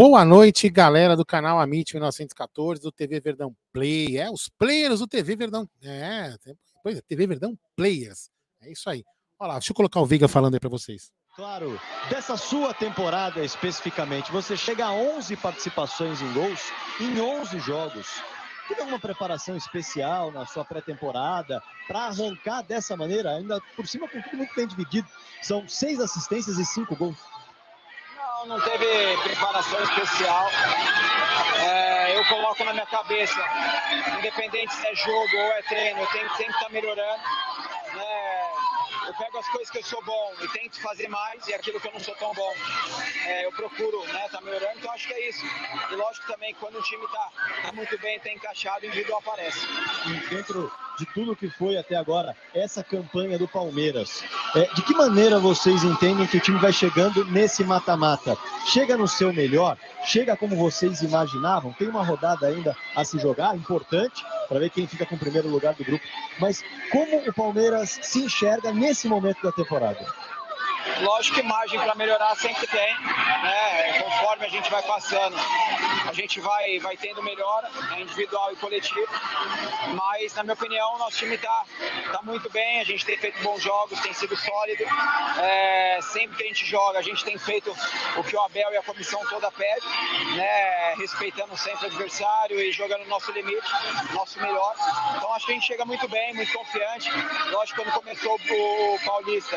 Boa 0.00 0.24
noite, 0.24 0.68
galera 0.68 1.16
do 1.16 1.26
canal 1.26 1.58
Amit 1.58 1.92
1914, 1.92 2.80
do 2.80 2.92
TV 2.92 3.18
Verdão 3.18 3.52
Play. 3.72 4.16
É, 4.16 4.30
os 4.30 4.48
players 4.48 5.00
do 5.00 5.08
TV 5.08 5.34
Verdão. 5.34 5.68
É, 5.82 6.36
pois 6.84 6.98
é, 6.98 7.00
TV 7.00 7.26
Verdão 7.26 7.58
Players. 7.74 8.30
É 8.62 8.70
isso 8.70 8.88
aí. 8.88 9.02
Olha 9.40 9.48
lá, 9.48 9.54
deixa 9.54 9.72
eu 9.72 9.74
colocar 9.74 9.98
o 9.98 10.06
Viga 10.06 10.28
falando 10.28 10.54
aí 10.54 10.60
para 10.60 10.68
vocês. 10.68 11.10
Claro, 11.34 11.80
dessa 12.08 12.36
sua 12.36 12.72
temporada 12.72 13.44
especificamente, 13.44 14.30
você 14.30 14.56
chega 14.56 14.86
a 14.86 14.92
11 14.92 15.34
participações 15.34 16.22
em 16.22 16.32
gols 16.32 16.60
em 17.00 17.20
11 17.20 17.58
jogos. 17.58 18.06
Teve 18.68 18.82
alguma 18.82 19.00
preparação 19.00 19.56
especial 19.56 20.30
na 20.30 20.46
sua 20.46 20.64
pré-temporada 20.64 21.60
para 21.88 22.02
arrancar 22.06 22.62
dessa 22.62 22.96
maneira, 22.96 23.32
ainda 23.32 23.60
por 23.74 23.88
cima 23.88 24.08
com 24.08 24.22
tudo 24.22 24.36
muito 24.36 24.54
bem 24.54 24.68
dividido? 24.68 25.08
São 25.42 25.68
seis 25.68 25.98
assistências 25.98 26.56
e 26.56 26.64
cinco 26.64 26.94
gols. 26.94 27.18
Não, 28.38 28.46
não 28.46 28.60
teve 28.60 29.16
preparação 29.24 29.82
especial. 29.82 30.48
É, 31.60 32.16
eu 32.16 32.24
coloco 32.26 32.62
na 32.64 32.72
minha 32.72 32.86
cabeça, 32.86 33.40
independente 34.16 34.72
se 34.74 34.86
é 34.86 34.94
jogo 34.94 35.36
ou 35.36 35.52
é 35.54 35.62
treino, 35.62 36.00
eu 36.00 36.06
tenho 36.06 36.30
que 36.30 36.36
sempre 36.36 36.52
estar 36.52 36.66
tá 36.66 36.70
melhorando. 36.70 37.20
É, 37.96 38.47
eu 39.08 39.14
pego 39.14 39.38
as 39.38 39.48
coisas 39.48 39.70
que 39.70 39.78
eu 39.78 39.84
sou 39.84 40.04
bom 40.04 40.32
e 40.42 40.48
tento 40.48 40.80
fazer 40.82 41.08
mais 41.08 41.46
e 41.48 41.54
aquilo 41.54 41.80
que 41.80 41.88
eu 41.88 41.92
não 41.92 42.00
sou 42.00 42.14
tão 42.16 42.32
bom, 42.34 42.52
é, 43.26 43.46
eu 43.46 43.52
procuro, 43.52 44.04
né, 44.04 44.28
tá 44.30 44.38
melhorando, 44.42 44.72
então 44.76 44.92
acho 44.92 45.08
que 45.08 45.14
é 45.14 45.30
isso. 45.30 45.46
E 45.90 45.94
lógico 45.94 46.26
também 46.26 46.54
quando 46.60 46.78
o 46.78 46.82
time 46.82 47.06
tá, 47.08 47.28
tá 47.62 47.72
muito 47.72 47.98
bem, 48.00 48.20
tá 48.20 48.30
encaixado, 48.30 48.84
o 48.84 48.86
individual 48.86 49.20
aparece. 49.20 49.66
E 50.06 50.34
dentro 50.34 50.70
de 50.98 51.06
tudo 51.06 51.36
que 51.36 51.48
foi 51.48 51.76
até 51.76 51.94
agora 51.94 52.36
essa 52.52 52.82
campanha 52.82 53.38
do 53.38 53.46
Palmeiras. 53.46 54.24
É, 54.54 54.64
de 54.74 54.82
que 54.82 54.92
maneira 54.94 55.38
vocês 55.38 55.84
entendem 55.84 56.26
que 56.26 56.36
o 56.36 56.40
time 56.40 56.58
vai 56.58 56.72
chegando 56.72 57.24
nesse 57.26 57.62
mata-mata? 57.62 58.36
Chega 58.66 58.96
no 58.96 59.06
seu 59.06 59.32
melhor? 59.32 59.78
Chega 60.04 60.36
como 60.36 60.56
vocês 60.56 61.00
imaginavam? 61.00 61.72
Tem 61.72 61.88
uma 61.88 62.04
rodada 62.04 62.48
ainda 62.48 62.76
a 62.96 63.04
se 63.04 63.18
jogar, 63.18 63.54
importante, 63.54 64.24
para 64.48 64.58
ver 64.58 64.70
quem 64.70 64.86
fica 64.86 65.06
com 65.06 65.14
o 65.14 65.18
primeiro 65.18 65.48
lugar 65.48 65.74
do 65.74 65.84
grupo. 65.84 66.04
Mas 66.40 66.64
como 66.90 67.18
o 67.28 67.32
Palmeiras 67.32 67.98
se 68.02 68.20
enxerga 68.20 68.72
nesse 68.72 68.97
momento 69.06 69.38
da 69.42 69.52
temporada? 69.52 70.04
Lógico 71.00 71.36
que 71.36 71.42
margem 71.42 71.78
para 71.78 71.94
melhorar 71.94 72.34
sempre 72.36 72.66
tem, 72.66 72.94
né? 73.00 74.02
Conforme 74.02 74.46
a 74.46 74.48
gente 74.48 74.70
vai 74.70 74.82
passando, 74.82 75.36
a 76.08 76.12
gente 76.12 76.40
vai, 76.40 76.78
vai 76.80 76.96
tendo 76.96 77.22
melhora, 77.22 77.68
né? 77.68 78.00
individual 78.00 78.52
e 78.52 78.56
coletivo. 78.56 79.06
Mas, 79.94 80.34
na 80.34 80.42
minha 80.42 80.54
opinião, 80.54 80.98
nosso 80.98 81.18
time 81.18 81.36
está 81.36 81.64
tá 82.10 82.20
muito 82.22 82.50
bem, 82.50 82.80
a 82.80 82.84
gente 82.84 83.04
tem 83.04 83.16
feito 83.16 83.40
bons 83.42 83.62
jogos, 83.62 84.00
tem 84.00 84.12
sido 84.12 84.34
sólido. 84.36 84.84
É, 85.40 86.00
sempre 86.02 86.36
que 86.36 86.44
a 86.44 86.46
gente 86.46 86.66
joga, 86.66 86.98
a 86.98 87.02
gente 87.02 87.24
tem 87.24 87.38
feito 87.38 87.74
o 88.16 88.24
que 88.24 88.34
o 88.34 88.40
Abel 88.40 88.72
e 88.72 88.76
a 88.76 88.82
comissão 88.82 89.20
toda 89.28 89.50
pede, 89.52 89.86
né? 90.34 90.94
Respeitando 90.94 91.56
sempre 91.56 91.84
o 91.84 91.88
adversário 91.88 92.58
e 92.58 92.72
jogando 92.72 93.02
o 93.02 93.08
nosso 93.08 93.30
limite, 93.32 93.68
nosso 94.12 94.40
melhor. 94.40 94.74
Então, 95.16 95.32
acho 95.34 95.46
que 95.46 95.52
a 95.52 95.54
gente 95.54 95.66
chega 95.66 95.84
muito 95.84 96.08
bem, 96.08 96.34
muito 96.34 96.52
confiante. 96.52 97.10
Lógico, 97.50 97.82
quando 97.82 97.92
começou 97.92 98.34
o 98.34 98.98
Paulista, 99.04 99.56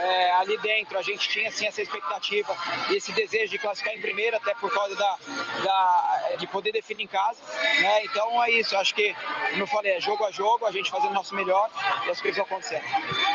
é, 0.00 0.32
ali 0.32 0.58
dentro 0.58 0.71
dentro, 0.72 0.98
a 0.98 1.02
gente 1.02 1.28
tinha 1.28 1.50
sim 1.52 1.66
essa 1.66 1.82
expectativa 1.82 2.56
e 2.90 2.96
esse 2.96 3.12
desejo 3.12 3.50
de 3.50 3.58
classificar 3.58 3.94
em 3.94 4.00
primeira, 4.00 4.38
até 4.38 4.54
por 4.54 4.72
causa 4.72 4.96
da, 4.96 5.18
da, 5.62 6.36
de 6.38 6.46
poder 6.46 6.72
definir 6.72 7.04
em 7.04 7.06
casa. 7.06 7.40
Né? 7.80 8.04
Então 8.04 8.42
é 8.42 8.50
isso, 8.52 8.76
acho 8.76 8.94
que, 8.94 9.14
como 9.50 9.62
eu 9.62 9.66
falei, 9.66 9.92
é 9.92 10.00
jogo 10.00 10.24
a 10.24 10.30
jogo, 10.30 10.64
a 10.66 10.72
gente 10.72 10.90
fazendo 10.90 11.10
o 11.10 11.14
nosso 11.14 11.34
melhor 11.34 11.70
e 12.06 12.10
as 12.10 12.20
coisas 12.20 12.36
vão 12.36 12.46
acontecer. 12.46 12.82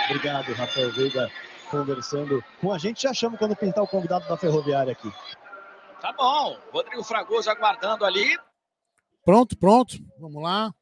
Obrigado, 0.06 0.52
Rafael 0.54 0.92
Veiga, 0.94 1.32
conversando 1.70 2.44
com 2.60 2.74
a 2.74 2.78
gente. 2.78 3.04
Já 3.04 3.14
chamo 3.14 3.38
quando 3.38 3.56
pintar 3.56 3.84
o 3.84 3.88
convidado 3.88 4.28
da 4.28 4.38
Ferroviária 4.38 4.94
aqui. 4.94 5.12
Tá 6.02 6.14
bom, 6.14 6.58
Rodrigo 6.72 7.04
Fragoso 7.04 7.50
aguardando 7.50 8.06
ali. 8.06 8.38
Pronto, 9.24 9.58
pronto, 9.58 9.98
vamos 10.20 10.42
lá. 10.42 10.74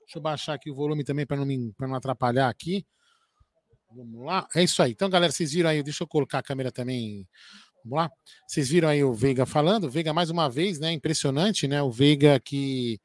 Deixa 0.00 0.18
eu 0.18 0.22
baixar 0.22 0.54
aqui 0.54 0.70
o 0.70 0.74
volume 0.74 1.02
também 1.02 1.26
para 1.26 1.36
não, 1.36 1.46
me, 1.46 1.72
não 1.78 1.94
atrapalhar 1.94 2.48
aqui. 2.48 2.84
Vamos 3.94 4.26
lá. 4.26 4.48
É 4.54 4.62
isso 4.62 4.82
aí. 4.82 4.90
Então, 4.90 5.08
galera, 5.08 5.32
vocês 5.32 5.52
viram 5.52 5.70
aí. 5.70 5.82
Deixa 5.82 6.02
eu 6.02 6.08
colocar 6.08 6.38
a 6.38 6.42
câmera 6.42 6.72
também. 6.72 7.28
Vamos 7.84 7.98
lá. 7.98 8.10
Vocês 8.46 8.68
viram 8.68 8.88
aí 8.88 9.04
o 9.04 9.12
Veiga 9.12 9.46
falando. 9.46 9.88
Veiga, 9.88 10.12
mais 10.12 10.30
uma 10.30 10.48
vez, 10.48 10.80
né? 10.80 10.90
Impressionante, 10.92 11.68
né? 11.68 11.80
O 11.80 11.90
Veiga 11.90 12.40
que 12.40 13.00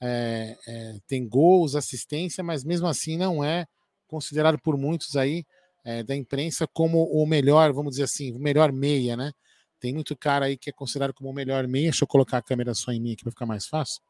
é, 0.00 0.56
é, 0.66 0.98
tem 1.08 1.28
gols, 1.28 1.74
assistência, 1.74 2.44
mas 2.44 2.62
mesmo 2.62 2.86
assim 2.86 3.16
não 3.16 3.42
é 3.42 3.66
considerado 4.06 4.58
por 4.60 4.76
muitos 4.76 5.16
aí 5.16 5.44
é, 5.84 6.02
da 6.04 6.14
imprensa 6.14 6.66
como 6.68 7.04
o 7.04 7.26
melhor, 7.26 7.72
vamos 7.72 7.92
dizer 7.92 8.04
assim, 8.04 8.32
o 8.32 8.38
melhor 8.38 8.70
meia, 8.70 9.16
né? 9.16 9.32
Tem 9.80 9.92
muito 9.92 10.16
cara 10.16 10.46
aí 10.46 10.56
que 10.56 10.70
é 10.70 10.72
considerado 10.72 11.14
como 11.14 11.30
o 11.30 11.32
melhor 11.32 11.66
meia. 11.66 11.90
Deixa 11.90 12.04
eu 12.04 12.08
colocar 12.08 12.38
a 12.38 12.42
câmera 12.42 12.74
só 12.74 12.92
em 12.92 13.00
mim 13.00 13.12
aqui 13.12 13.22
para 13.24 13.32
ficar 13.32 13.46
mais 13.46 13.66
fácil. 13.66 14.02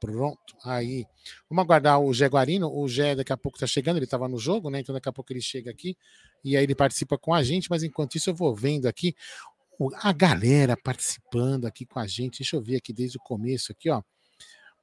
Pronto, 0.00 0.56
aí. 0.64 1.04
Vamos 1.50 1.64
aguardar 1.64 2.00
o 2.00 2.12
Gé 2.14 2.28
Guarino. 2.28 2.70
O 2.72 2.88
Gé 2.88 3.16
daqui 3.16 3.32
a 3.32 3.36
pouco 3.36 3.56
está 3.56 3.66
chegando, 3.66 3.96
ele 3.96 4.04
estava 4.04 4.28
no 4.28 4.38
jogo, 4.38 4.70
né? 4.70 4.80
Então 4.80 4.94
daqui 4.94 5.08
a 5.08 5.12
pouco 5.12 5.32
ele 5.32 5.40
chega 5.40 5.70
aqui 5.70 5.96
e 6.44 6.56
aí 6.56 6.62
ele 6.62 6.74
participa 6.74 7.18
com 7.18 7.34
a 7.34 7.42
gente. 7.42 7.68
Mas 7.68 7.82
enquanto 7.82 8.14
isso, 8.14 8.30
eu 8.30 8.34
vou 8.34 8.54
vendo 8.54 8.86
aqui 8.86 9.14
a 10.00 10.12
galera 10.12 10.76
participando 10.76 11.66
aqui 11.66 11.84
com 11.84 11.98
a 11.98 12.06
gente. 12.06 12.38
Deixa 12.38 12.56
eu 12.56 12.62
ver 12.62 12.76
aqui 12.76 12.92
desde 12.92 13.18
o 13.18 13.20
começo 13.20 13.72
aqui, 13.72 13.90
ó. 13.90 14.02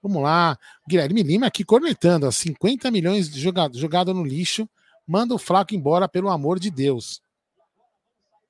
Vamos 0.02 0.22
lá. 0.22 0.58
Guilherme 0.88 1.24
Lima 1.24 1.48
aqui 1.48 1.64
cornetando, 1.64 2.28
ó, 2.28 2.32
50 2.32 2.92
milhões 2.92 3.28
jogado, 3.28 3.78
jogado 3.78 4.14
no 4.14 4.24
lixo. 4.24 4.70
Manda 5.08 5.34
o 5.34 5.38
Flaco 5.38 5.74
embora, 5.74 6.08
pelo 6.08 6.30
amor 6.30 6.60
de 6.60 6.70
Deus. 6.70 7.22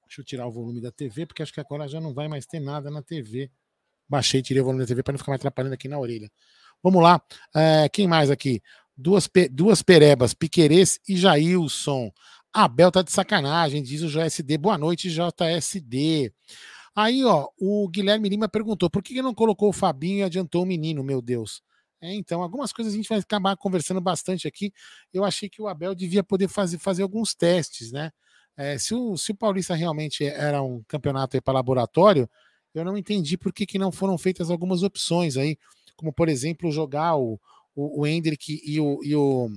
Deixa 0.06 0.22
eu 0.22 0.25
tirar 0.25 0.48
o 0.48 0.52
volume 0.52 0.81
da 0.81 0.92
TV, 0.92 1.25
porque 1.25 1.44
acho 1.44 1.54
que 1.54 1.59
agora 1.59 1.88
já 1.88 2.00
não 2.00 2.14
vai 2.14 2.28
mais 2.28 2.46
ter 2.46 2.59
nada 2.59 2.90
na 2.90 3.02
TV. 3.02 3.52
Baixei, 4.08 4.42
tirei 4.42 4.62
o 4.62 4.66
volume 4.66 4.84
da 4.84 4.88
TV 4.88 5.04
para 5.04 5.14
não 5.14 5.20
ficar 5.20 5.32
mais 5.32 5.42
atrapalhando 5.42 5.74
aqui 5.74 5.88
na 5.88 6.00
orelha. 6.00 6.30
Vamos 6.84 7.02
lá. 7.02 7.22
É, 7.56 7.90
quem 7.90 8.08
mais 8.08 8.30
aqui? 8.30 8.62
Duas, 8.96 9.30
duas 9.52 9.82
perebas, 9.82 10.34
Piquerez 10.34 11.00
e 11.08 11.18
Jailson. 11.18 12.12
Abel 12.54 12.92
tá 12.92 13.02
de 13.02 13.12
sacanagem, 13.12 13.84
diz 13.84 14.02
o 14.02 14.08
JSD. 14.08 14.58
Boa 14.58 14.78
noite, 14.78 15.10
JSD. 15.10 16.32
Aí, 16.96 17.26
ó, 17.26 17.50
o 17.60 17.90
Guilherme 17.90 18.30
Lima 18.30 18.48
perguntou 18.48 18.90
por 18.90 19.04
que 19.04 19.22
não 19.22 19.34
colocou 19.34 19.68
o 19.68 19.74
Fabinho 19.74 20.20
e 20.20 20.24
adiantou 20.24 20.64
o 20.64 20.66
menino, 20.66 21.04
meu 21.04 21.22
Deus. 21.22 21.62
É, 22.00 22.14
então, 22.14 22.42
algumas 22.42 22.72
coisas 22.72 22.94
a 22.94 22.96
gente 22.96 23.10
vai 23.10 23.20
acabar 23.20 23.58
conversando 23.58 24.00
bastante 24.00 24.48
aqui. 24.48 24.72
Eu 25.12 25.26
achei 25.26 25.50
que 25.50 25.62
o 25.62 25.68
Abel 25.68 25.94
devia 25.94 26.24
poder 26.24 26.48
fazer, 26.48 26.78
fazer 26.78 27.04
alguns 27.04 27.36
testes, 27.36 27.92
né? 27.92 28.12
É, 28.56 28.78
se, 28.78 28.94
o, 28.94 29.18
se 29.18 29.34
o 29.34 29.36
Paulista 29.36 29.76
realmente 29.76 30.24
era 30.24 30.62
um 30.64 30.82
campeonato 30.88 31.42
para 31.42 31.56
laboratório, 31.56 32.30
eu 32.75 32.86
não 32.86 32.97
entendi 32.97 33.38
por 33.38 33.53
que, 33.53 33.66
que 33.66 33.80
não 33.80 33.91
foram 33.91 34.18
feitas 34.18 34.50
algumas 34.52 34.84
opções 34.84 35.38
aí, 35.38 35.58
como 35.96 36.12
por 36.12 36.28
exemplo 36.30 36.72
jogar 36.72 37.16
o, 37.16 37.40
o, 37.75 38.02
o 38.02 38.08
Hendrick 38.08 38.62
e 38.63 38.80
o, 38.80 39.00
e 39.03 39.16
o, 39.16 39.50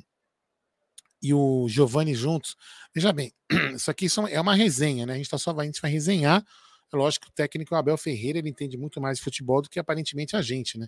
e 1.23 1.35
o 1.35 1.67
Giovanni 1.69 2.15
juntos. 2.15 2.57
Veja 2.95 3.13
bem, 3.13 3.33
isso 3.75 3.91
aqui 3.91 4.07
é 4.31 4.41
uma 4.41 4.55
resenha, 4.55 5.05
né? 5.05 5.15
A 5.15 5.17
gente, 5.17 5.29
tá 5.29 5.37
só, 5.37 5.51
a 5.59 5.65
gente 5.65 5.81
vai 5.81 5.91
resenhar. 5.91 6.45
É 6.93 6.97
lógico 6.97 7.27
que 7.27 7.33
o 7.33 7.35
técnico 7.35 7.75
Abel 7.75 7.99
Ferreira 7.99 8.39
ele 8.39 8.49
entende 8.49 8.77
muito 8.79 9.01
mais 9.01 9.19
de 9.19 9.25
futebol 9.25 9.61
do 9.61 9.69
que 9.69 9.79
aparentemente 9.79 10.37
a 10.37 10.41
gente, 10.41 10.79
né? 10.79 10.87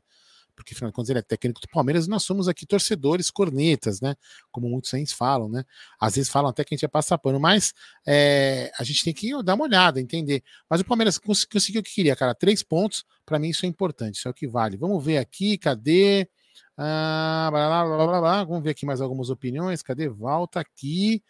Porque 0.60 0.74
afinal 0.74 0.90
de 0.90 0.94
contas 0.94 1.08
ele 1.08 1.18
é 1.18 1.22
técnico 1.22 1.60
do 1.60 1.68
Palmeiras 1.68 2.06
nós 2.06 2.22
somos 2.22 2.46
aqui 2.48 2.66
torcedores 2.66 3.30
cornetas, 3.30 4.00
né? 4.00 4.14
Como 4.52 4.68
muitos 4.68 4.92
aí 4.92 5.06
falam, 5.06 5.48
né? 5.48 5.64
Às 5.98 6.16
vezes 6.16 6.30
falam 6.30 6.50
até 6.50 6.62
que 6.62 6.74
a 6.74 6.76
gente 6.76 6.84
é 6.84 6.88
passar 6.88 7.16
pano, 7.16 7.40
mas 7.40 7.72
é, 8.06 8.70
a 8.78 8.84
gente 8.84 9.02
tem 9.02 9.14
que 9.14 9.42
dar 9.42 9.54
uma 9.54 9.64
olhada, 9.64 10.00
entender. 10.00 10.42
Mas 10.68 10.82
o 10.82 10.84
Palmeiras 10.84 11.18
conseguiu 11.18 11.80
o 11.80 11.84
que 11.84 11.94
queria, 11.94 12.14
cara. 12.14 12.34
Três 12.34 12.62
pontos, 12.62 13.04
para 13.24 13.38
mim 13.38 13.48
isso 13.48 13.64
é 13.64 13.68
importante, 13.68 14.16
isso 14.16 14.28
é 14.28 14.30
o 14.30 14.34
que 14.34 14.46
vale. 14.46 14.76
Vamos 14.76 15.02
ver 15.02 15.16
aqui, 15.16 15.56
cadê? 15.56 16.28
Ah, 16.76 17.48
blá, 17.50 17.84
blá, 17.84 18.06
blá, 18.06 18.20
blá, 18.20 18.44
Vamos 18.44 18.62
ver 18.62 18.70
aqui 18.70 18.84
mais 18.84 19.00
algumas 19.00 19.30
opiniões. 19.30 19.82
Cadê? 19.82 20.08
Volta 20.08 20.60
aqui. 20.60 21.22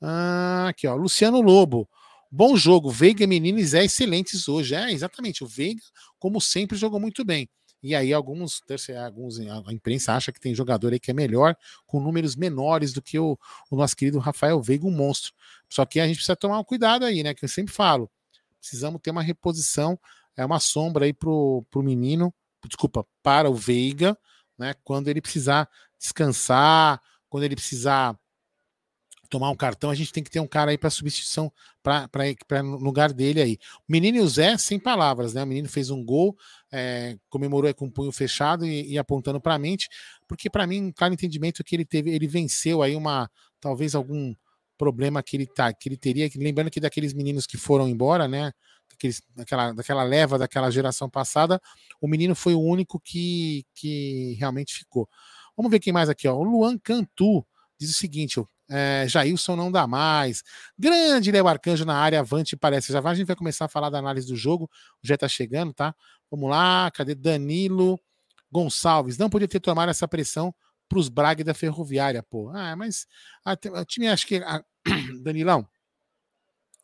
Ah, 0.00 0.68
aqui, 0.68 0.86
ó. 0.86 0.94
Luciano 0.94 1.40
Lobo. 1.40 1.88
Bom 2.30 2.56
jogo. 2.56 2.90
Veiga, 2.90 3.24
e 3.24 3.64
Zé 3.64 3.84
excelentes 3.84 4.48
hoje. 4.48 4.74
É, 4.74 4.90
exatamente. 4.90 5.44
O 5.44 5.46
Veiga, 5.46 5.82
como 6.18 6.40
sempre, 6.40 6.76
jogou 6.76 6.98
muito 6.98 7.24
bem. 7.24 7.48
E 7.82 7.96
aí 7.96 8.12
alguns, 8.12 8.62
alguns 9.04 9.40
a 9.40 9.72
imprensa 9.72 10.14
acha 10.14 10.30
que 10.30 10.38
tem 10.38 10.54
jogador 10.54 10.92
aí 10.92 11.00
que 11.00 11.10
é 11.10 11.14
melhor 11.14 11.56
com 11.84 12.00
números 12.00 12.36
menores 12.36 12.92
do 12.92 13.02
que 13.02 13.18
o, 13.18 13.36
o 13.70 13.76
nosso 13.76 13.96
querido 13.96 14.18
Rafael 14.20 14.62
Veiga, 14.62 14.86
um 14.86 14.90
monstro. 14.90 15.32
Só 15.68 15.84
que 15.84 15.98
a 15.98 16.06
gente 16.06 16.16
precisa 16.16 16.36
tomar 16.36 16.60
um 16.60 16.64
cuidado 16.64 17.04
aí, 17.04 17.24
né? 17.24 17.34
Que 17.34 17.44
eu 17.44 17.48
sempre 17.48 17.74
falo. 17.74 18.08
Precisamos 18.60 19.00
ter 19.02 19.10
uma 19.10 19.22
reposição, 19.22 19.98
é 20.36 20.44
uma 20.44 20.60
sombra 20.60 21.06
aí 21.06 21.12
pro, 21.12 21.64
pro 21.70 21.82
menino, 21.82 22.32
desculpa, 22.64 23.04
para 23.20 23.50
o 23.50 23.54
Veiga, 23.54 24.16
né? 24.56 24.74
Quando 24.84 25.08
ele 25.08 25.20
precisar 25.20 25.68
descansar, 25.98 27.02
quando 27.28 27.42
ele 27.42 27.56
precisar 27.56 28.16
tomar 29.32 29.48
um 29.48 29.56
cartão, 29.56 29.88
a 29.88 29.94
gente 29.94 30.12
tem 30.12 30.22
que 30.22 30.30
ter 30.30 30.40
um 30.40 30.46
cara 30.46 30.72
aí 30.72 30.76
para 30.76 30.90
substituição 30.90 31.50
para 31.82 32.06
no 32.62 32.76
lugar 32.76 33.14
dele 33.14 33.40
aí. 33.40 33.58
O 33.88 33.90
menino 33.90 34.18
e 34.18 34.20
o 34.20 34.28
Zé, 34.28 34.58
sem 34.58 34.78
palavras, 34.78 35.32
né? 35.32 35.42
O 35.42 35.46
menino 35.46 35.70
fez 35.70 35.88
um 35.88 36.04
gol, 36.04 36.36
é, 36.70 37.16
comemorou 37.30 37.72
com 37.74 37.86
o 37.86 37.90
punho 37.90 38.12
fechado 38.12 38.66
e, 38.66 38.92
e 38.92 38.98
apontando 38.98 39.40
para 39.40 39.54
a 39.54 39.58
mente, 39.58 39.88
porque 40.28 40.50
para 40.50 40.66
mim, 40.66 40.82
um 40.82 40.92
claro 40.92 41.14
entendimento 41.14 41.64
que 41.64 41.74
ele 41.74 41.86
teve, 41.86 42.10
ele 42.10 42.28
venceu 42.28 42.82
aí 42.82 42.94
uma, 42.94 43.30
talvez 43.58 43.94
algum 43.94 44.34
problema 44.76 45.22
que 45.22 45.34
ele 45.34 45.46
tá, 45.46 45.72
que 45.72 45.88
ele 45.88 45.96
teria, 45.96 46.28
lembrando 46.36 46.70
que 46.70 46.80
daqueles 46.80 47.14
meninos 47.14 47.46
que 47.46 47.56
foram 47.56 47.88
embora, 47.88 48.28
né? 48.28 48.52
daqueles, 48.90 49.22
daquela, 49.34 49.72
daquela 49.72 50.02
leva 50.02 50.36
daquela 50.36 50.70
geração 50.70 51.08
passada, 51.08 51.58
o 52.02 52.06
menino 52.06 52.34
foi 52.34 52.52
o 52.52 52.60
único 52.60 53.00
que, 53.00 53.64
que 53.74 54.36
realmente 54.38 54.74
ficou. 54.74 55.08
Vamos 55.56 55.70
ver 55.70 55.80
quem 55.80 55.92
mais 55.92 56.10
aqui, 56.10 56.28
ó. 56.28 56.34
O 56.36 56.42
Luan 56.42 56.76
Cantu 56.78 57.46
diz 57.78 57.90
o 57.90 57.94
seguinte: 57.94 58.38
é, 58.72 59.06
Jailson 59.06 59.54
não 59.54 59.70
dá 59.70 59.86
mais. 59.86 60.42
Grande 60.78 61.30
Léo 61.30 61.46
Arcanjo 61.46 61.84
na 61.84 61.96
área, 61.96 62.20
avante 62.20 62.56
parece. 62.56 62.90
Já 62.90 63.00
vai, 63.00 63.12
a 63.12 63.14
gente 63.14 63.26
vai 63.26 63.36
começar 63.36 63.66
a 63.66 63.68
falar 63.68 63.90
da 63.90 63.98
análise 63.98 64.26
do 64.26 64.36
jogo. 64.36 64.70
Já 65.02 65.16
tá 65.18 65.28
chegando, 65.28 65.74
tá? 65.74 65.94
Vamos 66.30 66.48
lá, 66.48 66.90
cadê 66.90 67.14
Danilo 67.14 68.00
Gonçalves? 68.50 69.18
Não 69.18 69.28
podia 69.28 69.46
ter 69.46 69.60
tomado 69.60 69.90
essa 69.90 70.08
pressão 70.08 70.54
para 70.88 70.98
os 70.98 71.10
Braga 71.10 71.44
da 71.44 71.52
Ferroviária, 71.52 72.22
pô. 72.22 72.50
Ah, 72.54 72.74
mas 72.74 73.06
o 73.46 73.84
time, 73.84 74.08
acho 74.08 74.26
que. 74.26 74.36
A, 74.36 74.64
Danilão, 75.22 75.68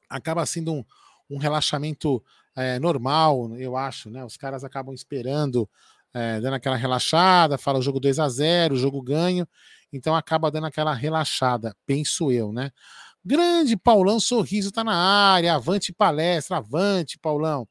acaba 0.08 0.44
sendo 0.44 0.73
um, 0.73 0.84
um 1.31 1.38
relaxamento 1.38 2.23
é, 2.55 2.79
normal, 2.79 3.56
eu 3.56 3.76
acho, 3.76 4.11
né? 4.11 4.25
Os 4.25 4.37
caras 4.37 4.62
acabam 4.62 4.94
esperando, 4.94 5.69
é, 6.12 6.41
dando 6.41 6.55
aquela 6.55 6.76
relaxada, 6.76 7.56
fala 7.56 7.79
o 7.79 7.82
jogo 7.82 8.00
2 8.00 8.19
a 8.19 8.29
0 8.29 8.75
o 8.75 8.79
jogo 8.79 9.00
ganho, 9.00 9.46
então 9.93 10.14
acaba 10.14 10.50
dando 10.50 10.67
aquela 10.67 10.94
relaxada, 10.94 11.76
penso 11.87 12.31
eu, 12.31 12.52
né? 12.52 12.70
Grande 13.25 13.76
Paulão 13.76 14.20
Sorriso 14.20 14.73
tá 14.73 14.82
na 14.82 14.94
área, 14.94 15.55
avante 15.55 15.93
palestra, 15.93 16.58
avante, 16.58 17.19
Paulão. 17.19 17.69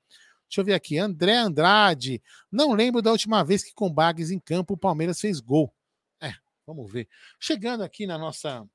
Deixa 0.48 0.62
eu 0.62 0.66
ver 0.66 0.74
aqui, 0.74 0.98
André 0.98 1.36
Andrade. 1.36 2.22
Não 2.52 2.74
lembro 2.74 3.02
da 3.02 3.12
última 3.12 3.44
vez 3.44 3.64
que 3.64 3.74
com 3.74 3.92
Bagues 3.92 4.32
em 4.32 4.40
campo 4.40 4.76
o 4.76 4.78
Palmeiras 4.78 5.20
fez 5.20 5.40
gol. 5.40 5.74
É, 6.22 6.34
vamos 6.66 6.92
ver. 6.92 7.08
Chegando 7.40 7.84
aqui 7.84 8.08
na 8.08 8.18
nossa, 8.18 8.66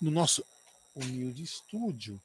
no 0.00 0.10
nosso 0.10 0.44
humilde 0.94 1.42
estúdio, 1.42 2.20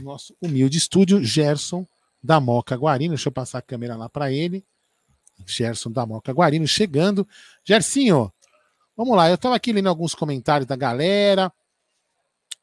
nosso 0.00 0.36
humilde 0.40 0.78
estúdio, 0.78 1.22
Gerson 1.22 1.86
da 2.22 2.40
Moca 2.40 2.76
Guarino. 2.76 3.14
Deixa 3.14 3.28
eu 3.28 3.32
passar 3.32 3.58
a 3.58 3.62
câmera 3.62 3.96
lá 3.96 4.08
para 4.08 4.32
ele. 4.32 4.64
Gerson 5.44 5.90
da 5.90 6.06
Moca 6.06 6.32
Guarino 6.32 6.66
chegando. 6.66 7.26
Gersinho, 7.64 8.32
vamos 8.96 9.16
lá. 9.16 9.28
Eu 9.28 9.34
estava 9.34 9.54
aqui 9.54 9.72
lendo 9.72 9.88
alguns 9.88 10.14
comentários 10.14 10.66
da 10.66 10.76
galera. 10.76 11.52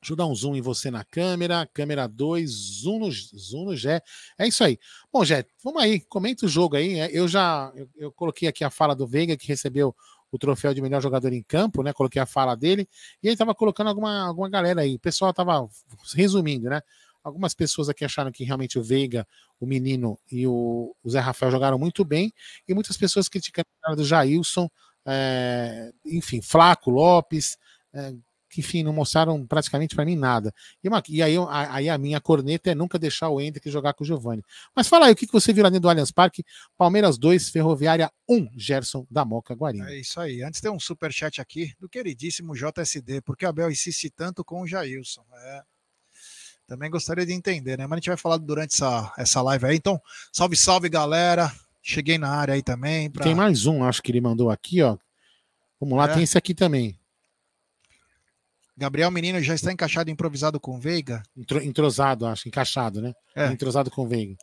Deixa 0.02 0.12
eu 0.12 0.18
dar 0.18 0.26
um 0.26 0.36
zoom 0.36 0.56
em 0.56 0.62
você 0.62 0.92
na 0.92 1.06
câmera. 1.06 1.66
Câmera 1.74 2.08
2, 2.08 2.50
zoom 2.50 3.00
no, 3.00 3.12
zoom 3.12 3.66
no 3.66 3.76
Gé. 3.76 4.02
É 4.38 4.46
isso 4.46 4.62
aí. 4.64 4.78
Bom, 5.12 5.24
Gé, 5.24 5.46
vamos 5.64 5.82
aí. 5.82 6.02
Comenta 6.02 6.46
o 6.46 6.50
jogo 6.50 6.76
aí. 6.76 7.00
É, 7.00 7.10
eu 7.12 7.26
já 7.28 7.72
eu, 7.74 7.90
eu 7.96 8.12
coloquei 8.12 8.50
aqui 8.50 8.66
a 8.66 8.70
fala 8.70 8.94
do 8.94 9.08
Veiga, 9.08 9.38
que 9.38 9.48
recebeu 9.48 9.96
o 10.30 10.38
troféu 10.38 10.74
de 10.74 10.82
melhor 10.82 11.02
jogador 11.02 11.32
em 11.32 11.44
campo, 11.44 11.84
né? 11.84 11.94
Coloquei 11.94 12.22
a 12.22 12.26
fala 12.26 12.56
dele. 12.56 12.88
E 13.22 13.28
ele 13.28 13.36
estava 13.36 13.56
colocando 13.56 13.88
alguma, 13.88 14.28
alguma 14.28 14.50
galera 14.50 14.82
aí. 14.82 14.96
O 14.96 15.00
pessoal 15.00 15.32
estava 15.32 15.66
resumindo, 16.14 16.70
né? 16.70 16.82
Algumas 17.24 17.54
pessoas 17.54 17.88
aqui 17.88 18.04
acharam 18.04 18.32
que 18.32 18.44
realmente 18.44 18.78
o 18.78 18.84
Veiga, 18.84 19.26
o 19.58 19.66
menino 19.66 20.20
e 20.30 20.46
o, 20.46 20.94
o 21.02 21.10
Zé 21.10 21.20
Rafael 21.20 21.52
jogaram 21.52 21.80
muito 21.80 22.04
bem, 22.04 22.34
e 22.68 22.74
muitas 22.74 22.98
pessoas 22.98 23.30
criticando 23.30 23.68
a 23.80 23.86
cara 23.86 23.96
do 23.96 24.04
Jailson, 24.04 24.70
é, 25.06 25.92
enfim, 26.06 26.42
Flaco, 26.42 26.90
Lopes, 26.92 27.58
é, 27.94 28.14
que 28.54 28.62
enfim, 28.62 28.84
não 28.84 28.94
mostraram 28.94 29.46
praticamente 29.48 29.96
para 29.96 30.06
mim 30.06 30.16
nada. 30.16 30.54
E, 30.84 30.88
uma, 30.88 31.02
e 31.10 31.24
aí, 31.24 31.36
a, 31.36 31.76
aí, 31.76 31.90
a, 31.90 31.98
minha 31.98 32.22
corneta 32.22 32.70
é 32.70 32.76
nunca 32.76 33.00
deixar 33.00 33.30
o 33.30 33.42
Hendrick 33.42 33.70
jogar 33.70 33.94
com 33.94 34.04
o 34.04 34.08
Giovanni. 34.08 34.44
Mas 34.76 34.88
fala 34.88 35.08
aí, 35.08 35.14
o 35.14 35.16
que, 35.16 35.26
que 35.26 35.34
você 35.34 35.52
viu 35.52 35.64
lá 35.64 35.70
dentro 35.70 35.82
do 35.82 35.90
Allianz 35.90 36.12
Parque? 36.12 36.46
Palmeiras 36.78 37.18
2, 37.18 37.50
Ferroviária 37.50 38.12
1, 38.30 38.50
Gerson 38.56 39.08
da 39.10 39.26
Moca 39.26 39.56
Guarino. 39.56 39.86
É 39.86 39.98
isso 40.00 40.20
aí. 40.20 40.44
Antes 40.44 40.62
tem 40.62 40.72
um 40.72 40.80
super 40.80 41.12
chat 41.12 41.42
aqui 41.42 41.74
do 41.80 41.90
queridíssimo 41.90 42.54
JSD, 42.54 43.22
porque 43.22 43.46
Abel 43.46 43.72
insiste 43.72 44.12
tanto 44.12 44.46
com 44.46 44.62
o 44.62 44.68
Jailson. 44.68 45.26
É, 45.34 45.64
também 46.68 46.92
gostaria 46.92 47.26
de 47.26 47.34
entender, 47.34 47.78
né? 47.78 47.88
Mas 47.88 47.94
a 47.94 48.00
gente 48.00 48.10
vai 48.10 48.18
falar 48.18 48.38
durante 48.38 48.76
essa, 48.76 49.12
essa 49.18 49.42
live 49.42 49.66
aí. 49.66 49.76
Então, 49.76 50.00
salve, 50.32 50.56
salve, 50.56 50.90
galera. 50.90 51.52
Cheguei 51.84 52.18
na 52.18 52.30
área 52.30 52.54
aí 52.54 52.64
também. 52.64 53.12
Pra... 53.12 53.26
Tem 53.26 53.36
mais 53.36 53.66
um, 53.66 53.84
acho 53.84 54.02
que 54.02 54.10
ele 54.10 54.22
mandou 54.22 54.50
aqui, 54.50 54.82
ó. 54.82 54.98
Vamos 55.80 55.98
lá, 55.98 56.06
é. 56.06 56.14
tem 56.14 56.24
esse 56.24 56.38
aqui 56.38 56.56
também. 56.56 56.98
Gabriel 58.76 59.12
Menino 59.12 59.42
já 59.42 59.54
está 59.54 59.72
encaixado 59.72 60.10
improvisado 60.10 60.60
com 60.60 60.80
Veiga? 60.80 61.22
entrosado, 61.62 62.26
acho, 62.26 62.48
encaixado, 62.48 63.02
né? 63.02 63.14
É. 63.36 63.48
Entrosado 63.48 63.92
com 63.92 64.08
Veiga. 64.08 64.36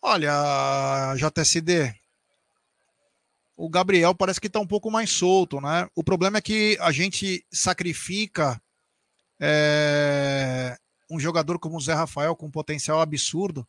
Olha, 0.00 1.14
JSD, 1.16 1.94
o 3.56 3.68
Gabriel 3.68 4.14
parece 4.14 4.40
que 4.40 4.46
está 4.46 4.58
um 4.58 4.66
pouco 4.66 4.90
mais 4.90 5.10
solto, 5.10 5.60
né? 5.60 5.88
O 5.94 6.02
problema 6.02 6.38
é 6.38 6.42
que 6.42 6.78
a 6.80 6.90
gente 6.90 7.44
sacrifica 7.52 8.60
é, 9.38 10.76
um 11.10 11.20
jogador 11.20 11.58
como 11.58 11.76
o 11.76 11.80
Zé 11.80 11.92
Rafael 11.92 12.34
com 12.34 12.46
um 12.46 12.50
potencial 12.50 13.00
absurdo 13.00 13.66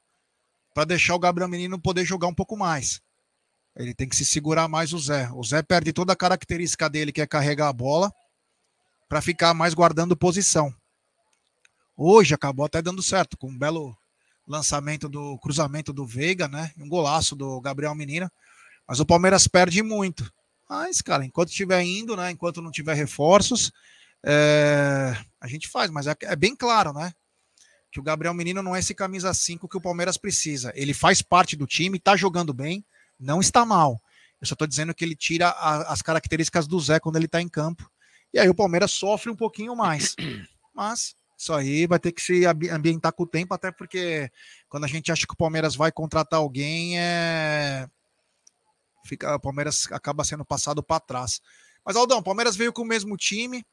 para 0.73 0.85
deixar 0.85 1.15
o 1.15 1.19
Gabriel 1.19 1.49
Menino 1.49 1.79
poder 1.79 2.05
jogar 2.05 2.27
um 2.27 2.33
pouco 2.33 2.55
mais. 2.55 3.01
Ele 3.77 3.93
tem 3.93 4.09
que 4.09 4.15
se 4.15 4.25
segurar 4.25 4.67
mais 4.67 4.91
o 4.91 4.99
Zé. 4.99 5.29
O 5.33 5.43
Zé 5.43 5.61
perde 5.61 5.93
toda 5.93 6.13
a 6.13 6.15
característica 6.15 6.89
dele, 6.89 7.11
que 7.11 7.21
é 7.21 7.27
carregar 7.27 7.67
a 7.67 7.73
bola, 7.73 8.11
para 9.07 9.21
ficar 9.21 9.53
mais 9.53 9.73
guardando 9.73 10.17
posição. 10.17 10.73
Hoje 11.95 12.33
acabou 12.33 12.65
até 12.65 12.81
dando 12.81 13.03
certo, 13.03 13.37
com 13.37 13.49
um 13.49 13.57
belo 13.57 13.95
lançamento 14.47 15.07
do 15.07 15.37
cruzamento 15.39 15.93
do 15.93 16.05
Veiga, 16.05 16.47
né? 16.47 16.71
Um 16.77 16.89
golaço 16.89 17.35
do 17.35 17.61
Gabriel 17.61 17.93
Menino. 17.93 18.31
Mas 18.87 18.99
o 18.99 19.05
Palmeiras 19.05 19.47
perde 19.47 19.83
muito. 19.83 20.31
Mas, 20.69 21.01
cara, 21.01 21.23
enquanto 21.23 21.49
estiver 21.49 21.81
indo, 21.83 22.15
né? 22.15 22.31
Enquanto 22.31 22.61
não 22.61 22.71
tiver 22.71 22.95
reforços, 22.95 23.71
é, 24.25 25.15
a 25.39 25.47
gente 25.47 25.67
faz. 25.67 25.91
Mas 25.91 26.07
é, 26.07 26.15
é 26.23 26.35
bem 26.35 26.55
claro, 26.55 26.93
né? 26.93 27.13
que 27.91 27.99
o 27.99 28.03
Gabriel 28.03 28.33
Menino 28.33 28.61
não 28.61 28.75
é 28.75 28.79
esse 28.79 28.93
camisa 28.93 29.33
5 29.33 29.67
que 29.67 29.77
o 29.77 29.81
Palmeiras 29.81 30.17
precisa. 30.17 30.71
Ele 30.75 30.93
faz 30.93 31.21
parte 31.21 31.55
do 31.55 31.65
time, 31.65 31.99
tá 31.99 32.15
jogando 32.15 32.53
bem, 32.53 32.85
não 33.19 33.39
está 33.39 33.65
mal. 33.65 34.01
Eu 34.39 34.47
só 34.47 34.55
tô 34.55 34.67
dizendo 34.67 34.93
que 34.93 35.03
ele 35.03 35.15
tira 35.15 35.49
a, 35.49 35.93
as 35.93 36.01
características 36.01 36.67
do 36.67 36.79
Zé 36.79 36.99
quando 36.99 37.15
ele 37.15 37.27
tá 37.27 37.41
em 37.41 37.49
campo. 37.49 37.89
E 38.33 38.39
aí 38.39 38.49
o 38.49 38.55
Palmeiras 38.55 38.91
sofre 38.91 39.31
um 39.31 39.35
pouquinho 39.35 39.75
mais. 39.75 40.15
Mas 40.73 41.15
isso 41.37 41.53
aí 41.53 41.85
vai 41.85 41.99
ter 41.99 42.11
que 42.11 42.21
se 42.21 42.45
ambientar 42.45 43.13
com 43.13 43.23
o 43.23 43.27
tempo, 43.27 43.53
até 43.53 43.71
porque 43.71 44.31
quando 44.67 44.85
a 44.85 44.87
gente 44.87 45.11
acha 45.11 45.25
que 45.25 45.33
o 45.33 45.37
Palmeiras 45.37 45.75
vai 45.75 45.91
contratar 45.91 46.39
alguém, 46.39 46.99
é... 46.99 47.87
Fica, 49.05 49.35
o 49.35 49.39
Palmeiras 49.39 49.87
acaba 49.91 50.23
sendo 50.23 50.43
passado 50.43 50.83
para 50.83 50.99
trás. 50.99 51.39
Mas 51.85 51.95
Aldão, 51.95 52.19
o 52.19 52.23
Palmeiras 52.23 52.55
veio 52.55 52.73
com 52.73 52.81
o 52.81 52.85
mesmo 52.85 53.15
time, 53.15 53.65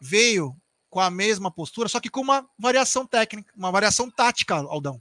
veio 0.00 0.56
com 0.90 0.98
a 0.98 1.10
mesma 1.10 1.50
postura, 1.50 1.88
só 1.88 2.00
que 2.00 2.08
com 2.08 2.22
uma 2.22 2.48
variação 2.58 3.06
técnica, 3.06 3.52
uma 3.56 3.70
variação 3.70 4.10
tática, 4.10 4.54
Aldão. 4.54 5.00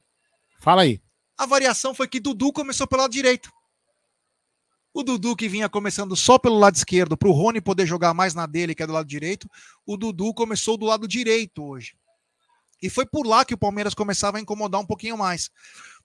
Fala 0.60 0.84
aí. 0.84 1.02
A 1.38 1.46
variação 1.46 1.94
foi 1.94 2.08
que 2.08 2.20
Dudu 2.20 2.52
começou 2.54 2.88
pelo 2.88 3.02
lado 3.02 3.12
direito. 3.12 3.52
O 4.94 5.04
Dudu 5.04 5.36
que 5.36 5.50
vinha 5.50 5.68
começando 5.68 6.16
só 6.16 6.40
pelo 6.40 6.58
lado 6.58 6.76
esquerdo, 6.76 7.18
para 7.18 7.28
o 7.28 7.34
Rony 7.34 7.60
poder 7.60 7.86
jogar 7.86 8.14
mais 8.14 8.34
na 8.34 8.46
dele, 8.46 8.74
que 8.74 8.82
é 8.82 8.88
do 8.88 8.94
lado 8.94 9.08
direito, 9.08 9.50
o 9.86 9.98
Dudu 9.98 10.34
começou 10.34 10.78
do 10.78 10.86
lado 10.86 11.08
direito 11.08 11.62
hoje. 11.64 11.98
E 12.82 12.90
foi 12.90 13.06
por 13.06 13.28
lá 13.28 13.44
que 13.44 13.54
o 13.54 13.58
Palmeiras 13.58 13.94
começava 13.94 14.38
a 14.38 14.42
incomodar 14.42 14.80
um 14.80 14.86
pouquinho 14.86 15.18
mais. 15.18 15.52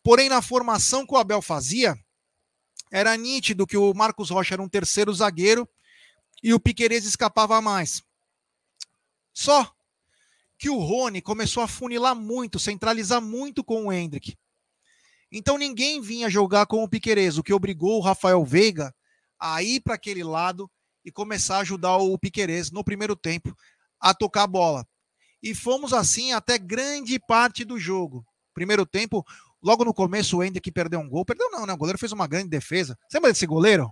Porém, 0.02 0.28
na 0.28 0.42
formação 0.42 1.06
que 1.06 1.14
o 1.14 1.16
Abel 1.16 1.40
fazia, 1.40 1.96
era 2.90 3.16
nítido 3.16 3.66
que 3.66 3.76
o 3.76 3.94
Marcos 3.94 4.30
Rocha 4.30 4.54
era 4.54 4.62
um 4.62 4.68
terceiro 4.68 5.14
zagueiro 5.14 5.68
e 6.42 6.52
o 6.52 6.58
Piquerez 6.58 7.04
escapava 7.04 7.60
mais. 7.60 8.02
Só 9.32 9.72
que 10.58 10.68
o 10.68 10.78
Rony 10.78 11.22
começou 11.22 11.62
a 11.62 11.68
funilar 11.68 12.16
muito, 12.16 12.58
centralizar 12.58 13.22
muito 13.22 13.62
com 13.62 13.86
o 13.86 13.92
Hendrick. 13.92 14.36
Então 15.32 15.56
ninguém 15.56 16.00
vinha 16.00 16.28
jogar 16.28 16.66
com 16.66 16.82
o 16.82 16.88
Piquerez, 16.88 17.38
o 17.38 17.42
que 17.42 17.52
obrigou 17.52 17.98
o 17.98 18.02
Rafael 18.02 18.44
Veiga 18.44 18.92
a 19.38 19.62
ir 19.62 19.80
para 19.80 19.94
aquele 19.94 20.24
lado 20.24 20.70
e 21.04 21.10
começar 21.10 21.56
a 21.56 21.60
ajudar 21.60 21.96
o 21.96 22.18
Piquerez 22.18 22.70
no 22.70 22.84
primeiro 22.84 23.16
tempo 23.16 23.56
a 24.00 24.12
tocar 24.12 24.42
a 24.42 24.46
bola. 24.46 24.86
E 25.42 25.54
fomos 25.54 25.92
assim 25.92 26.32
até 26.32 26.58
grande 26.58 27.18
parte 27.18 27.64
do 27.64 27.78
jogo. 27.78 28.24
Primeiro 28.52 28.84
tempo, 28.84 29.24
logo 29.62 29.84
no 29.84 29.94
começo 29.94 30.36
o 30.36 30.44
Hendrick 30.44 30.70
perdeu 30.70 31.00
um 31.00 31.08
gol. 31.08 31.24
Perdeu 31.24 31.50
não, 31.50 31.64
né? 31.64 31.72
O 31.72 31.76
goleiro 31.76 31.98
fez 31.98 32.12
uma 32.12 32.26
grande 32.26 32.48
defesa. 32.48 32.98
Você 33.08 33.16
lembra 33.16 33.32
desse 33.32 33.46
goleiro? 33.46 33.90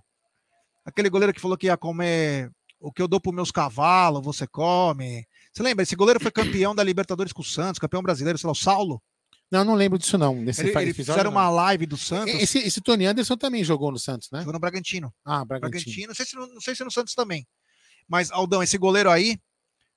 Aquele 0.85 1.09
goleiro 1.09 1.33
que 1.33 1.41
falou 1.41 1.57
que 1.57 1.67
ia 1.67 1.77
comer 1.77 2.51
o 2.81 2.93
que 2.93 3.03
eu 3.03 3.09
dou 3.09 3.21
para 3.21 3.33
meus 3.33 3.51
cavalos, 3.51 4.25
você 4.25 4.47
come. 4.47 5.27
Você 5.53 5.63
lembra? 5.63 5.83
Esse 5.83 5.97
goleiro 5.97 6.21
foi 6.21 6.31
campeão 6.31 6.75
da 6.75 6.83
Libertadores 6.83 7.33
com 7.33 7.43
o 7.43 7.45
Santos, 7.45 7.79
campeão 7.79 8.03
brasileiro, 8.03 8.39
sei 8.39 8.47
lá, 8.47 8.53
o 8.53 8.57
Saulo. 8.57 9.03
Não, 9.51 9.65
não 9.65 9.75
lembro 9.75 9.99
disso 9.99 10.19
não. 10.19 10.35
Nesse 10.35 10.61
ele, 10.61 10.79
ele 10.79 10.95
fizeram 10.95 11.31
uma 11.31 11.49
live 11.49 11.87
do 11.87 11.97
Santos. 11.97 12.35
Esse, 12.35 12.59
esse 12.59 12.81
Tony 12.81 13.07
Anderson 13.07 13.37
também 13.37 13.65
jogou 13.65 13.91
no 13.91 13.99
Santos, 13.99 14.31
né? 14.31 14.41
Jogou 14.41 14.53
no 14.53 14.59
Bragantino. 14.59 15.13
Ah, 15.25 15.45
Bragantino. 15.45 15.85
Bragantino. 15.85 16.07
Não, 16.09 16.15
sei 16.15 16.27
se, 16.27 16.37
não 16.37 16.61
sei 16.61 16.75
se 16.75 16.85
no 16.85 16.91
Santos 16.91 17.15
também. 17.15 17.47
Mas, 18.07 18.31
Aldão, 18.31 18.63
esse 18.63 18.77
goleiro 18.77 19.11
aí 19.11 19.41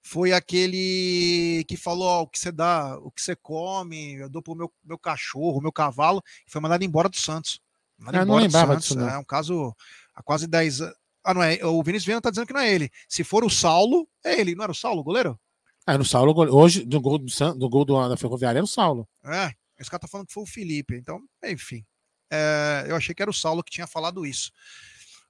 foi 0.04 0.32
aquele 0.34 1.64
que 1.68 1.78
falou 1.78 2.08
ó, 2.08 2.22
o 2.22 2.28
que 2.28 2.40
você 2.40 2.52
dá, 2.52 2.98
o 3.00 3.12
que 3.12 3.22
você 3.22 3.36
come, 3.36 4.16
eu 4.16 4.30
dou 4.30 4.42
pro 4.42 4.56
meu, 4.56 4.72
meu 4.84 4.98
cachorro, 4.98 5.62
meu 5.62 5.72
cavalo, 5.72 6.24
e 6.48 6.52
foi 6.52 6.60
mandado 6.62 6.84
embora 6.84 7.08
do 7.08 7.18
Santos. 7.18 7.60
Mandado 7.98 8.22
ah, 8.22 8.24
embora 8.24 8.40
não 8.40 8.44
lembrava 8.46 8.76
do 8.76 8.82
Santos. 8.82 8.98
Disso, 8.98 9.00
não. 9.00 9.10
É 9.10 9.18
um 9.18 9.24
caso 9.24 9.76
há 10.16 10.24
quase 10.24 10.48
10 10.48 10.82
anos. 10.82 10.96
Ah, 11.24 11.34
não 11.34 11.44
é. 11.44 11.64
O 11.66 11.84
Vinícius 11.84 12.06
Viana 12.06 12.22
tá 12.22 12.30
dizendo 12.30 12.48
que 12.48 12.54
não 12.54 12.62
é 12.62 12.74
ele. 12.74 12.90
Se 13.08 13.24
for 13.24 13.44
o 13.44 13.50
Saulo, 13.50 14.08
é 14.24 14.40
ele. 14.40 14.56
Não 14.56 14.64
era 14.64 14.72
o 14.72 14.76
Saulo, 14.76 15.02
o 15.02 15.04
goleiro? 15.04 15.40
É, 15.88 15.98
no 15.98 16.06
Saulo, 16.06 16.34
hoje, 16.54 16.86
do 16.86 17.02
gol 17.02 17.18
do, 17.18 17.26
do, 17.56 17.70
gol 17.70 17.86
do, 17.86 18.10
da 18.10 18.18
Ferroviária 18.18 18.60
era 18.60 18.64
o 18.64 18.68
Saulo. 18.68 19.08
É, 19.26 19.52
Esse 19.80 19.90
cara 19.90 20.02
tá 20.02 20.08
falando 20.08 20.28
que 20.28 20.34
foi 20.34 20.44
o 20.44 20.48
Felipe. 20.48 20.96
Então, 20.96 21.20
enfim. 21.44 21.84
É, 22.32 22.86
eu 22.88 22.96
achei 22.96 23.14
que 23.14 23.22
era 23.22 23.32
o 23.32 23.34
Saulo 23.34 23.64
que 23.64 23.72
tinha 23.72 23.88
falado 23.88 24.26
isso. 24.26 24.52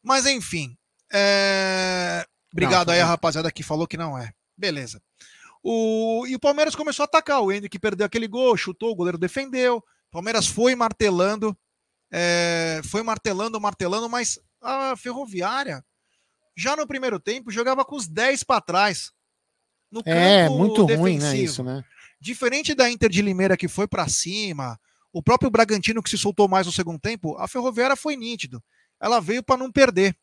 Mas, 0.04 0.26
enfim. 0.26 0.78
É... 1.12 2.26
Obrigado 2.52 2.88
não, 2.88 2.94
aí 2.94 3.00
a 3.00 3.06
rapaziada 3.06 3.52
que 3.52 3.64
falou 3.64 3.88
que 3.88 3.98
não 3.98 4.18
é. 4.18 4.34
Beleza. 4.58 5.02
O... 5.64 6.26
E 6.28 6.36
o 6.36 6.40
Palmeiras 6.40 6.76
começou 6.76 7.04
a 7.04 7.06
atacar. 7.06 7.42
O 7.42 7.52
Hendrick 7.52 7.80
perdeu 7.80 8.06
aquele 8.06 8.28
gol, 8.28 8.58
chutou, 8.58 8.92
o 8.92 8.96
goleiro 8.96 9.18
defendeu. 9.18 9.78
O 9.78 10.12
Palmeiras 10.12 10.48
foi 10.48 10.76
martelando. 10.76 11.58
É... 12.12 12.82
Foi 12.84 13.02
martelando, 13.04 13.60
martelando, 13.60 14.10
mas 14.10 14.38
a 14.62 14.96
Ferroviária, 14.96 15.84
já 16.56 16.76
no 16.76 16.86
primeiro 16.86 17.20
tempo, 17.20 17.52
jogava 17.52 17.84
com 17.84 17.96
os 17.96 18.08
10 18.08 18.44
para 18.44 18.62
trás. 18.62 19.12
No 19.92 20.02
é, 20.06 20.48
muito 20.48 20.86
defensivo. 20.86 21.02
ruim, 21.02 21.20
né? 21.20 21.38
Isso, 21.38 21.64
né? 21.64 21.84
Diferente 22.20 22.74
da 22.74 22.90
Inter 22.90 23.10
de 23.10 23.22
Limeira 23.22 23.58
que 23.58 23.68
foi 23.68 23.88
para 23.88 24.08
cima, 24.08 24.80
o 25.12 25.22
próprio 25.22 25.50
Bragantino 25.50 26.02
que 26.02 26.10
se 26.10 26.18
soltou 26.18 26.48
mais 26.48 26.66
no 26.66 26.72
segundo 26.72 27.00
tempo, 27.00 27.36
a 27.38 27.48
Ferroviária 27.48 27.96
foi 27.96 28.16
nítido. 28.16 28.64
Ela 29.00 29.20
veio 29.20 29.44
para 29.44 29.58
não 29.58 29.72
perder. 29.72 30.16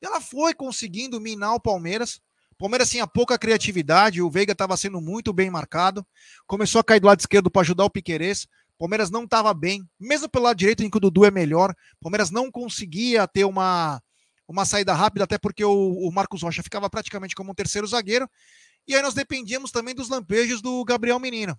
Ela 0.00 0.20
foi 0.20 0.54
conseguindo 0.54 1.20
minar 1.20 1.54
o 1.54 1.60
Palmeiras. 1.60 2.20
O 2.52 2.56
Palmeiras 2.56 2.90
tinha 2.90 3.06
pouca 3.06 3.38
criatividade, 3.38 4.22
o 4.22 4.30
Veiga 4.30 4.52
estava 4.52 4.76
sendo 4.76 5.00
muito 5.00 5.32
bem 5.32 5.50
marcado. 5.50 6.06
Começou 6.46 6.80
a 6.80 6.84
cair 6.84 7.00
do 7.00 7.06
lado 7.06 7.18
esquerdo 7.18 7.50
para 7.50 7.62
ajudar 7.62 7.84
o 7.84 7.90
Piquerez. 7.90 8.46
Palmeiras 8.78 9.10
não 9.10 9.24
estava 9.24 9.52
bem, 9.54 9.88
mesmo 9.98 10.28
pelo 10.28 10.44
lado 10.44 10.56
direito 10.56 10.82
em 10.82 10.90
que 10.90 10.96
o 10.96 11.00
Dudu 11.00 11.24
é 11.24 11.30
melhor. 11.30 11.74
Palmeiras 12.00 12.30
não 12.30 12.50
conseguia 12.50 13.26
ter 13.26 13.44
uma, 13.44 14.00
uma 14.46 14.64
saída 14.64 14.92
rápida, 14.92 15.24
até 15.24 15.38
porque 15.38 15.64
o, 15.64 15.72
o 15.72 16.12
Marcos 16.12 16.42
Rocha 16.42 16.62
ficava 16.62 16.90
praticamente 16.90 17.34
como 17.34 17.50
um 17.50 17.54
terceiro 17.54 17.86
zagueiro. 17.86 18.28
E 18.86 18.94
aí 18.94 19.02
nós 19.02 19.14
dependíamos 19.14 19.70
também 19.70 19.94
dos 19.94 20.08
lampejos 20.08 20.60
do 20.60 20.84
Gabriel 20.84 21.18
Menino. 21.18 21.58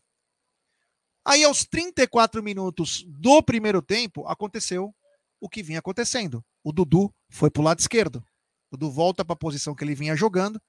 Aí, 1.24 1.44
aos 1.44 1.65
34 1.65 2.44
minutos 2.44 3.03
do 3.08 3.41
primeiro 3.41 3.82
tempo, 3.82 4.27
aconteceu 4.27 4.94
o 5.39 5.50
que 5.50 5.63
vinha 5.63 5.79
acontecendo. 5.79 6.46
O 6.63 6.72
Dudu 6.72 7.13
foi 7.29 7.50
para 7.50 7.62
o 7.62 7.63
lado 7.63 7.79
esquerdo. 7.79 8.24
O 8.70 8.77
Dudu 8.77 8.91
volta 8.91 9.25
para 9.25 9.34
a 9.34 9.38
posição 9.38 9.74
que 9.74 9.84
ele 9.84 9.96
vinha 9.96 10.15
jogando. 10.15 10.62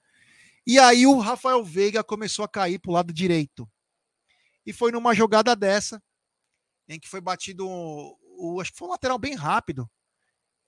E 0.66 0.78
aí 0.78 1.06
o 1.06 1.18
Rafael 1.18 1.62
Veiga 1.62 2.02
começou 2.02 2.44
a 2.44 2.48
cair 2.48 2.78
para 2.78 2.90
o 2.90 2.94
lado 2.94 3.12
direito. 3.12 3.68
E 4.64 4.72
foi 4.72 4.90
numa 4.90 5.14
jogada 5.14 5.54
dessa, 5.54 6.02
em 6.88 6.98
que 6.98 7.08
foi 7.08 7.20
batido. 7.20 7.66
O, 7.68 8.60
acho 8.60 8.72
que 8.72 8.78
foi 8.78 8.88
um 8.88 8.90
lateral 8.92 9.18
bem 9.18 9.34
rápido. 9.34 9.88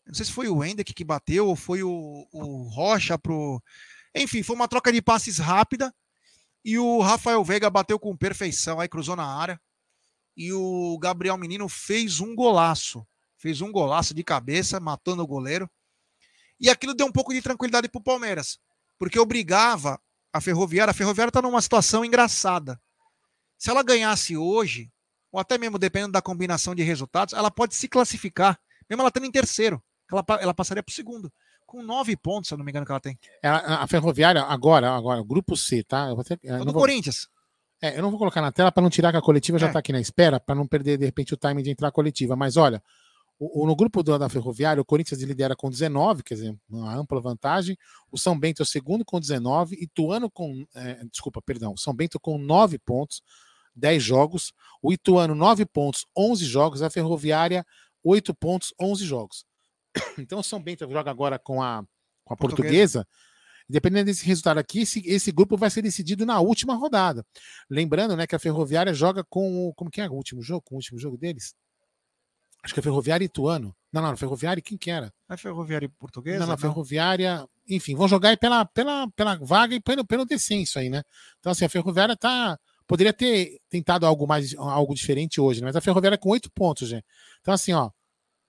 Não 0.07 0.15
sei 0.15 0.25
se 0.25 0.33
foi 0.33 0.49
o 0.49 0.63
Hendrick 0.63 0.95
que 0.95 1.05
bateu 1.05 1.49
ou 1.49 1.57
foi 1.57 1.83
o, 1.83 2.29
o 2.33 2.63
Rocha 2.69 3.19
pro. 3.19 3.63
Enfim, 4.19 4.43
foi 4.43 4.57
uma 4.57 4.69
troca 4.69 4.93
de 4.93 5.01
passes 5.01 5.39
rápida. 5.39 5.95
E 6.65 6.79
o 6.79 7.01
Rafael 7.01 7.43
Veiga 7.45 7.71
bateu 7.71 7.99
com 7.99 8.17
perfeição, 8.17 8.81
aí 8.81 8.89
cruzou 8.89 9.17
na 9.17 9.25
área. 9.25 9.61
E 10.37 10.53
o 10.53 10.99
Gabriel 10.99 11.39
Menino 11.39 11.69
fez 11.69 12.21
um 12.21 12.35
golaço. 12.35 13.07
Fez 13.39 13.61
um 13.61 13.71
golaço 13.71 14.13
de 14.13 14.25
cabeça, 14.25 14.81
matando 14.81 15.23
o 15.23 15.27
goleiro. 15.27 15.71
E 16.61 16.69
aquilo 16.69 16.95
deu 16.95 17.07
um 17.07 17.13
pouco 17.13 17.33
de 17.33 17.41
tranquilidade 17.41 17.89
para 17.89 18.01
o 18.01 18.03
Palmeiras. 18.03 18.59
Porque 18.99 19.19
obrigava 19.19 20.01
a 20.33 20.41
Ferroviária. 20.41 20.91
A 20.91 20.95
Ferroviária 20.95 21.31
está 21.31 21.41
numa 21.41 21.63
situação 21.63 22.05
engraçada. 22.05 22.81
Se 23.57 23.71
ela 23.71 23.83
ganhasse 23.83 24.37
hoje, 24.37 24.93
ou 25.31 25.41
até 25.41 25.57
mesmo 25.57 25.79
dependendo 25.79 26.13
da 26.13 26.23
combinação 26.23 26.75
de 26.75 26.83
resultados, 26.83 27.35
ela 27.35 27.51
pode 27.51 27.75
se 27.75 27.89
classificar, 27.89 28.59
mesmo 28.89 29.03
ela 29.03 29.09
estando 29.09 29.27
em 29.27 29.31
terceiro. 29.31 29.83
Ela, 30.11 30.25
ela 30.41 30.55
passaria 30.55 30.83
para 30.83 30.91
o 30.91 30.95
segundo 30.95 31.33
com 31.69 31.83
nove 31.83 32.17
pontos, 32.17 32.49
se 32.49 32.55
eu 32.55 32.59
não 32.59 32.65
me 32.65 32.73
engano, 32.73 32.87
que 32.87 32.91
ela 32.91 33.01
tem. 33.01 33.17
É, 33.43 33.49
a, 33.49 33.83
a 33.83 33.87
Ferroviária, 33.87 34.43
agora, 34.43 34.91
agora, 34.91 35.23
grupo 35.23 35.55
C, 35.55 35.85
tá? 35.85 36.09
Eu 36.09 36.15
vou 36.17 36.25
ter, 36.25 36.41
eu 36.43 36.65
do 36.65 36.73
vou, 36.73 36.81
Corinthians. 36.81 37.29
É, 37.81 37.97
eu 37.97 38.03
não 38.03 38.11
vou 38.11 38.19
colocar 38.19 38.41
na 38.41 38.51
tela 38.51 38.73
para 38.73 38.83
não 38.83 38.89
tirar 38.89 39.13
que 39.13 39.19
a 39.19 39.23
coletiva 39.23 39.59
é. 39.59 39.61
já 39.61 39.67
está 39.67 39.79
aqui 39.79 39.93
na 39.93 40.01
espera, 40.01 40.41
para 40.41 40.55
não 40.55 40.67
perder, 40.67 40.97
de 40.97 41.05
repente, 41.05 41.35
o 41.35 41.37
timing 41.37 41.63
de 41.63 41.71
entrar 41.71 41.89
a 41.89 41.93
coletiva. 41.93 42.35
Mas 42.35 42.57
olha, 42.57 42.83
o, 43.39 43.63
o, 43.63 43.67
no 43.67 43.77
grupo 43.77 44.03
do, 44.03 44.19
da 44.19 44.31
Ferroviária, 44.31 44.81
o 44.81 44.85
Corinthians 44.85 45.21
lidera 45.21 45.55
com 45.55 45.69
19, 45.69 46.23
quer 46.23 46.35
dizer, 46.37 46.57
uma 46.71 46.97
ampla 46.97 47.21
vantagem. 47.21 47.77
O 48.11 48.17
São 48.17 48.37
Bento 48.37 48.63
é 48.63 48.65
o 48.65 48.67
segundo 48.67 49.05
com 49.05 49.21
19, 49.21 49.77
e 49.77 49.85
Ituano 49.85 50.31
com. 50.31 50.67
É, 50.75 51.05
desculpa, 51.05 51.43
perdão, 51.43 51.77
São 51.77 51.95
Bento 51.95 52.19
com 52.19 52.39
9 52.39 52.79
pontos, 52.79 53.21
10 53.77 54.03
jogos. 54.03 54.55
O 54.83 54.91
Ituano, 54.91 55.35
9 55.35 55.67
pontos, 55.67 56.07
11 56.17 56.47
jogos. 56.47 56.81
A 56.81 56.89
Ferroviária, 56.89 57.63
8 58.03 58.35
pontos, 58.35 58.73
11 58.81 59.05
jogos. 59.05 59.45
Então 60.19 60.41
o 60.41 60.43
São 60.43 60.61
Bento 60.61 60.89
joga 60.91 61.11
agora 61.11 61.39
com 61.39 61.63
a, 61.63 61.85
com 62.25 62.35
a 62.35 62.37
portuguesa. 62.37 63.07
Dependendo 63.69 64.07
desse 64.07 64.25
resultado 64.25 64.59
aqui, 64.59 64.81
esse, 64.81 65.07
esse 65.07 65.31
grupo 65.31 65.57
vai 65.57 65.69
ser 65.69 65.83
decidido 65.83 66.25
na 66.25 66.41
última 66.41 66.75
rodada. 66.75 67.25
Lembrando 67.69 68.17
né, 68.17 68.27
que 68.27 68.35
a 68.35 68.39
Ferroviária 68.39 68.95
joga 68.95 69.23
com. 69.29 69.73
Como 69.77 69.91
que 69.91 70.01
é 70.01 70.09
o 70.09 70.15
último 70.15 70.43
jogo? 70.43 70.63
Com 70.63 70.77
o 70.77 70.79
último 70.79 70.99
jogo 70.99 71.19
deles? 71.19 71.55
Acho 72.63 72.75
que 72.75 72.81
é 72.81 72.83
Ferroviária 72.83 73.25
e 73.25 73.27
Ituano. 73.27 73.75
Não, 73.93 74.03
não, 74.03 74.17
Ferroviária 74.17 74.63
quem 74.63 74.77
que 74.77 74.91
era? 74.91 75.13
É 75.29 75.37
Ferroviária 75.37 75.89
Portuguesa? 75.99 76.41
Não, 76.41 76.47
não, 76.47 76.59
Ferroviária. 76.59 77.47
Enfim, 77.69 77.95
vão 77.95 78.09
jogar 78.09 78.31
aí 78.31 78.37
pela, 78.37 78.65
pela, 78.65 79.09
pela 79.11 79.37
vaga 79.37 79.75
e 79.75 79.81
pelo, 79.81 80.05
pelo 80.05 80.25
descenso 80.25 80.79
aí, 80.79 80.89
né? 80.89 81.03
Então, 81.39 81.53
assim, 81.53 81.65
a 81.65 81.69
Ferroviária 81.69 82.17
tá. 82.17 82.59
Poderia 82.87 83.13
ter 83.13 83.61
tentado 83.69 84.07
algo 84.07 84.27
mais 84.27 84.55
algo 84.57 84.95
diferente 84.95 85.39
hoje, 85.43 85.61
né? 85.61 85.67
mas 85.67 85.77
a 85.77 85.81
Ferroviária 85.81 86.15
é 86.15 86.19
com 86.19 86.31
oito 86.31 86.51
pontos, 86.51 86.89
gente. 86.89 87.05
Então, 87.43 87.53
assim, 87.53 87.75
ó, 87.75 87.91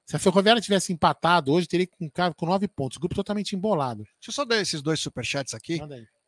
se 0.09 0.15
a 0.15 0.19
Ferroviária 0.19 0.59
tivesse 0.59 0.91
empatado 0.91 1.53
hoje, 1.53 1.67
teria 1.67 1.85
com, 1.85 2.09
com 2.35 2.45
nove 2.47 2.67
pontos. 2.67 2.97
Grupo 2.97 3.13
totalmente 3.13 3.55
embolado. 3.55 4.01
Deixa 4.03 4.29
eu 4.29 4.33
só 4.33 4.43
dar 4.43 4.59
esses 4.59 4.81
dois 4.81 4.99
superchats 4.99 5.53
aqui. 5.53 5.79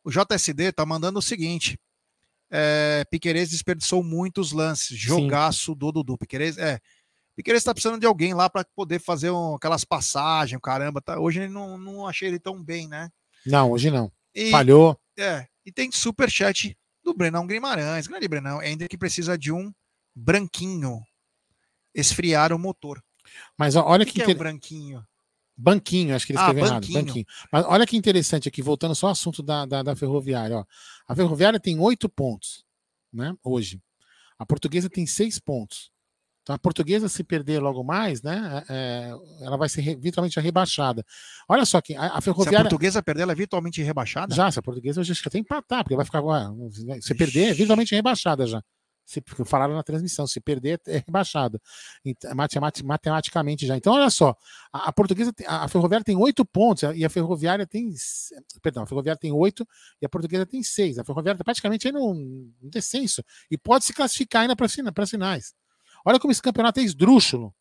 O 0.04 0.10
JSD 0.12 0.70
tá 0.70 0.86
mandando 0.86 1.18
o 1.18 1.22
seguinte: 1.22 1.76
é, 2.48 3.04
Piquerez 3.10 3.50
desperdiçou 3.50 4.00
muitos 4.00 4.52
lances. 4.52 4.96
Jogaço 4.96 5.72
Sim. 5.72 5.78
do 5.78 5.90
Dudu. 5.90 6.16
Piquerez, 6.16 6.58
é. 6.58 6.78
Piquerez 7.34 7.64
tá 7.64 7.74
precisando 7.74 7.98
de 7.98 8.06
alguém 8.06 8.34
lá 8.34 8.48
para 8.48 8.64
poder 8.64 9.00
fazer 9.00 9.32
um, 9.32 9.56
aquelas 9.56 9.84
passagens, 9.84 10.60
caramba. 10.62 11.00
Tá, 11.00 11.18
hoje 11.18 11.40
ele 11.40 11.52
não, 11.52 11.76
não 11.76 12.06
achei 12.06 12.28
ele 12.28 12.38
tão 12.38 12.62
bem, 12.62 12.86
né? 12.86 13.10
Não, 13.44 13.72
hoje 13.72 13.90
não. 13.90 14.12
E, 14.32 14.52
Falhou. 14.52 14.96
É. 15.18 15.48
E 15.66 15.72
tem 15.72 15.90
superchat 15.90 16.78
do 17.02 17.12
Brenão 17.12 17.48
Guimarães. 17.48 18.06
Grande 18.06 18.28
Brenão. 18.28 18.60
Ainda 18.60 18.86
que 18.86 18.96
precisa 18.96 19.36
de 19.36 19.50
um 19.50 19.72
branquinho 20.14 21.02
esfriar 21.92 22.52
o 22.52 22.58
motor. 22.60 23.02
Mas 23.56 23.76
olha 23.76 24.04
que, 24.04 24.12
que, 24.12 24.24
que 24.24 24.30
é 24.30 24.34
o 24.34 24.38
branquinho. 24.38 25.06
Banquinho, 25.56 26.16
acho 26.16 26.26
que 26.26 26.32
ele 26.32 26.38
ah, 26.38 26.46
escreveu 26.46 26.66
errado. 26.66 26.88
Banquinho. 26.92 27.26
Mas 27.52 27.64
olha 27.66 27.86
que 27.86 27.96
interessante 27.96 28.48
aqui, 28.48 28.62
voltando 28.62 28.94
só 28.94 29.06
ao 29.06 29.12
assunto 29.12 29.42
da, 29.42 29.66
da, 29.66 29.82
da 29.82 29.96
Ferroviária. 29.96 30.58
Ó. 30.58 30.64
A 31.06 31.14
Ferroviária 31.14 31.60
tem 31.60 31.78
oito 31.78 32.08
pontos, 32.08 32.64
né? 33.12 33.34
Hoje. 33.44 33.80
A 34.38 34.46
portuguesa 34.46 34.88
tem 34.90 35.06
seis 35.06 35.38
pontos. 35.38 35.92
Então 36.42 36.56
a 36.56 36.58
portuguesa, 36.58 37.08
se 37.08 37.22
perder 37.22 37.60
logo 37.60 37.84
mais, 37.84 38.20
né? 38.22 38.64
É, 38.68 39.12
é 39.40 39.44
ela 39.46 39.56
vai 39.56 39.68
ser 39.68 39.96
virtualmente 39.96 40.40
rebaixada. 40.40 41.04
Olha 41.48 41.64
só 41.64 41.80
que 41.80 41.94
a, 41.94 42.16
a 42.16 42.20
Ferroviária. 42.20 42.58
Se 42.58 42.60
a 42.60 42.64
portuguesa 42.64 43.02
perder, 43.02 43.22
ela 43.22 43.32
é 43.32 43.36
virtualmente 43.36 43.80
rebaixada? 43.82 44.34
Já, 44.34 44.50
se 44.50 44.58
a 44.58 44.62
portuguesa 44.62 45.02
que 45.02 45.30
tem 45.30 45.44
que 45.44 45.54
empatar, 45.54 45.84
porque 45.84 45.94
vai 45.94 46.04
ficar. 46.04 46.22
Se 47.00 47.14
perder, 47.14 47.50
é 47.50 47.54
virtualmente 47.54 47.94
rebaixada 47.94 48.46
já. 48.46 48.60
Se 49.04 49.22
falaram 49.44 49.74
na 49.74 49.82
transmissão, 49.82 50.26
se 50.26 50.40
perder 50.40 50.80
é 50.86 50.98
rebaixado. 50.98 51.60
Matematicamente 52.84 53.66
já. 53.66 53.76
Então, 53.76 53.92
olha 53.92 54.08
só, 54.10 54.36
a, 54.72 54.88
a 54.88 54.92
portuguesa, 54.92 55.32
a, 55.46 55.64
a 55.64 55.68
Ferroviária 55.68 56.04
tem 56.04 56.16
oito 56.16 56.44
pontos 56.44 56.84
e 56.94 57.04
a 57.04 57.10
Ferroviária 57.10 57.66
tem. 57.66 57.92
Perdão, 58.62 58.84
a 58.84 58.86
Ferroviária 58.86 59.18
tem 59.18 59.32
oito 59.32 59.66
e 60.00 60.06
a 60.06 60.08
portuguesa 60.08 60.46
tem 60.46 60.62
seis. 60.62 60.98
A 60.98 61.04
Ferroviária 61.04 61.36
está 61.36 61.44
praticamente 61.44 61.88
aí 61.88 61.92
no, 61.92 62.14
no 62.14 62.70
descenso 62.70 63.22
e 63.50 63.58
pode 63.58 63.84
se 63.84 63.92
classificar 63.92 64.42
ainda 64.42 64.56
para 64.56 65.06
finais. 65.06 65.54
Olha 66.04 66.18
como 66.18 66.32
esse 66.32 66.42
campeonato 66.42 66.80
é 66.80 66.82
esdrúxulo. 66.82 67.54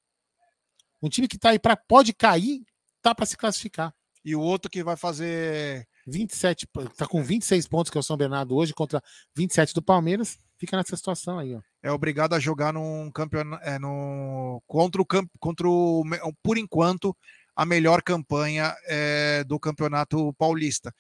Um 1.01 1.09
time 1.09 1.27
que 1.27 1.35
está 1.35 1.49
aí 1.49 1.59
para 1.59 1.75
pode 1.75 2.13
cair, 2.13 2.63
tá 3.01 3.13
para 3.13 3.25
se 3.25 3.35
classificar. 3.35 3.93
E 4.23 4.35
o 4.35 4.41
outro 4.41 4.69
que 4.69 4.83
vai 4.83 4.95
fazer 4.95 5.87
27, 6.11 6.67
tá 6.97 7.07
com 7.07 7.23
26 7.23 7.67
pontos 7.67 7.89
que 7.89 7.97
é 7.97 8.01
o 8.01 8.03
São 8.03 8.17
Bernardo 8.17 8.55
hoje 8.55 8.73
contra 8.73 9.01
27 9.35 9.73
do 9.73 9.81
Palmeiras 9.81 10.37
fica 10.61 10.77
nessa 10.77 10.95
situação 10.95 11.39
aí, 11.39 11.55
ó. 11.55 11.61
É 11.81 11.91
obrigado 11.91 12.33
a 12.33 12.39
jogar 12.39 12.71
num 12.71 13.09
campeonato, 13.11 13.63
é, 13.67 13.79
no, 13.79 14.61
contra 14.67 15.01
o 15.01 15.05
contra 15.39 15.67
o, 15.67 16.03
por 16.43 16.55
enquanto 16.55 17.17
a 17.55 17.65
melhor 17.65 18.03
campanha 18.03 18.75
é, 18.85 19.43
do 19.43 19.59
campeonato 19.59 20.31
paulista. 20.35 20.93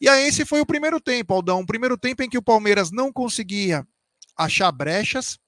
E 0.00 0.08
aí 0.08 0.26
esse 0.26 0.44
foi 0.44 0.60
o 0.60 0.66
primeiro 0.66 1.00
tempo, 1.00 1.32
Aldão, 1.32 1.60
o 1.60 1.66
primeiro 1.66 1.96
tempo 1.96 2.24
em 2.24 2.28
que 2.28 2.36
o 2.36 2.42
Palmeiras 2.42 2.90
não 2.90 3.12
conseguia 3.12 3.86
achar 4.36 4.72
brechas, 4.72 5.38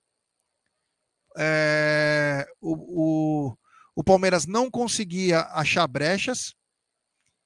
é, 1.37 2.47
o, 2.61 3.51
o, 3.51 3.57
o 3.97 4.05
Palmeiras 4.05 4.47
não 4.47 4.71
conseguia 4.71 5.41
achar 5.51 5.87
brechas 5.89 6.55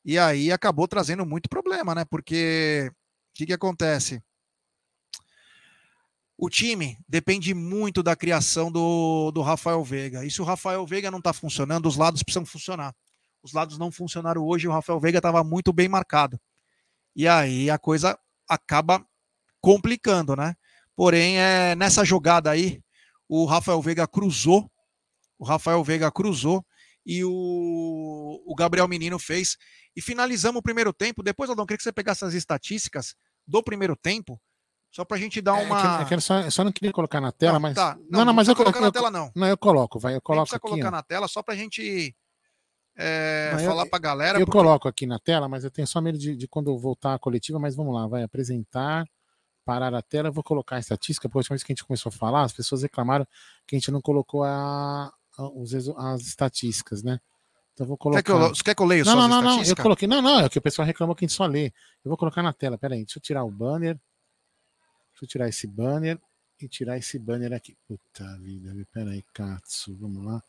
e 0.05 0.19
aí 0.19 0.51
acabou 0.51 0.89
trazendo 0.89 1.27
muito 1.27 1.49
problema, 1.49 1.95
né? 1.95 2.05
Porque 2.05 2.91
o 2.91 2.95
que, 3.35 3.47
que 3.47 3.53
acontece? 3.53 4.23
O 6.37 6.49
time 6.49 6.99
depende 7.07 7.53
muito 7.53 8.03
da 8.03 8.17
criação 8.17 8.73
do, 8.73 9.31
do 9.31 9.43
Rafael 9.43 9.85
Veiga. 9.85 10.25
E 10.25 10.31
se 10.31 10.41
o 10.41 10.45
Rafael 10.45 10.87
Veiga 10.87 11.11
não 11.11 11.19
está 11.19 11.35
funcionando, 11.35 11.87
os 11.87 11.97
lados 11.97 12.23
precisam 12.23 12.47
funcionar. 12.47 12.95
Os 13.43 13.53
lados 13.53 13.77
não 13.79 13.93
funcionaram 13.93 14.43
hoje, 14.43 14.67
o 14.67 14.73
Rafael 14.73 14.99
Veiga 14.99 15.19
estava 15.19 15.45
muito 15.45 15.73
bem 15.73 15.89
marcado. 15.89 16.41
E 17.15 17.29
aí 17.29 17.71
a 17.71 17.79
coisa 17.79 18.19
acaba 18.49 19.05
complicando, 19.61 20.35
né? 20.35 20.55
Porém, 20.97 21.39
é, 21.39 21.75
nessa 21.75 22.05
jogada 22.05 22.51
aí, 22.51 22.83
o 23.29 23.45
Rafael 23.45 23.81
Veiga 23.81 24.07
cruzou, 24.07 24.71
o 25.39 25.45
Rafael 25.45 25.83
Veiga 25.85 26.11
cruzou 26.11 26.65
e 27.05 27.25
o, 27.25 28.43
o 28.47 28.55
Gabriel 28.55 28.89
Menino 28.89 29.19
fez. 29.19 29.57
E 29.97 30.01
finalizamos 30.01 30.61
o 30.61 30.63
primeiro 30.63 30.93
tempo. 30.93 31.23
Depois, 31.23 31.51
Aldão, 31.51 31.67
queria 31.67 31.79
que 31.79 31.83
você 31.83 31.93
pegasse 31.93 32.25
as 32.25 32.35
estatísticas 32.35 33.15
do 33.47 33.63
primeiro 33.63 33.97
tempo, 33.97 34.41
só 34.91 35.05
para 35.05 35.17
a 35.17 35.21
gente 35.21 35.41
dar 35.41 35.55
uma. 35.55 35.79
É, 35.79 36.05
que, 36.05 36.15
é 36.15 36.17
que 36.17 36.23
só, 36.23 36.49
só, 36.51 36.65
não 36.65 36.73
queria 36.73 36.93
colocar 36.93 37.21
na 37.21 37.33
tela, 37.33 37.55
não, 37.55 37.61
mas. 37.61 37.75
Tá. 37.75 37.97
Não, 38.09 38.21
não, 38.21 38.27
não 38.27 38.35
mas 38.35 38.49
eu 38.49 38.57
colocar 38.57 38.79
eu, 38.79 38.85
na 38.85 38.93
tela, 38.93 39.11
não. 39.11 39.31
Não, 39.35 39.47
eu 39.47 39.57
coloco, 39.57 39.99
vai, 39.99 40.15
eu 40.15 40.21
coloco. 40.21 40.51
Não 40.51 40.57
aqui, 40.57 40.69
colocar 40.69 40.89
ó. 40.89 40.91
na 40.91 41.03
tela 41.03 41.29
só 41.29 41.43
para 41.43 41.55
a 41.55 41.57
gente 41.57 42.15
é, 42.97 43.53
não, 43.53 43.61
falar 43.61 43.85
eu, 43.85 43.91
para 43.91 43.97
a 43.97 44.01
galera. 44.01 44.39
Eu 44.39 44.47
porque... 44.47 44.59
coloco 44.59 44.89
aqui 44.89 45.07
na 45.07 45.19
tela, 45.19 45.49
mas 45.49 45.65
eu 45.65 45.71
tenho 45.71 45.87
só 45.87 46.01
medo 46.01 46.19
de, 46.19 46.37
de 46.37 46.49
quando 46.49 46.77
voltar 46.79 47.15
a 47.15 47.19
coletiva, 47.19 47.59
mas 47.59 47.77
vamos 47.77 47.95
lá, 47.95 48.07
vai 48.07 48.23
apresentar, 48.23 49.07
parar 49.65 49.95
a 49.95 50.03
tela, 50.03 50.29
eu 50.29 50.33
vou 50.33 50.43
colocar 50.43 50.77
a 50.77 50.81
estatística, 50.81 51.29
porque 51.29 51.39
a 51.39 51.41
última 51.41 51.55
vez 51.55 51.63
que 51.63 51.73
a 51.73 51.75
gente 51.75 51.85
começou 51.85 52.11
a 52.11 52.13
falar, 52.13 52.43
as 52.43 52.53
pessoas 52.53 52.83
reclamaram 52.83 53.27
que 53.67 53.77
a 53.77 53.79
gente 53.79 53.91
não 53.91 54.01
colocou 54.01 54.45
a 54.45 55.13
os, 55.49 55.75
as 55.75 56.21
estatísticas, 56.23 57.03
né? 57.03 57.21
Então 57.75 57.85
eu 57.85 57.89
vou 57.89 57.97
colocar. 57.97 58.23
Quer 58.23 58.25
que 58.25 58.33
eu, 58.33 58.49
você 58.49 58.63
quer 58.63 58.75
que 58.75 58.83
eu 58.83 58.87
leia 58.87 59.05
não, 59.05 59.13
só 59.13 59.17
não, 59.17 59.25
as 59.25 59.31
não, 59.31 59.37
não, 59.37 59.51
estatísticas? 59.51 59.79
eu 59.79 59.83
coloquei. 59.83 60.09
Não, 60.09 60.23
não, 60.23 60.41
é 60.41 60.49
que 60.49 60.59
o 60.59 60.63
pessoal 60.63 60.87
reclamou 60.87 61.15
que 61.15 61.25
a 61.25 61.29
gente 61.29 61.37
só 61.37 61.47
lê. 61.47 61.67
Eu 62.05 62.09
vou 62.09 62.17
colocar 62.17 62.43
na 62.43 62.53
tela, 62.53 62.77
peraí, 62.77 63.05
deixa 63.05 63.19
eu 63.19 63.23
tirar 63.23 63.45
o 63.45 63.51
banner. 63.51 63.99
Deixa 65.13 65.25
eu 65.25 65.29
tirar 65.29 65.49
esse 65.49 65.67
banner 65.67 66.19
e 66.61 66.69
tirar 66.69 66.99
esse 66.99 67.19
banner 67.19 67.53
aqui. 67.53 67.77
Puta 67.87 68.39
vida, 68.39 68.75
peraí, 68.93 69.25
Katsu, 69.33 69.97
vamos 69.97 70.25
lá. 70.25 70.43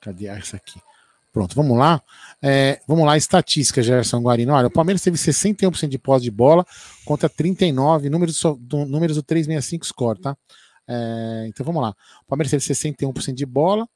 Cadê 0.00 0.26
essa 0.26 0.56
aqui? 0.56 0.80
Pronto, 1.34 1.56
vamos 1.56 1.76
lá. 1.76 2.00
É, 2.40 2.80
vamos 2.86 3.04
lá, 3.04 3.16
estatística, 3.16 3.82
Gerson 3.82 4.20
Guarino. 4.20 4.52
Olha, 4.52 4.68
o 4.68 4.70
Palmeiras 4.70 5.02
teve 5.02 5.16
61% 5.16 5.88
de 5.88 5.98
posse 5.98 6.22
de 6.22 6.30
bola 6.30 6.64
contra 7.04 7.28
39, 7.28 8.08
números 8.08 8.40
do, 8.40 8.86
números 8.86 9.16
do 9.16 9.22
365 9.22 9.84
score, 9.84 10.20
tá? 10.20 10.36
É, 10.86 11.46
então 11.48 11.66
vamos 11.66 11.82
lá. 11.82 11.90
O 12.22 12.26
Palmeiras 12.26 12.50
teve 12.50 12.62
61% 12.62 13.34
de 13.34 13.44
bola, 13.44 13.88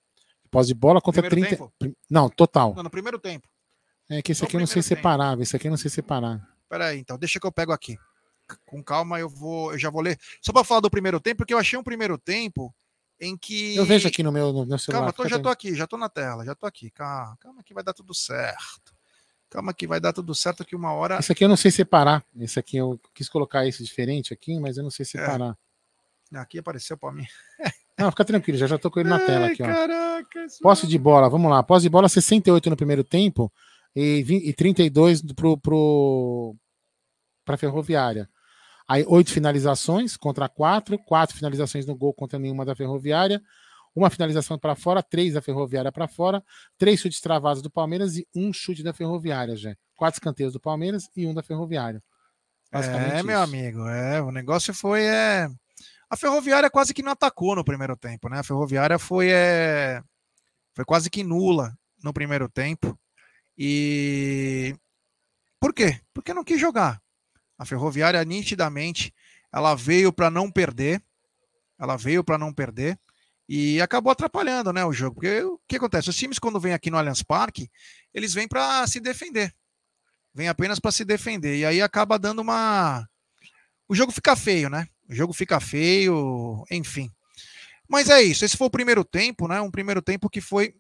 posse 0.48 0.68
de 0.68 0.74
bola 0.74 1.00
contra 1.00 1.22
primeiro 1.22 1.56
30. 1.56 1.72
Tempo? 1.78 1.96
Não, 2.10 2.28
total. 2.28 2.74
Não, 2.74 2.82
no 2.82 2.90
primeiro 2.90 3.18
tempo. 3.18 3.48
É 4.08 4.22
que 4.22 4.32
esse 4.32 4.42
No 4.42 4.46
aqui 4.46 4.56
eu 4.56 4.60
não 4.60 4.66
sei 4.66 4.82
tempo. 4.82 4.96
separar, 4.96 5.40
esse 5.40 5.54
aqui 5.54 5.66
eu 5.66 5.70
não 5.70 5.76
sei 5.76 5.90
separar. 5.90 6.48
Peraí, 6.68 6.98
então, 6.98 7.18
deixa 7.18 7.38
que 7.38 7.46
eu 7.46 7.52
pego 7.52 7.72
aqui. 7.72 7.98
Com 8.64 8.82
calma, 8.82 9.20
eu 9.20 9.28
vou, 9.28 9.72
eu 9.72 9.78
já 9.78 9.90
vou 9.90 10.00
ler. 10.00 10.18
Só 10.40 10.52
para 10.52 10.64
falar 10.64 10.80
do 10.80 10.90
primeiro 10.90 11.20
tempo, 11.20 11.38
porque 11.38 11.52
eu 11.52 11.58
achei 11.58 11.78
um 11.78 11.82
primeiro 11.82 12.16
tempo 12.16 12.74
em 13.20 13.36
que. 13.36 13.76
Eu 13.76 13.84
vejo 13.84 14.08
aqui 14.08 14.22
no 14.22 14.32
meu, 14.32 14.52
no 14.52 14.64
meu 14.64 14.78
celular. 14.78 15.00
Calma, 15.00 15.12
tô, 15.12 15.28
já 15.28 15.38
tô 15.38 15.48
aqui, 15.48 15.74
já 15.74 15.86
tô 15.86 15.96
na 15.98 16.08
tela, 16.08 16.44
já 16.44 16.54
tô 16.54 16.66
aqui. 16.66 16.90
Calma, 16.90 17.36
calma 17.38 17.62
que 17.62 17.74
vai 17.74 17.84
dar 17.84 17.92
tudo 17.92 18.14
certo. 18.14 18.96
Calma 19.50 19.72
que 19.72 19.86
vai 19.86 19.98
dar 19.98 20.12
tudo 20.12 20.34
certo 20.34 20.64
que 20.64 20.76
uma 20.76 20.92
hora. 20.92 21.18
Esse 21.18 21.32
aqui 21.32 21.44
eu 21.44 21.48
não 21.48 21.56
sei 21.56 21.70
separar. 21.70 22.24
Esse 22.38 22.58
aqui 22.58 22.76
eu 22.76 23.00
quis 23.14 23.28
colocar 23.28 23.66
esse 23.66 23.82
diferente 23.82 24.32
aqui, 24.32 24.58
mas 24.58 24.76
eu 24.76 24.82
não 24.82 24.90
sei 24.90 25.04
separar. 25.04 25.56
Aqui 26.34 26.58
apareceu 26.58 26.96
para 26.96 27.12
mim. 27.12 27.26
Não, 27.98 28.10
fica 28.10 28.24
tranquilo, 28.24 28.58
já 28.58 28.66
já 28.66 28.78
tô 28.78 28.90
com 28.90 29.00
ele 29.00 29.08
na 29.08 29.18
tela 29.18 29.48
aqui, 29.48 29.62
ó. 29.62 29.66
Caraca, 29.66 30.46
Posse 30.62 30.86
de 30.86 30.98
bola, 30.98 31.28
vamos 31.28 31.50
lá. 31.50 31.62
Posse 31.62 31.82
de 31.82 31.88
bola 31.88 32.08
68 32.08 32.70
no 32.70 32.76
primeiro 32.76 33.02
tempo 33.02 33.52
e, 33.94 34.22
20 34.22 34.48
e 34.48 34.52
32 34.52 35.22
pro, 35.34 35.58
pro, 35.58 36.54
para 37.44 37.56
Ferroviária. 37.56 38.28
Aí 38.86 39.04
oito 39.06 39.32
finalizações 39.32 40.16
contra 40.16 40.48
quatro, 40.48 40.98
quatro 40.98 41.36
finalizações 41.36 41.84
no 41.84 41.94
gol 41.94 42.14
contra 42.14 42.38
nenhuma 42.38 42.64
da 42.64 42.74
Ferroviária, 42.74 43.42
uma 43.94 44.08
finalização 44.08 44.58
para 44.58 44.74
fora, 44.74 45.02
três 45.02 45.34
da 45.34 45.42
Ferroviária 45.42 45.92
para 45.92 46.08
fora, 46.08 46.42
três 46.78 47.00
chutes 47.00 47.20
travados 47.20 47.60
do 47.60 47.70
Palmeiras 47.70 48.16
e 48.16 48.26
um 48.34 48.52
chute 48.52 48.82
da 48.82 48.94
Ferroviária, 48.94 49.56
já. 49.56 49.74
Quatro 49.96 50.18
escanteios 50.18 50.52
do 50.52 50.60
Palmeiras 50.60 51.04
e 51.16 51.26
um 51.26 51.34
da 51.34 51.42
Ferroviária. 51.42 52.02
É, 52.70 53.22
meu 53.22 53.42
isso. 53.42 53.50
amigo, 53.50 53.88
é, 53.88 54.22
o 54.22 54.30
negócio 54.30 54.72
foi 54.72 55.02
é... 55.04 55.48
a 56.10 56.16
Ferroviária 56.16 56.70
quase 56.70 56.94
que 56.94 57.02
não 57.02 57.12
atacou 57.12 57.54
no 57.54 57.64
primeiro 57.64 57.96
tempo, 57.96 58.28
né? 58.28 58.38
A 58.38 58.42
Ferroviária 58.42 58.98
foi 58.98 59.30
é... 59.30 60.02
foi 60.74 60.84
quase 60.84 61.10
que 61.10 61.22
nula 61.22 61.76
no 62.02 62.12
primeiro 62.12 62.48
tempo. 62.48 62.98
E 63.56 64.74
por 65.60 65.74
quê? 65.74 66.00
Porque 66.14 66.32
não 66.32 66.44
quis 66.44 66.60
jogar. 66.60 67.00
A 67.58 67.64
Ferroviária 67.64 68.24
nitidamente 68.24 69.12
ela 69.52 69.74
veio 69.74 70.12
para 70.12 70.30
não 70.30 70.50
perder. 70.50 71.02
Ela 71.78 71.96
veio 71.96 72.24
para 72.24 72.38
não 72.38 72.52
perder 72.52 72.98
e 73.48 73.80
acabou 73.80 74.12
atrapalhando, 74.12 74.72
né, 74.72 74.84
o 74.84 74.92
jogo. 74.92 75.14
Porque 75.14 75.42
o 75.42 75.58
que 75.66 75.76
acontece? 75.76 76.10
Os 76.10 76.16
times 76.16 76.38
quando 76.38 76.60
vêm 76.60 76.74
aqui 76.74 76.90
no 76.90 76.98
Allianz 76.98 77.22
Parque, 77.22 77.70
eles 78.12 78.34
vêm 78.34 78.46
para 78.46 78.86
se 78.86 79.00
defender. 79.00 79.54
Vem 80.34 80.48
apenas 80.48 80.78
para 80.78 80.92
se 80.92 81.04
defender 81.04 81.56
e 81.56 81.64
aí 81.64 81.80
acaba 81.80 82.18
dando 82.18 82.40
uma 82.40 83.08
o 83.88 83.94
jogo 83.94 84.12
fica 84.12 84.36
feio, 84.36 84.68
né? 84.68 84.86
O 85.08 85.14
jogo 85.14 85.32
fica 85.32 85.58
feio, 85.60 86.64
enfim. 86.70 87.10
Mas 87.88 88.10
é 88.10 88.22
isso. 88.22 88.44
Esse 88.44 88.56
foi 88.56 88.66
o 88.66 88.70
primeiro 88.70 89.04
tempo, 89.04 89.48
né? 89.48 89.60
Um 89.60 89.70
primeiro 89.70 90.02
tempo 90.02 90.28
que 90.28 90.40
foi. 90.40 90.74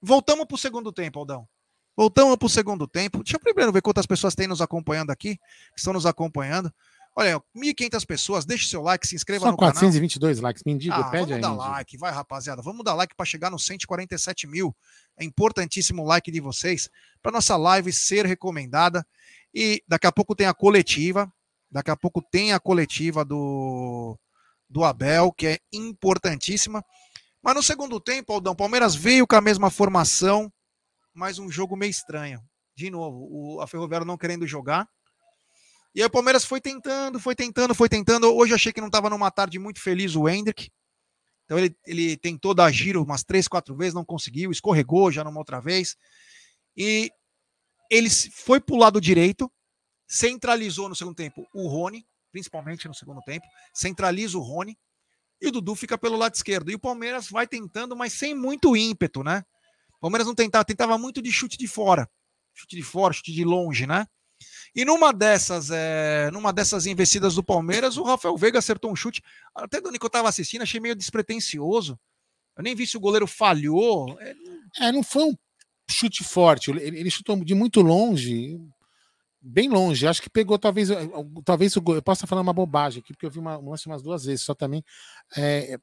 Voltamos 0.00 0.46
para 0.46 0.54
o 0.54 0.58
segundo 0.58 0.92
tempo, 0.92 1.18
Aldão. 1.18 1.48
Voltamos 1.96 2.36
para 2.36 2.46
o 2.46 2.50
segundo 2.50 2.86
tempo. 2.86 3.22
Deixa 3.24 3.36
eu 3.36 3.40
primeiro 3.40 3.72
ver 3.72 3.82
quantas 3.82 4.06
pessoas 4.06 4.34
tem 4.34 4.46
nos 4.46 4.60
acompanhando 4.60 5.10
aqui, 5.10 5.36
que 5.36 5.78
estão 5.78 5.92
nos 5.92 6.06
acompanhando. 6.06 6.72
Olha, 7.18 7.40
1.500 7.56 8.04
pessoas. 8.06 8.44
Deixe 8.44 8.68
seu 8.68 8.82
like, 8.82 9.06
se 9.08 9.16
inscreva 9.16 9.46
Só 9.46 9.50
no 9.50 9.56
canal. 9.56 9.72
422 9.72 10.38
likes. 10.40 10.62
Mendigo, 10.64 10.94
Ah, 10.94 11.04
pede 11.04 11.32
aí. 11.32 11.40
vamos 11.40 11.58
dar 11.58 11.70
like, 11.72 11.96
vai 11.96 12.12
rapaziada, 12.12 12.60
vamos 12.60 12.84
dar 12.84 12.94
like 12.94 13.14
para 13.16 13.24
chegar 13.24 13.50
nos 13.50 13.64
147 13.64 14.46
mil. 14.46 14.76
É 15.18 15.24
importantíssimo 15.24 16.02
o 16.02 16.06
like 16.06 16.30
de 16.30 16.40
vocês 16.40 16.90
para 17.22 17.32
nossa 17.32 17.56
live 17.56 17.90
ser 17.92 18.26
recomendada. 18.26 19.04
E 19.54 19.82
daqui 19.88 20.06
a 20.06 20.12
pouco 20.12 20.36
tem 20.36 20.46
a 20.46 20.52
coletiva, 20.52 21.32
daqui 21.70 21.90
a 21.90 21.96
pouco 21.96 22.22
tem 22.22 22.52
a 22.52 22.60
coletiva 22.60 23.24
do, 23.24 24.18
do 24.68 24.84
Abel, 24.84 25.32
que 25.32 25.46
é 25.46 25.58
importantíssima. 25.72 26.84
Mas 27.42 27.54
no 27.54 27.62
segundo 27.62 28.00
tempo, 28.00 28.32
Aldão, 28.32 28.54
Palmeiras 28.54 28.94
veio 28.94 29.26
com 29.26 29.36
a 29.36 29.40
mesma 29.40 29.70
formação, 29.70 30.52
mas 31.14 31.38
um 31.38 31.50
jogo 31.50 31.76
meio 31.76 31.90
estranho. 31.90 32.40
De 32.74 32.90
novo, 32.90 33.28
o, 33.30 33.60
a 33.60 33.66
Ferroviária 33.66 34.04
não 34.04 34.18
querendo 34.18 34.46
jogar. 34.46 34.88
E 35.94 36.02
aí 36.02 36.06
o 36.06 36.10
Palmeiras 36.10 36.44
foi 36.44 36.60
tentando, 36.60 37.18
foi 37.18 37.34
tentando, 37.34 37.74
foi 37.74 37.88
tentando. 37.88 38.34
Hoje 38.34 38.52
achei 38.52 38.72
que 38.72 38.80
não 38.80 38.88
estava 38.88 39.08
numa 39.08 39.30
tarde 39.30 39.58
muito 39.58 39.80
feliz 39.80 40.14
o 40.14 40.28
Hendrick. 40.28 40.70
Então 41.44 41.58
ele, 41.58 41.74
ele 41.86 42.16
tentou 42.16 42.52
dar 42.52 42.70
giro 42.70 43.02
umas 43.02 43.24
três, 43.24 43.48
quatro 43.48 43.74
vezes, 43.74 43.94
não 43.94 44.04
conseguiu, 44.04 44.50
escorregou 44.50 45.10
já 45.10 45.24
numa 45.24 45.38
outra 45.38 45.60
vez. 45.60 45.96
E 46.76 47.10
ele 47.90 48.10
foi 48.10 48.60
para 48.60 48.74
o 48.74 48.78
lado 48.78 49.00
direito, 49.00 49.50
centralizou 50.06 50.88
no 50.88 50.94
segundo 50.94 51.16
tempo 51.16 51.46
o 51.52 51.68
Rony, 51.68 52.06
principalmente 52.32 52.86
no 52.86 52.94
segundo 52.94 53.20
tempo, 53.22 53.46
centraliza 53.74 54.36
o 54.38 54.42
Rony, 54.42 54.76
e 55.40 55.48
o 55.48 55.50
Dudu 55.50 55.74
fica 55.74 55.98
pelo 55.98 56.16
lado 56.16 56.34
esquerdo. 56.34 56.70
E 56.70 56.74
o 56.74 56.78
Palmeiras 56.78 57.28
vai 57.28 57.46
tentando, 57.46 57.96
mas 57.96 58.12
sem 58.12 58.34
muito 58.34 58.76
ímpeto, 58.76 59.22
né? 59.22 59.44
O 59.96 60.00
Palmeiras 60.00 60.26
não 60.26 60.34
tentava, 60.34 60.64
tentava 60.64 60.96
muito 60.98 61.20
de 61.20 61.30
chute 61.30 61.56
de 61.56 61.66
fora. 61.66 62.08
Chute 62.54 62.76
de 62.76 62.82
fora, 62.82 63.12
chute 63.12 63.32
de 63.32 63.44
longe, 63.44 63.86
né? 63.86 64.06
E 64.74 64.84
numa 64.84 65.12
dessas, 65.12 65.70
é, 65.70 66.30
numa 66.30 66.52
dessas 66.52 66.86
investidas 66.86 67.34
do 67.34 67.42
Palmeiras, 67.42 67.96
o 67.96 68.02
Rafael 68.02 68.36
Veiga 68.36 68.58
acertou 68.58 68.90
um 68.90 68.96
chute. 68.96 69.22
Até 69.54 69.80
do 69.80 69.90
que 69.90 70.04
eu 70.04 70.06
estava 70.06 70.28
assistindo, 70.28 70.62
achei 70.62 70.80
meio 70.80 70.94
despretensioso. 70.94 71.98
Eu 72.56 72.62
nem 72.62 72.74
vi 72.74 72.86
se 72.86 72.96
o 72.96 73.00
goleiro 73.00 73.26
falhou. 73.26 74.18
É, 74.20 74.34
É, 74.78 74.92
não 74.92 75.02
foi 75.02 75.24
um 75.24 75.34
chute 75.90 76.24
forte. 76.24 76.70
Ele, 76.70 76.82
ele 76.82 77.10
chutou 77.10 77.42
de 77.44 77.54
muito 77.54 77.80
longe, 77.80 78.58
bem 79.46 79.68
longe. 79.68 80.06
Acho 80.06 80.20
que 80.20 80.28
pegou 80.28 80.58
talvez, 80.58 80.90
eh, 80.90 81.08
talvez 81.44 81.76
o. 81.76 81.82
Eu 81.86 82.02
posso 82.02 82.18
estar 82.18 82.26
falando 82.26 82.44
uma 82.44 82.52
bobagem 82.52 83.00
aqui, 83.00 83.12
porque 83.12 83.26
eu 83.26 83.30
vi 83.30 83.38
uma, 83.38 83.58
um 83.58 83.70
lance 83.70 83.86
umas 83.86 84.02
duas 84.02 84.24
vezes. 84.24 84.44
Só 84.44 84.54
também 84.54 84.84
é, 85.36 85.78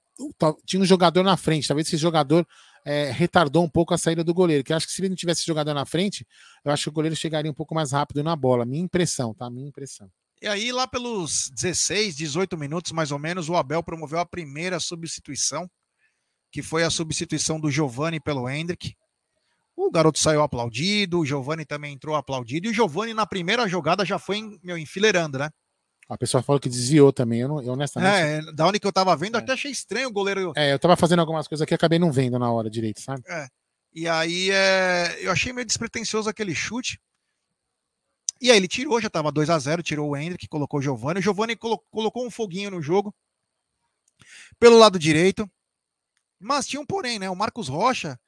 tinha 0.65 0.82
um 0.82 0.86
jogador 0.86 1.23
na 1.23 1.38
frente. 1.38 1.67
Talvez 1.67 1.88
esse 1.88 1.97
jogador 1.97 2.45
é, 2.86 3.10
retardou 3.12 3.63
um 3.63 3.69
pouco 3.69 3.93
a 3.93 3.97
saída 3.97 4.23
do 4.23 4.34
goleiro. 4.34 4.63
Que 4.63 4.73
acho 4.73 4.86
que 4.86 4.93
se 4.93 5.02
ele 5.02 5.10
não 5.10 5.15
tivesse 5.15 5.45
jogador 5.45 5.73
na 5.73 5.86
frente, 5.86 6.28
eu 6.65 6.71
acho 6.71 6.84
que 6.84 6.89
o 6.89 6.93
goleiro 6.93 7.15
chegaria 7.15 7.49
um 7.49 7.56
pouco 7.56 7.73
mais 7.73 7.91
rápido 7.91 8.23
na 8.23 8.36
bola. 8.36 8.65
Minha 8.65 8.84
impressão, 8.84 9.34
tá? 9.34 9.49
Minha 9.49 9.69
impressão. 9.69 10.10
E 10.41 10.47
aí, 10.47 10.73
lá 10.73 10.86
pelos 10.86 11.49
16, 11.52 12.17
18 12.17 12.58
minutos 12.58 12.91
mais 12.91 13.12
ou 13.12 13.19
menos, 13.19 13.47
o 13.47 13.56
Abel 13.56 13.82
promoveu 13.82 14.19
a 14.19 14.26
primeira 14.26 14.78
substituição, 14.78 15.69
que 16.52 16.62
foi 16.62 16.84
a 16.84 16.89
substituição 16.89 17.60
do 17.60 17.71
Giovani 17.71 18.19
pelo 18.19 18.49
Hendrick. 18.49 18.93
O 19.75 19.89
garoto 19.91 20.19
saiu 20.19 20.41
aplaudido, 20.43 21.19
o 21.19 21.25
Giovani 21.25 21.65
também 21.65 21.93
entrou 21.93 22.15
aplaudido, 22.15 22.67
e 22.67 22.69
o 22.69 22.73
Giovani 22.73 23.13
na 23.13 23.25
primeira 23.25 23.67
jogada 23.67 24.05
já 24.05 24.19
foi 24.19 24.59
meu, 24.63 24.77
enfileirando, 24.77 25.39
né? 25.39 25.49
A 26.09 26.17
pessoa 26.17 26.43
falou 26.43 26.59
que 26.59 26.69
desviou 26.69 27.12
também. 27.13 27.39
Eu, 27.41 27.47
não, 27.47 27.62
eu 27.63 27.71
honestamente. 27.73 28.13
É, 28.13 28.51
da 28.51 28.67
onde 28.67 28.79
que 28.79 28.86
eu 28.86 28.91
tava 28.93 29.15
vendo, 29.15 29.36
É. 29.38 29.39
até 29.39 29.53
achei 29.53 29.71
estranho 29.71 30.09
o 30.09 30.12
goleiro. 30.12 30.51
É, 30.55 30.73
eu 30.73 30.77
tava 30.77 30.95
fazendo 30.95 31.19
algumas 31.19 31.47
coisas 31.47 31.63
aqui 31.63 31.73
e 31.73 31.75
acabei 31.75 31.97
não 31.97 32.12
vendo 32.12 32.38
na 32.38 32.51
hora 32.51 32.69
direito, 32.69 32.99
sabe? 33.01 33.23
E 33.93 34.07
aí 34.07 34.49
é, 34.51 35.17
eu 35.21 35.31
achei 35.31 35.53
meio 35.53 35.65
despretensioso 35.65 36.29
aquele 36.29 36.53
chute. 36.53 36.99
E 38.41 38.51
aí 38.51 38.57
ele 38.57 38.67
tirou, 38.67 38.99
já 38.99 39.09
tava 39.09 39.31
2 39.31 39.49
a 39.49 39.57
0 39.57 39.81
tirou 39.81 40.09
o 40.09 40.17
Hendrick, 40.17 40.47
colocou 40.49 40.79
o 40.79 40.83
Giovani. 40.83 41.19
O 41.19 41.23
Giovani 41.23 41.55
colo- 41.55 41.81
colocou 41.89 42.27
um 42.27 42.31
foguinho 42.31 42.69
no 42.71 42.81
jogo 42.81 43.15
pelo 44.59 44.77
lado 44.77 44.99
direito. 44.99 45.49
Mas 46.39 46.67
tinha 46.67 46.81
um 46.81 46.86
porém, 46.86 47.17
né? 47.17 47.29
O 47.29 47.36
Marcos 47.36 47.69
Rocha, 47.69 48.19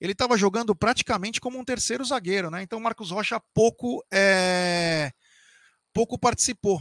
ele 0.00 0.12
estava 0.12 0.36
jogando 0.36 0.74
praticamente 0.74 1.40
como 1.40 1.58
um 1.58 1.64
terceiro 1.64 2.04
zagueiro, 2.04 2.50
né? 2.50 2.62
Então 2.62 2.78
o 2.78 2.82
Marcos 2.82 3.10
Rocha 3.10 3.40
pouco 3.52 4.04
é, 4.12 5.12
pouco 5.92 6.18
participou. 6.18 6.80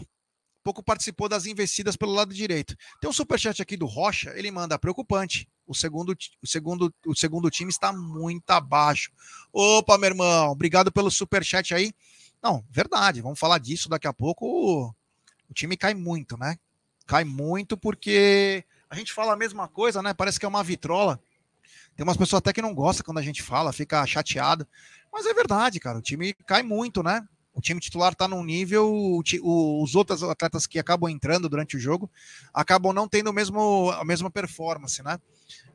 pouco 0.63 0.83
participou 0.83 1.29
das 1.29 1.45
investidas 1.45 1.95
pelo 1.95 2.11
lado 2.11 2.33
direito. 2.33 2.75
Tem 2.99 3.09
um 3.09 3.13
superchat 3.13 3.61
aqui 3.61 3.77
do 3.77 3.85
Rocha, 3.85 4.31
ele 4.35 4.51
manda 4.51 4.77
preocupante. 4.77 5.47
O 5.65 5.73
segundo, 5.73 6.15
o 6.41 6.47
segundo, 6.47 6.93
o 7.05 7.15
segundo 7.15 7.49
time 7.49 7.69
está 7.69 7.91
muito 7.91 8.49
abaixo. 8.51 9.11
Opa, 9.51 9.97
meu 9.97 10.09
irmão, 10.09 10.51
obrigado 10.51 10.91
pelo 10.91 11.09
superchat 11.09 11.73
aí. 11.73 11.93
Não, 12.41 12.63
verdade, 12.69 13.21
vamos 13.21 13.39
falar 13.39 13.57
disso 13.57 13.89
daqui 13.89 14.07
a 14.07 14.13
pouco. 14.13 14.93
O, 15.49 15.53
time 15.53 15.75
cai 15.75 15.93
muito, 15.93 16.37
né? 16.37 16.57
Cai 17.05 17.23
muito 17.23 17.75
porque 17.77 18.63
a 18.89 18.95
gente 18.95 19.11
fala 19.11 19.33
a 19.33 19.37
mesma 19.37 19.67
coisa, 19.67 20.01
né? 20.01 20.13
Parece 20.13 20.39
que 20.39 20.45
é 20.45 20.49
uma 20.49 20.63
vitrola. 20.63 21.19
Tem 21.97 22.03
umas 22.03 22.15
pessoas 22.15 22.37
até 22.37 22.53
que 22.53 22.61
não 22.61 22.75
gostam 22.75 23.03
quando 23.03 23.17
a 23.17 23.23
gente 23.23 23.41
fala, 23.41 23.73
fica 23.73 24.05
chateado. 24.05 24.67
Mas 25.11 25.25
é 25.25 25.33
verdade, 25.33 25.79
cara. 25.79 25.97
O 25.97 26.01
time 26.01 26.31
cai 26.45 26.61
muito, 26.61 27.01
né? 27.01 27.27
O 27.55 27.59
time 27.59 27.79
titular 27.79 28.11
está 28.11 28.27
num 28.27 28.43
nível, 28.43 29.19
os 29.43 29.95
outros 29.95 30.21
atletas 30.21 30.67
que 30.67 30.77
acabam 30.77 31.09
entrando 31.09 31.49
durante 31.49 31.75
o 31.75 31.79
jogo 31.79 32.07
acabam 32.53 32.93
não 32.93 33.07
tendo 33.07 33.31
o 33.31 33.33
mesmo, 33.33 33.89
a 33.89 34.05
mesma 34.05 34.29
performance, 34.29 35.01
né? 35.01 35.19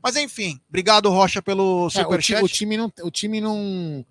Mas 0.01 0.15
enfim, 0.15 0.61
obrigado 0.69 1.09
Rocha 1.09 1.41
pelo 1.41 1.89
superchat. 1.89 2.39
É, 2.39 2.43
o, 2.45 2.47
time 2.47 2.77
não, 2.77 2.93
o 3.01 3.11
time 3.11 3.41
não, 3.41 4.05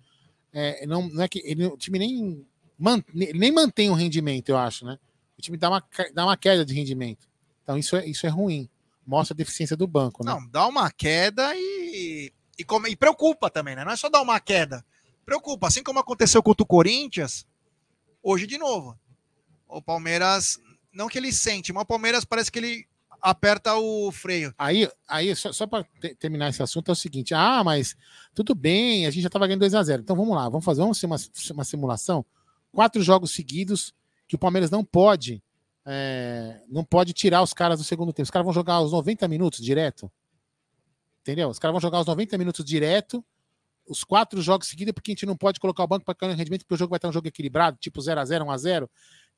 é, 0.53 0.85
não, 0.85 1.09
não 1.09 1.23
é 1.23 1.27
que 1.27 1.41
ele, 1.43 1.65
o 1.65 1.75
time 1.75 1.97
nem, 1.97 2.45
man, 2.77 3.03
nem 3.11 3.51
mantém 3.51 3.89
o 3.89 3.95
rendimento, 3.95 4.49
eu 4.49 4.57
acho, 4.57 4.85
né? 4.85 4.99
O 5.35 5.41
time 5.41 5.57
dá 5.57 5.67
uma, 5.67 5.83
dá 6.13 6.25
uma 6.25 6.37
queda 6.37 6.63
de 6.63 6.75
rendimento. 6.75 7.27
Então 7.63 7.75
isso 7.75 7.95
é, 7.95 8.05
isso 8.05 8.27
é 8.27 8.29
ruim. 8.29 8.69
Mostra 9.05 9.33
a 9.33 9.37
deficiência 9.37 9.75
do 9.75 9.87
banco, 9.87 10.23
né? 10.23 10.31
Não, 10.31 10.47
dá 10.47 10.67
uma 10.67 10.89
queda 10.91 11.53
e, 11.55 12.31
e, 12.57 12.63
como, 12.63 12.87
e 12.87 12.95
preocupa 12.95 13.49
também, 13.49 13.75
né? 13.75 13.83
Não 13.83 13.91
é 13.91 13.97
só 13.97 14.09
dar 14.09 14.21
uma 14.21 14.39
queda. 14.39 14.85
Preocupa, 15.25 15.67
assim 15.67 15.83
como 15.83 15.99
aconteceu 15.99 16.41
contra 16.41 16.63
o 16.63 16.67
Corinthians, 16.67 17.45
hoje 18.21 18.47
de 18.47 18.57
novo. 18.57 18.97
O 19.67 19.81
Palmeiras, 19.81 20.59
não 20.91 21.07
que 21.07 21.17
ele 21.17 21.31
sente, 21.31 21.73
mas 21.73 21.83
o 21.83 21.87
Palmeiras 21.87 22.25
parece 22.25 22.51
que 22.51 22.59
ele 22.59 22.87
aperta 23.23 23.75
o 23.75 24.11
freio. 24.11 24.53
Aí, 24.57 24.89
aí 25.07 25.33
só, 25.35 25.53
só 25.53 25.65
para 25.65 25.85
terminar 26.19 26.49
esse 26.49 26.61
assunto, 26.61 26.89
é 26.89 26.91
o 26.91 26.95
seguinte: 26.95 27.33
ah, 27.33 27.63
mas 27.63 27.95
tudo 28.35 28.53
bem, 28.53 29.07
a 29.07 29.09
gente 29.09 29.23
já 29.23 29.27
estava 29.27 29.47
ganhando 29.47 29.61
2 29.61 29.73
a 29.73 29.81
0 29.81 30.01
Então 30.01 30.15
vamos 30.15 30.35
lá, 30.35 30.49
vamos 30.49 30.65
fazer 30.65 30.81
uma, 30.81 30.95
uma 31.51 31.63
simulação. 31.63 32.25
Quatro 32.71 33.01
jogos 33.01 33.31
seguidos 33.31 33.93
que 34.27 34.35
o 34.35 34.39
Palmeiras 34.39 34.69
não 34.69 34.83
pode. 34.83 35.41
É, 35.85 36.61
não 36.69 36.83
pode 36.83 37.13
tirar 37.13 37.41
os 37.41 37.53
caras 37.53 37.79
do 37.79 37.83
segundo 37.83 38.13
tempo. 38.13 38.23
Os 38.23 38.31
caras 38.31 38.45
vão 38.45 38.53
jogar 38.53 38.81
os 38.81 38.91
90 38.91 39.27
minutos 39.27 39.63
direto. 39.63 40.11
Entendeu? 41.21 41.49
Os 41.49 41.59
caras 41.59 41.73
vão 41.73 41.81
jogar 41.81 41.99
os 41.99 42.05
90 42.05 42.37
minutos 42.37 42.65
direto 42.65 43.23
os 43.87 44.03
quatro 44.03 44.41
jogos 44.41 44.67
seguidos, 44.67 44.93
porque 44.93 45.11
a 45.11 45.13
gente 45.13 45.25
não 45.25 45.35
pode 45.35 45.59
colocar 45.59 45.83
o 45.83 45.87
banco 45.87 46.05
para 46.05 46.27
no 46.27 46.35
rendimento, 46.35 46.61
porque 46.61 46.73
o 46.73 46.77
jogo 46.77 46.91
vai 46.91 46.97
estar 46.97 47.09
um 47.09 47.13
jogo 47.13 47.27
equilibrado, 47.27 47.77
tipo 47.79 48.01
0 48.01 48.19
a 48.19 48.25
0 48.25 48.45
1 48.45 48.51
a 48.51 48.57
0 48.57 48.89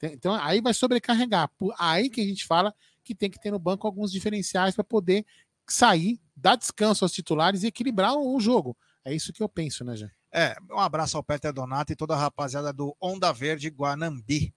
Então 0.03 0.33
aí 0.35 0.61
vai 0.61 0.73
sobrecarregar. 0.73 1.49
Aí 1.79 2.09
que 2.09 2.21
a 2.21 2.25
gente 2.25 2.45
fala 2.45 2.73
que 3.03 3.15
tem 3.15 3.29
que 3.29 3.39
ter 3.39 3.51
no 3.51 3.59
banco 3.59 3.87
alguns 3.87 4.11
diferenciais 4.11 4.75
para 4.75 4.83
poder 4.83 5.25
sair, 5.67 6.19
dar 6.35 6.55
descanso 6.55 7.03
aos 7.05 7.11
titulares 7.11 7.63
e 7.63 7.67
equilibrar 7.67 8.15
o 8.15 8.39
jogo. 8.39 8.77
É 9.03 9.13
isso 9.13 9.33
que 9.33 9.41
eu 9.41 9.49
penso, 9.49 9.83
né, 9.83 9.95
Jé? 9.95 10.09
É, 10.31 10.55
um 10.71 10.79
abraço 10.79 11.15
ao 11.15 11.23
Peter 11.23 11.53
Donato 11.53 11.93
e 11.93 11.95
toda 11.95 12.13
a 12.13 12.17
rapaziada 12.17 12.73
do 12.73 12.95
Onda 12.99 13.31
Verde 13.31 13.69
Guanambi. 13.69 14.53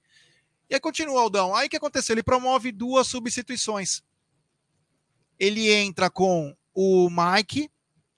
E 0.71 0.75
aí 0.75 0.81
continua, 0.81 1.21
Aldão. 1.21 1.55
Aí 1.55 1.67
o 1.67 1.71
que 1.71 1.77
aconteceu? 1.77 2.15
Ele 2.15 2.23
promove 2.23 2.71
duas 2.71 3.07
substituições. 3.07 4.03
Ele 5.39 5.73
entra 5.73 6.11
com 6.11 6.55
o 6.75 7.09
Mike 7.09 7.71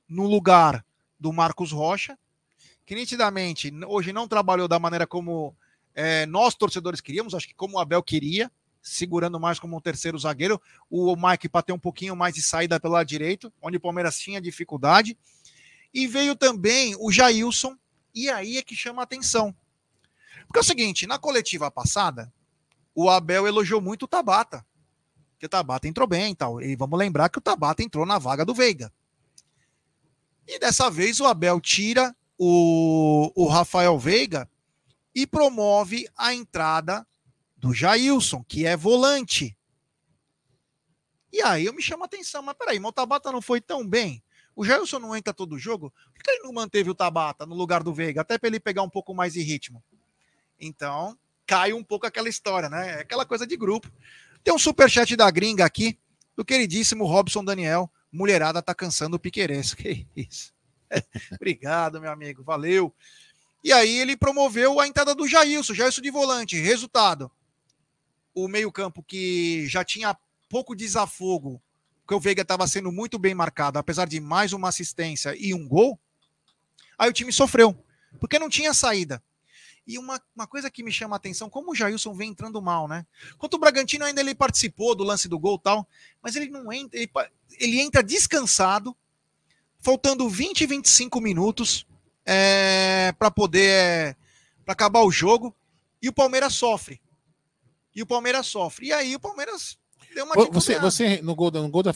no 0.09 0.27
lugar 0.27 0.85
do 1.19 1.33
Marcos 1.33 1.71
Rocha, 1.71 2.19
que 2.85 2.95
nitidamente 2.95 3.73
hoje 3.87 4.13
não 4.13 4.27
trabalhou 4.27 4.67
da 4.67 4.79
maneira 4.79 5.07
como 5.07 5.55
é, 5.95 6.27
nós 6.27 6.55
torcedores 6.55 7.01
queríamos, 7.01 7.35
acho 7.35 7.47
que 7.47 7.55
como 7.55 7.77
o 7.77 7.79
Abel 7.79 8.03
queria, 8.03 8.51
segurando 8.83 9.39
mais 9.39 9.59
como 9.59 9.77
um 9.77 9.81
terceiro 9.81 10.19
zagueiro, 10.19 10.61
o 10.89 11.15
Mike 11.15 11.49
para 11.49 11.63
ter 11.63 11.73
um 11.73 11.79
pouquinho 11.79 12.17
mais 12.17 12.35
de 12.35 12.43
saída 12.43 12.81
pelo 12.81 12.95
lado 12.95 13.07
direito, 13.07 13.53
onde 13.63 13.77
o 13.77 13.81
Palmeiras 13.81 14.19
tinha 14.19 14.41
dificuldade, 14.41 15.17
e 15.93 16.07
veio 16.07 16.35
também 16.35 16.97
o 16.99 17.13
Jailson, 17.13 17.77
e 18.15 18.29
aí 18.31 18.57
é 18.57 18.63
que 18.63 18.75
chama 18.75 19.03
a 19.03 19.05
atenção. 19.05 19.55
Porque 20.47 20.59
é 20.59 20.63
o 20.63 20.65
seguinte, 20.65 21.07
na 21.07 21.19
coletiva 21.19 21.71
passada, 21.71 22.33
o 23.05 23.11
Abel 23.11 23.47
elogiou 23.47 23.81
muito 23.81 24.05
o 24.05 24.09
Tabata, 24.09 24.65
que 25.39 25.47
o 25.47 25.49
Tabata 25.49 25.89
entrou 25.89 26.07
bem 26.07 26.33
e 26.33 26.35
tal, 26.35 26.61
e 26.61 26.77
vamos 26.77 26.99
lembrar 26.99 27.29
que 27.29 27.39
o 27.39 27.43
Tabata 27.43 27.83
entrou 27.83 28.05
na 28.05 28.19
vaga 28.19 28.45
do 28.45 28.55
Veiga. 28.55 28.93
E 30.47 30.59
dessa 30.59 30.91
vez 30.91 31.21
o 31.21 31.27
Abel 31.27 31.61
tira 31.61 32.15
o, 32.37 33.33
o 33.35 33.47
Rafael 33.47 33.99
Veiga 33.99 34.51
e 35.15 35.27
promove 35.27 36.07
a 36.17 36.35
entrada 36.35 37.07
do 37.57 37.73
Jailson, 37.73 38.43
que 38.43 38.67
é 38.67 38.77
volante. 38.77 39.57
E 41.33 41.43
aí 41.43 41.67
eu 41.67 41.73
me 41.73 41.83
chamo 41.83 42.03
a 42.03 42.07
atenção, 42.07 42.43
mas 42.43 42.57
peraí, 42.57 42.79
o 42.79 42.93
Tabata 42.93 43.31
não 43.31 43.41
foi 43.41 43.61
tão 43.61 43.87
bem. 43.87 44.23
O 44.57 44.65
Jailson 44.65 44.99
não 44.99 45.17
entra 45.17 45.33
todo 45.33 45.59
jogo? 45.59 45.93
Por 46.13 46.23
que 46.23 46.31
ele 46.31 46.43
não 46.43 46.53
manteve 46.53 46.91
o 46.91 46.95
Tabata 46.95 47.47
no 47.47 47.55
lugar 47.55 47.83
do 47.83 47.95
Veiga? 47.95 48.23
Até 48.23 48.37
para 48.37 48.49
ele 48.49 48.59
pegar 48.59 48.83
um 48.83 48.91
pouco 48.91 49.15
mais 49.15 49.33
de 49.33 49.41
ritmo. 49.43 49.83
Então, 50.59 51.17
cai 51.51 51.73
um 51.73 51.83
pouco 51.83 52.07
aquela 52.07 52.29
história, 52.29 52.69
né? 52.69 52.99
É 52.99 53.01
aquela 53.01 53.27
coisa 53.27 53.45
de 53.45 53.57
grupo. 53.57 53.91
Tem 54.45 54.55
um 54.55 54.59
superchat 54.59 55.17
da 55.17 55.29
gringa 55.29 55.65
aqui, 55.65 55.99
do 56.37 56.45
queridíssimo 56.45 57.05
Robson 57.05 57.45
Daniel 57.45 57.91
mulherada 58.13 58.63
tá 58.63 58.73
cansando 58.73 59.17
o 59.17 59.19
Piqueires. 59.19 59.75
Que 59.75 60.07
isso. 60.17 60.55
Obrigado, 61.35 62.01
meu 62.01 62.13
amigo. 62.13 62.45
Valeu. 62.45 62.95
E 63.65 63.73
aí 63.73 63.99
ele 63.99 64.17
promoveu 64.17 64.79
a 64.79 64.87
entrada 64.87 65.13
do 65.13 65.27
Jailson, 65.27 65.75
Jailson 65.75 66.01
de 66.01 66.11
volante. 66.13 66.57
Resultado: 66.57 67.29
o 68.33 68.47
meio-campo 68.47 69.03
que 69.03 69.67
já 69.67 69.85
tinha 69.85 70.17
pouco 70.49 70.77
desafogo, 70.77 71.61
porque 72.03 72.15
o 72.15 72.21
Veiga 72.21 72.43
estava 72.43 72.65
sendo 72.69 72.93
muito 72.93 73.19
bem 73.19 73.35
marcado, 73.35 73.77
apesar 73.77 74.07
de 74.07 74.21
mais 74.21 74.53
uma 74.53 74.69
assistência 74.69 75.35
e 75.37 75.53
um 75.53 75.67
gol. 75.67 75.99
Aí 76.97 77.11
o 77.11 77.13
time 77.13 77.33
sofreu, 77.33 77.77
porque 78.21 78.39
não 78.39 78.49
tinha 78.49 78.73
saída. 78.73 79.21
E 79.91 79.99
uma, 79.99 80.23
uma 80.37 80.47
coisa 80.47 80.71
que 80.71 80.85
me 80.85 80.93
chama 80.93 81.17
a 81.17 81.19
atenção, 81.19 81.51
como 81.51 81.73
o 81.73 81.75
Jailson 81.75 82.15
vem 82.15 82.31
entrando 82.31 82.63
mal, 82.63 82.87
né? 82.87 83.05
Quanto 83.37 83.55
o 83.55 83.59
Bragantino 83.59 84.05
ainda 84.05 84.21
ele 84.21 84.37
participou 84.37 84.95
do 84.95 85.03
lance 85.03 85.29
do 85.29 85.37
gol 85.37 85.59
tal, 85.59 85.85
mas 86.23 86.37
ele 86.37 86.49
não 86.49 86.73
entra, 86.73 86.97
ele, 86.97 87.11
ele 87.59 87.81
entra 87.81 88.01
descansado, 88.01 88.97
faltando 89.81 90.29
20, 90.29 90.65
25 90.65 91.21
minutos 91.21 91.85
é, 92.25 93.13
para 93.19 93.33
poder 93.33 93.69
é, 93.69 94.17
para 94.65 94.75
acabar 94.75 95.01
o 95.01 95.11
jogo, 95.11 95.53
e 96.01 96.09
o 96.09 96.13
Palmeiras 96.13 96.55
sofre. 96.55 97.03
E 97.93 98.01
o 98.01 98.07
Palmeiras 98.07 98.47
sofre. 98.47 98.87
E 98.87 98.93
aí 98.93 99.17
o 99.17 99.21
Palmeiras 99.21 99.77
deu 100.15 100.25
uma 100.25 100.37
Você, 100.53 100.79
você 100.79 101.21
no 101.21 101.35
gol, 101.35 101.51
no 101.51 101.69
gol 101.69 101.83
da 101.83 101.93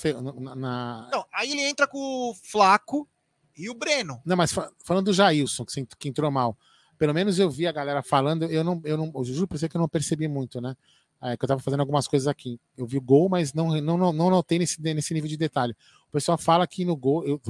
na... 0.57 1.09
Não, 1.13 1.25
aí 1.33 1.53
ele 1.53 1.63
entra 1.63 1.87
com 1.87 1.99
o 2.31 2.35
Flaco 2.35 3.09
e 3.57 3.71
o 3.71 3.75
Breno. 3.75 4.21
Não, 4.25 4.37
mas 4.37 4.53
falando 4.83 5.05
do 5.05 5.13
Jailson, 5.13 5.65
que 5.97 6.09
entrou 6.09 6.29
mal 6.33 6.59
pelo 6.99 7.15
menos 7.15 7.39
eu 7.39 7.51
vi 7.51 7.67
a 7.67 7.73
galera 7.73 8.03
falando, 8.03 8.45
eu 8.45 8.65
não, 8.65 8.81
eu 8.85 8.97
não, 8.97 9.13
eu 9.15 9.25
juro 9.25 9.47
pra 9.47 9.59
você 9.59 9.69
que 9.69 9.77
eu 9.77 9.81
não 9.81 9.89
percebi 9.89 10.29
muito, 10.29 10.61
né? 10.61 10.77
É, 11.23 11.37
que 11.37 11.45
eu 11.45 11.49
tava 11.49 11.61
fazendo 11.61 11.81
algumas 11.81 12.07
coisas 12.07 12.29
aqui. 12.29 12.61
Eu 12.77 12.87
vi 12.87 12.99
o 12.99 13.01
gol, 13.01 13.29
mas 13.29 13.55
não, 13.55 13.69
não, 13.81 13.97
não, 13.97 14.13
não 14.13 14.31
notei 14.31 14.59
nesse, 14.59 14.81
nesse 14.81 15.15
nível 15.15 15.29
de 15.29 15.37
detalhe. 15.37 15.75
O 16.09 16.13
pessoal 16.13 16.37
fala 16.37 16.67
que 16.67 16.85
no 16.85 16.95
gol, 16.95 17.25
eu, 17.25 17.41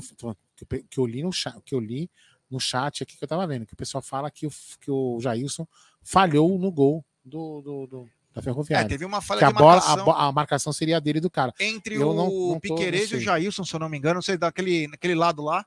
que 0.88 0.98
eu 0.98 1.06
li 1.06 1.22
no 1.22 1.32
chat, 1.32 1.60
que 1.64 1.74
eu 1.74 1.80
li 1.80 2.08
no 2.50 2.60
chat 2.60 3.02
aqui 3.02 3.16
que 3.16 3.24
eu 3.24 3.28
tava 3.28 3.46
vendo, 3.46 3.66
que 3.66 3.74
o 3.74 3.76
pessoal 3.76 4.00
fala 4.00 4.30
que 4.30 4.46
o, 4.46 4.50
que 4.80 4.90
o 4.90 5.18
Jailson 5.20 5.66
falhou 6.02 6.56
no 6.58 6.70
gol 6.70 7.04
do, 7.24 7.62
do, 7.62 7.86
do 7.86 8.08
da 8.32 8.42
Ferroviária. 8.42 8.86
É, 8.86 8.88
teve 8.88 9.04
uma 9.04 9.20
falha 9.20 9.38
que 9.38 9.44
a 9.44 9.50
bola, 9.50 9.76
marcação. 9.76 10.10
A, 10.10 10.26
a, 10.26 10.32
marcação 10.32 10.72
seria 10.72 11.00
dele 11.00 11.20
do 11.20 11.30
cara. 11.30 11.54
Entre 11.58 11.94
eu 11.94 12.10
o 12.10 12.14
não, 12.14 12.30
não 12.50 12.60
Piqueires 12.60 13.10
e 13.12 13.16
o 13.16 13.20
Jailson, 13.20 13.64
se 13.64 13.74
eu 13.74 13.80
não 13.80 13.88
me 13.88 13.96
engano, 13.96 14.16
não 14.16 14.22
sei, 14.22 14.36
daquele, 14.36 14.88
naquele 14.88 15.14
lado 15.14 15.42
lá 15.42 15.64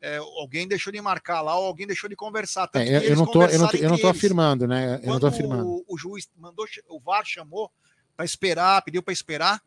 é, 0.00 0.16
alguém 0.16 0.66
deixou 0.66 0.92
de 0.92 1.00
marcar 1.00 1.42
lá 1.42 1.58
ou 1.58 1.66
alguém 1.66 1.86
deixou 1.86 2.08
de 2.08 2.16
conversar. 2.16 2.70
É, 2.74 2.96
eu, 2.96 3.00
eu, 3.02 3.16
não 3.16 3.26
tô, 3.26 3.42
eu, 3.44 3.58
não 3.58 3.68
tô, 3.68 3.76
eu 3.76 3.90
não 3.90 3.98
tô 3.98 4.08
afirmando, 4.08 4.66
né? 4.66 5.00
Eu 5.02 5.12
não 5.12 5.20
tô 5.20 5.26
afirmando. 5.26 5.66
O, 5.66 5.84
o 5.88 5.98
juiz 5.98 6.28
mandou, 6.36 6.66
o 6.88 6.98
VAR 6.98 7.24
chamou 7.24 7.70
para 8.16 8.24
esperar, 8.24 8.82
pediu 8.82 9.02
para 9.02 9.12
esperar. 9.12 9.62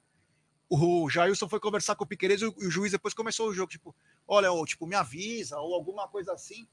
O 0.69 1.08
Jailson 1.08 1.48
foi 1.48 1.60
conversar 1.60 1.96
com 1.96 2.04
o 2.04 2.08
Piqueires 2.08 2.41
e 2.41 2.46
o 2.46 2.72
juiz 2.72 2.91
depois 2.91 3.13
começou 3.13 3.48
o 3.48 3.54
jogo, 3.54 3.69
tipo, 3.69 3.96
olha, 4.28 4.52
ou, 4.52 4.65
tipo, 4.65 4.88
me 4.88 4.96
avisa, 4.96 5.60
ou 5.60 5.76
alguma 5.76 6.08
coisa 6.08 6.34
assim. 6.34 6.67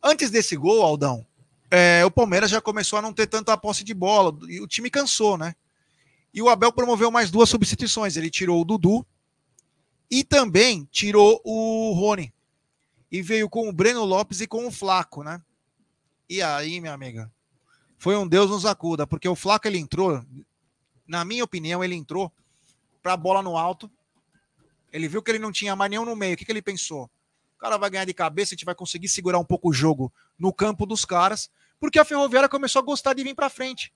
Antes 0.00 0.30
desse 0.30 0.54
gol, 0.56 0.82
Aldão, 0.82 1.26
é, 1.68 2.04
o 2.04 2.10
Palmeiras 2.10 2.50
já 2.50 2.60
começou 2.60 2.98
a 2.98 3.02
não 3.02 3.12
ter 3.12 3.26
tanta 3.26 3.56
posse 3.56 3.82
de 3.82 3.94
bola, 3.94 4.36
e 4.48 4.60
o 4.60 4.68
time 4.68 4.90
cansou, 4.90 5.36
né? 5.36 5.56
E 6.32 6.42
o 6.42 6.48
Abel 6.48 6.72
promoveu 6.72 7.10
mais 7.10 7.30
duas 7.30 7.48
substituições. 7.48 8.16
Ele 8.16 8.30
tirou 8.30 8.60
o 8.60 8.64
Dudu 8.64 9.06
e 10.10 10.24
também 10.24 10.86
tirou 10.90 11.40
o 11.44 11.92
Rony 11.92 12.33
e 13.14 13.22
veio 13.22 13.48
com 13.48 13.68
o 13.68 13.72
Breno 13.72 14.04
Lopes 14.04 14.40
e 14.40 14.46
com 14.48 14.66
o 14.66 14.72
Flaco, 14.72 15.22
né? 15.22 15.40
E 16.28 16.42
aí, 16.42 16.80
minha 16.80 16.92
amiga, 16.92 17.32
foi 17.96 18.16
um 18.16 18.26
Deus 18.26 18.50
nos 18.50 18.66
acuda, 18.66 19.06
porque 19.06 19.28
o 19.28 19.36
Flaco 19.36 19.68
ele 19.68 19.78
entrou, 19.78 20.20
na 21.06 21.24
minha 21.24 21.44
opinião, 21.44 21.84
ele 21.84 21.94
entrou 21.94 22.32
para 23.00 23.12
a 23.12 23.16
bola 23.16 23.40
no 23.40 23.56
alto. 23.56 23.88
Ele 24.92 25.06
viu 25.06 25.22
que 25.22 25.30
ele 25.30 25.38
não 25.38 25.52
tinha 25.52 25.76
mais 25.76 25.88
nenhum 25.88 26.04
no 26.04 26.16
meio. 26.16 26.34
O 26.34 26.36
que, 26.36 26.44
que 26.44 26.50
ele 26.50 26.60
pensou? 26.60 27.08
O 27.54 27.58
cara 27.60 27.76
vai 27.76 27.88
ganhar 27.88 28.04
de 28.04 28.12
cabeça, 28.12 28.52
a 28.52 28.56
gente 28.56 28.64
vai 28.64 28.74
conseguir 28.74 29.06
segurar 29.06 29.38
um 29.38 29.44
pouco 29.44 29.68
o 29.68 29.72
jogo 29.72 30.12
no 30.36 30.52
campo 30.52 30.84
dos 30.84 31.04
caras, 31.04 31.48
porque 31.78 32.00
a 32.00 32.04
Ferroviária 32.04 32.48
começou 32.48 32.82
a 32.82 32.84
gostar 32.84 33.14
de 33.14 33.22
vir 33.22 33.36
para 33.36 33.48
frente. 33.48 33.94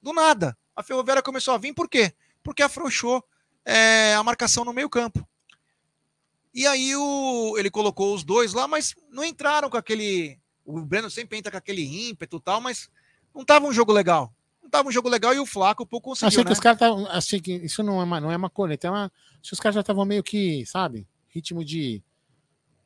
Do 0.00 0.14
nada. 0.14 0.56
A 0.74 0.82
Ferroviária 0.82 1.22
começou 1.22 1.52
a 1.52 1.58
vir 1.58 1.74
por 1.74 1.90
quê? 1.90 2.14
Porque 2.42 2.62
afrouxou 2.62 3.22
é, 3.66 4.14
a 4.14 4.24
marcação 4.24 4.64
no 4.64 4.72
meio-campo. 4.72 5.28
E 6.52 6.66
aí 6.66 6.94
o, 6.96 7.56
ele 7.56 7.70
colocou 7.70 8.14
os 8.14 8.24
dois 8.24 8.52
lá, 8.52 8.66
mas 8.66 8.94
não 9.10 9.24
entraram 9.24 9.70
com 9.70 9.76
aquele. 9.76 10.38
O 10.64 10.80
Breno 10.82 11.10
sempre 11.10 11.38
entra 11.38 11.50
com 11.50 11.56
aquele 11.56 11.82
ímpeto 12.10 12.36
e 12.36 12.40
tal, 12.40 12.60
mas 12.60 12.90
não 13.34 13.44
tava 13.44 13.66
um 13.66 13.72
jogo 13.72 13.92
legal. 13.92 14.32
Não 14.62 14.68
tava 14.68 14.88
um 14.88 14.92
jogo 14.92 15.08
legal 15.08 15.32
e 15.34 15.38
o 15.38 15.46
Flaco 15.46 15.86
pouco 15.86 16.10
conseguiu. 16.10 16.28
Achei 16.28 16.44
né? 16.44 16.46
que 16.46 16.52
os 16.52 16.60
caras 16.60 16.76
estavam. 16.76 17.06
Achei 17.06 17.40
que 17.40 17.52
isso 17.52 17.82
não 17.82 18.00
é 18.00 18.04
uma, 18.04 18.20
não 18.20 18.30
é 18.30 18.36
uma 18.36 18.50
coleta, 18.50 18.88
é 18.88 18.90
uma. 18.90 19.12
Que 19.40 19.52
os 19.52 19.60
caras 19.60 19.74
já 19.74 19.80
estavam 19.80 20.04
meio 20.04 20.22
que, 20.22 20.66
sabe? 20.66 21.06
Ritmo 21.28 21.64
de 21.64 22.02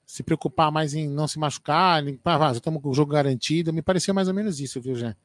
se 0.06 0.22
preocupar 0.22 0.70
mais 0.70 0.94
em 0.94 1.08
não 1.08 1.26
se 1.26 1.38
machucar. 1.38 2.06
Em, 2.06 2.20
ah, 2.24 2.38
já 2.38 2.52
estamos 2.52 2.82
com 2.82 2.90
o 2.90 2.94
jogo 2.94 3.12
garantido. 3.12 3.72
Me 3.72 3.82
pareceu 3.82 4.14
mais 4.14 4.28
ou 4.28 4.34
menos 4.34 4.60
isso, 4.60 4.80
viu, 4.80 4.94
Jean? 4.94 5.16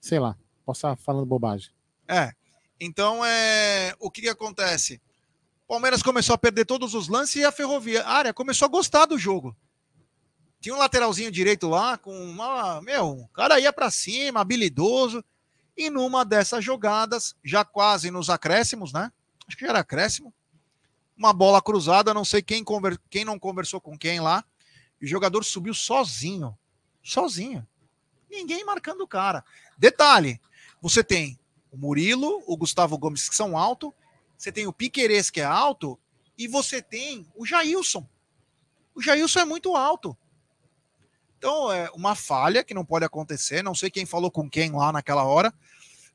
Sei 0.00 0.18
lá. 0.18 0.36
Posso 0.64 0.78
estar 0.78 0.96
falando 0.96 1.26
bobagem. 1.26 1.70
É. 2.06 2.30
Então, 2.78 3.24
é, 3.24 3.94
o 3.98 4.10
que, 4.10 4.22
que 4.22 4.28
acontece? 4.28 5.00
Palmeiras 5.70 6.02
começou 6.02 6.34
a 6.34 6.38
perder 6.38 6.64
todos 6.64 6.94
os 6.94 7.06
lances 7.06 7.36
e 7.36 7.44
a 7.44 7.52
Ferroviária 7.52 8.34
começou 8.34 8.66
a 8.66 8.68
gostar 8.68 9.06
do 9.06 9.16
jogo. 9.16 9.56
Tinha 10.60 10.74
um 10.74 10.78
lateralzinho 10.78 11.30
direito 11.30 11.68
lá 11.68 11.96
com 11.96 12.12
uma. 12.12 12.82
Meu, 12.82 13.10
o 13.10 13.28
cara 13.28 13.60
ia 13.60 13.72
para 13.72 13.88
cima, 13.88 14.40
habilidoso. 14.40 15.24
E 15.76 15.88
numa 15.88 16.24
dessas 16.24 16.64
jogadas, 16.64 17.36
já 17.44 17.64
quase 17.64 18.10
nos 18.10 18.28
acréscimos, 18.28 18.92
né? 18.92 19.12
Acho 19.46 19.56
que 19.56 19.64
já 19.64 19.70
era 19.70 19.78
acréscimo. 19.78 20.34
Uma 21.16 21.32
bola 21.32 21.62
cruzada, 21.62 22.12
não 22.12 22.24
sei 22.24 22.42
quem, 22.42 22.64
conver... 22.64 23.00
quem 23.08 23.24
não 23.24 23.38
conversou 23.38 23.80
com 23.80 23.96
quem 23.96 24.18
lá. 24.18 24.44
E 25.00 25.04
o 25.04 25.08
jogador 25.08 25.44
subiu 25.44 25.72
sozinho. 25.72 26.58
Sozinho. 27.00 27.64
Ninguém 28.28 28.64
marcando 28.64 29.02
o 29.02 29.06
cara. 29.06 29.44
Detalhe: 29.78 30.40
você 30.82 31.04
tem 31.04 31.38
o 31.70 31.76
Murilo, 31.76 32.42
o 32.44 32.56
Gustavo 32.56 32.98
Gomes, 32.98 33.28
que 33.28 33.36
são 33.36 33.56
altos, 33.56 33.92
você 34.40 34.50
tem 34.50 34.66
o 34.66 34.72
Piquerez, 34.72 35.28
que 35.28 35.42
é 35.42 35.44
alto, 35.44 36.00
e 36.38 36.48
você 36.48 36.80
tem 36.80 37.26
o 37.36 37.44
Jailson. 37.44 38.08
O 38.94 39.02
Jailson 39.02 39.40
é 39.40 39.44
muito 39.44 39.76
alto. 39.76 40.16
Então, 41.36 41.70
é 41.70 41.90
uma 41.90 42.14
falha 42.14 42.64
que 42.64 42.72
não 42.72 42.82
pode 42.82 43.04
acontecer. 43.04 43.62
Não 43.62 43.74
sei 43.74 43.90
quem 43.90 44.06
falou 44.06 44.30
com 44.30 44.48
quem 44.48 44.72
lá 44.72 44.92
naquela 44.92 45.24
hora, 45.24 45.52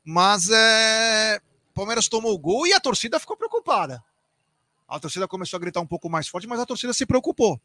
mas 0.03 0.49
é, 0.49 1.39
Palmeiras 1.71 2.07
tomou 2.07 2.33
o 2.33 2.37
gol 2.39 2.65
e 2.65 2.73
a 2.73 2.79
torcida 2.79 3.19
ficou 3.19 3.37
preocupada. 3.37 4.03
A 4.87 4.99
torcida 4.99 5.27
começou 5.27 5.57
a 5.57 5.61
gritar 5.61 5.81
um 5.81 5.87
pouco 5.87 6.09
mais 6.09 6.27
forte, 6.27 6.47
mas 6.47 6.59
a 6.59 6.65
torcida 6.65 6.93
se 6.93 7.05
preocupou. 7.05 7.61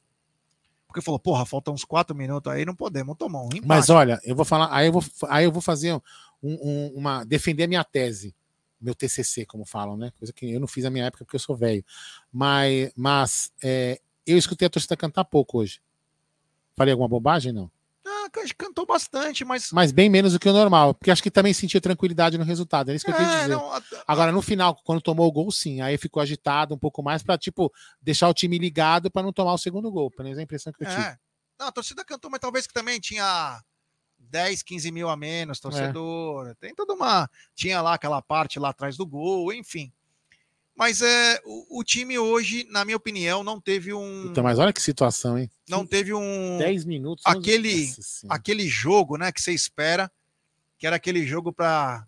Porque 0.87 1.01
falou, 1.01 1.19
porra, 1.19 1.47
faltam 1.47 1.73
uns 1.73 1.87
quatro 1.87 2.15
minutos 2.15 2.53
aí, 2.53 2.67
não 2.67 2.77
podemos 2.77 3.17
tomar 3.17 3.41
um 3.41 3.47
empate. 3.47 3.67
Mas 3.67 3.89
olha, 3.89 4.21
eu 4.25 4.37
vou 4.37 4.45
falar, 4.45 4.69
aí 4.71 4.89
eu 4.89 4.93
vou, 4.93 5.05
aí 5.27 5.45
eu 5.47 5.53
vou 5.53 5.63
fazer 5.63 5.95
um, 5.95 6.01
um, 6.43 6.93
uma. 6.97 7.25
defender 7.25 7.65
a 7.65 7.69
minha 7.69 7.85
tese, 7.85 8.35
meu 8.81 8.95
TCC, 8.95 9.45
como 9.47 9.65
falam, 9.65 9.97
né? 9.97 10.13
Coisa 10.19 10.33
que 10.33 10.51
eu 10.51 10.59
não 10.61 10.67
fiz 10.67 10.85
na 10.85 10.91
minha 10.91 11.05
época 11.05 11.25
porque 11.25 11.37
eu 11.37 11.41
sou 11.41 11.57
velho. 11.57 11.85
Mas, 12.33 12.91
mas 12.97 13.53
é, 13.63 14.01
eu 14.27 14.39
escutei 14.39 14.67
a 14.67 14.71
torcida 14.71 14.97
cantar 14.97 15.25
pouco 15.25 15.59
hoje. 15.59 15.81
Falei 16.77 16.93
alguma 16.93 17.09
bobagem? 17.09 17.53
Não. 17.53 17.71
Ah, 18.07 18.29
cantou 18.57 18.87
bastante, 18.87 19.45
mas. 19.45 19.71
Mas 19.73 19.93
bem 19.93 20.09
menos 20.09 20.33
do 20.33 20.39
que 20.39 20.49
o 20.49 20.53
normal, 20.53 20.95
porque 20.95 21.11
acho 21.11 21.23
que 21.23 21.31
também 21.31 21.53
sentiu 21.53 21.81
tranquilidade 21.81 22.39
no 22.39 22.45
resultado. 22.45 22.91
É 22.91 22.95
isso 22.95 23.05
que 23.05 23.11
eu 23.11 23.15
queria 23.15 23.31
É, 23.31 23.41
dizer. 23.43 23.55
não, 23.55 23.73
a- 23.73 23.83
Agora, 24.07 24.33
no 24.33 24.41
final, 24.41 24.75
quando 24.85 25.03
tomou 25.03 25.27
o 25.29 25.33
gol, 25.33 25.51
sim. 25.53 25.81
Aí 25.83 25.99
ficou 25.99 26.23
agitado 26.23 26.75
um 26.75 26.79
pouco 26.79 27.03
mais 27.03 27.23
pra, 27.23 27.37
tipo, 27.37 27.71
deixar 28.01 28.29
o 28.29 28.35
time 28.35 28.59
ligado 28.59 29.11
pra 29.11 29.23
não 29.23 29.33
tomar 29.33 29.53
o 29.53 29.59
segundo 29.59 29.91
gol. 29.91 30.11
Pelo 30.11 30.25
menos 30.25 30.39
é 30.39 30.41
a 30.41 30.45
impressão 30.45 30.73
que 30.73 30.83
eu 30.83 30.89
tive. 30.89 31.01
É. 31.03 31.17
Não, 31.59 31.67
a 31.67 31.73
torcida 31.73 32.03
cantou, 32.05 32.31
mas 32.31 32.41
talvez 32.41 32.67
que 32.67 32.73
também 32.73 32.99
tinha 32.99 33.61
10, 34.31 34.63
15 34.63 34.91
mil 34.93 35.09
a 35.09 35.15
É. 35.15 35.17
menos, 35.17 35.61
torcedor. 35.61 36.55
Tem 36.57 36.75
toda 36.75 36.95
uma. 36.95 37.29
Tinha 37.55 37.81
lá 37.83 37.95
aquela 37.95 38.23
parte 38.23 38.59
lá 38.59 38.71
atrás 38.71 38.97
do 38.97 39.05
gol, 39.07 39.53
enfim. 39.53 39.93
Mas 40.75 41.03
é, 41.03 41.39
o, 41.45 41.81
o 41.81 41.85
time 41.85 42.19
hoje, 42.19 42.67
na 42.71 42.85
minha 42.85 42.97
opinião, 42.97 43.45
não 43.45 43.61
teve 43.61 43.93
um. 43.93 44.29
Puta, 44.29 44.43
mas 44.43 44.59
olha 44.59 44.73
que 44.73 44.81
situação, 44.81 45.37
hein? 45.39 45.51
Não 45.69 45.85
teve 45.85 46.15
um. 46.15 46.57
10 46.59 46.85
minutos. 46.85 47.23
aquele- 47.27 47.87
Senhora. 47.89 48.37
Aquele 48.37 48.67
jogo, 48.69 49.19
né, 49.19 49.31
que 49.31 49.43
você 49.43 49.53
espera, 49.53 50.11
que 50.79 50.87
era 50.87 50.97
aquele 50.97 51.27
jogo 51.27 51.53
para 51.53 52.07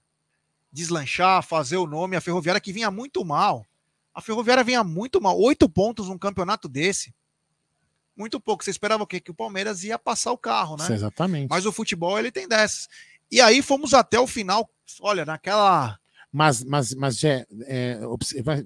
deslanchar, 0.72 1.42
fazer 1.42 1.76
o 1.76 1.86
nome. 1.86 2.16
A 2.16 2.20
Ferroviária 2.20 2.60
que 2.60 2.72
vinha 2.72 2.90
muito 2.90 3.24
mal. 3.24 3.66
A 4.14 4.20
Ferroviária 4.20 4.64
vinha 4.64 4.82
muito 4.84 5.20
mal. 5.20 5.38
Oito 5.38 5.68
pontos 5.68 6.08
num 6.08 6.18
campeonato 6.18 6.68
desse. 6.68 7.14
Muito 8.16 8.40
pouco. 8.40 8.62
Você 8.64 8.70
esperava 8.70 9.02
o 9.02 9.06
quê? 9.06 9.20
Que 9.20 9.30
o 9.30 9.34
Palmeiras 9.34 9.84
ia 9.84 9.98
passar 9.98 10.32
o 10.32 10.38
carro, 10.38 10.76
né? 10.76 10.86
Exatamente. 10.92 11.48
Mas, 11.50 11.64
o 11.66 11.72
futebol 11.72 12.18
ele 12.18 12.30
tem 12.30 12.46
dessas. 12.48 12.88
E 13.30 13.40
aí 13.40 13.62
fomos 13.62 13.94
até 13.94 14.20
o 14.20 14.26
final. 14.26 14.68
Olha, 15.00 15.24
naquela. 15.24 15.98
mas, 16.30 16.62
mas, 16.64 16.94
mas 16.94 17.18
Jé, 17.18 17.46
é, 17.66 17.98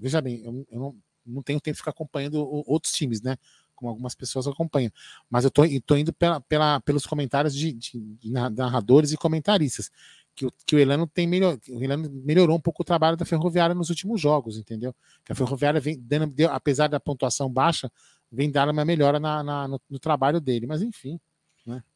veja 0.00 0.20
bem, 0.20 0.42
eu, 0.44 0.66
eu 0.70 0.78
não, 0.80 0.96
não 1.24 1.42
tenho 1.42 1.60
tempo 1.60 1.74
de 1.74 1.78
ficar 1.80 1.92
acompanhando 1.92 2.36
outros 2.66 2.92
times, 2.92 3.22
né? 3.22 3.36
Como 3.74 3.88
algumas 3.90 4.14
pessoas 4.14 4.46
acompanham. 4.46 4.90
Mas 5.30 5.44
eu 5.44 5.50
tô, 5.50 5.64
e 5.64 5.80
tô 5.80 5.96
indo 5.96 6.12
pela, 6.12 6.40
pela- 6.40 6.80
pelos 6.80 7.06
comentários 7.06 7.54
de, 7.54 7.72
de- 7.72 8.00
de 8.16 8.30
narra- 8.30 8.50
narradores 8.50 9.12
e 9.12 9.16
comentaristas. 9.16 9.90
Que 10.34 10.46
o, 10.46 10.52
que 10.66 10.76
o 10.76 10.78
Elano 10.78 11.06
tem 11.06 11.26
melhor, 11.26 11.58
o 11.70 11.82
Elano 11.82 12.10
melhorou 12.10 12.56
um 12.56 12.60
pouco 12.60 12.82
o 12.82 12.84
trabalho 12.84 13.16
da 13.16 13.24
Ferroviária 13.24 13.74
nos 13.74 13.88
últimos 13.90 14.20
jogos, 14.20 14.58
entendeu? 14.58 14.94
Que 15.24 15.32
a 15.32 15.34
Ferroviária 15.34 15.80
vem 15.80 15.98
dando, 16.00 16.26
deu- 16.26 16.50
apesar 16.50 16.88
da 16.88 16.98
pontuação 17.00 17.48
baixa, 17.50 17.90
vem 18.30 18.50
dando 18.50 18.70
uma 18.72 18.84
melhora 18.84 19.18
na, 19.20 19.42
na- 19.42 19.68
no, 19.68 19.80
no 19.88 19.98
trabalho 19.98 20.40
dele. 20.40 20.66
Mas 20.66 20.82
enfim. 20.82 21.18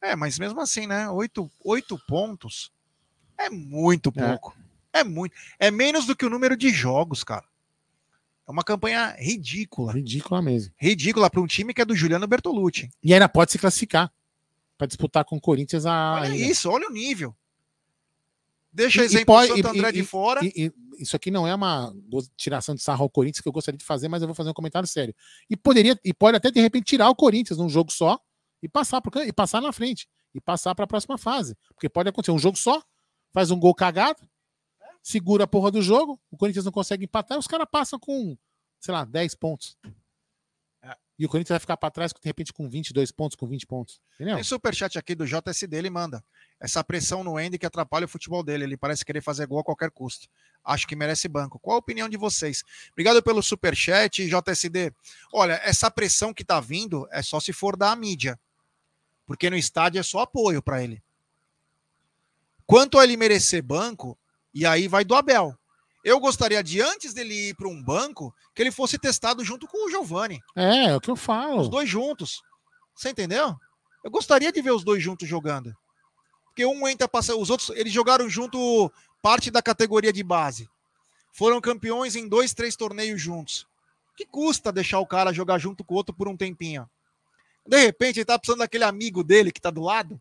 É, 0.02 0.16
mas 0.16 0.36
mesmo 0.38 0.60
assim, 0.60 0.86
né? 0.86 1.08
Oito, 1.10 1.48
oito 1.64 1.96
pontos 2.08 2.72
é 3.38 3.48
muito 3.48 4.12
É. 4.16 4.28
pouco. 4.28 4.56
É. 4.92 5.04
muito. 5.04 5.32
É 5.58 5.70
menos 5.70 6.06
do 6.06 6.16
que 6.16 6.24
o 6.26 6.30
número 6.30 6.56
de 6.56 6.70
jogos, 6.70 7.22
cara. 7.22 7.44
É 8.48 8.50
uma 8.50 8.64
campanha 8.64 9.14
ridícula. 9.16 9.92
Ridícula 9.92 10.42
mesmo. 10.42 10.74
Ridícula 10.76 11.30
para 11.30 11.40
um 11.40 11.46
time 11.46 11.72
que 11.72 11.80
é 11.80 11.84
do 11.84 11.94
Juliano 11.94 12.26
Bertolucci. 12.26 12.90
E 13.02 13.14
ainda 13.14 13.28
pode 13.28 13.52
se 13.52 13.58
classificar 13.60 14.12
para 14.76 14.88
disputar 14.88 15.24
com 15.24 15.36
o 15.36 15.40
Corinthians 15.40 15.86
a. 15.86 16.14
Olha 16.14 16.30
ainda. 16.32 16.36
isso, 16.46 16.68
olha 16.68 16.88
o 16.88 16.92
nível. 16.92 17.32
Deixa 18.72 19.02
E- 19.02 19.04
exemplo 19.04 19.26
pode- 19.26 19.52
o 19.52 19.56
Santo 19.56 19.66
e- 19.74 19.78
André 19.78 19.88
e- 19.88 19.92
de 19.92 20.02
fora. 20.04 20.40
E- 20.44 20.72
isso 20.98 21.16
aqui 21.16 21.30
não 21.30 21.46
é 21.46 21.54
uma 21.54 21.92
tiração 22.36 22.74
de 22.74 22.82
sarro 22.82 23.02
ao 23.02 23.10
Corinthians 23.10 23.40
que 23.40 23.48
eu 23.48 23.52
gostaria 23.52 23.78
de 23.78 23.84
fazer, 23.84 24.06
mas 24.08 24.22
eu 24.22 24.28
vou 24.28 24.34
fazer 24.34 24.50
um 24.50 24.54
comentário 24.54 24.86
sério. 24.86 25.14
E 25.48 25.56
poderia 25.56 25.98
e 26.04 26.12
pode 26.12 26.36
até 26.36 26.50
de 26.50 26.60
repente 26.60 26.84
tirar 26.84 27.08
o 27.08 27.14
Corinthians 27.16 27.58
num 27.58 27.68
jogo 27.68 27.90
só 27.90 28.18
e 28.62 28.68
passar 28.68 29.00
pro, 29.00 29.22
e 29.22 29.32
passar 29.32 29.60
na 29.62 29.72
frente 29.72 30.06
e 30.34 30.40
passar 30.40 30.74
para 30.74 30.84
a 30.84 30.88
próxima 30.88 31.16
fase, 31.18 31.56
porque 31.74 31.88
pode 31.88 32.08
acontecer 32.08 32.30
um 32.30 32.38
jogo 32.38 32.56
só, 32.56 32.80
faz 33.32 33.50
um 33.50 33.58
gol 33.58 33.74
cagado, 33.74 34.22
segura 35.02 35.44
a 35.44 35.46
porra 35.46 35.70
do 35.70 35.80
jogo, 35.82 36.20
o 36.30 36.36
Corinthians 36.36 36.64
não 36.66 36.72
consegue 36.72 37.04
empatar, 37.04 37.36
e 37.36 37.40
os 37.40 37.46
caras 37.46 37.66
passam 37.70 37.98
com, 37.98 38.36
sei 38.78 38.92
lá, 38.92 39.04
10 39.04 39.34
pontos. 39.34 39.76
E 41.20 41.26
o 41.26 41.28
Corinthians 41.28 41.50
vai 41.50 41.60
ficar 41.60 41.76
para 41.76 41.90
trás 41.90 42.12
de 42.12 42.18
repente 42.24 42.50
com 42.50 42.66
22 42.66 43.12
pontos, 43.12 43.36
com 43.36 43.46
20 43.46 43.66
pontos. 43.66 44.00
Entendeu? 44.14 44.36
Tem 44.36 44.42
superchat 44.42 44.98
aqui 44.98 45.14
do 45.14 45.26
JSD, 45.26 45.76
ele 45.76 45.90
manda. 45.90 46.24
Essa 46.58 46.82
pressão 46.82 47.22
no 47.22 47.36
Andy 47.36 47.58
que 47.58 47.66
atrapalha 47.66 48.06
o 48.06 48.08
futebol 48.08 48.42
dele. 48.42 48.64
Ele 48.64 48.74
parece 48.74 49.04
querer 49.04 49.20
fazer 49.20 49.46
gol 49.46 49.58
a 49.58 49.62
qualquer 49.62 49.90
custo. 49.90 50.28
Acho 50.64 50.86
que 50.86 50.96
merece 50.96 51.28
banco. 51.28 51.58
Qual 51.58 51.76
a 51.76 51.78
opinião 51.78 52.08
de 52.08 52.16
vocês? 52.16 52.64
Obrigado 52.92 53.22
pelo 53.22 53.42
superchat, 53.42 54.26
JSD. 54.26 54.94
Olha, 55.30 55.60
essa 55.62 55.90
pressão 55.90 56.32
que 56.32 56.42
tá 56.42 56.58
vindo 56.58 57.06
é 57.12 57.22
só 57.22 57.38
se 57.38 57.52
for 57.52 57.76
da 57.76 57.94
mídia. 57.94 58.40
Porque 59.26 59.50
no 59.50 59.56
estádio 59.56 60.00
é 60.00 60.02
só 60.02 60.20
apoio 60.20 60.62
para 60.62 60.82
ele. 60.82 61.02
Quanto 62.64 62.98
a 62.98 63.04
ele 63.04 63.18
merecer 63.18 63.62
banco, 63.62 64.18
e 64.54 64.64
aí 64.64 64.88
vai 64.88 65.04
do 65.04 65.14
Abel. 65.14 65.54
Eu 66.04 66.18
gostaria 66.18 66.62
de, 66.62 66.80
antes 66.80 67.12
dele 67.12 67.50
ir 67.50 67.54
para 67.54 67.68
um 67.68 67.82
banco, 67.82 68.34
que 68.54 68.62
ele 68.62 68.70
fosse 68.70 68.98
testado 68.98 69.44
junto 69.44 69.66
com 69.66 69.86
o 69.86 69.90
Giovani. 69.90 70.40
É, 70.56 70.86
é 70.86 70.96
o 70.96 71.00
que 71.00 71.10
eu 71.10 71.16
falo. 71.16 71.60
Os 71.60 71.68
dois 71.68 71.88
juntos. 71.88 72.40
Você 72.94 73.10
entendeu? 73.10 73.54
Eu 74.02 74.10
gostaria 74.10 74.50
de 74.50 74.62
ver 74.62 74.72
os 74.72 74.82
dois 74.82 75.02
juntos 75.02 75.28
jogando. 75.28 75.74
Porque 76.46 76.64
um 76.64 76.88
entra 76.88 77.06
passa, 77.06 77.36
os 77.36 77.50
outros 77.50 77.70
eles 77.70 77.92
jogaram 77.92 78.28
junto 78.28 78.90
parte 79.22 79.50
da 79.50 79.60
categoria 79.62 80.12
de 80.12 80.22
base. 80.22 80.68
Foram 81.32 81.60
campeões 81.60 82.16
em 82.16 82.26
dois, 82.26 82.54
três 82.54 82.74
torneios 82.76 83.20
juntos. 83.20 83.66
Que 84.16 84.24
custa 84.26 84.72
deixar 84.72 84.98
o 85.00 85.06
cara 85.06 85.32
jogar 85.32 85.58
junto 85.58 85.84
com 85.84 85.94
o 85.94 85.96
outro 85.96 86.14
por 86.14 86.28
um 86.28 86.36
tempinho? 86.36 86.88
De 87.66 87.78
repente 87.78 88.18
ele 88.18 88.24
tá 88.24 88.38
precisando 88.38 88.60
daquele 88.60 88.84
amigo 88.84 89.22
dele 89.22 89.52
que 89.52 89.60
tá 89.60 89.70
do 89.70 89.82
lado. 89.82 90.20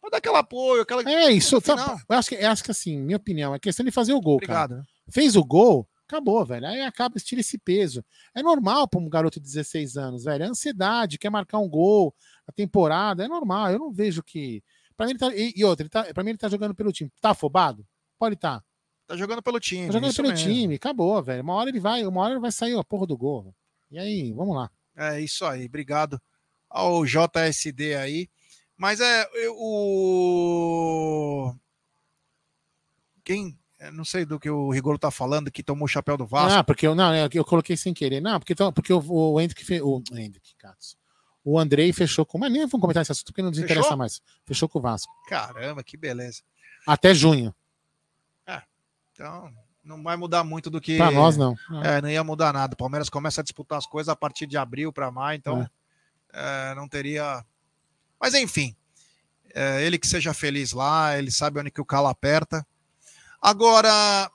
Pra 0.00 0.10
dar 0.10 0.18
aquele 0.18 0.36
apoio, 0.36 0.82
aquela. 0.82 1.02
É 1.10 1.30
isso. 1.30 1.60
Tá- 1.62 1.96
eu, 2.08 2.16
acho 2.18 2.28
que, 2.28 2.34
eu 2.34 2.50
acho 2.50 2.62
que 2.62 2.70
assim, 2.70 2.98
minha 2.98 3.16
opinião, 3.16 3.54
é 3.54 3.58
questão 3.58 3.84
de 3.84 3.90
fazer 3.90 4.12
o 4.12 4.20
gol, 4.20 4.38
cara. 4.38 4.64
Obrigado. 4.64 4.76
né? 4.80 4.84
Fez 5.10 5.36
o 5.36 5.44
gol, 5.44 5.88
acabou, 6.08 6.44
velho. 6.44 6.66
Aí 6.66 6.80
acaba, 6.82 7.18
tira 7.18 7.40
esse 7.40 7.58
peso. 7.58 8.04
É 8.34 8.42
normal 8.42 8.88
para 8.88 9.00
um 9.00 9.08
garoto 9.08 9.38
de 9.38 9.46
16 9.46 9.96
anos, 9.96 10.24
velho. 10.24 10.44
É 10.44 10.46
ansiedade, 10.46 11.18
quer 11.18 11.30
marcar 11.30 11.58
um 11.58 11.68
gol, 11.68 12.14
a 12.46 12.52
temporada, 12.52 13.24
é 13.24 13.28
normal. 13.28 13.70
Eu 13.70 13.78
não 13.78 13.92
vejo 13.92 14.22
que. 14.22 14.62
Pra 14.96 15.06
mim, 15.06 15.12
ele 15.12 15.18
tá, 15.18 15.30
e, 15.34 15.64
outra, 15.64 15.88
tá, 15.88 16.04
pra 16.14 16.22
mim, 16.22 16.30
ele 16.30 16.38
tá 16.38 16.48
jogando 16.48 16.74
pelo 16.74 16.92
time. 16.92 17.10
Tá 17.20 17.30
afobado? 17.30 17.86
Pode 18.18 18.34
estar. 18.36 18.60
Tá. 18.60 18.64
Tá 19.06 19.16
jogando 19.16 19.42
pelo 19.42 19.60
time. 19.60 19.86
Tá 19.86 19.92
jogando 19.92 20.14
pelo 20.14 20.28
mesmo. 20.28 20.48
time, 20.48 20.74
acabou, 20.76 21.22
velho. 21.22 21.42
Uma 21.42 21.54
hora 21.54 21.68
ele 21.68 21.80
vai, 21.80 22.06
uma 22.06 22.22
hora 22.22 22.32
ele 22.34 22.40
vai 22.40 22.50
sair 22.52 22.78
a 22.78 22.84
porra 22.84 23.06
do 23.06 23.16
gol. 23.16 23.54
E 23.90 23.98
aí, 23.98 24.32
vamos 24.32 24.56
lá. 24.56 24.70
É 24.96 25.20
isso 25.20 25.44
aí, 25.44 25.66
obrigado 25.66 26.20
ao 26.70 27.04
JSD 27.04 27.96
aí. 27.96 28.28
Mas 28.76 29.00
é 29.00 29.28
eu- 29.34 29.54
o. 29.58 31.54
Quem? 33.22 33.58
Não 33.90 34.04
sei 34.04 34.24
do 34.24 34.38
que 34.38 34.48
o 34.48 34.70
Rigolo 34.70 34.98
tá 34.98 35.10
falando, 35.10 35.50
que 35.50 35.62
tomou 35.62 35.84
o 35.84 35.88
chapéu 35.88 36.16
do 36.16 36.26
Vasco. 36.26 36.58
Ah, 36.58 36.64
porque 36.64 36.86
eu 36.86 36.94
não, 36.94 37.14
eu, 37.14 37.44
coloquei 37.44 37.76
sem 37.76 37.92
querer. 37.92 38.20
Não, 38.20 38.38
porque, 38.38 38.52
então, 38.52 38.72
porque 38.72 38.92
o, 38.92 39.02
o 39.06 39.40
Hendrick. 39.40 39.80
O 39.82 40.02
Hendrick, 40.12 40.54
Katz. 40.56 40.96
O 41.44 41.58
Andrei 41.58 41.92
fechou 41.92 42.24
com. 42.24 42.38
Mas 42.38 42.50
nem 42.50 42.62
vamos 42.62 42.80
comentar 42.80 43.02
esse 43.02 43.12
assunto 43.12 43.26
porque 43.26 43.42
não 43.42 43.50
nos 43.50 43.58
Fechou? 43.58 43.76
interessa 43.76 43.96
mais. 43.96 44.22
Fechou 44.46 44.68
com 44.68 44.78
o 44.78 44.82
Vasco. 44.82 45.12
Caramba, 45.28 45.82
que 45.84 45.96
beleza. 45.96 46.42
Até 46.86 47.14
junho. 47.14 47.54
Então, 49.14 49.48
não 49.84 50.02
vai 50.02 50.16
mudar 50.16 50.42
muito 50.42 50.68
do 50.68 50.80
que. 50.80 50.96
Pra 50.96 51.10
nós, 51.10 51.36
não. 51.36 51.54
É, 51.84 52.02
não 52.02 52.10
ia 52.10 52.24
mudar 52.24 52.52
nada. 52.52 52.74
O 52.74 52.76
Palmeiras 52.76 53.08
começa 53.08 53.40
a 53.40 53.44
disputar 53.44 53.78
as 53.78 53.86
coisas 53.86 54.08
a 54.08 54.16
partir 54.16 54.46
de 54.46 54.56
abril 54.56 54.92
para 54.92 55.10
maio, 55.10 55.36
então 55.36 55.70
é, 56.32 56.74
não 56.74 56.88
teria. 56.88 57.44
Mas 58.20 58.34
enfim, 58.34 58.74
é, 59.54 59.84
ele 59.84 59.98
que 59.98 60.06
seja 60.06 60.34
feliz 60.34 60.72
lá, 60.72 61.16
ele 61.16 61.30
sabe 61.30 61.60
onde 61.60 61.70
que 61.70 61.80
o 61.80 61.84
calo 61.84 62.08
aperta. 62.08 62.66
Agora, 63.48 64.30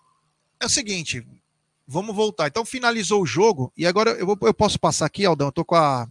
é 0.60 0.66
o 0.68 0.70
seguinte, 0.70 1.26
vamos 1.88 2.16
voltar. 2.16 2.46
Então 2.48 2.64
finalizou 2.64 3.24
o 3.24 3.26
jogo 3.26 3.74
e 3.76 3.88
agora 3.88 4.12
eu, 4.12 4.26
vou- 4.28 4.38
eu 4.44 4.54
posso 4.54 4.80
passar 4.80 5.08
aqui, 5.08 5.26
Aldão. 5.26 5.48
Eu 5.48 5.52
tô 5.52 5.66
com 5.66 5.74
a. 5.74 6.08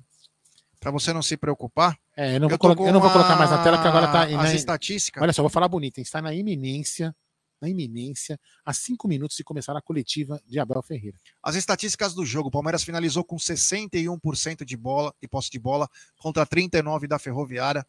Para 0.81 0.91
você 0.91 1.13
não 1.13 1.23
se 1.23 1.37
preocupar. 1.37 1.97
É, 2.17 2.35
eu 2.35 2.41
não, 2.41 2.49
vou, 2.49 2.59
tô 2.59 2.63
colocar, 2.63 2.83
eu 2.83 2.93
não 2.93 3.01
vou 3.01 3.11
colocar 3.13 3.37
mais 3.37 3.51
na 3.53 3.63
tela, 3.63 3.77
porque 3.77 3.87
agora 3.89 4.09
tá. 4.09 4.23
As 4.25 4.33
na- 4.33 4.55
estatísticas. 4.55 5.23
Olha 5.23 5.33
só, 5.33 5.43
vou 5.43 5.49
falar 5.51 5.69
bonito, 5.69 5.99
hein? 5.99 6.03
Está 6.03 6.21
na 6.21 6.35
iminência, 6.35 7.15
na 7.61 7.69
iminência, 7.69 8.37
a 8.65 8.75
cinco 8.75 9.07
minutos 9.07 9.37
de 9.37 9.45
começar 9.45 9.77
a 9.77 9.81
coletiva 9.81 10.43
de 10.45 10.59
Abel 10.59 10.83
Ferreira. 10.83 11.17
As 11.41 11.55
estatísticas 11.55 12.15
do 12.15 12.27
jogo. 12.27 12.49
O 12.49 12.51
Palmeiras 12.51 12.83
finalizou 12.83 13.23
com 13.23 13.37
61% 13.37 14.65
de 14.65 14.77
bola 14.77 15.15
e 15.23 15.29
posse 15.29 15.51
de 15.51 15.59
bola 15.61 15.89
contra 16.19 16.45
39 16.45 17.07
da 17.07 17.19
Ferroviária. 17.21 17.87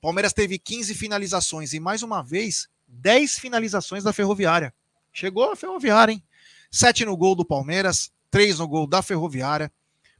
Palmeiras 0.00 0.32
teve 0.32 0.56
15 0.56 0.94
finalizações 0.94 1.72
e 1.72 1.80
mais 1.80 2.02
uma 2.04 2.22
vez 2.22 2.68
10 2.88 3.38
finalizações 3.38 4.04
da 4.04 4.12
Ferroviária. 4.12 4.72
Chegou 5.12 5.50
a 5.50 5.56
Ferroviária, 5.56 6.12
hein? 6.12 6.22
7 6.70 7.04
no 7.04 7.16
gol 7.16 7.34
do 7.34 7.44
Palmeiras, 7.44 8.12
3 8.30 8.58
no 8.58 8.68
gol 8.68 8.86
da 8.86 9.02
Ferroviária. 9.02 9.72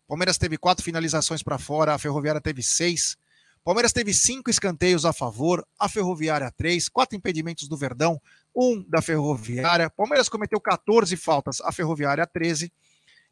Palmeiras 0.09 0.39
teve 0.39 0.57
4 0.57 0.85
finalizações 0.85 1.43
para 1.43 1.59
fora, 1.59 1.95
a 1.95 1.99
Ferroviária 1.99 2.41
teve 2.41 2.63
6. 2.63 3.17
Palmeiras 3.65 3.93
teve 3.93 4.15
5 4.15 4.49
escanteios 4.49 5.05
a 5.05 5.13
favor, 5.13 5.67
a 5.79 5.89
Ferroviária 5.89 6.53
3, 6.57 6.89
4 6.89 7.17
impedimentos 7.17 7.69
do 7.69 7.77
Verdão, 7.77 8.21
1 8.55 8.85
da 8.89 9.03
Ferroviária. 9.03 9.91
Palmeiras 9.91 10.29
cometeu 10.29 10.61
14 10.61 11.17
faltas, 11.17 11.61
a 11.61 11.73
Ferroviária 11.73 12.27
13. 12.27 12.73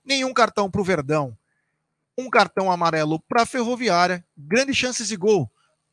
Nenhum 0.04 0.34
cartão 0.34 0.70
para 0.70 0.80
o 0.80 0.84
Verdão. 0.84 1.38
Um 2.18 2.28
cartão 2.28 2.70
amarelo 2.70 3.20
para 3.20 3.42
a 3.42 3.46
Ferroviária. 3.46 4.24
Grandes 4.36 4.76
chances 4.76 5.08
de 5.08 5.16
gol, 5.16 5.50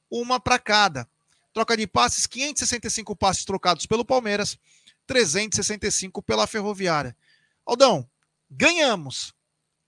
uma 0.09 0.39
para 0.39 0.57
cada. 0.57 1.07
Troca 1.53 1.75
de 1.75 1.85
passes, 1.85 2.25
565 2.27 3.15
passes 3.15 3.43
trocados 3.43 3.85
pelo 3.85 4.05
Palmeiras, 4.05 4.57
365 5.05 6.21
pela 6.21 6.47
Ferroviária. 6.47 7.15
Aldão, 7.65 8.09
ganhamos. 8.49 9.33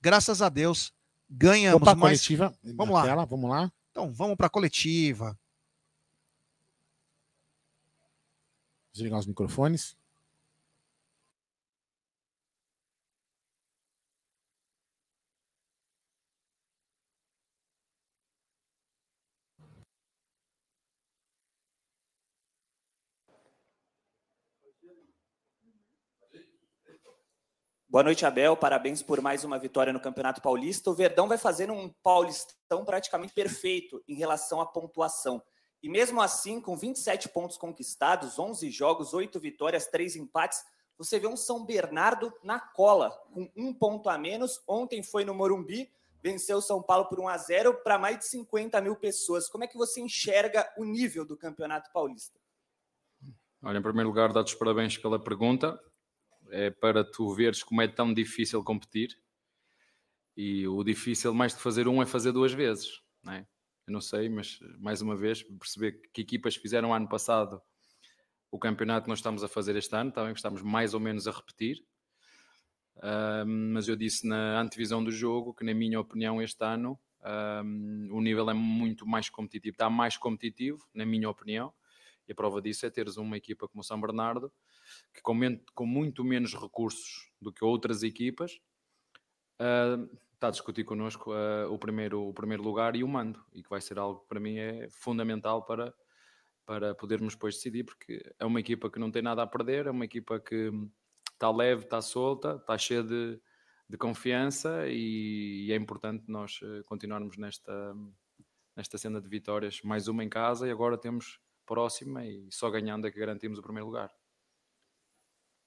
Graças 0.01 0.41
a 0.41 0.49
Deus, 0.49 0.93
ganhamos. 1.29 1.81
Opa, 1.81 1.95
mas... 1.95 2.19
coletiva. 2.19 2.57
Vamos 2.75 2.93
lá. 2.93 3.03
Tela, 3.03 3.25
vamos 3.25 3.49
lá. 3.49 3.71
Então, 3.91 4.11
vamos 4.11 4.35
para 4.35 4.47
a 4.47 4.49
coletiva. 4.49 5.39
Desligar 8.91 9.19
os 9.19 9.25
microfones. 9.25 9.95
Boa 27.93 28.01
noite, 28.01 28.25
Abel. 28.25 28.57
Parabéns 28.57 29.03
por 29.03 29.21
mais 29.21 29.43
uma 29.43 29.59
vitória 29.59 29.93
no 29.93 29.99
Campeonato 29.99 30.41
Paulista. 30.41 30.89
O 30.89 30.95
Verdão 30.95 31.27
vai 31.27 31.37
fazer 31.37 31.69
um 31.69 31.89
Paulistão 32.01 32.83
praticamente 32.83 33.35
perfeito 33.35 34.03
em 34.07 34.15
relação 34.15 34.59
à 34.59 34.65
pontuação. 34.65 35.43
E 35.79 35.87
mesmo 35.87 36.19
assim, 36.19 36.59
com 36.59 36.75
27 36.75 37.29
pontos 37.29 37.55
conquistados, 37.55 38.39
11 38.39 38.71
jogos, 38.71 39.13
8 39.13 39.39
vitórias, 39.39 39.85
3 39.85 40.15
empates, 40.15 40.63
você 40.97 41.19
vê 41.19 41.27
um 41.27 41.37
São 41.37 41.63
Bernardo 41.63 42.33
na 42.43 42.59
cola, 42.59 43.11
com 43.31 43.47
um 43.55 43.71
ponto 43.71 44.09
a 44.09 44.17
menos. 44.17 44.59
Ontem 44.67 45.03
foi 45.03 45.23
no 45.23 45.35
Morumbi, 45.35 45.87
venceu 46.19 46.57
o 46.57 46.63
São 46.63 46.81
Paulo 46.81 47.07
por 47.07 47.19
1 47.19 47.27
a 47.27 47.37
0 47.37 47.75
para 47.83 47.99
mais 47.99 48.17
de 48.17 48.25
50 48.25 48.81
mil 48.81 48.95
pessoas. 48.95 49.47
Como 49.47 49.65
é 49.65 49.67
que 49.67 49.77
você 49.77 50.01
enxerga 50.01 50.67
o 50.79 50.83
nível 50.83 51.23
do 51.23 51.37
Campeonato 51.37 51.91
Paulista? 51.93 52.39
Olha, 53.61 53.77
em 53.77 53.83
primeiro 53.83 54.09
lugar, 54.09 54.33
dar-te 54.33 54.51
os 54.51 54.57
parabéns 54.57 54.97
pela 54.97 55.23
pergunta. 55.23 55.79
É 56.51 56.69
para 56.69 57.03
tu 57.03 57.33
veres 57.33 57.63
como 57.63 57.81
é 57.81 57.87
tão 57.87 58.13
difícil 58.13 58.63
competir. 58.63 59.17
E 60.35 60.67
o 60.67 60.83
difícil, 60.83 61.33
mais 61.33 61.53
de 61.53 61.61
fazer 61.61 61.87
um, 61.87 62.01
é 62.01 62.05
fazer 62.05 62.31
duas 62.31 62.53
vezes. 62.53 63.01
Não 63.23 63.33
é? 63.33 63.47
Eu 63.87 63.93
não 63.93 64.01
sei, 64.01 64.29
mas 64.29 64.59
mais 64.79 65.01
uma 65.01 65.15
vez, 65.15 65.43
perceber 65.43 65.99
que 66.13 66.21
equipas 66.21 66.55
fizeram 66.55 66.93
ano 66.93 67.07
passado 67.07 67.61
o 68.53 68.59
campeonato 68.59 69.05
que 69.05 69.09
nós 69.09 69.17
estamos 69.17 69.43
a 69.43 69.47
fazer 69.47 69.75
este 69.75 69.95
ano, 69.95 70.11
também 70.11 70.31
estamos 70.31 70.61
mais 70.61 70.93
ou 70.93 70.99
menos 70.99 71.27
a 71.27 71.31
repetir. 71.31 71.83
Ahm, 73.01 73.73
mas 73.73 73.87
eu 73.87 73.95
disse 73.95 74.27
na 74.27 74.61
antevisão 74.61 75.03
do 75.03 75.11
jogo 75.11 75.55
que, 75.55 75.65
na 75.65 75.73
minha 75.73 75.99
opinião, 75.99 76.39
este 76.39 76.63
ano 76.63 76.99
ahm, 77.23 78.09
o 78.11 78.21
nível 78.21 78.47
é 78.49 78.53
muito 78.53 79.07
mais 79.07 79.27
competitivo, 79.27 79.73
está 79.73 79.89
mais 79.89 80.17
competitivo, 80.17 80.87
na 80.93 81.03
minha 81.03 81.27
opinião. 81.27 81.73
E 82.27 82.31
a 82.31 82.35
prova 82.35 82.61
disso 82.61 82.85
é 82.85 82.91
teres 82.91 83.17
uma 83.17 83.35
equipa 83.35 83.67
como 83.67 83.81
o 83.81 83.83
São 83.83 83.99
Bernardo, 83.99 84.53
que 85.13 85.21
com, 85.21 85.37
com 85.73 85.85
muito 85.85 86.23
menos 86.23 86.53
recursos 86.53 87.31
do 87.41 87.51
que 87.51 87.63
outras 87.63 88.03
equipas, 88.03 88.59
ah, 89.59 89.97
está 90.33 90.47
a 90.47 90.51
discutir 90.51 90.83
connosco 90.83 91.31
ah, 91.31 91.67
o, 91.69 91.77
primeiro, 91.77 92.27
o 92.27 92.33
primeiro 92.33 92.63
lugar 92.63 92.95
e 92.95 93.03
o 93.03 93.07
mando, 93.07 93.43
e 93.53 93.63
que 93.63 93.69
vai 93.69 93.81
ser 93.81 93.97
algo 93.99 94.21
que 94.21 94.27
para 94.27 94.39
mim 94.39 94.57
é 94.57 94.89
fundamental 94.89 95.65
para, 95.65 95.93
para 96.65 96.95
podermos 96.95 97.33
depois 97.33 97.55
decidir, 97.55 97.83
porque 97.83 98.21
é 98.39 98.45
uma 98.45 98.59
equipa 98.59 98.89
que 98.89 98.99
não 98.99 99.11
tem 99.11 99.21
nada 99.21 99.41
a 99.43 99.47
perder, 99.47 99.87
é 99.87 99.91
uma 99.91 100.05
equipa 100.05 100.39
que 100.39 100.71
está 101.33 101.51
leve, 101.51 101.83
está 101.83 102.01
solta, 102.01 102.55
está 102.55 102.77
cheia 102.77 103.03
de, 103.03 103.39
de 103.89 103.97
confiança 103.97 104.87
e, 104.87 105.71
é 105.71 105.75
importante 105.75 106.23
nós 106.27 106.59
eh, 106.63 106.83
continuarmos 106.85 107.37
nesta, 107.37 107.95
nesta 108.75 108.97
cena 108.97 109.21
de 109.21 109.27
vitórias. 109.29 109.81
Mais 109.83 110.07
uma 110.07 110.23
em 110.23 110.29
casa 110.29 110.67
e 110.67 110.71
agora 110.71 110.97
temos 110.97 111.39
próxima 111.65 112.25
e 112.25 112.47
só 112.51 112.69
ganhando 112.69 113.07
é 113.07 113.11
que 113.11 113.19
garantimos 113.19 113.59
o 113.59 113.61
primeiro 113.61 113.87
lugar. 113.87 114.11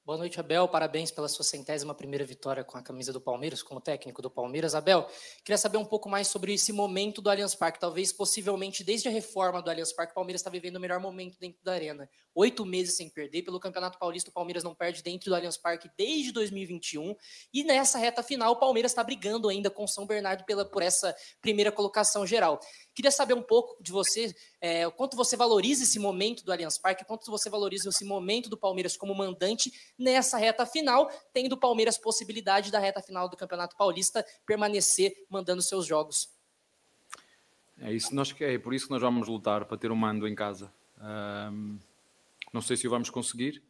Boa 0.06 0.18
noite, 0.18 0.38
Abel. 0.38 0.68
Parabéns 0.68 1.10
pela 1.10 1.26
sua 1.26 1.44
centésima 1.44 1.92
primeira 1.92 2.24
vitória 2.24 2.62
com 2.62 2.78
a 2.78 2.80
camisa 2.80 3.12
do 3.12 3.20
Palmeiras, 3.20 3.60
como 3.60 3.80
técnico 3.80 4.22
do 4.22 4.30
Palmeiras. 4.30 4.72
Abel, 4.72 5.04
queria 5.44 5.58
saber 5.58 5.78
um 5.78 5.84
pouco 5.84 6.08
mais 6.08 6.28
sobre 6.28 6.54
esse 6.54 6.72
momento 6.72 7.20
do 7.20 7.28
Allianz 7.28 7.56
Parque. 7.56 7.80
Talvez, 7.80 8.12
possivelmente, 8.12 8.84
desde 8.84 9.08
a 9.08 9.10
reforma 9.10 9.60
do 9.60 9.68
Allianz 9.68 9.92
Parque, 9.92 10.12
o 10.12 10.14
Palmeiras 10.14 10.42
está 10.42 10.48
vivendo 10.48 10.76
o 10.76 10.80
melhor 10.80 11.00
momento 11.00 11.36
dentro 11.40 11.58
da 11.64 11.72
arena. 11.72 12.08
Oito 12.36 12.64
meses 12.64 12.96
sem 12.96 13.10
perder. 13.10 13.42
Pelo 13.42 13.58
Campeonato 13.58 13.98
Paulista, 13.98 14.30
o 14.30 14.32
Palmeiras 14.32 14.62
não 14.62 14.76
perde 14.76 15.02
dentro 15.02 15.28
do 15.28 15.34
Allianz 15.34 15.56
Parque 15.56 15.90
desde 15.98 16.30
2021. 16.30 17.16
E 17.52 17.64
nessa 17.64 17.98
reta 17.98 18.22
final, 18.22 18.52
o 18.52 18.60
Palmeiras 18.60 18.92
está 18.92 19.02
brigando 19.02 19.48
ainda 19.48 19.70
com 19.70 19.82
o 19.82 19.88
São 19.88 20.06
Bernardo 20.06 20.44
pela, 20.44 20.64
por 20.64 20.82
essa 20.82 21.16
primeira 21.42 21.72
colocação 21.72 22.24
geral. 22.24 22.60
Queria 22.96 23.10
saber 23.10 23.34
um 23.34 23.42
pouco 23.42 23.76
de 23.82 23.92
você, 23.92 24.34
é, 24.58 24.86
o 24.86 24.90
quanto 24.90 25.18
você 25.18 25.36
valoriza 25.36 25.82
esse 25.82 25.98
momento 25.98 26.42
do 26.42 26.50
Allianz 26.50 26.78
Parque, 26.78 27.04
quanto 27.04 27.30
você 27.30 27.50
valoriza 27.50 27.90
esse 27.90 28.06
momento 28.06 28.48
do 28.48 28.56
Palmeiras 28.56 28.96
como 28.96 29.14
mandante 29.14 29.70
nessa 29.98 30.38
reta 30.38 30.64
final, 30.64 31.10
tendo 31.30 31.52
o 31.52 31.56
Palmeiras 31.58 31.98
possibilidade 31.98 32.72
da 32.72 32.78
reta 32.78 33.02
final 33.02 33.28
do 33.28 33.36
Campeonato 33.36 33.76
Paulista 33.76 34.24
permanecer 34.46 35.12
mandando 35.28 35.60
seus 35.60 35.84
jogos. 35.84 36.30
É, 37.78 37.92
isso 37.92 38.14
nós, 38.14 38.34
é 38.40 38.56
por 38.56 38.72
isso 38.72 38.86
que 38.86 38.92
nós 38.92 39.02
vamos 39.02 39.28
lutar 39.28 39.66
para 39.66 39.76
ter 39.76 39.92
um 39.92 39.96
mando 39.96 40.26
em 40.26 40.34
casa. 40.34 40.72
Ahm, 40.96 41.76
não 42.50 42.62
sei 42.62 42.78
se 42.78 42.86
o 42.86 42.90
vamos 42.90 43.10
conseguir, 43.10 43.62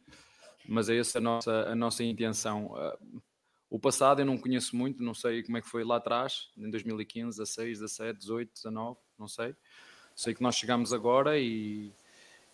mas 0.65 0.87
é 0.87 0.97
essa 0.97 1.17
a 1.17 1.21
nossa, 1.21 1.51
a 1.63 1.75
nossa 1.75 2.01
intenção. 2.01 2.73
Ah, 2.77 2.97
o 3.69 3.77
passado 3.77 4.21
eu 4.21 4.25
não 4.25 4.37
conheço 4.37 4.73
muito, 4.73 5.03
não 5.03 5.13
sei 5.13 5.43
como 5.43 5.57
é 5.57 5.61
que 5.61 5.67
foi 5.67 5.83
lá 5.83 5.97
atrás, 5.97 6.49
em 6.55 6.69
2015, 6.69 7.39
16, 7.39 7.79
17, 7.79 8.19
18, 8.19 8.53
19, 8.53 8.97
não 9.17 9.27
sei. 9.27 9.55
Sei 10.15 10.33
que 10.33 10.41
nós 10.41 10.55
chegamos 10.55 10.93
agora 10.93 11.37
e, 11.37 11.91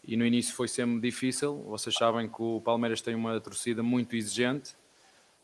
e 0.04 0.18
no 0.18 0.26
início 0.26 0.54
foi 0.54 0.68
sempre 0.68 1.00
difícil. 1.00 1.64
Vocês 1.64 1.96
sabem 1.96 2.28
que 2.28 2.42
o 2.42 2.62
Palmeiras 2.62 3.02
tem 3.02 3.16
uma 3.16 3.40
torcida 3.40 3.82
muito 3.82 4.16
exigente, 4.16 4.76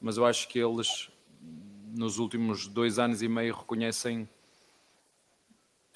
mas 0.01 0.17
eu 0.17 0.26
acho 0.26 0.47
que 0.47 0.59
eles, 0.59 1.09
nos 1.93 2.20
últimos 2.20 2.67
dois 2.67 2.99
anos 2.99 3.22
e 3.22 3.28
meio, 3.28 3.55
reconhecem 3.55 4.28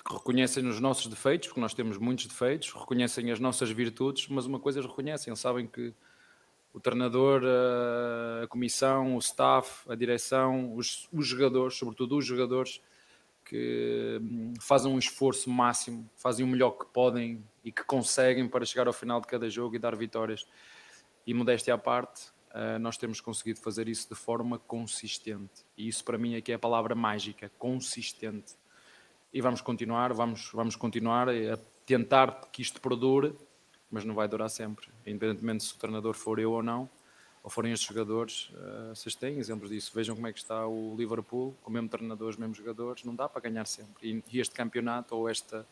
reconhecem 0.05 0.67
os 0.67 0.81
nossos 0.81 1.07
defeitos, 1.07 1.47
porque 1.47 1.61
nós 1.61 1.73
temos 1.73 1.97
muitos 1.97 2.25
defeitos, 2.25 2.71
reconhecem 2.73 3.31
as 3.31 3.39
nossas 3.39 3.69
virtudes, 3.69 4.27
mas 4.27 4.45
uma 4.45 4.59
coisa 4.59 4.79
eles 4.79 4.89
reconhecem, 4.89 5.33
sabem 5.35 5.65
que 5.65 5.93
o 6.73 6.79
treinador, 6.79 7.41
a 8.43 8.47
comissão, 8.47 9.15
o 9.15 9.19
staff, 9.19 9.89
a 9.89 9.95
direção, 9.95 10.75
os, 10.75 11.07
os 11.13 11.25
jogadores, 11.25 11.77
sobretudo 11.77 12.17
os 12.17 12.25
jogadores, 12.25 12.81
que 13.53 14.19
hum, 14.19 14.55
fazem 14.59 14.91
um 14.91 14.97
esforço 14.97 15.47
máximo, 15.47 16.09
fazem 16.15 16.43
o 16.43 16.47
melhor 16.47 16.71
que 16.71 16.87
podem 16.87 17.43
e 17.63 17.71
que 17.71 17.83
conseguem 17.83 18.47
para 18.47 18.65
chegar 18.65 18.87
ao 18.87 18.93
final 18.93 19.21
de 19.21 19.27
cada 19.27 19.47
jogo 19.47 19.75
e 19.75 19.79
dar 19.79 19.95
vitórias. 19.95 20.47
E 21.23 21.35
modéstia 21.35 21.75
à 21.75 21.77
parte, 21.77 22.29
uh, 22.49 22.79
nós 22.79 22.97
temos 22.97 23.21
conseguido 23.21 23.59
fazer 23.59 23.87
isso 23.87 24.09
de 24.09 24.15
forma 24.15 24.57
consistente. 24.57 25.63
E 25.77 25.87
isso 25.87 26.03
para 26.03 26.17
mim 26.17 26.33
é 26.33 26.41
é 26.43 26.53
a 26.55 26.57
palavra 26.57 26.95
mágica, 26.95 27.51
consistente. 27.59 28.55
E 29.31 29.39
vamos 29.39 29.61
continuar, 29.61 30.13
vamos, 30.13 30.49
vamos 30.51 30.75
continuar 30.75 31.29
a 31.29 31.55
tentar 31.85 32.49
que 32.51 32.63
isto 32.63 32.81
perdure, 32.81 33.35
mas 33.91 34.03
não 34.03 34.15
vai 34.15 34.27
durar 34.27 34.49
sempre. 34.49 34.87
Independentemente 35.05 35.63
se 35.63 35.75
o 35.75 35.77
treinador 35.77 36.15
for 36.15 36.39
eu 36.39 36.53
ou 36.53 36.63
não, 36.63 36.89
ou 37.43 37.49
forem 37.49 37.73
estes 37.73 37.87
jogadores, 37.87 38.49
uh, 38.53 38.95
vocês 38.95 39.13
têm 39.15 39.37
exemplos 39.37 39.69
disso. 39.69 39.91
Vejam 39.93 40.15
como 40.15 40.25
é 40.27 40.31
que 40.31 40.39
está 40.39 40.65
o 40.65 40.95
Liverpool, 40.97 41.53
com 41.61 41.69
o 41.69 41.73
mesmo 41.73 41.89
treinador, 41.89 42.29
os 42.29 42.37
mesmos 42.37 42.57
jogadores, 42.57 43.03
não 43.03 43.13
dá 43.13 43.27
para 43.27 43.41
ganhar 43.41 43.65
sempre. 43.65 44.09
E, 44.09 44.23
e 44.31 44.39
este 44.39 44.55
campeonato, 44.55 45.13
ou 45.13 45.27
esta, 45.27 45.67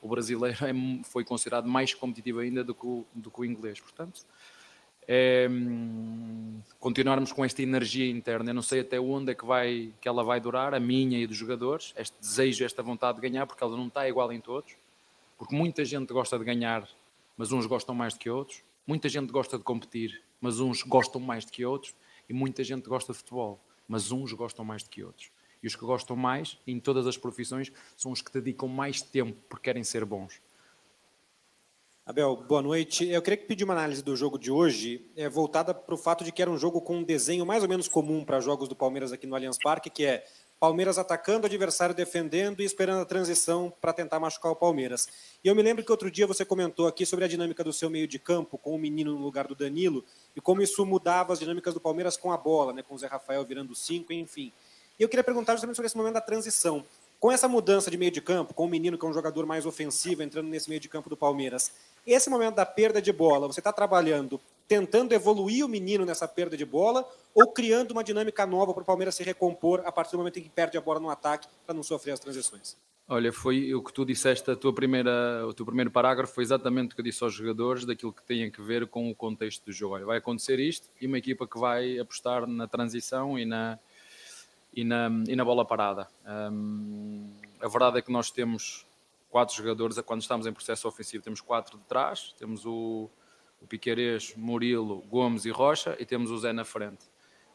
o 0.00 0.08
brasileiro, 0.08 0.64
é, 0.64 0.72
foi 1.02 1.24
considerado 1.24 1.68
mais 1.68 1.92
competitivo 1.92 2.38
ainda 2.38 2.62
do 2.62 2.74
que 2.74 2.86
o, 2.86 3.04
do 3.12 3.28
que 3.28 3.40
o 3.40 3.44
inglês. 3.44 3.80
Portanto, 3.80 4.24
é, 5.08 5.48
hum, 5.50 6.60
continuarmos 6.78 7.32
com 7.32 7.44
esta 7.44 7.60
energia 7.60 8.08
interna. 8.08 8.50
Eu 8.50 8.54
não 8.54 8.62
sei 8.62 8.80
até 8.80 9.00
onde 9.00 9.32
é 9.32 9.34
que, 9.34 9.44
vai, 9.44 9.92
que 10.00 10.08
ela 10.08 10.22
vai 10.22 10.40
durar, 10.40 10.74
a 10.74 10.80
minha 10.80 11.18
e 11.18 11.26
dos 11.26 11.36
jogadores, 11.36 11.92
este 11.96 12.16
desejo, 12.20 12.64
esta 12.64 12.84
vontade 12.84 13.20
de 13.20 13.28
ganhar, 13.28 13.46
porque 13.46 13.64
ela 13.64 13.76
não 13.76 13.88
está 13.88 14.08
igual 14.08 14.32
em 14.32 14.40
todos. 14.40 14.76
Porque 15.36 15.54
muita 15.54 15.84
gente 15.84 16.12
gosta 16.12 16.38
de 16.38 16.44
ganhar, 16.44 16.88
mas 17.36 17.50
uns 17.50 17.66
gostam 17.66 17.94
mais 17.94 18.14
do 18.14 18.20
que 18.20 18.30
outros. 18.30 18.62
Muita 18.86 19.08
gente 19.08 19.32
gosta 19.32 19.58
de 19.58 19.64
competir, 19.64 20.22
mas 20.40 20.60
uns 20.60 20.82
gostam 20.82 21.20
mais 21.20 21.44
do 21.44 21.50
que 21.50 21.64
outros, 21.64 21.94
e 22.28 22.32
muita 22.32 22.62
gente 22.62 22.88
gosta 22.88 23.12
de 23.12 23.18
futebol, 23.18 23.60
mas 23.88 24.12
uns 24.12 24.32
gostam 24.32 24.64
mais 24.64 24.82
do 24.82 24.90
que 24.90 25.02
outros. 25.02 25.30
E 25.62 25.66
os 25.66 25.74
que 25.74 25.84
gostam 25.84 26.14
mais, 26.14 26.58
em 26.66 26.78
todas 26.78 27.06
as 27.06 27.16
profissões, 27.16 27.72
são 27.96 28.12
os 28.12 28.22
que 28.22 28.32
dedicam 28.32 28.68
mais 28.68 29.02
tempo 29.02 29.36
porque 29.48 29.64
querem 29.64 29.82
ser 29.82 30.04
bons. 30.04 30.40
Abel, 32.04 32.36
boa 32.36 32.62
noite. 32.62 33.04
Eu 33.08 33.20
queria 33.20 33.44
pedir 33.44 33.64
uma 33.64 33.74
análise 33.74 34.00
do 34.00 34.14
jogo 34.14 34.38
de 34.38 34.48
hoje, 34.48 35.10
é, 35.16 35.28
voltada 35.28 35.74
para 35.74 35.92
o 35.92 35.98
fato 35.98 36.22
de 36.22 36.30
que 36.30 36.40
era 36.40 36.48
um 36.48 36.56
jogo 36.56 36.80
com 36.80 36.98
um 36.98 37.02
desenho 37.02 37.44
mais 37.44 37.64
ou 37.64 37.68
menos 37.68 37.88
comum 37.88 38.24
para 38.24 38.38
jogos 38.38 38.68
do 38.68 38.76
Palmeiras 38.76 39.10
aqui 39.10 39.26
no 39.26 39.34
Allianz 39.34 39.58
Parque, 39.58 39.90
que 39.90 40.04
é 40.04 40.24
Palmeiras 40.58 40.96
atacando, 40.96 41.44
o 41.44 41.46
adversário 41.46 41.94
defendendo 41.94 42.60
e 42.60 42.64
esperando 42.64 43.02
a 43.02 43.04
transição 43.04 43.72
para 43.78 43.92
tentar 43.92 44.18
machucar 44.18 44.50
o 44.50 44.56
Palmeiras. 44.56 45.06
E 45.44 45.48
eu 45.48 45.54
me 45.54 45.62
lembro 45.62 45.84
que 45.84 45.90
outro 45.90 46.10
dia 46.10 46.26
você 46.26 46.46
comentou 46.46 46.86
aqui 46.86 47.04
sobre 47.04 47.26
a 47.26 47.28
dinâmica 47.28 47.62
do 47.62 47.72
seu 47.72 47.90
meio 47.90 48.08
de 48.08 48.18
campo, 48.18 48.56
com 48.56 48.74
o 48.74 48.78
menino 48.78 49.12
no 49.12 49.22
lugar 49.22 49.46
do 49.46 49.54
Danilo, 49.54 50.02
e 50.34 50.40
como 50.40 50.62
isso 50.62 50.84
mudava 50.86 51.32
as 51.34 51.38
dinâmicas 51.38 51.74
do 51.74 51.80
Palmeiras 51.80 52.16
com 52.16 52.32
a 52.32 52.38
bola, 52.38 52.72
né, 52.72 52.82
com 52.82 52.94
o 52.94 52.98
Zé 52.98 53.06
Rafael 53.06 53.44
virando 53.44 53.74
cinco, 53.74 54.14
enfim. 54.14 54.50
E 54.98 55.02
eu 55.02 55.08
queria 55.10 55.22
perguntar 55.22 55.52
justamente 55.52 55.76
sobre 55.76 55.88
esse 55.88 55.96
momento 55.96 56.14
da 56.14 56.22
transição. 56.22 56.82
Com 57.20 57.30
essa 57.30 57.46
mudança 57.46 57.90
de 57.90 57.98
meio 57.98 58.10
de 58.10 58.20
campo, 58.22 58.54
com 58.54 58.64
o 58.64 58.68
menino 58.68 58.96
que 58.96 59.04
é 59.04 59.08
um 59.08 59.12
jogador 59.12 59.44
mais 59.44 59.66
ofensivo 59.66 60.22
entrando 60.22 60.48
nesse 60.48 60.68
meio 60.68 60.80
de 60.80 60.88
campo 60.88 61.10
do 61.10 61.16
Palmeiras, 61.16 61.72
esse 62.06 62.30
momento 62.30 62.54
da 62.54 62.64
perda 62.64 63.00
de 63.00 63.12
bola, 63.12 63.46
você 63.46 63.60
está 63.60 63.72
trabalhando 63.72 64.40
tentando 64.68 65.12
evoluir 65.12 65.64
o 65.64 65.68
menino 65.68 66.04
nessa 66.04 66.26
perda 66.26 66.56
de 66.56 66.64
bola 66.64 67.08
ou 67.34 67.52
criando 67.52 67.92
uma 67.92 68.02
dinâmica 68.02 68.46
nova 68.46 68.72
para 68.72 68.82
o 68.82 68.86
Palmeiras 68.86 69.14
se 69.14 69.22
recompor 69.22 69.82
a 69.84 69.92
partir 69.92 70.12
do 70.12 70.18
momento 70.18 70.38
em 70.38 70.42
que 70.42 70.48
perde 70.48 70.76
a 70.76 70.80
bola 70.80 71.00
no 71.00 71.10
ataque 71.10 71.48
para 71.64 71.74
não 71.74 71.82
sofrer 71.82 72.12
as 72.12 72.20
transições? 72.20 72.76
Olha, 73.08 73.32
foi 73.32 73.72
o 73.72 73.80
que 73.82 73.92
tu 73.92 74.04
disseste, 74.04 74.50
a 74.50 74.56
tua 74.56 74.72
primeira, 74.72 75.46
o 75.46 75.54
teu 75.54 75.64
primeiro 75.64 75.92
parágrafo 75.92 76.34
foi 76.34 76.42
exatamente 76.42 76.90
o 76.90 76.94
que 76.96 77.00
eu 77.00 77.04
disse 77.04 77.22
aos 77.22 77.32
jogadores 77.32 77.84
daquilo 77.84 78.12
que 78.12 78.22
tem 78.22 78.44
a 78.44 78.62
ver 78.62 78.88
com 78.88 79.08
o 79.08 79.14
contexto 79.14 79.64
do 79.64 79.72
jogo. 79.72 79.94
Olha, 79.94 80.04
vai 80.04 80.18
acontecer 80.18 80.58
isto 80.58 80.88
e 81.00 81.06
uma 81.06 81.16
equipa 81.16 81.46
que 81.46 81.56
vai 81.56 82.00
apostar 82.00 82.48
na 82.48 82.66
transição 82.66 83.38
e 83.38 83.44
na, 83.44 83.78
e 84.74 84.82
na, 84.82 85.08
e 85.28 85.36
na 85.36 85.44
bola 85.44 85.64
parada. 85.64 86.08
Um, 86.26 87.30
a 87.60 87.68
verdade 87.68 87.98
é 87.98 88.02
que 88.02 88.10
nós 88.10 88.32
temos 88.32 88.84
quatro 89.30 89.54
jogadores, 89.54 90.00
quando 90.00 90.22
estamos 90.22 90.44
em 90.44 90.52
processo 90.52 90.88
ofensivo, 90.88 91.22
temos 91.22 91.40
quatro 91.40 91.78
de 91.78 91.84
trás, 91.84 92.34
temos 92.36 92.66
o, 92.66 93.08
o 93.60 93.66
Piqueires, 93.66 94.34
Murilo, 94.36 95.02
Gomes 95.08 95.44
e 95.44 95.50
Rocha, 95.50 95.96
e 95.98 96.04
temos 96.04 96.30
o 96.30 96.38
Zé 96.38 96.52
na 96.52 96.64
frente. 96.64 97.04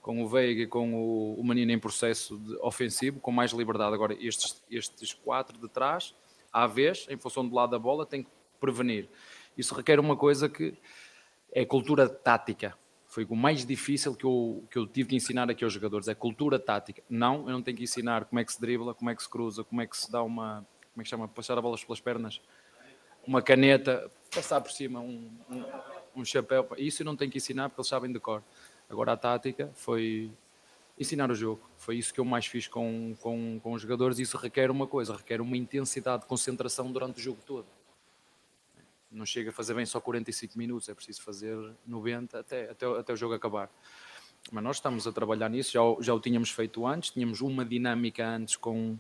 Com 0.02 0.24
o 0.24 0.28
Veiga 0.28 0.64
e 0.64 0.68
com 0.68 0.94
o, 0.94 1.40
o 1.40 1.44
Menino 1.44 1.72
em 1.72 1.80
processo 1.80 2.42
ofensivo, 2.62 3.20
com 3.20 3.32
mais 3.32 3.52
liberdade. 3.52 3.94
Agora, 3.94 4.16
estes, 4.20 4.64
estes 4.70 5.14
quatro 5.14 5.58
de 5.60 5.70
trás, 5.70 6.16
à 6.52 6.66
vez, 6.66 7.06
em 7.10 7.18
função 7.18 7.48
do 7.48 7.56
lado 7.56 7.70
da 7.72 7.80
bola, 7.80 8.06
tem 8.06 8.24
que 8.24 8.30
prevenir. 8.60 9.08
Isso 9.58 9.76
requer 9.76 10.00
uma 10.00 10.16
coisa 10.16 10.50
que 10.50 10.74
é 11.52 11.66
cultura 11.66 12.10
tática. 12.10 12.76
Foi 13.08 13.26
o 13.30 13.36
mais 13.36 13.66
difícil 13.66 14.16
que 14.16 14.24
eu, 14.24 14.64
que 14.72 14.78
eu 14.78 14.88
tive 14.88 15.10
que 15.10 15.16
ensinar 15.16 15.50
aqui 15.52 15.64
aos 15.64 15.74
jogadores, 15.74 16.08
é 16.08 16.16
cultura 16.16 16.58
tática. 16.58 17.04
Não, 17.10 17.48
eu 17.48 17.52
não 17.52 17.62
tenho 17.62 17.78
que 17.78 17.84
ensinar 17.84 18.26
como 18.26 18.40
é 18.40 18.46
que 18.46 18.54
se 18.54 18.62
dribla, 18.62 18.94
como 18.94 19.10
é 19.10 19.16
que 19.16 19.22
se 19.22 19.30
cruza, 19.30 19.64
como 19.64 19.82
é 19.82 19.86
que 19.86 19.98
se 19.98 20.10
dá 20.10 20.24
uma, 20.24 20.66
como 20.94 21.02
é 21.02 21.04
que 21.04 21.10
chama, 21.10 21.28
passar 21.28 21.58
a 21.58 21.62
bola 21.62 21.78
pelas 21.78 22.00
pernas, 22.00 22.42
uma 23.28 23.42
caneta, 23.42 24.10
passar 24.34 24.62
por 24.62 24.72
cima, 24.72 25.00
um, 25.00 25.30
um 25.50 25.64
um 26.16 26.26
chapéu. 26.26 26.68
Isso 26.78 27.02
eu 27.02 27.06
não 27.06 27.16
tenho 27.16 27.32
que 27.32 27.38
ensinar 27.38 27.70
porque 27.70 27.82
eles 27.82 27.90
sabem 27.90 28.12
de 28.12 28.20
cor. 28.20 28.44
Agora 28.90 29.14
a 29.14 29.18
tática 29.18 29.72
foi 29.74 30.32
ensinar 31.00 31.32
o 31.32 31.36
jogo. 31.36 31.62
Foi 31.78 31.98
isso 31.98 32.14
que 32.14 32.20
eu 32.20 32.26
mais 32.26 32.46
fiz 32.46 32.68
com, 32.68 33.16
com, 33.20 33.60
com 33.62 33.74
os 33.74 33.82
jogadores. 33.82 34.20
Isso 34.20 34.38
requer 34.38 34.70
uma 34.70 34.88
coisa, 34.88 35.16
requer 35.16 35.42
uma 35.42 35.58
intensidade 35.58 36.24
de 36.24 36.28
concentração 36.28 36.92
durante 36.92 37.20
o 37.20 37.22
jogo 37.22 37.40
todo. 37.46 37.66
Não 39.10 39.26
chega 39.26 39.50
a 39.50 39.54
fazer 39.54 39.74
bem 39.74 39.86
só 39.86 40.00
45 40.00 40.58
minutos, 40.58 40.88
é 40.88 40.94
preciso 40.94 41.22
fazer 41.22 41.58
90 41.86 42.40
até, 42.40 42.70
até, 42.70 42.86
até 42.86 43.14
o 43.14 43.16
jogo 43.16 43.34
acabar. 43.34 43.70
Mas 44.52 44.64
nós 44.64 44.78
estamos 44.78 45.06
a 45.06 45.12
trabalhar 45.12 45.50
nisso, 45.50 45.72
já, 45.74 45.82
já 46.00 46.14
o 46.14 46.20
tínhamos 46.20 46.50
feito 46.50 46.88
antes, 46.88 47.12
tínhamos 47.12 47.42
uma 47.42 47.66
dinâmica 47.66 48.26
antes 48.26 48.56
com, 48.56 48.98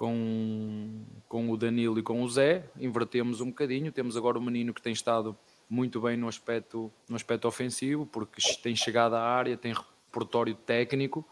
com, 0.00 1.04
com 1.28 1.50
o 1.50 1.58
Danilo 1.58 1.98
e 1.98 2.02
com 2.02 2.22
o 2.22 2.28
Zé, 2.30 2.64
invertemos 2.80 3.42
um 3.42 3.48
bocadinho, 3.48 3.92
temos 3.92 4.16
agora 4.16 4.38
o 4.38 4.40
menino 4.40 4.72
que 4.72 4.80
tem 4.80 4.94
estado 4.94 5.36
muito 5.68 6.00
bem 6.00 6.16
no 6.16 6.26
aspecto, 6.26 6.90
no 7.06 7.16
aspecto 7.16 7.46
ofensivo, 7.46 8.06
porque 8.06 8.40
tem 8.62 8.74
chegado 8.74 9.14
à 9.14 9.20
área, 9.20 9.58
tem 9.58 9.74
repertório 9.74 10.54
técnico, 10.54 11.22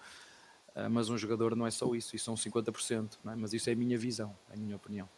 eh, 0.74 0.86
mas 0.86 1.08
um 1.08 1.16
jogador 1.16 1.56
não 1.56 1.66
é 1.66 1.70
só 1.70 1.94
isso, 1.94 2.14
isso 2.14 2.26
são 2.26 2.34
50%, 2.34 3.16
é? 3.24 3.34
mas 3.34 3.54
isso 3.54 3.70
é 3.70 3.72
a 3.72 3.76
minha 3.76 3.96
visão, 3.96 4.36
é 4.50 4.54
a 4.54 4.56
minha 4.58 4.76
opinião. 4.76 5.08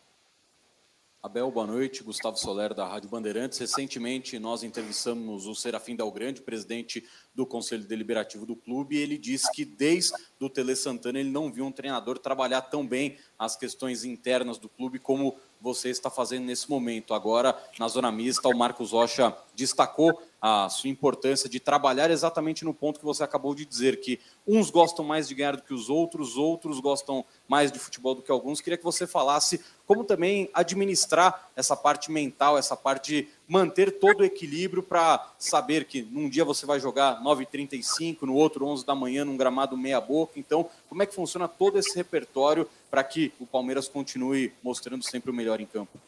Abel, 1.23 1.51
boa 1.51 1.67
noite. 1.67 2.03
Gustavo 2.03 2.39
Soler, 2.39 2.73
da 2.73 2.89
Rádio 2.89 3.11
Bandeirantes. 3.11 3.59
Recentemente, 3.59 4.39
nós 4.39 4.63
entrevistamos 4.63 5.47
o 5.47 5.55
Serafim 5.55 5.95
Dalgrande, 5.95 6.41
presidente 6.41 7.07
do 7.35 7.45
Conselho 7.45 7.85
Deliberativo 7.85 8.47
do 8.47 8.57
clube, 8.57 8.97
e 8.97 9.01
ele 9.01 9.19
disse 9.19 9.53
que 9.53 9.63
desde 9.63 10.15
o 10.41 10.49
Tele 10.49 10.75
Santana 10.75 11.21
ele 11.21 11.29
não 11.29 11.53
viu 11.53 11.67
um 11.67 11.73
treinador 11.73 12.19
trabalhar 12.19 12.63
tão 12.63 12.87
bem 12.87 13.19
as 13.39 13.55
questões 13.55 14.03
internas 14.03 14.57
do 14.57 14.67
clube 14.67 14.99
como 14.99 15.37
você 15.61 15.91
está 15.91 16.11
fazendo 16.11 16.45
nesse 16.45 16.69
momento. 16.69 17.15
Agora, 17.15 17.57
na 17.79 17.89
zona 17.89 18.11
mista, 18.11 18.49
o 18.49 18.57
Marcos 18.57 18.93
Rocha 18.93 19.37
destacou 19.55 20.21
a 20.41 20.71
sua 20.71 20.89
importância 20.89 21.51
de 21.51 21.61
trabalhar 21.61 22.11
exatamente 22.11 22.65
no 22.65 22.73
ponto 22.73 22.99
que 22.99 23.05
você 23.05 23.23
acabou 23.23 23.55
de 23.55 23.67
dizer, 23.67 24.01
que 24.01 24.19
uns 24.47 24.71
gostam 24.71 25.05
mais 25.05 25.29
de 25.29 25.35
ganhar 25.35 25.55
do 25.55 25.63
que 25.63 25.75
os 25.75 25.91
outros, 25.91 26.39
outros 26.39 26.81
gostam 26.81 27.25
mais 27.47 27.71
de 27.71 27.79
futebol 27.79 28.15
do 28.15 28.23
que 28.23 28.33
alguns. 28.33 28.61
Queria 28.63 28.79
que 28.79 28.85
você 28.85 29.07
falasse 29.07 29.61
como 29.87 30.03
também 30.03 30.49
administrar 30.55 31.51
essa 31.55 31.77
parte 31.77 32.11
mental, 32.11 32.57
essa 32.57 32.75
parte 32.75 33.23
de 33.23 33.29
manter 33.47 33.99
todo 33.99 34.21
o 34.21 34.25
equilíbrio 34.25 34.83
para 34.83 35.31
saber 35.39 35.85
que 35.85 36.01
num 36.03 36.29
dia 36.29 36.45
você 36.45 36.65
vai 36.65 36.81
jogar 36.81 37.23
9h35, 37.23 38.23
no 38.23 38.35
outro 38.35 38.65
11 38.65 38.87
da 38.87 38.95
manhã, 38.95 39.25
num 39.25 39.37
gramado 39.37 39.77
meia-boca. 39.77 40.39
Então, 40.39 40.71
como 40.89 41.03
é 41.03 41.07
que 41.07 41.15
funciona 41.15 41.49
todo 41.49 41.79
esse 41.79 41.95
repertório 41.97 42.67
para 42.91 43.05
que 43.05 43.33
o 43.39 43.47
Palmeiras 43.47 43.89
continue 43.89 44.53
mostrando 44.63 45.03
sempre 45.05 45.31
o 45.31 45.35
melhor 45.35 45.61
em 45.61 45.67
campo? 45.67 45.99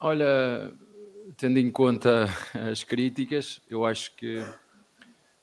Olha, 0.00 0.72
tendo 1.36 1.58
em 1.58 1.70
conta 1.70 2.26
as 2.70 2.82
críticas, 2.84 3.60
eu 3.68 3.84
acho 3.84 4.14
que 4.14 4.44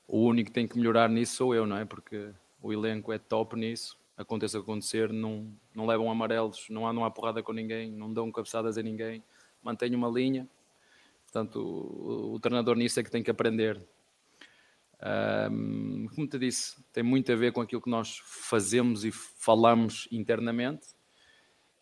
o 0.08 0.20
único 0.20 0.50
que 0.50 0.54
tem 0.54 0.68
que 0.68 0.78
melhorar 0.78 1.10
nisso 1.10 1.36
sou 1.36 1.56
eu, 1.56 1.66
não 1.66 1.78
é? 1.78 1.86
Porque 1.86 2.30
o 2.62 2.72
elenco 2.72 3.12
é 3.12 3.18
top 3.18 3.56
nisso. 3.56 3.98
Aconteça 4.18 4.60
acontecer, 4.60 5.12
não, 5.12 5.52
não 5.74 5.86
levam 5.86 6.10
amarelos, 6.10 6.68
não 6.70 6.88
andam 6.88 7.04
à 7.04 7.12
porrada 7.12 7.44
com 7.44 7.52
ninguém, 7.52 7.92
não 7.92 8.14
dão 8.14 8.32
cabeçadas 8.32 8.78
a 8.78 8.82
ninguém, 8.82 9.22
mantêm 9.62 9.94
uma 9.94 10.08
linha. 10.08 10.48
Portanto, 11.26 11.60
o, 11.60 12.36
o, 12.36 12.40
treinador 12.40 12.78
nisso 12.78 13.00
é 13.00 13.04
que 13.04 13.12
tem 13.12 13.22
que 13.22 13.30
aprender. 13.30 13.82
Um, 15.52 16.08
como 16.16 16.28
te 16.28 16.40
disse, 16.40 16.84
tem 16.92 17.04
muito 17.04 17.32
a 17.32 17.36
ver 17.36 17.52
com 17.52 17.62
aquilo 17.62 17.82
que 17.82 17.90
nós 17.90 18.18
fazemos 18.26 19.06
e 19.06 19.12
falamos 19.12 20.08
internamente 20.12 20.96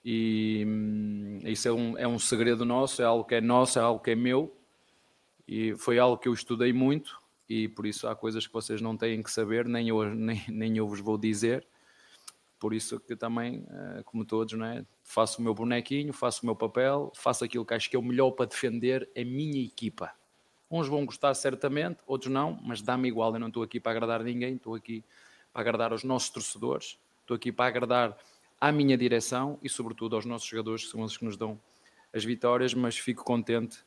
e 0.03 0.65
hum, 0.67 1.39
isso 1.45 1.67
é 1.67 1.71
um, 1.71 1.97
é 1.97 2.07
um 2.07 2.19
segredo 2.19 2.65
nosso, 2.65 3.01
é 3.01 3.05
algo 3.05 3.23
que 3.23 3.35
é 3.35 3.41
nosso, 3.41 3.79
é 3.79 3.81
algo 3.81 4.03
que 4.03 4.11
é 4.11 4.15
meu. 4.15 4.55
E 5.47 5.75
foi 5.75 5.99
algo 5.99 6.17
que 6.17 6.27
eu 6.27 6.33
estudei 6.33 6.73
muito 6.73 7.17
e 7.47 7.67
por 7.67 7.85
isso 7.85 8.07
há 8.07 8.15
coisas 8.15 8.45
que 8.47 8.53
vocês 8.53 8.81
não 8.81 8.97
têm 8.97 9.21
que 9.21 9.31
saber, 9.31 9.65
nem 9.67 9.89
eu, 9.89 10.03
nem, 10.13 10.43
nem 10.49 10.77
eu 10.77 10.87
vos 10.87 10.99
vou 10.99 11.17
dizer. 11.17 11.65
Por 12.59 12.73
isso 12.73 12.99
que 12.99 13.15
também, 13.15 13.65
eh, 13.69 14.03
como 14.05 14.23
todos, 14.23 14.53
não 14.53 14.65
é? 14.65 14.85
faço 15.03 15.41
o 15.41 15.43
meu 15.43 15.53
bonequinho, 15.53 16.13
faço 16.13 16.43
o 16.43 16.45
meu 16.45 16.55
papel, 16.55 17.11
faço 17.13 17.43
aquilo 17.43 17.65
que 17.65 17.73
acho 17.73 17.89
que 17.89 17.95
é 17.97 17.99
o 17.99 18.03
melhor 18.03 18.31
para 18.31 18.45
defender 18.45 19.09
a 19.17 19.23
minha 19.25 19.61
equipa. 19.61 20.13
Uns 20.75 20.87
vão 20.87 21.05
gostar 21.05 21.35
certamente, 21.35 21.99
outros 22.07 22.33
não, 22.33 22.59
mas 22.63 22.81
dá-me 22.81 23.07
igual. 23.07 23.31
Eu 23.31 23.39
não 23.39 23.49
estou 23.49 23.61
aqui 23.61 23.79
para 23.79 23.91
agradar 23.91 24.23
ninguém, 24.23 24.55
estou 24.55 24.73
aqui 24.73 25.03
para 25.53 25.61
agradar 25.61 25.91
aos 25.91 26.03
nossos 26.03 26.31
torcedores, 26.31 26.97
estou 27.21 27.35
aqui 27.35 27.51
para 27.51 27.67
agradar 27.67 28.17
à 28.59 28.71
minha 28.71 28.97
direção 28.97 29.59
e, 29.61 29.69
sobretudo, 29.69 30.15
aos 30.15 30.25
nossos 30.25 30.47
jogadores, 30.47 30.85
que 30.85 30.89
são 30.89 31.01
os 31.01 31.15
que 31.15 31.25
nos 31.25 31.37
dão 31.37 31.61
as 32.11 32.25
vitórias. 32.25 32.73
Mas 32.73 32.97
fico 32.97 33.23
contente 33.23 33.85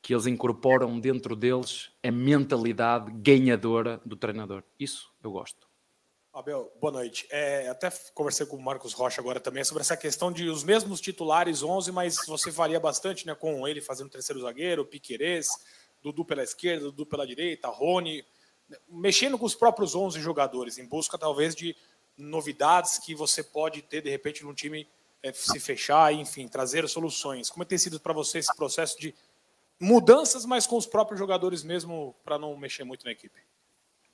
que 0.00 0.14
eles 0.14 0.26
incorporam 0.26 0.98
dentro 0.98 1.36
deles 1.36 1.92
a 2.02 2.10
mentalidade 2.10 3.12
ganhadora 3.16 4.00
do 4.06 4.16
treinador. 4.16 4.62
Isso 4.80 5.12
eu 5.22 5.32
gosto. 5.32 5.73
Abel, 6.34 6.68
boa 6.80 6.92
noite. 6.92 7.28
É, 7.30 7.68
até 7.68 7.88
conversei 8.12 8.44
com 8.44 8.56
o 8.56 8.60
Marcos 8.60 8.92
Rocha 8.92 9.20
agora 9.20 9.38
também 9.38 9.62
sobre 9.62 9.82
essa 9.82 9.96
questão 9.96 10.32
de 10.32 10.48
os 10.48 10.64
mesmos 10.64 11.00
titulares 11.00 11.62
11, 11.62 11.92
mas 11.92 12.16
você 12.26 12.50
varia 12.50 12.80
bastante 12.80 13.24
né, 13.24 13.36
com 13.36 13.68
ele 13.68 13.80
fazendo 13.80 14.10
terceiro 14.10 14.40
zagueiro, 14.40 14.84
Piquerez, 14.84 15.46
Dudu 16.02 16.24
pela 16.24 16.42
esquerda, 16.42 16.86
Dudu 16.86 17.06
pela 17.06 17.24
direita, 17.24 17.68
Rony, 17.68 18.26
mexendo 18.88 19.38
com 19.38 19.46
os 19.46 19.54
próprios 19.54 19.94
11 19.94 20.20
jogadores, 20.20 20.76
em 20.76 20.84
busca 20.84 21.16
talvez 21.16 21.54
de 21.54 21.76
novidades 22.18 22.98
que 22.98 23.14
você 23.14 23.40
pode 23.40 23.80
ter 23.82 24.02
de 24.02 24.10
repente 24.10 24.42
num 24.42 24.54
time 24.54 24.88
é, 25.22 25.32
se 25.32 25.60
fechar, 25.60 26.12
enfim, 26.12 26.48
trazer 26.48 26.88
soluções. 26.88 27.48
Como 27.48 27.64
tem 27.64 27.78
sido 27.78 28.00
para 28.00 28.12
você 28.12 28.38
esse 28.38 28.54
processo 28.56 28.98
de 28.98 29.14
mudanças, 29.78 30.44
mas 30.44 30.66
com 30.66 30.76
os 30.76 30.84
próprios 30.84 31.20
jogadores 31.20 31.62
mesmo, 31.62 32.12
para 32.24 32.40
não 32.40 32.56
mexer 32.56 32.82
muito 32.82 33.04
na 33.04 33.12
equipe? 33.12 33.38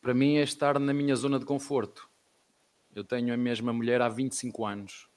Para 0.02 0.12
mim 0.12 0.36
é 0.36 0.42
estar 0.42 0.78
na 0.78 0.92
minha 0.92 1.16
zona 1.16 1.38
de 1.38 1.46
conforto. 1.46 2.09
Eu 2.94 3.04
tenho 3.04 3.32
a 3.32 3.36
mesma 3.36 3.72
mulher 3.72 4.02
há 4.02 4.08
25 4.08 4.66
anos 4.66 5.08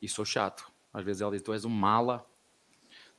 e 0.00 0.08
sou 0.08 0.24
chato. 0.24 0.70
Às 0.92 1.04
vezes 1.04 1.22
ela 1.22 1.32
diz: 1.32 1.42
Tu 1.42 1.52
és 1.52 1.64
um 1.64 1.70
mala, 1.70 2.24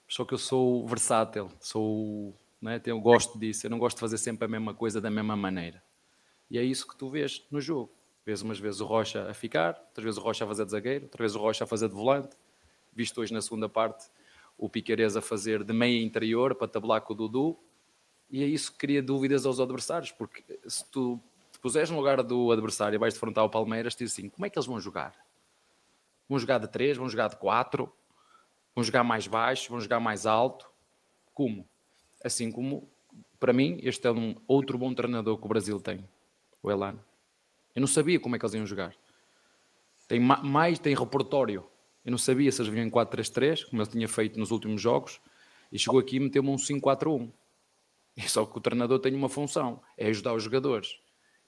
só 0.07 0.23
que 0.23 0.33
eu 0.33 0.37
sou 0.37 0.87
versátil, 0.87 1.49
sou, 1.59 2.37
né, 2.61 2.81
eu 2.85 2.99
gosto 2.99 3.37
disso. 3.37 3.65
Eu 3.65 3.71
não 3.71 3.79
gosto 3.79 3.97
de 3.97 4.01
fazer 4.01 4.17
sempre 4.17 4.45
a 4.45 4.47
mesma 4.47 4.73
coisa 4.73 5.01
da 5.01 5.09
mesma 5.09 5.35
maneira. 5.35 5.83
E 6.49 6.57
é 6.57 6.63
isso 6.63 6.87
que 6.87 6.95
tu 6.95 7.09
vês 7.09 7.45
no 7.49 7.59
jogo. 7.59 7.91
Vês 8.25 8.41
umas 8.41 8.59
vezes 8.59 8.79
o 8.79 8.85
Rocha 8.85 9.29
a 9.29 9.33
ficar, 9.33 9.77
outras 9.87 10.03
vezes 10.03 10.17
o 10.17 10.21
Rocha 10.21 10.45
a 10.45 10.47
fazer 10.47 10.65
de 10.65 10.71
zagueiro, 10.71 11.05
outras 11.05 11.19
vezes 11.19 11.35
o 11.35 11.39
Rocha 11.39 11.63
a 11.63 11.67
fazer 11.67 11.89
de 11.89 11.95
volante. 11.95 12.37
Visto 12.93 13.19
hoje 13.19 13.33
na 13.33 13.41
segunda 13.41 13.67
parte 13.67 14.09
o 14.57 14.69
Piqueires 14.69 15.17
a 15.17 15.21
fazer 15.21 15.63
de 15.63 15.73
meia 15.73 16.01
interior 16.01 16.55
para 16.55 16.67
tabular 16.67 17.01
com 17.01 17.13
o 17.13 17.15
Dudu, 17.15 17.59
e 18.29 18.43
é 18.43 18.47
isso 18.47 18.71
que 18.71 18.77
cria 18.77 19.01
dúvidas 19.01 19.45
aos 19.45 19.59
adversários, 19.59 20.11
porque 20.11 20.43
se 20.67 20.89
tu 20.89 21.19
puseres 21.64 21.89
no 21.89 21.97
lugar 21.97 22.22
do 22.22 22.51
adversário 22.51 22.95
e 22.95 22.99
vais 22.99 23.16
defrontar 23.16 23.43
o 23.43 23.49
Palmeiras, 23.49 23.95
diz 23.95 24.11
assim, 24.11 24.30
como 24.30 24.45
é 24.45 24.49
que 24.49 24.59
eles 24.59 24.68
vão 24.68 24.80
jogar? 24.80 25.16
Vão 26.30 26.38
jogar 26.38 26.59
de 26.59 26.68
3, 26.68 26.97
vão 26.97 27.09
jogar 27.09 27.30
de 27.30 27.38
4, 27.38 27.91
vão 28.76 28.84
jogar 28.84 29.03
mais 29.03 29.26
baixo, 29.26 29.72
vão 29.72 29.80
jogar 29.80 29.99
mais 29.99 30.26
alto, 30.26 30.70
como? 31.34 31.68
Assim 32.24 32.51
como, 32.51 32.88
para 33.39 33.53
mim, 33.53 33.80
este 33.82 34.05
é 34.05 34.11
um 34.11 34.36
outro 34.47 34.78
bom 34.78 34.93
treinador 34.93 35.38
que 35.38 35.45
o 35.45 35.49
Brasil 35.49 35.80
tem, 35.80 36.07
o 36.61 36.70
Elano. 36.70 37.03
Eu 37.74 37.80
não 37.80 37.88
sabia 37.88 38.20
como 38.20 38.36
é 38.36 38.39
que 38.39 38.45
eles 38.45 38.53
iam 38.53 38.66
jogar. 38.66 38.93
Tem 40.07 40.20
mais, 40.20 40.78
tem 40.78 40.93
repertório 40.93 41.66
eu 42.05 42.11
não 42.11 42.18
sabia 42.18 42.51
se 42.51 42.61
eles 42.61 42.72
vinham 42.72 42.86
em 42.86 42.91
4-3-3, 42.91 43.66
como 43.70 43.82
eu 43.82 43.88
tinha 43.88 44.07
feito 44.07 44.38
nos 44.38 44.51
últimos 44.51 44.82
jogos, 44.82 45.22
e 45.72 45.80
chegou 45.80 45.99
aqui 45.99 46.18
e 46.18 46.20
meteu-me 46.20 46.49
um 46.49 46.57
5-4-1. 46.57 47.32
Só 48.28 48.45
que 48.45 48.57
o 48.57 48.61
treinador 48.61 48.99
tem 48.99 49.16
uma 49.16 49.30
função, 49.30 49.82
é 49.97 50.07
ajudar 50.07 50.34
os 50.34 50.43
jogadores. 50.43 50.99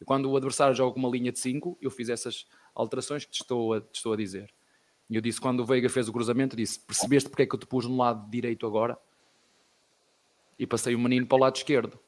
Quando 0.03 0.29
o 0.29 0.35
adversário 0.35 0.75
joga 0.75 0.93
com 0.93 0.99
uma 0.99 1.09
linha 1.09 1.31
de 1.31 1.39
5, 1.39 1.77
eu 1.81 1.89
fiz 1.89 2.09
essas 2.09 2.45
alterações 2.73 3.23
que 3.25 3.31
te 3.31 3.41
estou 3.41 3.73
a, 3.73 3.81
te 3.81 3.95
estou 3.95 4.13
a 4.13 4.17
dizer. 4.17 4.53
E 5.09 5.15
eu 5.15 5.21
disse, 5.21 5.39
quando 5.39 5.61
o 5.61 5.65
Veiga 5.65 5.87
fez 5.87 6.09
o 6.09 6.13
cruzamento, 6.13 6.55
disse, 6.55 6.79
percebeste 6.79 7.29
porque 7.29 7.43
é 7.43 7.45
que 7.45 7.55
eu 7.55 7.59
te 7.59 7.65
pus 7.65 7.85
no 7.85 7.95
lado 7.95 8.29
direito 8.29 8.65
agora? 8.65 8.97
E 10.57 10.65
passei 10.65 10.95
o 10.95 10.99
menino 10.99 11.25
para 11.25 11.35
o 11.35 11.39
lado 11.39 11.55
esquerdo. 11.55 11.99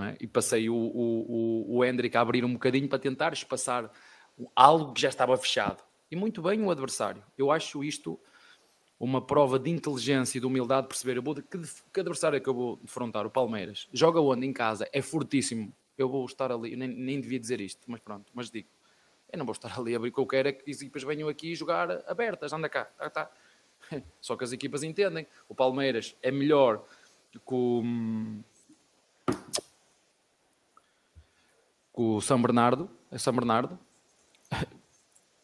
É? 0.00 0.16
E 0.20 0.26
passei 0.26 0.70
o, 0.70 0.74
o, 0.74 1.66
o, 1.74 1.76
o 1.78 1.84
Hendrick 1.84 2.16
a 2.16 2.20
abrir 2.20 2.44
um 2.44 2.52
bocadinho 2.52 2.88
para 2.88 3.00
tentar 3.00 3.32
espaçar 3.32 3.90
algo 4.54 4.92
que 4.92 5.00
já 5.00 5.08
estava 5.08 5.36
fechado 5.36 5.82
e 6.10 6.16
muito 6.16 6.40
bem 6.40 6.62
o 6.62 6.70
adversário. 6.70 7.22
Eu 7.36 7.50
acho 7.50 7.82
isto 7.82 8.18
uma 8.98 9.24
prova 9.24 9.58
de 9.58 9.70
inteligência 9.70 10.38
e 10.38 10.40
de 10.40 10.46
humildade 10.46 10.88
perceber 10.88 11.18
eu 11.18 11.22
vou, 11.22 11.34
que, 11.34 11.58
que 11.92 12.00
adversário 12.00 12.38
acabou 12.38 12.76
de 12.76 12.82
defrontar 12.82 13.24
o 13.24 13.30
Palmeiras 13.30 13.88
joga 13.92 14.20
onde 14.20 14.44
em 14.44 14.52
casa 14.52 14.88
é 14.92 15.00
fortíssimo 15.00 15.72
eu 15.98 16.08
vou 16.08 16.24
estar 16.24 16.50
ali 16.50 16.76
nem, 16.76 16.88
nem 16.88 17.20
devia 17.20 17.38
dizer 17.38 17.60
isto 17.60 17.80
mas 17.86 18.00
pronto 18.00 18.30
mas 18.34 18.50
digo 18.50 18.68
eu 19.30 19.38
não 19.38 19.44
vou 19.44 19.52
estar 19.52 19.78
ali 19.78 19.94
a 19.94 19.96
abrir 19.96 20.10
o 20.10 20.12
que 20.12 20.20
eu 20.20 20.26
quero 20.26 20.48
é 20.48 20.52
que 20.52 20.70
as 20.70 20.80
equipas 20.80 21.02
venham 21.02 21.28
aqui 21.28 21.54
jogar 21.54 21.90
abertas 22.08 22.52
anda 22.52 22.68
cá 22.68 22.90
ah, 22.98 23.10
tá. 23.10 23.30
só 24.20 24.36
que 24.36 24.44
as 24.44 24.52
equipas 24.52 24.82
entendem 24.82 25.26
o 25.48 25.54
Palmeiras 25.54 26.16
é 26.22 26.30
melhor 26.30 26.84
com 27.44 28.42
com 31.92 32.16
o 32.16 32.20
São 32.20 32.40
Bernardo 32.40 32.90
é 33.10 33.18
São 33.18 33.32
Bernardo 33.32 33.78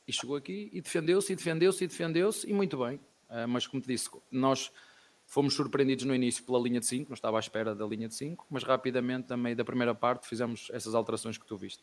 e 0.07 0.12
chegou 0.12 0.36
aqui 0.36 0.70
e 0.72 0.80
defendeu-se, 0.80 1.32
e 1.32 1.36
defendeu-se, 1.36 1.84
e 1.84 1.86
defendeu-se, 1.86 2.50
e 2.50 2.52
muito 2.52 2.78
bem. 2.78 2.96
Uh, 3.28 3.48
mas, 3.48 3.66
como 3.66 3.82
te 3.82 3.88
disse, 3.88 4.11
nós 4.30 4.70
fomos 5.27 5.55
surpreendidos 5.55 6.05
no 6.05 6.14
início 6.14 6.45
pela 6.45 6.59
linha 6.59 6.81
de 6.81 6.87
5, 6.87 7.11
não 7.11 7.14
estava 7.14 7.39
à 7.39 7.41
espera 7.41 7.75
da 7.75 7.87
linha 7.87 8.09
de 8.09 8.14
5, 8.14 8.47
mas 8.51 8.62
rapidamente, 8.62 9.33
a 9.33 9.37
meio 9.37 9.57
da 9.57 9.64
primeira 9.64 9.95
parte, 9.95 10.27
fizemos 10.27 10.68
essas 10.72 10.95
alterações 10.95 11.39
que 11.39 11.47
tu 11.47 11.57
viste. 11.57 11.83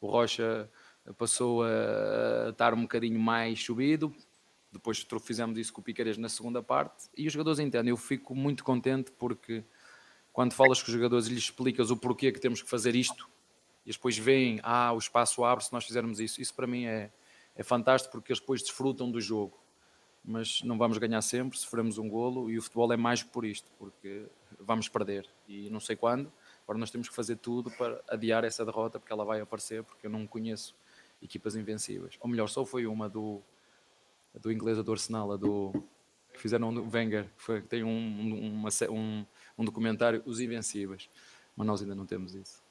O 0.00 0.08
Rocha 0.08 0.70
passou 1.18 1.62
a 1.62 2.50
estar 2.50 2.74
um 2.74 2.82
bocadinho 2.82 3.18
mais 3.20 3.62
subido, 3.62 4.14
depois 4.72 5.06
fizemos 5.22 5.58
isso 5.58 5.72
com 5.72 5.80
o 5.80 5.84
Piqueires 5.84 6.16
na 6.16 6.28
segunda 6.28 6.62
parte, 6.62 7.08
e 7.16 7.26
os 7.26 7.32
jogadores 7.32 7.58
entendem. 7.58 7.90
Eu 7.90 7.96
fico 7.96 8.34
muito 8.34 8.64
contente 8.64 9.10
porque 9.12 9.64
quando 10.32 10.52
falas 10.52 10.80
com 10.80 10.88
os 10.88 10.92
jogadores 10.92 11.26
e 11.26 11.30
lhes 11.30 11.44
explicas 11.44 11.90
o 11.90 11.96
porquê 11.96 12.32
que 12.32 12.40
temos 12.40 12.62
que 12.62 12.70
fazer 12.70 12.94
isto, 12.94 13.28
e 13.84 13.92
depois 13.92 14.16
veem, 14.16 14.60
ah, 14.62 14.92
o 14.92 14.98
espaço 14.98 15.44
abre 15.44 15.64
se 15.64 15.72
nós 15.72 15.84
fizermos 15.84 16.20
isso, 16.20 16.40
isso 16.40 16.54
para 16.54 16.66
mim 16.66 16.84
é, 16.84 17.10
é 17.54 17.62
fantástico 17.62 18.12
porque 18.12 18.32
eles 18.32 18.40
depois 18.40 18.62
desfrutam 18.62 19.10
do 19.10 19.20
jogo. 19.20 19.59
Mas 20.24 20.62
não 20.62 20.76
vamos 20.76 20.98
ganhar 20.98 21.22
sempre, 21.22 21.58
sofremos 21.58 21.96
um 21.98 22.08
golo 22.08 22.50
e 22.50 22.58
o 22.58 22.62
futebol 22.62 22.92
é 22.92 22.96
mais 22.96 23.22
por 23.22 23.44
isto, 23.44 23.70
porque 23.78 24.26
vamos 24.58 24.88
perder 24.88 25.26
e 25.48 25.70
não 25.70 25.80
sei 25.80 25.96
quando. 25.96 26.30
Agora 26.64 26.78
nós 26.78 26.90
temos 26.90 27.08
que 27.08 27.14
fazer 27.14 27.36
tudo 27.36 27.70
para 27.70 28.00
adiar 28.08 28.44
essa 28.44 28.64
derrota, 28.64 29.00
porque 29.00 29.12
ela 29.12 29.24
vai 29.24 29.40
aparecer, 29.40 29.82
porque 29.82 30.06
eu 30.06 30.10
não 30.10 30.26
conheço 30.26 30.74
equipas 31.22 31.56
invencíveis. 31.56 32.16
Ou 32.20 32.28
melhor, 32.28 32.48
só 32.48 32.64
foi 32.64 32.86
uma 32.86 33.08
do, 33.08 33.40
do 34.34 34.52
inglês 34.52 34.82
do 34.82 34.92
Arsenal, 34.92 35.32
a 35.32 35.36
do 35.36 35.72
que 36.32 36.40
fizeram 36.40 36.68
o 36.68 36.90
Wenger, 36.90 37.24
que, 37.36 37.42
foi, 37.42 37.62
tem 37.62 37.82
um, 37.82 38.52
uma, 38.52 38.68
um, 38.90 39.26
um 39.58 39.64
documentário, 39.64 40.22
Os 40.24 40.40
Invencíveis. 40.40 41.08
Mas 41.56 41.66
nós 41.66 41.82
ainda 41.82 41.94
não 41.94 42.06
temos 42.06 42.34
isso. 42.34 42.62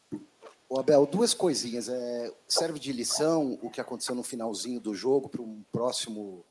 O 0.70 0.80
Abel, 0.80 1.06
duas 1.06 1.34
coisinhas. 1.34 1.90
É, 1.90 2.34
serve 2.48 2.80
de 2.80 2.94
lição 2.94 3.60
o 3.62 3.70
que 3.70 3.82
aconteceu 3.82 4.16
no 4.16 4.24
finalzinho 4.24 4.80
do 4.80 4.94
jogo 4.94 5.28
para 5.28 5.42
um 5.42 5.64
próximo 5.72 6.46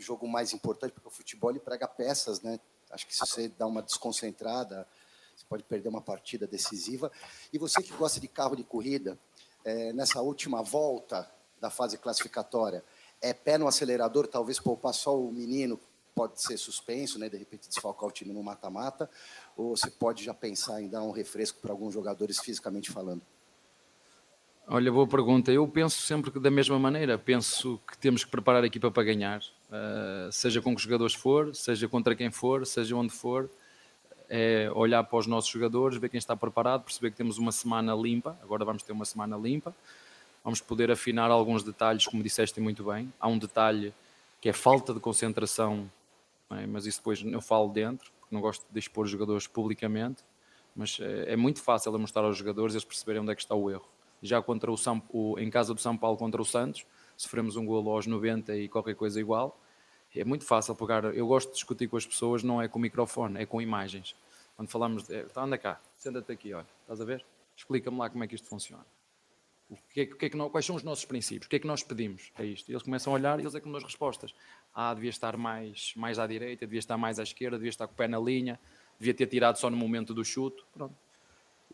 jogo 0.00 0.26
mais 0.28 0.52
importante, 0.52 0.92
porque 0.92 1.08
o 1.08 1.10
futebol 1.10 1.50
ele 1.50 1.60
prega 1.60 1.86
peças, 1.86 2.40
né? 2.40 2.58
Acho 2.90 3.06
que 3.06 3.14
se 3.14 3.20
você 3.20 3.48
dá 3.48 3.66
uma 3.66 3.82
desconcentrada, 3.82 4.86
você 5.34 5.44
pode 5.48 5.62
perder 5.64 5.88
uma 5.88 6.00
partida 6.00 6.46
decisiva. 6.46 7.10
E 7.52 7.58
você 7.58 7.82
que 7.82 7.92
gosta 7.92 8.20
de 8.20 8.28
carro 8.28 8.54
de 8.54 8.64
corrida, 8.64 9.18
é, 9.64 9.92
nessa 9.92 10.20
última 10.20 10.62
volta 10.62 11.28
da 11.60 11.70
fase 11.70 11.98
classificatória, 11.98 12.84
é 13.20 13.32
pé 13.32 13.56
no 13.56 13.66
acelerador, 13.66 14.26
talvez 14.26 14.60
poupar 14.60 14.92
só 14.92 15.18
o 15.18 15.32
menino, 15.32 15.80
pode 16.14 16.40
ser 16.40 16.56
suspenso, 16.56 17.18
né? 17.18 17.28
De 17.28 17.36
repente 17.36 17.68
desfalcar 17.68 18.08
o 18.08 18.12
time 18.12 18.32
no 18.32 18.42
mata-mata, 18.42 19.10
ou 19.56 19.76
você 19.76 19.90
pode 19.90 20.22
já 20.22 20.34
pensar 20.34 20.80
em 20.80 20.88
dar 20.88 21.02
um 21.02 21.10
refresco 21.10 21.58
para 21.60 21.72
alguns 21.72 21.92
jogadores 21.92 22.38
fisicamente 22.38 22.92
falando? 22.92 23.22
Olha, 24.66 24.90
boa 24.90 25.06
pergunta. 25.06 25.52
Eu 25.52 25.68
penso 25.68 26.00
sempre 26.00 26.30
que 26.30 26.40
da 26.40 26.50
mesma 26.50 26.78
maneira. 26.78 27.18
Penso 27.18 27.78
que 27.86 27.98
temos 27.98 28.24
que 28.24 28.30
preparar 28.30 28.64
a 28.64 28.66
equipa 28.66 28.90
para 28.90 29.02
ganhar, 29.02 29.40
uh, 29.40 30.32
seja 30.32 30.62
com 30.62 30.74
que 30.74 30.80
jogadores 30.80 31.12
for, 31.12 31.54
seja 31.54 31.86
contra 31.86 32.16
quem 32.16 32.30
for, 32.30 32.66
seja 32.66 32.96
onde 32.96 33.12
for. 33.12 33.50
É 34.26 34.70
olhar 34.74 35.04
para 35.04 35.18
os 35.18 35.26
nossos 35.26 35.50
jogadores, 35.50 35.98
ver 35.98 36.08
quem 36.08 36.16
está 36.16 36.34
preparado, 36.34 36.82
perceber 36.82 37.10
que 37.10 37.16
temos 37.16 37.36
uma 37.36 37.52
semana 37.52 37.94
limpa. 37.94 38.38
Agora 38.42 38.64
vamos 38.64 38.82
ter 38.82 38.92
uma 38.92 39.04
semana 39.04 39.36
limpa. 39.36 39.74
Vamos 40.42 40.62
poder 40.62 40.90
afinar 40.90 41.30
alguns 41.30 41.62
detalhes, 41.62 42.06
como 42.06 42.22
disseste 42.22 42.58
muito 42.58 42.84
bem. 42.84 43.12
Há 43.20 43.28
um 43.28 43.36
detalhe 43.36 43.92
que 44.40 44.48
é 44.48 44.52
falta 44.54 44.94
de 44.94 45.00
concentração, 45.00 45.90
é? 46.50 46.66
mas 46.66 46.86
isso 46.86 47.00
depois 47.00 47.22
eu 47.22 47.40
falo 47.42 47.68
dentro, 47.68 48.10
porque 48.18 48.34
não 48.34 48.40
gosto 48.40 48.64
de 48.70 48.78
expor 48.78 49.04
os 49.04 49.10
jogadores 49.10 49.46
publicamente. 49.46 50.22
Mas 50.74 50.98
é, 51.00 51.34
é 51.34 51.36
muito 51.36 51.60
fácil 51.60 51.96
mostrar 51.98 52.22
aos 52.22 52.38
jogadores 52.38 52.74
eles 52.74 52.84
perceberem 52.84 53.20
onde 53.20 53.30
é 53.30 53.34
que 53.34 53.42
está 53.42 53.54
o 53.54 53.70
erro 53.70 53.93
já 54.24 54.40
contra 54.42 54.72
o 54.72 54.76
São, 54.76 55.02
o, 55.10 55.38
em 55.38 55.50
casa 55.50 55.74
do 55.74 55.80
São 55.80 55.96
Paulo 55.96 56.16
contra 56.16 56.40
o 56.40 56.44
Santos, 56.44 56.86
sofremos 57.16 57.56
um 57.56 57.66
golo 57.66 57.90
aos 57.90 58.06
90 58.06 58.56
e 58.56 58.68
qualquer 58.68 58.94
coisa 58.94 59.20
igual. 59.20 59.60
É 60.16 60.24
muito 60.24 60.44
fácil 60.44 60.74
pegar. 60.74 61.04
Eu 61.14 61.26
gosto 61.26 61.48
de 61.48 61.54
discutir 61.54 61.88
com 61.88 61.96
as 61.96 62.06
pessoas, 62.06 62.42
não 62.42 62.62
é 62.62 62.68
com 62.68 62.78
microfone, 62.78 63.40
é 63.40 63.46
com 63.46 63.60
imagens. 63.60 64.14
Quando 64.56 64.68
falamos, 64.68 65.04
de, 65.04 65.20
então 65.20 65.44
anda 65.44 65.58
cá, 65.58 65.80
senta-te 65.96 66.32
aqui, 66.32 66.54
olha, 66.54 66.66
estás 66.82 67.00
a 67.00 67.04
ver? 67.04 67.24
Explica-me 67.56 67.98
lá 67.98 68.08
como 68.08 68.24
é 68.24 68.26
que 68.26 68.34
isto 68.34 68.48
funciona. 68.48 68.84
O 69.68 69.76
que 69.92 70.00
é, 70.00 70.04
o 70.04 70.16
que 70.16 70.26
é 70.26 70.30
que 70.30 70.36
nós, 70.36 70.50
quais 70.50 70.64
são 70.64 70.76
os 70.76 70.82
nossos 70.82 71.04
princípios? 71.04 71.46
O 71.46 71.50
que 71.50 71.56
é 71.56 71.58
que 71.58 71.66
nós 71.66 71.82
pedimos? 71.82 72.30
É 72.38 72.44
isto. 72.44 72.68
E 72.68 72.72
eles 72.72 72.82
começam 72.82 73.12
a 73.12 73.16
olhar 73.16 73.38
e 73.38 73.42
eles 73.42 73.54
é 73.54 73.60
que 73.60 73.68
nos 73.68 73.82
respostas. 73.82 74.34
Ah, 74.72 74.94
devia 74.94 75.10
estar 75.10 75.36
mais, 75.36 75.92
mais 75.96 76.18
à 76.18 76.26
direita, 76.26 76.66
devia 76.66 76.78
estar 76.78 76.96
mais 76.96 77.18
à 77.18 77.22
esquerda, 77.22 77.56
devia 77.56 77.70
estar 77.70 77.86
com 77.86 77.94
o 77.94 77.96
pé 77.96 78.06
na 78.06 78.18
linha, 78.18 78.60
devia 78.98 79.14
ter 79.14 79.26
tirado 79.26 79.56
só 79.56 79.68
no 79.68 79.76
momento 79.76 80.14
do 80.14 80.24
chute. 80.24 80.62
Pronto. 80.72 80.94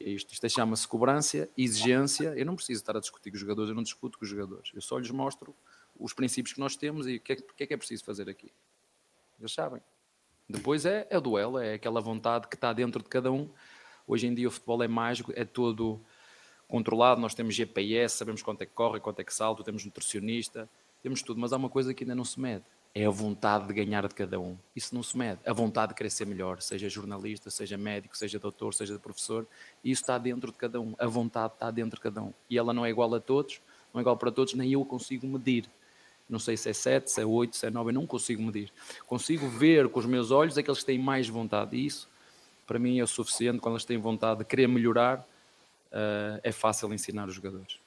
É 0.00 0.08
isto, 0.08 0.32
isto 0.32 0.48
chama-se 0.48 0.88
cobrança, 0.88 1.48
exigência. 1.56 2.32
Eu 2.34 2.46
não 2.46 2.56
preciso 2.56 2.80
estar 2.80 2.96
a 2.96 3.00
discutir 3.00 3.30
com 3.30 3.34
os 3.34 3.40
jogadores, 3.40 3.68
eu 3.68 3.76
não 3.76 3.82
discuto 3.82 4.18
com 4.18 4.24
os 4.24 4.30
jogadores. 4.30 4.70
Eu 4.74 4.80
só 4.80 4.98
lhes 4.98 5.10
mostro 5.10 5.54
os 5.98 6.14
princípios 6.14 6.54
que 6.54 6.60
nós 6.60 6.74
temos 6.74 7.06
e 7.06 7.16
o 7.16 7.20
que, 7.20 7.32
é, 7.32 7.36
que 7.36 7.64
é 7.64 7.66
que 7.66 7.74
é 7.74 7.76
preciso 7.76 8.02
fazer 8.04 8.28
aqui. 8.28 8.50
Eles 9.38 9.52
sabem. 9.52 9.82
Depois 10.48 10.86
é, 10.86 11.06
é 11.10 11.18
o 11.18 11.20
duelo, 11.20 11.58
é 11.58 11.74
aquela 11.74 12.00
vontade 12.00 12.48
que 12.48 12.56
está 12.56 12.72
dentro 12.72 13.02
de 13.02 13.08
cada 13.08 13.30
um. 13.30 13.48
Hoje 14.06 14.26
em 14.26 14.34
dia 14.34 14.48
o 14.48 14.50
futebol 14.50 14.82
é 14.82 14.88
mágico, 14.88 15.32
é 15.36 15.44
todo 15.44 16.00
controlado, 16.66 17.20
nós 17.20 17.34
temos 17.34 17.54
GPS, 17.54 18.16
sabemos 18.16 18.42
quanto 18.42 18.62
é 18.62 18.66
que 18.66 18.72
corre, 18.72 19.00
quanto 19.00 19.20
é 19.20 19.24
que 19.24 19.34
salta, 19.34 19.62
temos 19.62 19.84
nutricionista, 19.84 20.68
temos 21.02 21.20
tudo, 21.22 21.40
mas 21.40 21.52
há 21.52 21.56
uma 21.56 21.68
coisa 21.68 21.92
que 21.92 22.04
ainda 22.04 22.14
não 22.14 22.24
se 22.24 22.40
mede. 22.40 22.64
É 22.92 23.06
a 23.06 23.10
vontade 23.10 23.68
de 23.68 23.72
ganhar 23.72 24.06
de 24.08 24.14
cada 24.14 24.40
um. 24.40 24.56
Isso 24.74 24.94
não 24.94 25.02
se 25.02 25.16
mede. 25.16 25.38
A 25.46 25.52
vontade 25.52 25.90
de 25.90 25.94
querer 25.94 26.10
ser 26.10 26.26
melhor, 26.26 26.60
seja 26.60 26.88
jornalista, 26.88 27.48
seja 27.48 27.78
médico, 27.78 28.16
seja 28.16 28.38
doutor, 28.38 28.74
seja 28.74 28.98
professor. 28.98 29.46
Isso 29.84 30.02
está 30.02 30.18
dentro 30.18 30.50
de 30.50 30.58
cada 30.58 30.80
um. 30.80 30.94
A 30.98 31.06
vontade 31.06 31.54
está 31.54 31.70
dentro 31.70 31.96
de 31.96 32.02
cada 32.02 32.20
um. 32.20 32.32
E 32.48 32.58
ela 32.58 32.72
não 32.72 32.84
é 32.84 32.90
igual 32.90 33.14
a 33.14 33.20
todos, 33.20 33.60
não 33.94 34.00
é 34.00 34.02
igual 34.02 34.16
para 34.16 34.32
todos, 34.32 34.54
nem 34.54 34.72
eu 34.72 34.84
consigo 34.84 35.26
medir. 35.26 35.70
Não 36.28 36.38
sei 36.38 36.56
se 36.56 36.70
é 36.70 36.72
7, 36.72 37.10
se 37.10 37.20
é 37.20 37.24
8, 37.24 37.56
se 37.56 37.66
é 37.66 37.70
9, 37.70 37.90
eu 37.90 37.94
não 37.94 38.06
consigo 38.06 38.42
medir. 38.42 38.72
Consigo 39.06 39.48
ver 39.48 39.88
com 39.88 39.98
os 39.98 40.06
meus 40.06 40.30
olhos 40.30 40.58
aqueles 40.58 40.80
que 40.80 40.86
têm 40.86 40.98
mais 40.98 41.28
vontade. 41.28 41.76
E 41.76 41.86
isso, 41.86 42.08
para 42.66 42.78
mim, 42.78 42.98
é 42.98 43.02
o 43.02 43.06
suficiente. 43.06 43.58
Quando 43.58 43.74
eles 43.74 43.84
têm 43.84 43.98
vontade 43.98 44.40
de 44.40 44.44
querer 44.44 44.68
melhorar, 44.68 45.18
uh, 45.90 46.40
é 46.42 46.52
fácil 46.52 46.92
ensinar 46.94 47.28
os 47.28 47.34
jogadores. 47.34 47.78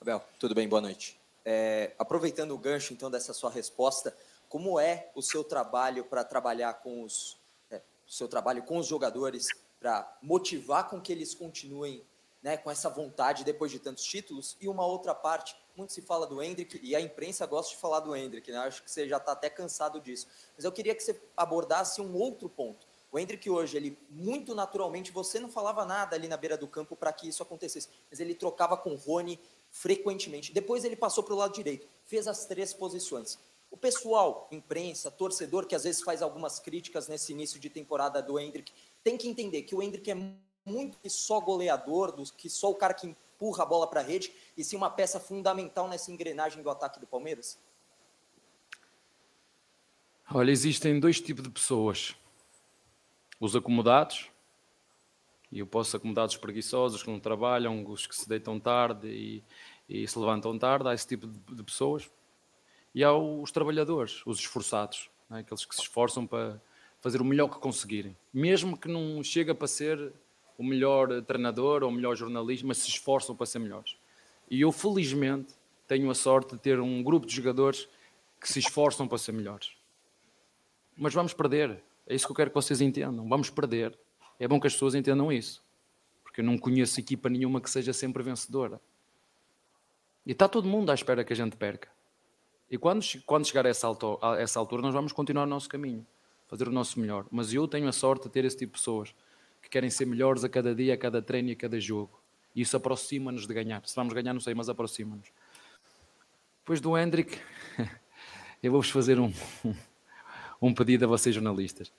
Abel, 0.00 0.24
tudo 0.38 0.54
bem? 0.54 0.68
Boa 0.68 0.82
noite. 0.82 1.23
É, 1.44 1.92
aproveitando 1.98 2.52
o 2.52 2.58
gancho, 2.58 2.92
então, 2.92 3.10
dessa 3.10 3.32
sua 3.32 3.50
resposta, 3.50 4.16
como 4.48 4.78
é 4.78 5.10
o 5.14 5.22
seu 5.22 5.44
trabalho 5.44 6.04
para 6.04 6.24
trabalhar 6.24 6.74
com 6.74 7.02
os... 7.02 7.38
É, 7.70 7.82
seu 8.06 8.28
trabalho 8.28 8.62
com 8.62 8.78
os 8.78 8.86
jogadores 8.86 9.48
para 9.78 10.16
motivar 10.22 10.88
com 10.88 11.00
que 11.00 11.12
eles 11.12 11.34
continuem 11.34 12.04
né, 12.44 12.58
com 12.58 12.70
essa 12.70 12.90
vontade 12.90 13.42
depois 13.42 13.72
de 13.72 13.78
tantos 13.78 14.04
títulos. 14.04 14.54
E 14.60 14.68
uma 14.68 14.86
outra 14.86 15.14
parte, 15.14 15.56
muito 15.74 15.94
se 15.94 16.02
fala 16.02 16.26
do 16.26 16.42
Hendrick, 16.42 16.78
e 16.82 16.94
a 16.94 17.00
imprensa 17.00 17.46
gosta 17.46 17.74
de 17.74 17.80
falar 17.80 18.00
do 18.00 18.14
Hendrick, 18.14 18.52
né? 18.52 18.58
Acho 18.58 18.82
que 18.82 18.90
você 18.90 19.08
já 19.08 19.16
está 19.16 19.32
até 19.32 19.48
cansado 19.48 19.98
disso. 19.98 20.28
Mas 20.54 20.64
eu 20.64 20.70
queria 20.70 20.94
que 20.94 21.02
você 21.02 21.18
abordasse 21.34 22.02
um 22.02 22.14
outro 22.14 22.48
ponto. 22.50 22.86
O 23.10 23.18
Hendrick 23.18 23.48
hoje, 23.48 23.76
ele 23.76 23.98
muito 24.10 24.54
naturalmente, 24.54 25.10
você 25.10 25.40
não 25.40 25.48
falava 25.48 25.86
nada 25.86 26.16
ali 26.16 26.28
na 26.28 26.36
beira 26.36 26.56
do 26.56 26.68
campo 26.68 26.94
para 26.94 27.12
que 27.12 27.28
isso 27.28 27.42
acontecesse, 27.42 27.88
mas 28.10 28.20
ele 28.20 28.34
trocava 28.34 28.76
com 28.76 28.90
o 28.90 28.96
Rony 28.96 29.40
frequentemente. 29.74 30.52
Depois 30.52 30.84
ele 30.84 30.94
passou 30.94 31.24
para 31.24 31.34
o 31.34 31.36
lado 31.36 31.52
direito, 31.52 31.88
fez 32.04 32.28
as 32.28 32.46
três 32.46 32.72
posições. 32.72 33.36
O 33.72 33.76
pessoal, 33.76 34.48
imprensa, 34.52 35.10
torcedor, 35.10 35.66
que 35.66 35.74
às 35.74 35.82
vezes 35.82 36.00
faz 36.00 36.22
algumas 36.22 36.60
críticas 36.60 37.08
nesse 37.08 37.32
início 37.32 37.58
de 37.58 37.68
temporada 37.68 38.22
do 38.22 38.38
Hendrick, 38.38 38.72
tem 39.02 39.18
que 39.18 39.28
entender 39.28 39.62
que 39.62 39.74
o 39.74 39.82
Hendrick 39.82 40.08
é 40.08 40.14
muito 40.64 40.96
que 40.98 41.10
só 41.10 41.40
goleador, 41.40 42.12
do, 42.12 42.22
que 42.22 42.48
só 42.48 42.70
o 42.70 42.76
cara 42.76 42.94
que 42.94 43.08
empurra 43.08 43.64
a 43.64 43.66
bola 43.66 43.88
para 43.88 44.00
a 44.00 44.04
rede, 44.04 44.32
e 44.56 44.62
sim 44.62 44.76
uma 44.76 44.88
peça 44.88 45.18
fundamental 45.18 45.88
nessa 45.88 46.12
engrenagem 46.12 46.62
do 46.62 46.70
ataque 46.70 47.00
do 47.00 47.06
Palmeiras? 47.06 47.58
Olha, 50.32 50.52
existem 50.52 51.00
dois 51.00 51.20
tipos 51.20 51.42
de 51.42 51.50
pessoas. 51.50 52.14
Os 53.40 53.56
acomodados, 53.56 54.30
e 55.54 55.60
eu 55.60 55.66
posso 55.68 55.96
acomodados 55.96 56.36
preguiçosos 56.36 57.00
que 57.00 57.08
não 57.08 57.20
trabalham, 57.20 57.88
os 57.88 58.08
que 58.08 58.16
se 58.16 58.28
deitam 58.28 58.58
tarde 58.58 59.06
e, 59.06 59.44
e 59.88 60.04
se 60.04 60.18
levantam 60.18 60.58
tarde, 60.58 60.88
há 60.88 60.92
esse 60.92 61.06
tipo 61.06 61.28
de, 61.28 61.38
de 61.54 61.62
pessoas. 61.62 62.10
E 62.92 63.04
há 63.04 63.12
os 63.12 63.52
trabalhadores, 63.52 64.20
os 64.26 64.40
esforçados, 64.40 65.08
né? 65.30 65.38
aqueles 65.38 65.64
que 65.64 65.72
se 65.72 65.82
esforçam 65.82 66.26
para 66.26 66.60
fazer 67.00 67.22
o 67.22 67.24
melhor 67.24 67.46
que 67.46 67.60
conseguirem, 67.60 68.16
mesmo 68.32 68.76
que 68.76 68.88
não 68.88 69.22
chega 69.22 69.54
para 69.54 69.68
ser 69.68 70.12
o 70.58 70.64
melhor 70.64 71.22
treinador 71.22 71.84
ou 71.84 71.88
o 71.88 71.92
melhor 71.92 72.16
jornalista, 72.16 72.66
mas 72.66 72.78
se 72.78 72.88
esforçam 72.88 73.36
para 73.36 73.46
ser 73.46 73.60
melhores. 73.60 73.96
E 74.50 74.60
eu, 74.60 74.72
felizmente, 74.72 75.54
tenho 75.86 76.10
a 76.10 76.16
sorte 76.16 76.56
de 76.56 76.58
ter 76.58 76.80
um 76.80 77.00
grupo 77.00 77.28
de 77.28 77.34
jogadores 77.34 77.88
que 78.40 78.52
se 78.52 78.58
esforçam 78.58 79.06
para 79.06 79.18
ser 79.18 79.30
melhores. 79.30 79.70
Mas 80.96 81.14
vamos 81.14 81.32
perder. 81.32 81.80
É 82.08 82.14
isso 82.16 82.26
que 82.26 82.32
eu 82.32 82.36
quero 82.36 82.50
que 82.50 82.56
vocês 82.56 82.80
entendam. 82.80 83.28
Vamos 83.28 83.50
perder. 83.50 83.96
É 84.38 84.48
bom 84.48 84.60
que 84.60 84.66
as 84.66 84.72
pessoas 84.72 84.94
entendam 84.94 85.30
isso. 85.32 85.62
Porque 86.22 86.40
eu 86.40 86.44
não 86.44 86.58
conheço 86.58 86.98
equipa 86.98 87.28
nenhuma 87.28 87.60
que 87.60 87.70
seja 87.70 87.92
sempre 87.92 88.22
vencedora. 88.22 88.80
E 90.26 90.32
está 90.32 90.48
todo 90.48 90.68
mundo 90.68 90.90
à 90.90 90.94
espera 90.94 91.24
que 91.24 91.32
a 91.32 91.36
gente 91.36 91.56
perca. 91.56 91.88
E 92.70 92.78
quando, 92.78 93.04
quando 93.26 93.46
chegar 93.46 93.66
a 93.66 93.68
essa, 93.68 93.86
altura, 93.86 94.18
a 94.22 94.40
essa 94.40 94.58
altura, 94.58 94.82
nós 94.82 94.94
vamos 94.94 95.12
continuar 95.12 95.44
o 95.44 95.46
nosso 95.46 95.68
caminho, 95.68 96.04
fazer 96.48 96.66
o 96.66 96.72
nosso 96.72 96.98
melhor. 96.98 97.26
Mas 97.30 97.52
eu 97.52 97.68
tenho 97.68 97.86
a 97.86 97.92
sorte 97.92 98.24
de 98.24 98.30
ter 98.30 98.44
esse 98.44 98.56
tipo 98.56 98.72
de 98.72 98.78
pessoas 98.78 99.14
que 99.62 99.68
querem 99.68 99.90
ser 99.90 100.06
melhores 100.06 100.44
a 100.44 100.48
cada 100.48 100.74
dia, 100.74 100.94
a 100.94 100.96
cada 100.96 101.22
treino 101.22 101.50
e 101.50 101.52
a 101.52 101.56
cada 101.56 101.78
jogo. 101.78 102.20
E 102.54 102.62
isso 102.62 102.76
aproxima-nos 102.76 103.46
de 103.46 103.54
ganhar. 103.54 103.86
Se 103.86 103.94
vamos 103.94 104.12
ganhar, 104.12 104.32
não 104.32 104.40
sei, 104.40 104.54
mas 104.54 104.68
aproxima-nos. 104.68 105.28
Depois 106.60 106.80
do 106.80 106.96
Hendrick, 106.96 107.38
eu 108.62 108.72
vou-vos 108.72 108.90
fazer 108.90 109.20
um, 109.20 109.32
um 110.60 110.72
pedido 110.72 111.04
a 111.04 111.08
vocês, 111.08 111.34
jornalistas. 111.34 111.92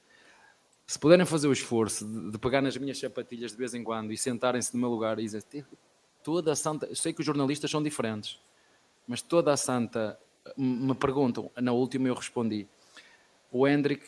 Se 0.88 1.00
puderem 1.00 1.26
fazer 1.26 1.48
o 1.48 1.54
esforço 1.54 2.06
de, 2.06 2.32
de 2.32 2.38
pegar 2.38 2.62
nas 2.62 2.78
minhas 2.78 3.00
sapatilhas 3.00 3.52
de 3.52 3.58
vez 3.58 3.74
em 3.74 3.84
quando 3.84 4.12
e 4.12 4.18
sentarem-se 4.18 4.74
no 4.74 4.80
meu 4.80 4.90
lugar 4.90 5.18
e 5.20 5.24
dizer 5.24 5.44
toda 6.24 6.52
a 6.52 6.56
santa. 6.56 6.94
Sei 6.96 7.14
que 7.14 7.22
os 7.22 7.26
jornalistas 7.26 7.70
são 7.70 7.82
diferentes, 7.82 8.40
mas 9.08 9.22
toda 9.22 9.52
a 9.54 9.58
santa. 9.58 10.20
Me 10.56 10.94
perguntam, 10.94 11.50
na 11.60 11.72
última 11.72 12.08
eu 12.08 12.14
respondi. 12.14 12.68
O 13.52 13.68
Hendrick, 13.68 14.06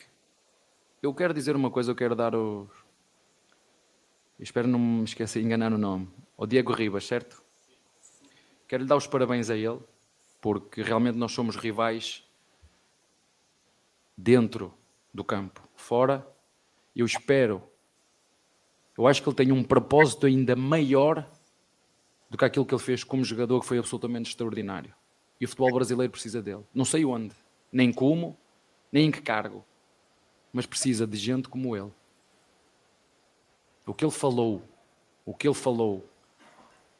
eu 1.02 1.12
quero 1.12 1.34
dizer 1.34 1.56
uma 1.56 1.70
coisa, 1.70 1.90
eu 1.90 1.96
quero 1.96 2.14
dar 2.14 2.34
os, 2.34 2.68
espero 4.38 4.68
não 4.68 4.78
me 4.78 5.04
esquecer, 5.04 5.42
enganar 5.42 5.72
o 5.72 5.78
nome. 5.78 6.08
O 6.36 6.46
Diego 6.46 6.72
Ribas, 6.72 7.06
certo? 7.06 7.42
Quero 8.68 8.82
lhe 8.82 8.88
dar 8.88 8.96
os 8.96 9.06
parabéns 9.06 9.50
a 9.50 9.56
ele, 9.56 9.80
porque 10.40 10.82
realmente 10.82 11.16
nós 11.16 11.32
somos 11.32 11.56
rivais 11.56 12.24
dentro 14.16 14.72
do 15.12 15.24
campo. 15.24 15.66
Fora, 15.74 16.26
eu 17.00 17.06
espero. 17.06 17.62
Eu 18.96 19.06
acho 19.06 19.22
que 19.22 19.28
ele 19.28 19.36
tem 19.36 19.52
um 19.52 19.62
propósito 19.62 20.26
ainda 20.26 20.56
maior 20.56 21.28
do 22.28 22.36
que 22.36 22.44
aquilo 22.44 22.66
que 22.66 22.74
ele 22.74 22.82
fez 22.82 23.04
como 23.04 23.24
jogador, 23.24 23.60
que 23.60 23.66
foi 23.66 23.78
absolutamente 23.78 24.30
extraordinário. 24.30 24.92
E 25.40 25.44
o 25.44 25.48
futebol 25.48 25.72
brasileiro 25.74 26.10
precisa 26.10 26.42
dele. 26.42 26.64
Não 26.74 26.84
sei 26.84 27.04
onde, 27.04 27.34
nem 27.72 27.92
como, 27.92 28.36
nem 28.90 29.06
em 29.06 29.10
que 29.10 29.22
cargo, 29.22 29.64
mas 30.52 30.66
precisa 30.66 31.06
de 31.06 31.16
gente 31.16 31.48
como 31.48 31.76
ele 31.76 31.92
o 33.88 33.94
que 33.94 34.04
ele 34.04 34.12
falou, 34.12 34.62
o 35.24 35.34
que 35.34 35.48
ele 35.48 35.54
falou, 35.54 36.06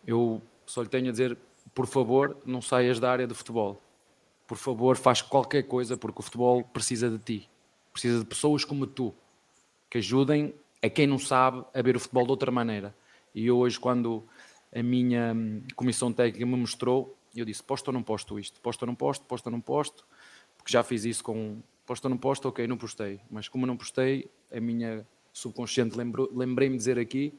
eu 0.07 0.41
só 0.65 0.83
lhe 0.83 0.89
tenho 0.89 1.09
a 1.09 1.11
dizer, 1.11 1.37
por 1.75 1.87
favor, 1.87 2.37
não 2.47 2.63
saias 2.63 2.99
da 2.99 3.11
área 3.11 3.27
do 3.27 3.35
futebol. 3.35 3.81
Por 4.47 4.57
favor, 4.57 4.97
faz 4.97 5.21
qualquer 5.21 5.65
coisa, 5.65 5.99
porque 5.99 6.21
o 6.21 6.23
futebol 6.23 6.65
precisa 6.65 7.11
de 7.11 7.19
ti. 7.19 7.51
Precisa 7.93 8.21
de 8.21 8.25
pessoas 8.25 8.65
como 8.65 8.87
tu, 8.87 9.15
que 9.91 9.99
ajudem 9.99 10.55
a 10.83 10.89
quem 10.89 11.07
não 11.07 11.19
sabe 11.19 11.65
a 11.75 11.83
ver 11.83 11.97
o 11.97 12.01
futebol 12.01 12.25
de 12.25 12.31
outra 12.31 12.51
maneira. 12.51 12.95
E 13.35 13.47
eu 13.47 13.59
hoje, 13.59 13.79
quando 13.79 14.25
a 14.75 14.83
minha 14.83 15.33
hum, 15.35 15.63
comissão 15.75 16.13
técnica 16.13 16.45
me 16.45 16.57
mostrou, 16.57 17.17
eu 17.35 17.45
disse, 17.45 17.63
posto 17.63 17.89
ou 17.89 17.93
não 17.93 18.03
posto 18.03 18.39
isto? 18.39 18.61
Posto 18.61 18.83
ou 18.83 18.87
não 18.87 18.95
posto? 18.95 19.25
Posto 19.25 19.47
ou 19.47 19.53
não 19.53 19.61
posto? 19.61 20.07
Porque 20.57 20.73
já 20.73 20.83
fiz 20.83 21.05
isso 21.05 21.23
com... 21.23 21.61
Posto 21.87 22.05
ou 22.05 22.11
não 22.11 22.19
posto? 22.19 22.49
Ok, 22.49 22.67
não 22.67 22.77
postei. 22.77 23.21
Mas 23.31 23.49
como 23.49 23.67
não 23.67 23.77
postei, 23.77 24.31
a 24.53 24.61
minha 24.61 25.07
subconsciente 25.33 25.97
lembrei-me 25.97 26.75
de 26.75 26.79
dizer 26.79 26.99
aqui, 26.99 27.33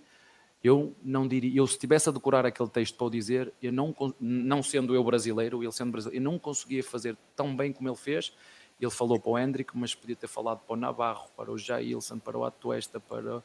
eu 0.64 0.96
não 1.04 1.28
diria, 1.28 1.58
eu 1.58 1.66
se 1.68 1.74
estivesse 1.74 2.10
a 2.10 2.12
decorar 2.12 2.46
aquele 2.46 2.70
texto 2.70 2.98
para 2.98 3.08
o 3.08 3.10
dizer, 3.10 3.54
eu 3.62 3.72
não, 3.72 3.96
não 4.20 4.62
sendo 4.62 4.94
eu 4.94 5.04
brasileiro, 5.04 5.64
ele 5.64 5.72
sendo 5.72 5.92
brasileiro, 5.92 6.22
eu 6.22 6.32
não 6.32 6.38
conseguia 6.38 6.84
fazer 6.84 7.16
tão 7.36 7.56
bem 7.56 7.72
como 7.72 7.88
ele 7.88 7.96
fez. 7.96 8.34
Ele 8.80 8.92
falou 8.92 9.20
para 9.20 9.30
o 9.30 9.38
Hendrick, 9.38 9.78
mas 9.78 9.94
podia 9.94 10.16
ter 10.16 10.28
falado 10.28 10.60
para 10.60 10.74
o 10.74 10.78
Navarro, 10.78 11.30
para 11.36 11.52
o 11.52 11.58
Jailson, 11.58 12.18
para 12.18 12.38
o 12.38 12.46
Atuesta, 12.46 13.00
para, 13.00 13.44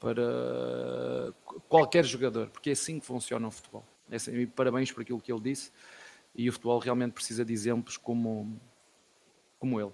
para 0.00 1.32
qualquer 1.68 2.04
jogador, 2.04 2.48
porque 2.48 2.70
é 2.70 2.72
assim 2.72 2.98
que 2.98 3.06
funciona 3.06 3.46
o 3.46 3.50
futebol. 3.50 3.84
É 4.10 4.16
assim, 4.16 4.32
e 4.32 4.46
parabéns 4.46 4.90
por 4.90 5.02
aquilo 5.02 5.20
que 5.20 5.30
ele 5.30 5.40
disse. 5.40 5.70
E 6.34 6.48
o 6.48 6.52
futebol 6.52 6.78
realmente 6.78 7.12
precisa 7.12 7.44
de 7.44 7.52
exemplos 7.52 7.98
como, 7.98 8.58
como 9.58 9.78
ele. 9.78 9.92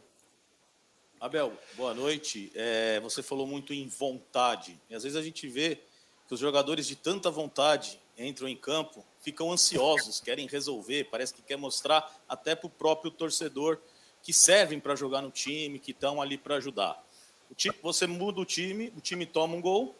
Abel, 1.20 1.52
boa 1.76 1.92
noite. 1.92 2.52
É, 2.54 3.00
você 3.00 3.22
falou 3.22 3.46
muito 3.46 3.74
em 3.74 3.88
vontade. 3.88 4.80
E 4.88 4.94
às 4.94 5.02
vezes 5.02 5.18
a 5.18 5.22
gente 5.22 5.48
vê 5.48 5.80
que 6.28 6.34
os 6.34 6.38
jogadores 6.38 6.86
de 6.86 6.94
tanta 6.94 7.28
vontade 7.30 7.98
entram 8.16 8.48
em 8.48 8.56
campo, 8.56 9.04
ficam 9.20 9.50
ansiosos, 9.50 10.20
querem 10.20 10.46
resolver, 10.46 11.04
parece 11.10 11.34
que 11.34 11.42
quer 11.42 11.56
mostrar 11.56 12.22
até 12.28 12.54
para 12.54 12.66
o 12.66 12.70
próprio 12.70 13.10
torcedor 13.10 13.80
que 14.22 14.32
servem 14.32 14.80
para 14.80 14.94
jogar 14.94 15.22
no 15.22 15.30
time, 15.30 15.78
que 15.78 15.92
estão 15.92 16.20
ali 16.20 16.36
para 16.36 16.56
ajudar. 16.56 17.02
O 17.50 17.54
time, 17.54 17.74
você 17.82 18.06
muda 18.06 18.40
o 18.40 18.44
time, 18.44 18.92
o 18.96 19.00
time 19.00 19.24
toma 19.24 19.54
um 19.54 19.60
gol. 19.60 19.96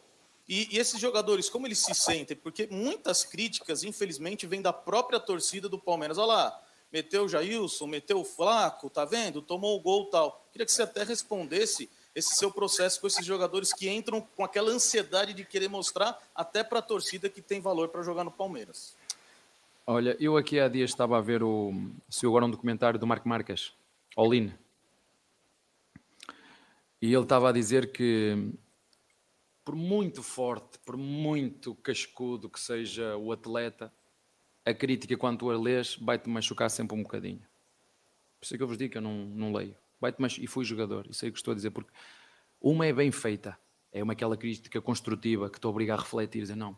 E, 0.49 0.69
e 0.75 0.79
esses 0.79 1.01
jogadores, 1.01 1.49
como 1.49 1.67
eles 1.67 1.79
se 1.79 1.95
sentem? 1.95 2.37
Porque 2.37 2.69
muitas 2.71 3.25
críticas, 3.25 3.85
infelizmente, 3.85 4.47
vêm 4.47 4.63
da 4.63 4.73
própria 4.73 5.21
torcida 5.21 5.69
do 5.69 5.79
Palmeiras. 5.79 6.19
Olha 6.19 6.27
lá, 6.27 6.63
meteu 6.93 7.25
o 7.25 7.29
Jailson, 7.29 7.87
meteu 7.87 8.21
o 8.21 8.25
Flaco, 8.25 8.89
tá 8.89 9.05
vendo? 9.05 9.43
Tomou 9.43 9.77
o 9.77 9.81
gol 9.81 10.07
tal. 10.07 10.47
Queria 10.53 10.65
que 10.65 10.73
você 10.73 10.83
até 10.83 11.03
respondesse 11.05 11.89
esse 12.15 12.35
seu 12.35 12.51
processo 12.51 13.01
com 13.01 13.07
esses 13.07 13.25
jogadores 13.25 13.73
que 13.73 13.89
entram 13.89 14.21
com 14.21 14.45
aquela 14.45 14.71
ansiedade 14.71 15.33
de 15.33 15.45
querer 15.45 15.69
mostrar 15.69 16.19
até 16.35 16.65
para 16.65 16.81
a 16.81 16.83
torcida 16.83 17.29
que 17.29 17.41
tem 17.41 17.61
valor 17.61 17.89
para 17.89 18.03
jogar 18.03 18.25
no 18.25 18.31
Palmeiras. 18.31 18.95
Olha, 19.87 20.17
eu 20.21 20.37
aqui 20.37 20.59
há 20.61 20.69
dias 20.69 20.91
estava 20.91 21.17
a 21.17 21.21
ver 21.21 21.43
o, 21.43 21.73
se 22.11 22.27
agora 22.27 22.45
um 22.45 22.51
documentário 22.51 22.99
do 22.99 23.07
Marco 23.07 23.29
Marques, 23.29 23.73
Olin. 24.21 24.53
E 27.01 27.15
ele 27.15 27.23
estava 27.23 27.51
a 27.51 27.53
dizer 27.53 27.93
que, 27.93 28.53
por 29.65 29.77
muito 29.77 30.25
forte, 30.25 30.77
por 30.81 30.97
muito 30.97 31.73
cascudo 31.77 32.51
que 32.51 32.59
seja 32.59 33.17
o 33.17 33.31
atleta, 33.31 33.93
a 34.65 34.75
crítica, 34.75 35.17
quando 35.17 35.39
tu 35.39 35.51
a 35.53 35.57
lês, 35.57 35.95
vai-te 35.95 36.29
machucar 36.29 36.69
sempre 36.69 36.99
um 36.99 37.05
bocadinho. 37.05 37.47
Por 38.41 38.45
isso 38.45 38.55
é 38.55 38.57
que 38.57 38.63
eu 38.65 38.67
vos 38.67 38.77
digo 38.77 38.91
que 38.91 38.99
eu 38.99 39.03
não, 39.03 39.25
não 39.27 39.53
leio. 39.53 39.77
Vai-te 40.01 40.21
machucar. 40.21 40.45
E 40.45 40.49
fui 40.49 40.65
jogador, 40.65 41.07
isso 41.09 41.25
é 41.25 41.29
o 41.29 41.33
que 41.33 41.39
estou 41.39 41.53
a 41.53 41.55
dizer, 41.55 41.71
porque 41.71 41.93
uma 42.61 42.87
é 42.87 42.93
bem 42.93 43.13
feita, 43.13 43.57
é 43.93 44.03
uma 44.03 44.15
aquela 44.15 44.37
crítica 44.37 44.83
construtiva 44.83 45.49
que 45.49 45.61
te 45.61 45.67
obriga 45.69 45.95
a 45.95 45.97
refletir, 45.97 46.41
dizer 46.41 46.57
não, 46.57 46.77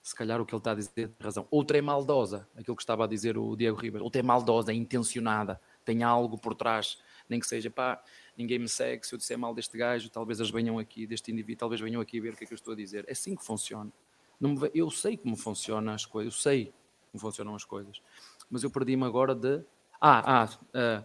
se 0.00 0.14
calhar 0.14 0.40
o 0.40 0.46
que 0.46 0.54
ele 0.54 0.60
está 0.60 0.70
a 0.70 0.74
dizer 0.76 0.92
tem 0.92 1.10
razão. 1.18 1.48
Outra 1.50 1.76
é 1.76 1.80
maldosa, 1.80 2.48
aquilo 2.54 2.76
que 2.76 2.82
estava 2.84 3.02
a 3.02 3.06
dizer 3.08 3.36
o 3.36 3.56
Diego 3.56 3.76
Ribeiro. 3.76 4.04
Outra 4.04 4.20
é 4.20 4.22
maldosa, 4.22 4.70
é 4.70 4.74
intencionada, 4.76 5.60
tem 5.86 6.02
algo 6.02 6.36
por 6.36 6.54
trás, 6.54 6.98
nem 7.28 7.40
que 7.40 7.46
seja, 7.46 7.70
pá, 7.70 8.02
ninguém 8.36 8.58
me 8.58 8.68
segue, 8.68 9.06
se 9.06 9.14
eu 9.14 9.18
disser 9.18 9.38
mal 9.38 9.54
deste 9.54 9.78
gajo, 9.78 10.10
talvez 10.10 10.40
eles 10.40 10.50
venham 10.50 10.78
aqui, 10.78 11.06
deste 11.06 11.32
indivíduo, 11.32 11.60
talvez 11.60 11.80
venham 11.80 12.00
aqui 12.00 12.20
ver 12.20 12.34
o 12.34 12.36
que 12.36 12.44
é 12.44 12.46
que 12.46 12.52
eu 12.52 12.56
estou 12.56 12.74
a 12.74 12.76
dizer. 12.76 13.04
É 13.08 13.12
assim 13.12 13.34
que 13.34 13.44
funciona. 13.44 13.90
Me... 14.38 14.70
eu 14.74 14.90
sei 14.90 15.16
como 15.16 15.36
funcionam 15.36 15.94
as 15.94 16.04
coisas, 16.04 16.34
eu 16.34 16.38
sei 16.38 16.74
como 17.10 17.20
funcionam 17.20 17.54
as 17.54 17.64
coisas, 17.64 18.02
mas 18.50 18.62
eu 18.62 18.70
perdi-me 18.70 19.04
agora 19.04 19.34
de... 19.34 19.62
Ah, 19.98 20.42
ah, 20.42 21.00
uh, 21.00 21.04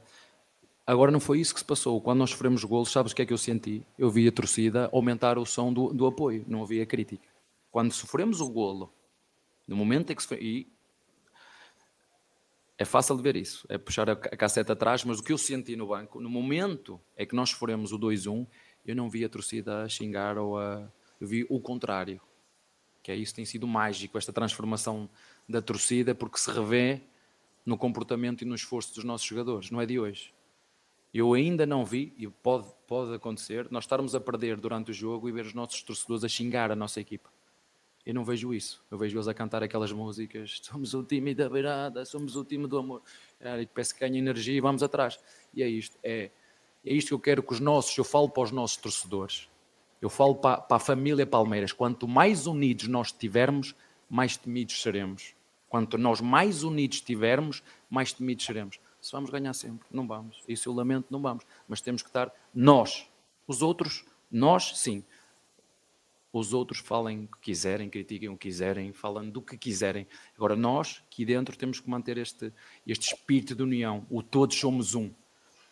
agora 0.85 1.11
não 1.11 1.19
foi 1.19 1.39
isso 1.39 1.53
que 1.53 1.61
se 1.61 1.65
passou. 1.65 2.01
Quando 2.01 2.19
nós 2.19 2.31
sofremos 2.31 2.63
golos, 2.65 2.91
sabes 2.91 3.13
o 3.13 3.15
que 3.15 3.21
é 3.21 3.25
que 3.25 3.31
eu 3.31 3.37
senti? 3.37 3.85
Eu 3.97 4.09
vi 4.09 4.27
a 4.27 4.31
torcida 4.31 4.89
aumentar 4.91 5.37
o 5.37 5.45
som 5.45 5.71
do, 5.71 5.93
do 5.93 6.05
apoio, 6.05 6.43
não 6.47 6.63
havia 6.63 6.85
crítica. 6.85 7.29
Quando 7.71 7.93
sofremos 7.93 8.41
o 8.41 8.49
golo, 8.49 8.91
no 9.65 9.77
momento 9.77 10.11
em 10.11 10.15
que 10.15 10.23
se 10.23 10.35
e 10.35 10.67
é 12.81 12.85
fácil 12.85 13.15
de 13.15 13.21
ver 13.21 13.35
isso, 13.35 13.63
é 13.69 13.77
puxar 13.77 14.09
a 14.09 14.15
casseta 14.15 14.73
atrás, 14.73 15.03
mas 15.03 15.19
o 15.19 15.23
que 15.23 15.31
eu 15.31 15.37
senti 15.37 15.75
no 15.75 15.85
banco, 15.85 16.19
no 16.19 16.29
momento 16.29 16.99
é 17.15 17.27
que 17.27 17.35
nós 17.35 17.51
sofremos 17.51 17.91
o 17.91 17.99
2-1, 17.99 18.47
eu 18.83 18.95
não 18.95 19.07
vi 19.07 19.23
a 19.23 19.29
torcida 19.29 19.83
a 19.83 19.87
xingar 19.87 20.35
ou 20.39 20.57
a. 20.57 20.91
Eu 21.19 21.27
vi 21.27 21.45
o 21.47 21.59
contrário. 21.59 22.19
Que 23.03 23.11
é 23.11 23.15
isso 23.15 23.35
tem 23.35 23.45
sido 23.45 23.67
mágico, 23.67 24.17
esta 24.17 24.33
transformação 24.33 25.07
da 25.47 25.61
torcida, 25.61 26.15
porque 26.15 26.39
se 26.39 26.51
revê 26.51 27.01
no 27.63 27.77
comportamento 27.77 28.41
e 28.41 28.45
no 28.45 28.55
esforço 28.55 28.95
dos 28.95 29.03
nossos 29.03 29.27
jogadores, 29.27 29.69
não 29.69 29.79
é 29.79 29.85
de 29.85 29.99
hoje. 29.99 30.33
Eu 31.13 31.33
ainda 31.33 31.67
não 31.67 31.85
vi, 31.85 32.15
e 32.17 32.27
pode, 32.27 32.67
pode 32.87 33.13
acontecer, 33.13 33.67
nós 33.69 33.83
estarmos 33.83 34.15
a 34.15 34.19
perder 34.19 34.59
durante 34.59 34.89
o 34.89 34.93
jogo 34.93 35.29
e 35.29 35.31
ver 35.31 35.45
os 35.45 35.53
nossos 35.53 35.83
torcedores 35.83 36.23
a 36.23 36.27
xingar 36.27 36.71
a 36.71 36.75
nossa 36.75 36.99
equipa. 36.99 37.29
Eu 38.05 38.13
não 38.13 38.23
vejo 38.23 38.53
isso. 38.53 38.83
Eu 38.89 38.97
vejo 38.97 39.15
eles 39.15 39.27
a 39.27 39.33
cantar 39.33 39.61
aquelas 39.61 39.91
músicas. 39.91 40.59
Somos 40.63 40.93
o 40.93 41.03
time 41.03 41.35
da 41.35 41.49
beirada, 41.49 42.03
somos 42.05 42.35
o 42.35 42.43
time 42.43 42.67
do 42.67 42.77
amor. 42.77 43.01
É, 43.39 43.65
parece 43.67 43.93
que 43.93 43.99
ganha 43.99 44.17
energia 44.17 44.55
e 44.55 44.61
vamos 44.61 44.81
atrás. 44.81 45.19
E 45.53 45.61
é 45.61 45.67
isto. 45.67 45.97
É, 46.03 46.31
é 46.83 46.93
isto 46.93 47.09
que 47.09 47.13
eu 47.13 47.19
quero 47.19 47.43
que 47.43 47.53
os 47.53 47.59
nossos, 47.59 47.95
eu 47.97 48.03
falo 48.03 48.29
para 48.29 48.43
os 48.43 48.51
nossos 48.51 48.77
torcedores. 48.77 49.47
Eu 50.01 50.09
falo 50.09 50.35
para, 50.35 50.59
para 50.59 50.77
a 50.77 50.79
família 50.79 51.27
Palmeiras. 51.27 51.71
Quanto 51.71 52.07
mais 52.07 52.47
unidos 52.47 52.87
nós 52.87 53.07
estivermos, 53.07 53.75
mais 54.09 54.35
temidos 54.35 54.81
seremos. 54.81 55.35
Quanto 55.69 55.97
nós 55.97 56.19
mais 56.19 56.63
unidos 56.63 56.97
estivermos, 56.97 57.63
mais 57.89 58.11
temidos 58.11 58.45
seremos. 58.45 58.79
Se 58.99 59.11
vamos 59.11 59.29
ganhar 59.29 59.53
sempre, 59.53 59.87
não 59.91 60.07
vamos. 60.07 60.43
Isso 60.47 60.67
eu 60.69 60.73
lamento, 60.73 61.07
não 61.11 61.21
vamos. 61.21 61.45
Mas 61.67 61.81
temos 61.81 62.01
que 62.01 62.09
estar 62.09 62.31
nós. 62.53 63.07
Os 63.47 63.61
outros, 63.61 64.03
nós 64.29 64.77
sim 64.77 65.03
os 66.33 66.53
outros 66.53 66.79
falem 66.79 67.25
o 67.25 67.27
que 67.27 67.41
quiserem, 67.41 67.89
critiquem 67.89 68.29
o 68.29 68.37
que 68.37 68.47
quiserem, 68.47 68.93
falando 68.93 69.31
do 69.31 69.41
que 69.41 69.57
quiserem. 69.57 70.07
Agora, 70.35 70.55
nós, 70.55 71.03
aqui 71.07 71.25
dentro, 71.25 71.57
temos 71.57 71.79
que 71.79 71.89
manter 71.89 72.17
este, 72.17 72.53
este 72.87 73.13
espírito 73.13 73.53
de 73.53 73.63
união. 73.63 74.05
O 74.09 74.23
todos 74.23 74.57
somos 74.57 74.95
um. 74.95 75.11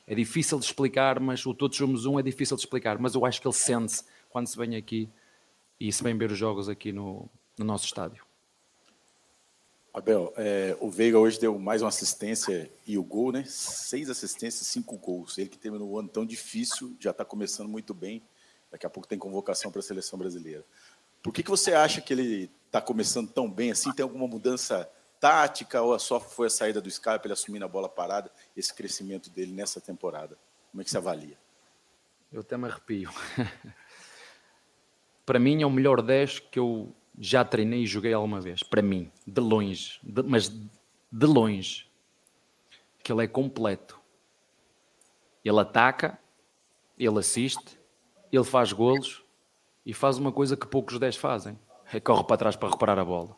É 0.06 0.14
difícil 0.14 0.60
de 0.60 0.66
explicar, 0.66 1.20
mas 1.20 1.46
o 1.46 1.54
todos 1.54 1.78
somos 1.78 2.06
um 2.06 2.20
é 2.20 2.24
difícil 2.24 2.58
de 2.58 2.64
explicar. 2.64 2.98
Mas 2.98 3.16
eu 3.16 3.26
acho 3.26 3.40
que 3.40 3.48
ele 3.48 3.56
sente-se 3.56 4.04
quando 4.30 4.48
se 4.48 4.58
vem 4.58 4.76
aqui 4.76 5.10
e 5.80 5.92
se 5.94 6.04
vem 6.04 6.18
ver 6.18 6.32
os 6.32 6.38
jogos 6.38 6.68
aqui 6.68 6.92
no, 6.92 7.30
no 7.58 7.64
nosso 7.64 7.86
estádio. 7.86 8.26
Abel, 9.94 10.34
é, 10.36 10.78
o 10.80 10.90
Veiga 10.90 11.18
hoje 11.18 11.40
deu 11.40 11.58
mais 11.58 11.82
uma 11.82 11.90
assistência 11.90 12.70
e 12.86 12.98
o 12.98 13.04
gol, 13.04 13.32
né? 13.32 13.44
Seis 13.48 14.10
assistências, 14.10 14.68
cinco 14.68 14.98
gols. 14.98 15.38
Ele 15.38 15.50
que 15.50 15.58
terminou 15.58 15.90
o 15.90 16.00
ano 16.00 16.10
tão 16.10 16.26
difícil, 16.26 16.96
já 17.00 17.12
está 17.12 17.24
começando 17.24 17.70
muito 17.70 17.94
bem. 17.94 18.22
Daqui 18.72 18.86
a 18.86 18.90
pouco 18.90 19.08
tem 19.08 19.18
convocação 19.18 19.72
para 19.72 19.80
a 19.80 19.84
seleção 19.84 20.18
brasileira. 20.18 20.64
Por 21.22 21.34
que, 21.34 21.44
que 21.44 21.50
você 21.50 21.74
acha 21.74 22.02
que 22.02 22.14
ele 22.14 22.50
está 22.66 22.82
começando 22.82 23.30
tão 23.30 23.50
bem 23.50 23.72
assim? 23.72 23.92
Tem 23.92 24.04
alguma 24.04 24.28
mudança 24.28 24.90
tática 25.20 25.82
ou 25.82 25.98
só 26.00 26.20
foi 26.20 26.48
a 26.48 26.50
saída 26.50 26.80
do 26.80 26.90
Scarpa, 26.90 27.28
ele 27.28 27.34
assumindo 27.34 27.66
a 27.66 27.68
bola 27.68 27.90
parada, 27.90 28.32
esse 28.56 28.74
crescimento 28.74 29.30
dele 29.30 29.52
nessa 29.52 29.82
temporada? 29.82 30.38
Como 30.72 30.82
é 30.82 30.84
que 30.84 30.90
você 30.90 30.98
avalia? 30.98 31.38
Eu 32.32 32.42
até 32.42 32.58
me 32.58 32.68
arrepio. 32.68 33.12
para 35.26 35.40
mim 35.40 35.62
é 35.62 35.66
o 35.66 35.72
melhor 35.72 36.02
10 36.02 36.40
que 36.40 36.60
eu 36.60 36.94
já 37.18 37.44
treinei 37.44 37.84
e 37.84 37.88
joguei 37.88 38.14
alguma 38.14 38.40
vez. 38.40 38.64
Para 38.64 38.82
mim, 38.82 39.12
de 39.26 39.42
longe. 39.42 40.00
De, 40.04 40.24
mas 40.24 40.50
de 40.50 41.26
longe. 41.26 41.90
Que 43.04 43.12
ele 43.12 43.24
é 43.24 43.28
completo. 43.28 44.00
Ele 45.44 45.60
ataca, 45.60 46.20
ele 46.98 47.18
assiste, 47.18 47.79
ele 48.32 48.44
faz 48.44 48.72
golos 48.72 49.24
e 49.86 49.94
faz 49.94 50.18
uma 50.18 50.32
coisa 50.32 50.56
que 50.56 50.68
poucos 50.68 51.00
10 51.00 51.16
fazem. 51.18 51.58
É 51.92 52.00
corre 52.00 52.24
para 52.24 52.38
trás 52.38 52.56
para 52.56 52.70
reparar 52.70 53.00
a 53.00 53.06
bola. 53.06 53.36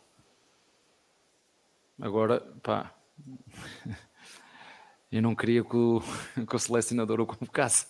Agora, 2.00 2.42
pá, 2.62 2.94
eu 5.12 5.22
não 5.22 5.36
queria 5.36 5.64
que 5.64 5.76
o, 5.76 6.02
que 6.48 6.56
o 6.56 6.60
selecionador 6.60 7.22
o 7.22 7.26
convocasse. 7.26 7.88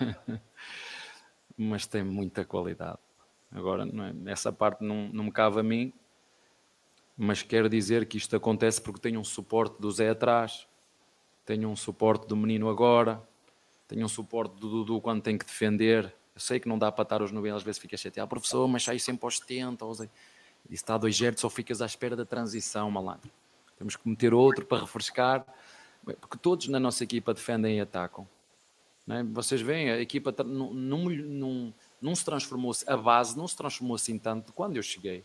Mas 1.56 1.86
tem 1.86 2.02
muita 2.02 2.44
qualidade. 2.44 2.98
Agora, 3.50 3.84
é, 3.84 4.32
essa 4.32 4.52
parte 4.52 4.82
não, 4.82 5.08
não 5.12 5.24
me 5.24 5.32
cabe 5.32 5.60
a 5.60 5.62
mim, 5.62 5.92
mas 7.14 7.42
quero 7.42 7.68
dizer 7.68 8.06
que 8.06 8.16
isto 8.16 8.34
acontece 8.34 8.80
porque 8.80 8.98
tenho 8.98 9.20
um 9.20 9.24
suporte 9.24 9.78
do 9.78 9.90
Zé 9.90 10.08
atrás, 10.08 10.66
tenho 11.44 11.68
um 11.68 11.76
suporte 11.76 12.26
do 12.26 12.34
menino 12.34 12.70
agora, 12.70 13.22
tenho 13.92 14.06
um 14.06 14.08
suporte 14.08 14.58
do 14.58 14.70
Dudu 14.70 15.00
quando 15.00 15.20
tem 15.22 15.36
que 15.36 15.44
defender. 15.44 16.04
Eu 16.34 16.40
sei 16.40 16.58
que 16.58 16.66
não 16.66 16.78
dá 16.78 16.90
para 16.90 17.02
estar 17.02 17.20
os 17.20 17.30
90, 17.30 17.56
às 17.56 17.62
vezes 17.62 17.78
fica 17.78 17.94
chateado, 17.94 18.28
professor, 18.28 18.66
mas 18.66 18.82
sai 18.82 18.98
sempre 18.98 19.26
aos 19.26 19.38
70. 19.38 19.84
Ou... 19.84 19.92
Disse, 19.92 20.10
está 20.70 20.94
a 20.94 20.98
dois 20.98 21.14
gertos 21.14 21.44
ou 21.44 21.50
ficas 21.50 21.82
à 21.82 21.86
espera 21.86 22.16
da 22.16 22.24
transição, 22.24 22.90
malandro. 22.90 23.30
Temos 23.76 23.94
que 23.94 24.08
meter 24.08 24.32
outro 24.32 24.64
para 24.64 24.80
refrescar, 24.80 25.44
porque 26.04 26.38
todos 26.38 26.68
na 26.68 26.80
nossa 26.80 27.04
equipa 27.04 27.34
defendem 27.34 27.76
e 27.76 27.80
atacam. 27.80 28.26
É? 29.08 29.22
Vocês 29.24 29.60
veem, 29.60 29.90
a 29.90 30.00
equipa 30.00 30.34
não, 30.42 30.72
não, 30.72 31.04
não, 31.10 31.74
não 32.00 32.14
se 32.14 32.24
transformou, 32.24 32.72
a 32.86 32.96
base 32.96 33.36
não 33.36 33.46
se 33.46 33.56
transformou 33.56 33.96
assim 33.96 34.18
tanto 34.18 34.46
de 34.46 34.52
quando 34.52 34.76
eu 34.76 34.82
cheguei. 34.82 35.22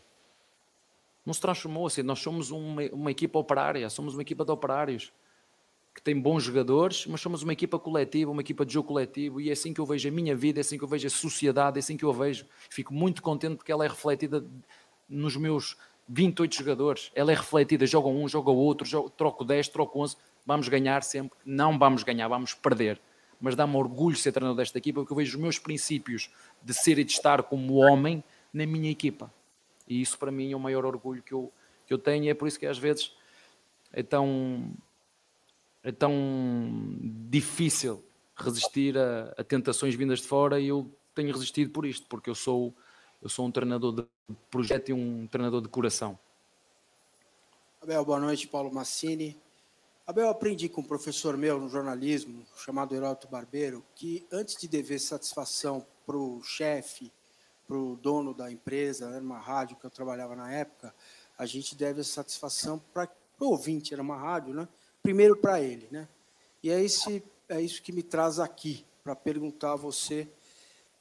Não 1.25 1.33
se 1.33 1.39
transformou 1.39 1.87
assim. 1.87 2.01
Nós 2.01 2.19
somos 2.19 2.51
uma, 2.51 2.81
uma 2.91 3.11
equipa 3.11 3.39
operária, 3.39 3.89
somos 3.89 4.13
uma 4.13 4.21
equipa 4.21 4.43
de 4.43 4.51
operários 4.51 5.13
que 5.97 6.01
tem 6.03 6.19
bons 6.19 6.43
jogadores, 6.43 7.07
mas 7.07 7.19
somos 7.19 7.41
uma 7.41 7.53
equipa 7.53 7.79
coletiva, 7.79 8.29
uma 8.29 8.41
equipa 8.41 8.63
de 8.63 8.71
jogo 8.71 8.89
coletivo, 8.89 9.41
e 9.41 9.49
é 9.49 9.53
assim 9.53 9.73
que 9.73 9.81
eu 9.81 9.85
vejo 9.85 10.07
a 10.07 10.11
minha 10.11 10.35
vida, 10.35 10.59
é 10.59 10.61
assim 10.61 10.77
que 10.77 10.83
eu 10.83 10.87
vejo 10.87 11.07
a 11.07 11.09
sociedade, 11.09 11.77
é 11.77 11.79
assim 11.79 11.97
que 11.97 12.05
eu 12.05 12.13
vejo. 12.13 12.45
Fico 12.69 12.93
muito 12.93 13.19
contente 13.19 13.55
porque 13.55 13.71
ela 13.71 13.83
é 13.83 13.87
refletida 13.87 14.45
nos 15.09 15.35
meus 15.35 15.75
28 16.07 16.55
jogadores. 16.55 17.11
Ela 17.15 17.31
é 17.31 17.35
refletida, 17.35 17.87
joga 17.87 18.09
um, 18.09 18.27
joga 18.27 18.51
outro, 18.51 19.09
troco 19.09 19.43
10, 19.43 19.69
troco 19.69 19.99
11. 19.99 20.15
Vamos 20.45 20.69
ganhar 20.69 21.01
sempre. 21.01 21.35
Não 21.43 21.79
vamos 21.79 22.03
ganhar, 22.03 22.27
vamos 22.27 22.53
perder. 22.53 23.01
Mas 23.41 23.55
dá-me 23.55 23.75
orgulho 23.75 24.15
ser 24.15 24.31
treinador 24.31 24.57
desta 24.57 24.77
equipa 24.77 24.99
porque 24.99 25.13
eu 25.13 25.17
vejo 25.17 25.35
os 25.35 25.41
meus 25.41 25.57
princípios 25.57 26.29
de 26.61 26.75
ser 26.75 26.99
e 26.99 27.03
de 27.03 27.11
estar 27.11 27.41
como 27.41 27.73
homem 27.73 28.23
na 28.53 28.67
minha 28.67 28.91
equipa. 28.91 29.33
E 29.87 29.99
isso 29.99 30.15
para 30.19 30.31
mim 30.31 30.51
é 30.51 30.55
o 30.55 30.59
maior 30.59 30.85
orgulho 30.85 31.23
que 31.23 31.33
eu, 31.33 31.51
que 31.87 31.93
eu 31.93 31.97
tenho, 31.97 32.25
e 32.25 32.29
é 32.29 32.35
por 32.35 32.47
isso 32.47 32.59
que 32.59 32.67
às 32.67 32.77
vezes 32.77 33.15
é 33.91 34.03
tão 34.03 34.71
é 35.87 35.91
tão 35.93 36.11
difícil 37.29 38.03
resistir 38.35 38.97
a, 38.97 39.33
a, 39.37 39.43
tentações 39.43 39.95
vindas 39.95 40.19
de 40.19 40.27
fora 40.27 40.59
e 40.59 40.67
eu 40.67 40.91
tenho 41.15 41.31
resistido 41.31 41.71
por 41.71 41.85
isto, 41.85 42.05
porque 42.09 42.29
eu 42.29 42.35
sou, 42.35 42.75
eu 43.21 43.29
sou 43.29 43.45
um 43.45 43.51
treinador 43.51 43.93
de 43.95 44.05
projeto 44.51 44.89
e 44.89 44.93
um 44.93 45.25
treinador 45.27 45.61
de 45.61 45.69
coração. 45.69 46.19
Abel, 47.81 48.03
boa 48.03 48.19
noite, 48.19 48.49
Paulo 48.49 48.69
Massini. 48.69 49.39
Abel, 50.05 50.27
aprendi 50.27 50.67
com 50.67 50.81
um 50.81 50.83
professor 50.83 51.37
meu 51.37 51.57
no 51.57 51.69
jornalismo, 51.69 52.45
chamado 52.57 52.93
Heródoto 52.93 53.29
Barbeiro, 53.29 53.81
que 53.95 54.27
antes 54.29 54.59
de 54.59 54.67
dever 54.67 54.99
satisfação 54.99 55.87
para 56.05 56.17
o 56.17 56.43
chefe, 56.43 57.13
para 57.65 57.77
o 57.77 57.95
dono 57.95 58.33
da 58.33 58.51
empresa, 58.51 59.05
era 59.05 59.23
uma 59.23 59.39
rádio 59.39 59.77
que 59.77 59.85
eu 59.85 59.89
trabalhava 59.89 60.35
na 60.35 60.51
época, 60.51 60.93
a 61.37 61.45
gente 61.45 61.77
deve 61.77 62.03
satisfação 62.03 62.77
para 62.93 63.09
o 63.39 63.45
ouvinte, 63.45 63.93
era 63.93 64.01
uma 64.01 64.17
rádio, 64.17 64.53
né? 64.53 64.67
Primeiro 65.07 65.37
para 65.37 65.61
ele. 65.61 65.87
Né? 65.89 66.05
E 66.61 66.69
é, 66.69 66.83
esse, 66.83 67.23
é 67.47 67.61
isso 67.61 67.81
que 67.81 67.93
me 67.93 68.03
traz 68.03 68.39
aqui, 68.39 68.83
para 69.01 69.15
perguntar 69.15 69.71
a 69.71 69.75
você 69.77 70.27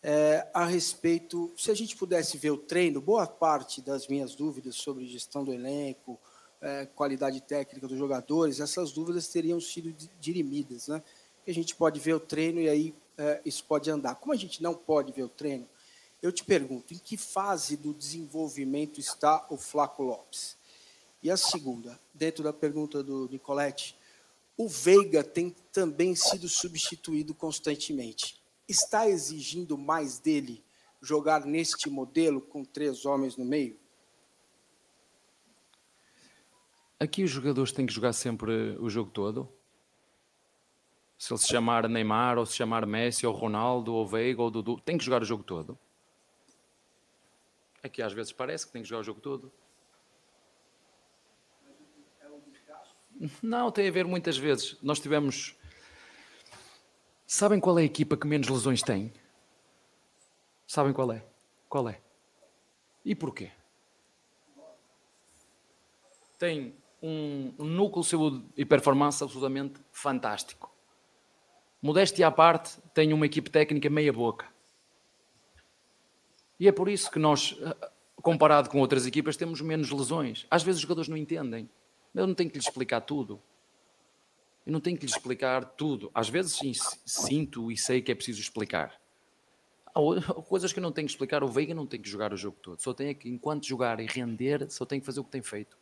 é, 0.01 0.47
a 0.55 0.65
respeito, 0.65 1.53
se 1.57 1.73
a 1.73 1.75
gente 1.75 1.97
pudesse 1.97 2.39
ver 2.39 2.53
o 2.53 2.57
treino, 2.57 3.01
boa 3.01 3.27
parte 3.27 3.83
das 3.83 4.07
minhas 4.07 4.37
dúvidas 4.37 4.77
sobre 4.77 5.05
gestão 5.09 5.45
do 5.45 5.53
elenco, 5.53 6.17
é, 6.61 6.87
qualidade 6.87 7.41
técnica 7.41 7.89
dos 7.89 7.99
jogadores, 7.99 8.61
essas 8.61 8.93
dúvidas 8.93 9.27
teriam 9.27 9.61
sido 9.61 9.93
dirimidas. 10.21 10.87
Né? 10.87 11.03
a 11.45 11.53
gente 11.53 11.75
pode 11.75 11.99
ver 11.99 12.15
o 12.15 12.21
treino 12.21 12.61
e 12.61 12.69
aí 12.69 12.95
é, 13.19 13.41
isso 13.45 13.65
pode 13.65 13.91
andar. 13.91 14.15
Como 14.15 14.33
a 14.33 14.37
gente 14.37 14.63
não 14.63 14.73
pode 14.73 15.11
ver 15.11 15.25
o 15.25 15.29
treino, 15.29 15.69
eu 16.23 16.31
te 16.31 16.45
pergunto, 16.45 16.95
em 16.95 16.99
que 16.99 17.17
fase 17.17 17.77
do 17.77 17.93
desenvolvimento 17.93 19.01
está 19.01 19.45
o 19.51 19.57
Flaco 19.57 20.05
Lopes? 20.05 20.57
E 21.27 21.31
a 21.31 21.37
segunda, 21.37 21.99
dentro 22.15 22.45
da 22.45 22.53
pergunta 22.53 23.03
do 23.03 23.29
Nicolete, 23.29 23.96
o 24.57 24.69
Veiga 24.69 25.23
tem 25.23 25.51
também 25.71 26.15
sido 26.15 26.49
substituído 26.49 27.35
constantemente. 27.35 28.43
Está 28.67 29.09
exigindo 29.09 29.77
mais 29.77 30.19
dele 30.19 30.65
jogar 31.01 31.45
neste 31.45 31.91
modelo 31.91 32.41
com 32.41 32.65
três 32.65 33.05
homens 33.05 33.37
no 33.37 33.45
meio? 33.45 33.79
Aqui 36.99 37.23
os 37.23 37.31
jogadores 37.31 37.73
têm 37.73 37.87
que 37.87 37.93
jogar 37.93 38.15
sempre 38.15 38.77
o 38.81 38.89
jogo 38.89 39.11
todo. 39.11 39.53
Se 41.19 41.33
ele 41.33 41.41
se 41.41 41.49
chamar 41.49 41.89
Neymar, 41.89 42.39
ou 42.39 42.47
se 42.47 42.57
chamar 42.57 42.87
Messi, 42.87 43.27
ou 43.27 43.35
Ronaldo, 43.35 43.93
ou 43.93 44.07
Veiga, 44.07 44.43
ou 44.43 44.51
Dudu, 44.51 44.81
tem 44.81 44.97
que 44.97 45.05
jogar 45.05 45.23
o 45.23 45.25
jogo 45.25 45.43
todo. 45.43 45.79
Aqui 47.83 48.03
às 48.03 48.13
vezes 48.13 48.33
parece 48.33 48.67
que 48.67 48.73
tem 48.73 48.83
que 48.83 48.89
jogar 48.89 49.01
o 49.01 49.05
jogo 49.05 49.21
todo. 49.21 49.53
Não, 53.43 53.71
tem 53.71 53.89
a 53.89 53.91
ver 53.91 54.05
muitas 54.05 54.37
vezes. 54.37 54.77
Nós 54.83 55.01
tivemos. 55.01 55.55
Sabem 57.27 57.59
qual 57.59 57.79
é 57.79 57.83
a 57.83 57.85
equipa 57.85 58.17
que 58.17 58.27
menos 58.27 58.49
lesões 58.49 58.83
tem? 58.83 59.13
Sabem 60.67 60.93
qual 60.93 61.11
é? 61.13 61.25
Qual 61.69 61.89
é? 61.89 62.01
E 63.05 63.15
porquê? 63.15 63.51
Tem 66.39 66.75
um, 67.03 67.53
núcleo 67.59 68.03
de 68.03 68.09
saúde 68.09 68.45
e 68.57 68.65
performance 68.65 69.23
absolutamente 69.23 69.81
fantástico. 69.91 70.71
Modéstia 71.81 72.27
à 72.27 72.31
parte, 72.31 72.79
tem 72.93 73.13
uma 73.13 73.27
equipe 73.27 73.49
técnica 73.51 73.89
meia 73.89 74.13
boca. 74.13 74.47
E 76.59 76.67
é 76.67 76.73
por 76.73 76.89
isso 76.89 77.11
que 77.11 77.19
nós, 77.19 77.57
eh, 77.61 77.91
comparado 78.17 78.71
com 78.71 78.81
outras 78.81 79.07
equipas, 79.07 79.37
temos 79.37 79.61
menos 79.61 79.91
lesões. 79.91 80.47
Às 80.51 80.63
vezes 80.63 80.79
os 80.79 80.83
jogadores 80.83 81.09
não 81.09 81.17
entendem. 81.17 81.69
Eu 82.17 82.27
não 82.27 82.35
tenho 82.35 82.51
que 82.51 82.57
lhes 82.57 82.67
explicar 82.67 83.03
tudo. 83.03 83.41
Eu 84.65 84.73
não 84.73 84.81
tenho 84.81 84.97
que 84.97 85.05
lhes 85.05 85.15
explicar 85.15 85.65
tudo. 85.65 86.11
Às 86.15 86.31
vezes 86.31 86.53
sim, 86.53 86.73
sinto 87.05 87.71
e 87.71 87.77
sei 87.77 88.01
que 88.01 88.11
é 88.11 88.15
preciso 88.15 88.41
explicar. 88.41 88.99
Há 89.95 90.01
coisas 90.43 90.73
que 90.73 90.79
eu 90.79 90.83
não 90.83 90.91
tenho 90.91 91.07
que 91.07 91.13
explicar. 91.13 91.45
O 91.45 91.49
Veiga 91.49 91.75
não 91.75 91.87
tem 91.87 92.01
que 92.01 92.09
jogar 92.09 92.33
o 92.33 92.37
jogo 92.37 92.57
todo. 92.63 92.81
Só 92.81 92.95
tem 92.95 93.15
que, 93.15 93.29
enquanto 93.29 93.67
jogar 93.67 94.01
e 94.01 94.07
render, 94.07 94.69
só 94.71 94.87
tem 94.87 94.99
que 94.99 95.05
fazer 95.05 95.21
o 95.21 95.25
que 95.25 95.31
tem 95.31 95.43
feito. 95.43 95.77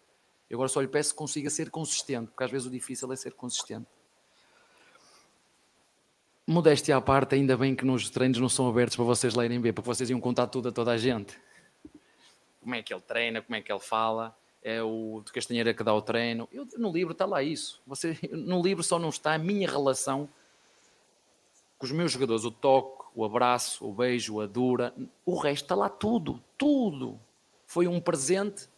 Eu 0.50 0.56
agora 0.56 0.68
só 0.68 0.80
lhe 0.80 0.88
peço 0.88 1.12
que 1.12 1.16
consiga 1.16 1.48
ser 1.48 1.70
consistente, 1.70 2.26
porque 2.26 2.44
às 2.44 2.50
vezes 2.50 2.66
o 2.66 2.70
difícil 2.70 3.10
é 3.12 3.16
ser 3.16 3.32
consistente. 3.32 3.86
Modéstia 6.46 6.96
à 6.96 7.00
parte, 7.00 7.36
ainda 7.36 7.56
bem 7.56 7.74
que 7.74 7.86
nos 7.86 8.10
treinos 8.10 8.38
não 8.38 8.48
são 8.50 8.68
abertos 8.68 8.96
para 8.96 9.04
vocês 9.04 9.34
lerem 9.34 9.60
bem, 9.60 9.72
porque 9.72 9.86
vocês 9.86 10.10
iam 10.10 10.20
contar 10.20 10.48
tudo 10.48 10.68
a 10.68 10.72
toda 10.72 10.90
a 10.90 10.98
gente. 10.98 11.38
Como 12.60 12.74
é 12.74 12.82
que 12.82 12.92
ele 12.92 13.00
treina, 13.00 13.40
como 13.40 13.56
é 13.56 13.62
que 13.62 13.72
ele 13.72 13.80
fala 13.80 14.36
é 14.64 14.82
o 14.82 15.22
de 15.22 15.30
Castanheira 15.30 15.74
que 15.74 15.84
dá 15.84 15.94
o 15.94 16.00
treino. 16.00 16.48
Eu, 16.50 16.66
no 16.78 16.90
livro 16.90 17.12
está 17.12 17.26
lá 17.26 17.42
isso. 17.42 17.82
Você, 17.86 18.18
no 18.32 18.62
livro 18.62 18.82
só 18.82 18.98
não 18.98 19.10
está 19.10 19.34
a 19.34 19.38
minha 19.38 19.68
relação 19.68 20.26
com 21.78 21.84
os 21.84 21.92
meus 21.92 22.12
jogadores, 22.12 22.44
o 22.44 22.50
toque, 22.50 23.04
o 23.14 23.24
abraço, 23.24 23.86
o 23.86 23.92
beijo, 23.92 24.40
a 24.40 24.46
dura. 24.46 24.94
O 25.26 25.36
resto 25.36 25.64
está 25.64 25.74
lá 25.74 25.90
tudo, 25.90 26.42
tudo. 26.56 27.20
Foi 27.66 27.86
um 27.86 28.00
presente 28.00 28.68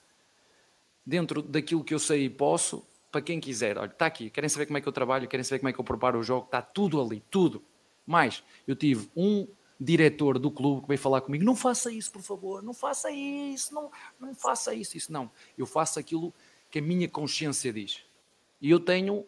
dentro 1.04 1.40
daquilo 1.40 1.84
que 1.84 1.94
eu 1.94 2.00
sei 2.00 2.24
e 2.24 2.30
posso 2.30 2.84
para 3.12 3.22
quem 3.22 3.38
quiser. 3.38 3.78
Olha, 3.78 3.86
está 3.86 4.06
aqui. 4.06 4.28
Querem 4.28 4.48
saber 4.48 4.66
como 4.66 4.78
é 4.78 4.80
que 4.80 4.88
eu 4.88 4.92
trabalho? 4.92 5.28
Querem 5.28 5.44
saber 5.44 5.60
como 5.60 5.68
é 5.68 5.72
que 5.72 5.78
eu 5.78 5.84
preparo 5.84 6.18
o 6.18 6.22
jogo? 6.22 6.46
Está 6.46 6.60
tudo 6.60 7.00
ali, 7.00 7.22
tudo. 7.30 7.62
Mais, 8.04 8.42
eu 8.66 8.74
tive 8.74 9.08
um 9.16 9.46
diretor 9.78 10.38
do 10.38 10.50
clube 10.50 10.82
que 10.82 10.88
veio 10.88 10.98
falar 10.98 11.20
comigo: 11.20 11.44
não 11.44 11.54
faça 11.54 11.90
isso, 11.90 12.10
por 12.10 12.22
favor, 12.22 12.62
não 12.62 12.74
faça 12.74 13.10
isso, 13.10 13.74
não, 13.74 13.90
não 14.18 14.34
faça 14.34 14.74
isso, 14.74 14.96
isso 14.96 15.12
não. 15.12 15.30
Eu 15.56 15.66
faço 15.66 15.98
aquilo 15.98 16.32
que 16.70 16.78
a 16.78 16.82
minha 16.82 17.08
consciência 17.08 17.72
diz. 17.72 18.02
E 18.60 18.70
eu 18.70 18.80
tenho 18.80 19.24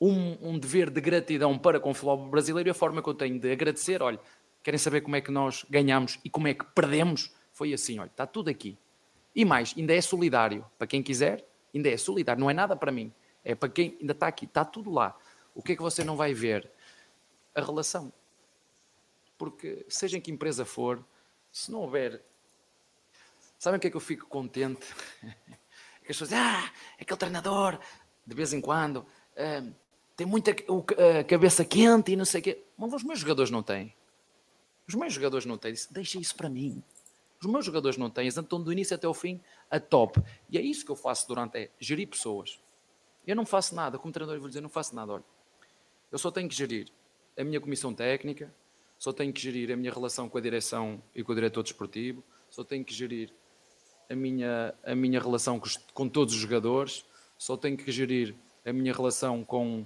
um, 0.00 0.50
um 0.50 0.58
dever 0.58 0.90
de 0.90 1.00
gratidão 1.00 1.58
para 1.58 1.80
com 1.80 1.90
o 1.90 1.94
futebol 1.94 2.28
brasileiro 2.28 2.68
e 2.68 2.70
a 2.70 2.74
forma 2.74 3.02
que 3.02 3.08
eu 3.08 3.14
tenho 3.14 3.38
de 3.38 3.50
agradecer. 3.50 4.02
Olha, 4.02 4.20
querem 4.62 4.78
saber 4.78 5.00
como 5.00 5.16
é 5.16 5.20
que 5.20 5.30
nós 5.30 5.64
ganhamos 5.68 6.18
e 6.24 6.30
como 6.30 6.48
é 6.48 6.54
que 6.54 6.64
perdemos? 6.64 7.32
Foi 7.52 7.72
assim, 7.72 7.98
olha, 7.98 8.08
está 8.08 8.26
tudo 8.26 8.50
aqui. 8.50 8.76
E 9.34 9.44
mais, 9.44 9.74
ainda 9.76 9.94
é 9.94 10.00
solidário. 10.00 10.64
Para 10.78 10.86
quem 10.86 11.02
quiser, 11.02 11.46
ainda 11.74 11.88
é 11.88 11.96
solidário. 11.96 12.40
Não 12.40 12.50
é 12.50 12.54
nada 12.54 12.76
para 12.76 12.92
mim. 12.92 13.12
É 13.44 13.54
para 13.54 13.68
quem 13.68 13.96
ainda 14.00 14.12
está 14.12 14.26
aqui. 14.26 14.44
Está 14.44 14.64
tudo 14.64 14.90
lá. 14.90 15.16
O 15.54 15.62
que 15.62 15.72
é 15.72 15.76
que 15.76 15.82
você 15.82 16.04
não 16.04 16.16
vai 16.16 16.34
ver? 16.34 16.70
A 17.54 17.60
relação 17.60 18.12
porque 19.36 19.84
seja 19.88 20.16
em 20.16 20.20
que 20.20 20.30
empresa 20.30 20.64
for, 20.64 21.04
se 21.50 21.70
não 21.70 21.80
houver. 21.80 22.22
Sabem 23.58 23.78
o 23.78 23.80
que 23.80 23.86
é 23.86 23.90
que 23.90 23.96
eu 23.96 24.00
fico 24.00 24.26
contente? 24.26 24.86
que 26.04 26.10
as 26.10 26.18
pessoas 26.18 26.30
dizem, 26.30 26.44
ah, 26.44 26.72
aquele 27.00 27.18
treinador, 27.18 27.78
de 28.26 28.34
vez 28.34 28.52
em 28.52 28.60
quando, 28.60 28.98
uh, 28.98 29.74
tem 30.16 30.26
muita 30.26 30.50
uh, 30.50 30.84
cabeça 31.26 31.64
quente 31.64 32.12
e 32.12 32.16
não 32.16 32.24
sei 32.24 32.40
o 32.40 32.44
quê. 32.44 32.64
Mas 32.76 32.92
os 32.92 33.02
meus 33.02 33.18
jogadores 33.18 33.50
não 33.50 33.62
têm. 33.62 33.94
Os 34.86 34.94
meus 34.94 35.12
jogadores 35.12 35.46
não 35.46 35.56
têm. 35.56 35.74
Deixa 35.90 36.18
isso 36.18 36.34
para 36.36 36.48
mim. 36.48 36.82
Os 37.40 37.46
meus 37.46 37.64
jogadores 37.64 37.96
não 37.96 38.10
têm. 38.10 38.28
Então, 38.28 38.62
do 38.62 38.72
início 38.72 38.94
até 38.94 39.08
o 39.08 39.14
fim, 39.14 39.40
a 39.70 39.80
top. 39.80 40.22
E 40.50 40.58
é 40.58 40.60
isso 40.60 40.84
que 40.84 40.90
eu 40.90 40.96
faço 40.96 41.26
durante, 41.26 41.56
é 41.56 41.70
gerir 41.80 42.08
pessoas. 42.08 42.60
Eu 43.26 43.34
não 43.34 43.46
faço 43.46 43.74
nada, 43.74 43.98
como 43.98 44.12
treinador, 44.12 44.38
vou 44.38 44.48
dizer, 44.48 44.60
não 44.60 44.68
faço 44.68 44.94
nada. 44.94 45.12
Olha, 45.12 45.24
eu 46.12 46.18
só 46.18 46.30
tenho 46.30 46.48
que 46.48 46.54
gerir 46.54 46.92
a 47.38 47.42
minha 47.42 47.60
comissão 47.60 47.94
técnica, 47.94 48.54
só 49.04 49.12
tenho 49.12 49.34
que 49.34 49.40
gerir 49.42 49.70
a 49.70 49.76
minha 49.76 49.92
relação 49.92 50.30
com 50.30 50.38
a 50.38 50.40
direção 50.40 50.98
e 51.14 51.22
com 51.22 51.32
o 51.32 51.34
diretor 51.34 51.62
desportivo, 51.62 52.24
só 52.48 52.64
tenho 52.64 52.82
que 52.82 52.94
gerir 52.94 53.30
a 54.08 54.14
minha, 54.14 54.74
a 54.82 54.94
minha 54.94 55.20
relação 55.20 55.60
com, 55.60 55.68
com 55.92 56.08
todos 56.08 56.32
os 56.32 56.40
jogadores, 56.40 57.04
só 57.36 57.54
tenho 57.54 57.76
que 57.76 57.92
gerir 57.92 58.34
a 58.64 58.72
minha 58.72 58.94
relação 58.94 59.44
com 59.44 59.84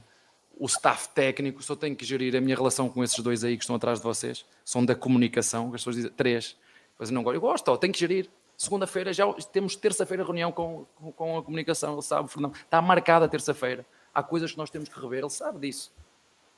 o 0.57 0.66
staff 0.66 1.09
técnico, 1.09 1.61
só 1.64 1.75
tenho 1.75 1.97
que 1.97 2.05
gerir 2.05 2.37
a 2.37 2.41
minha 2.41 2.55
relação 2.55 2.89
com 2.89 3.03
esses 3.03 3.19
dois 3.19 3.43
aí 3.43 3.57
que 3.57 3.64
estão 3.64 3.75
atrás 3.75 3.99
de 3.99 4.05
vocês, 4.05 4.47
são 4.64 4.85
da 4.85 4.95
comunicação, 4.95 5.66
as 5.66 5.81
pessoas 5.81 5.97
dizem, 5.97 6.12
três, 6.12 6.57
mas 6.97 7.11
não 7.11 7.25
gosto, 7.25 7.35
eu 7.35 7.41
gosto, 7.41 7.77
tenho 7.77 7.93
que 7.93 7.99
gerir. 7.99 8.31
Segunda-feira 8.57 9.12
já 9.12 9.27
temos 9.53 9.75
terça-feira 9.75 10.23
reunião 10.23 10.53
com, 10.53 10.87
com 11.16 11.39
a 11.39 11.43
comunicação, 11.43 11.95
ele 11.95 12.03
sabe, 12.03 12.31
Fernando, 12.31 12.55
está 12.55 12.81
marcada 12.81 13.29
terça-feira. 13.29 13.85
Há 14.14 14.23
coisas 14.23 14.53
que 14.53 14.59
nós 14.59 14.71
temos 14.71 14.89
que 14.89 15.01
rever, 15.01 15.25
ele 15.25 15.31
sabe 15.31 15.59
disso. 15.59 15.93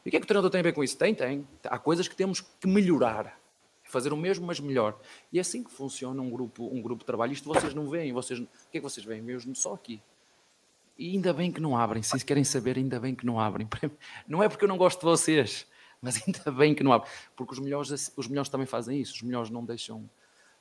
E 0.04 0.08
o 0.08 0.10
que 0.10 0.16
é 0.16 0.20
que 0.20 0.24
o 0.24 0.26
treinador 0.26 0.50
tem 0.50 0.60
a 0.60 0.62
ver 0.62 0.72
com 0.72 0.82
isso? 0.82 0.96
Tem, 0.96 1.14
tem. 1.14 1.46
Há 1.64 1.78
coisas 1.78 2.08
que 2.08 2.16
temos 2.16 2.40
que 2.40 2.66
melhorar. 2.66 3.38
Fazer 3.82 4.12
o 4.12 4.16
mesmo, 4.16 4.46
mas 4.46 4.60
melhor. 4.60 4.98
E 5.32 5.38
é 5.38 5.40
assim 5.40 5.64
que 5.64 5.70
funciona 5.70 6.22
um 6.22 6.30
grupo, 6.30 6.68
um 6.72 6.80
grupo 6.80 7.00
de 7.00 7.06
trabalho. 7.06 7.32
Isto 7.32 7.48
vocês 7.48 7.74
não 7.74 7.88
veem. 7.88 8.12
Vocês, 8.12 8.38
o 8.38 8.46
que 8.70 8.78
é 8.78 8.80
que 8.80 8.80
vocês 8.80 9.04
veem? 9.04 9.20
Mesmo 9.20 9.54
só 9.54 9.74
aqui. 9.74 10.00
E 10.96 11.12
ainda 11.12 11.32
bem 11.32 11.50
que 11.50 11.60
não 11.60 11.76
abrem. 11.76 12.02
Se 12.02 12.24
querem 12.24 12.44
saber, 12.44 12.76
ainda 12.76 13.00
bem 13.00 13.14
que 13.14 13.26
não 13.26 13.40
abrem. 13.40 13.66
Não 14.28 14.42
é 14.42 14.48
porque 14.48 14.64
eu 14.64 14.68
não 14.68 14.76
gosto 14.76 14.98
de 15.00 15.06
vocês, 15.06 15.66
mas 16.00 16.22
ainda 16.22 16.50
bem 16.52 16.74
que 16.74 16.84
não 16.84 16.92
abrem. 16.92 17.10
Porque 17.34 17.54
os 17.54 17.58
melhores, 17.58 18.12
os 18.16 18.28
melhores 18.28 18.50
também 18.50 18.66
fazem 18.66 19.00
isso. 19.00 19.14
Os 19.14 19.22
melhores 19.22 19.48
não 19.48 19.64
deixam, 19.64 20.08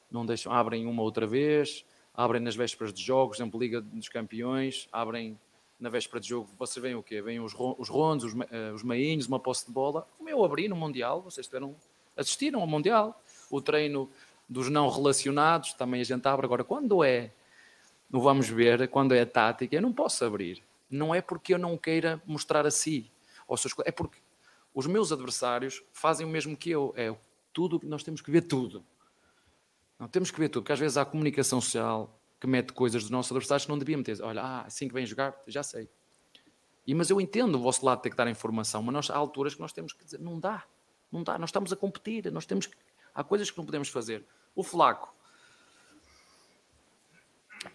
não 0.10 0.26
deixam, 0.26 0.52
abrem 0.54 0.86
uma 0.86 1.04
outra 1.04 1.28
vez, 1.28 1.86
abrem 2.14 2.42
nas 2.42 2.56
vésperas 2.56 2.94
de 2.94 3.04
jogos, 3.04 3.38
exemplo, 3.38 3.60
Liga 3.60 3.82
dos 3.82 4.08
Campeões, 4.08 4.88
abrem 4.94 5.38
na 5.80 5.90
véspera 5.90 6.20
de 6.20 6.28
jogo, 6.28 6.50
vocês 6.58 6.82
veem 6.82 6.96
o 6.96 7.02
quê? 7.02 7.22
Vêm 7.22 7.40
os, 7.40 7.54
os 7.56 7.88
rondos, 7.88 8.26
os, 8.26 8.34
uh, 8.34 8.74
os 8.76 8.84
mainhos, 8.84 9.28
uma 9.28 9.40
posse 9.40 9.66
de 9.66 9.72
bola. 9.72 10.08
Como 10.18 10.30
eu 10.30 10.44
abri 10.44 10.68
no 10.68 10.76
Mundial, 10.76 11.22
vocês 11.22 11.48
tiveram, 11.48 11.76
assistiram 12.18 12.60
ao 12.60 12.68
Mundial. 12.68 13.22
O 13.50 13.62
treino 13.62 14.10
dos 14.48 14.70
não 14.70 14.90
relacionados, 14.90 15.74
também 15.74 16.02
a 16.02 16.04
gente 16.04 16.28
abre. 16.28 16.46
Agora, 16.46 16.64
quando 16.64 17.04
é, 17.04 17.32
não 18.10 18.20
vamos 18.20 18.50
ver, 18.50 18.90
quando 18.90 19.14
é 19.14 19.24
tática, 19.24 19.76
eu 19.76 19.82
não 19.82 19.94
posso 19.94 20.26
abrir. 20.26 20.62
Não 20.90 21.16
é 21.16 21.22
porque 21.22 21.54
eu 21.54 21.60
não 21.60 21.78
queira 21.78 22.22
mostrar 22.26 22.66
a 22.66 22.72
si, 22.72 23.10
seus, 23.56 23.74
é 23.86 23.92
porque 23.92 24.20
os 24.74 24.86
meus 24.88 25.12
adversários 25.12 25.84
fazem 25.94 26.26
o 26.26 26.30
mesmo 26.30 26.58
que 26.58 26.70
eu. 26.70 26.94
É 26.98 27.16
tudo, 27.54 27.80
nós 27.84 28.04
temos 28.04 28.22
que 28.22 28.32
ver 28.32 28.42
tudo. 28.42 28.84
Não 30.00 30.08
temos 30.08 30.32
que 30.32 30.40
ver 30.40 30.50
tudo, 30.50 30.64
porque 30.64 30.74
às 30.74 30.80
vezes 30.80 30.98
há 30.98 31.06
comunicação 31.06 31.62
social, 31.62 32.19
que 32.40 32.48
mete 32.48 32.72
coisas 32.74 33.04
dos 33.04 33.12
nossos 33.12 33.32
adversários 33.32 33.66
que 33.66 33.72
não 33.72 33.78
devia 33.78 33.98
meter. 33.98 34.22
Olha, 34.22 34.42
ah, 34.42 34.62
assim 34.62 34.88
que 34.88 34.94
vem 34.94 35.06
jogar, 35.06 35.36
já 35.48 35.62
sei. 35.62 35.90
E, 36.88 36.94
mas 36.96 37.10
eu 37.10 37.20
entendo 37.20 37.56
o 37.56 37.62
vosso 37.62 37.86
lado 37.86 38.02
ter 38.02 38.10
que 38.10 38.16
dar 38.16 38.28
informação, 38.30 38.82
mas 38.82 38.94
nós, 38.94 39.10
há 39.10 39.16
alturas 39.16 39.54
que 39.54 39.62
nós 39.62 39.74
temos 39.74 39.94
que 39.94 40.04
dizer, 40.04 40.20
não 40.20 40.40
dá, 40.40 40.64
não 41.12 41.24
dá, 41.24 41.38
nós 41.38 41.50
estamos 41.50 41.72
a 41.74 41.76
competir, 41.76 42.32
nós 42.32 42.46
temos 42.46 42.66
que, 42.66 42.76
há 43.14 43.24
coisas 43.24 43.52
que 43.52 43.58
não 43.58 43.66
podemos 43.66 43.90
fazer. 43.90 44.26
O 44.56 44.64
Flaco 44.64 45.14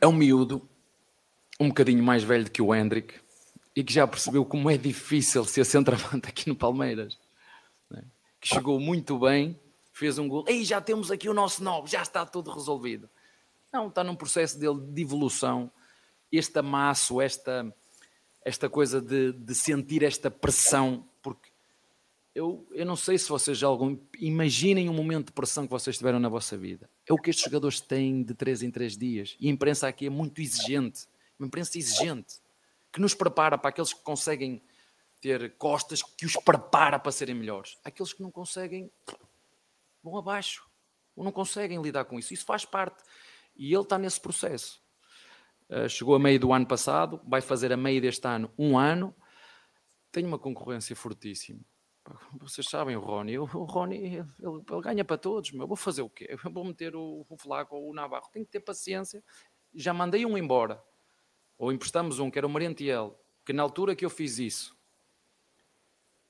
é 0.01 0.07
um 0.07 0.13
miúdo, 0.13 0.69
um 1.61 1.69
bocadinho 1.69 2.03
mais 2.03 2.25
velho 2.25 2.45
do 2.45 2.51
que 2.51 2.63
o 2.63 2.75
Hendrick, 2.75 3.21
e 3.77 3.85
que 3.85 3.93
já 3.93 4.07
percebeu 4.07 4.45
como 4.45 4.71
é 4.71 4.77
difícil 4.77 5.45
ser 5.45 5.65
centroavante 5.65 6.29
aqui 6.29 6.49
no 6.49 6.57
Palmeiras. 6.57 7.19
Né? 7.91 8.05
Que 8.41 8.49
chegou 8.49 8.81
muito 8.81 9.19
bem, 9.19 9.61
fez 9.93 10.19
um 10.19 10.27
gol, 10.27 10.45
e 10.49 10.65
já 10.65 10.81
temos 10.81 11.11
aqui 11.11 11.29
o 11.29 11.35
nosso 11.35 11.63
novo, 11.63 11.87
já 11.87 12.03
está 12.03 12.25
tudo 12.25 12.51
resolvido. 12.51 13.09
Não, 13.75 13.89
está 13.89 14.05
num 14.05 14.15
processo 14.15 14.57
dele 14.57 14.81
de 14.81 15.03
evolução. 15.03 15.69
Este 16.31 16.61
amasso, 16.61 17.21
esta, 17.21 17.75
esta 18.45 18.71
coisa 18.71 19.03
de, 19.03 19.33
de 19.33 19.53
sentir 19.53 20.05
esta 20.05 20.31
pressão, 20.31 21.09
porque 21.21 21.51
eu, 22.33 22.65
eu 22.71 22.87
não 22.87 22.95
sei 22.95 23.19
se 23.19 23.29
vocês 23.29 23.59
já 23.59 23.67
algum. 23.67 23.99
Imaginem 24.21 24.89
um 24.89 24.95
momento 24.95 25.27
de 25.27 25.33
pressão 25.33 25.67
que 25.67 25.73
vocês 25.73 25.99
tiveram 25.99 26.21
na 26.21 26.29
vossa 26.29 26.57
vida. 26.57 26.89
É 27.05 27.13
o 27.13 27.19
que 27.19 27.31
estes 27.31 27.45
jogadores 27.47 27.81
têm 27.81 28.23
de 28.23 28.33
3 28.33 28.63
em 28.63 28.71
3 28.71 28.97
dias. 28.97 29.37
E 29.41 29.49
a 29.49 29.51
imprensa 29.51 29.89
aqui 29.89 30.07
é 30.07 30.11
muito 30.11 30.41
exigente. 30.41 31.09
Uma 31.37 31.49
imprensa 31.49 31.77
exigente. 31.77 32.37
Que 32.93 33.01
nos 33.01 33.13
prepara 33.13 33.59
para 33.59 33.71
aqueles 33.71 33.93
que 33.93 34.03
conseguem 34.05 34.63
ter 35.21 35.53
costas, 35.57 36.01
que 36.01 36.27
os 36.27 36.37
prepara 36.37 36.97
para 36.97 37.11
serem 37.11 37.35
melhores. 37.35 37.77
Aqueles 37.83 38.13
que 38.13 38.23
não 38.23 38.31
conseguem 38.31 38.89
vão 40.01 40.17
abaixo. 40.17 40.65
Ou 41.17 41.25
não 41.25 41.33
conseguem 41.33 41.83
lidar 41.83 42.05
com 42.05 42.21
isso. 42.21 42.33
Isso 42.33 42.45
faz 42.45 42.65
parte. 42.65 43.03
E 43.57 43.73
ele 43.73 43.83
está 43.83 43.99
nesse 43.99 44.21
processo. 44.21 44.83
Uh, 45.69 45.89
chegou 45.89 46.15
a 46.15 46.19
meio 46.19 46.39
do 46.39 46.53
ano 46.53 46.67
passado, 46.67 47.21
vai 47.27 47.41
fazer 47.41 47.73
a 47.73 47.77
meio 47.77 48.01
deste 48.01 48.27
ano 48.27 48.53
um 48.59 48.79
ano. 48.79 49.15
Tem 50.13 50.25
uma 50.25 50.39
concorrência 50.39 50.95
fortíssima 50.95 51.61
vocês 52.35 52.67
sabem 52.69 52.97
o 52.97 53.01
Rony, 53.01 53.39
o, 53.39 53.45
Rony 53.45 53.97
ele, 53.97 54.25
ele, 54.39 54.83
ganha 54.83 55.05
para 55.05 55.17
todos, 55.17 55.53
meu. 55.53 55.67
vou 55.67 55.77
fazer 55.77 56.03
o 56.03 56.11
quê? 56.11 56.27
Eu 56.29 56.53
vou 56.53 56.65
meter 56.65 56.95
o, 56.95 57.25
o 57.29 57.37
Flaco 57.37 57.77
ou 57.77 57.91
o 57.91 57.95
Navarro, 57.95 58.29
tenho 58.33 58.45
que 58.45 58.53
ter 58.53 58.61
paciência. 58.61 59.23
Já 59.75 59.95
mandei 59.95 60.27
um 60.27 60.37
embora, 60.37 60.83
ou 61.57 61.73
emprestamos 61.73 62.19
um 62.19 62.31
que 62.31 62.39
era 62.39 62.47
o 62.47 62.51
Marientiel, 62.51 63.19
que 63.45 63.53
na 63.53 63.63
altura 63.63 63.97
que 63.97 64.05
eu 64.05 64.11
fiz 64.11 64.39
isso, 64.39 64.77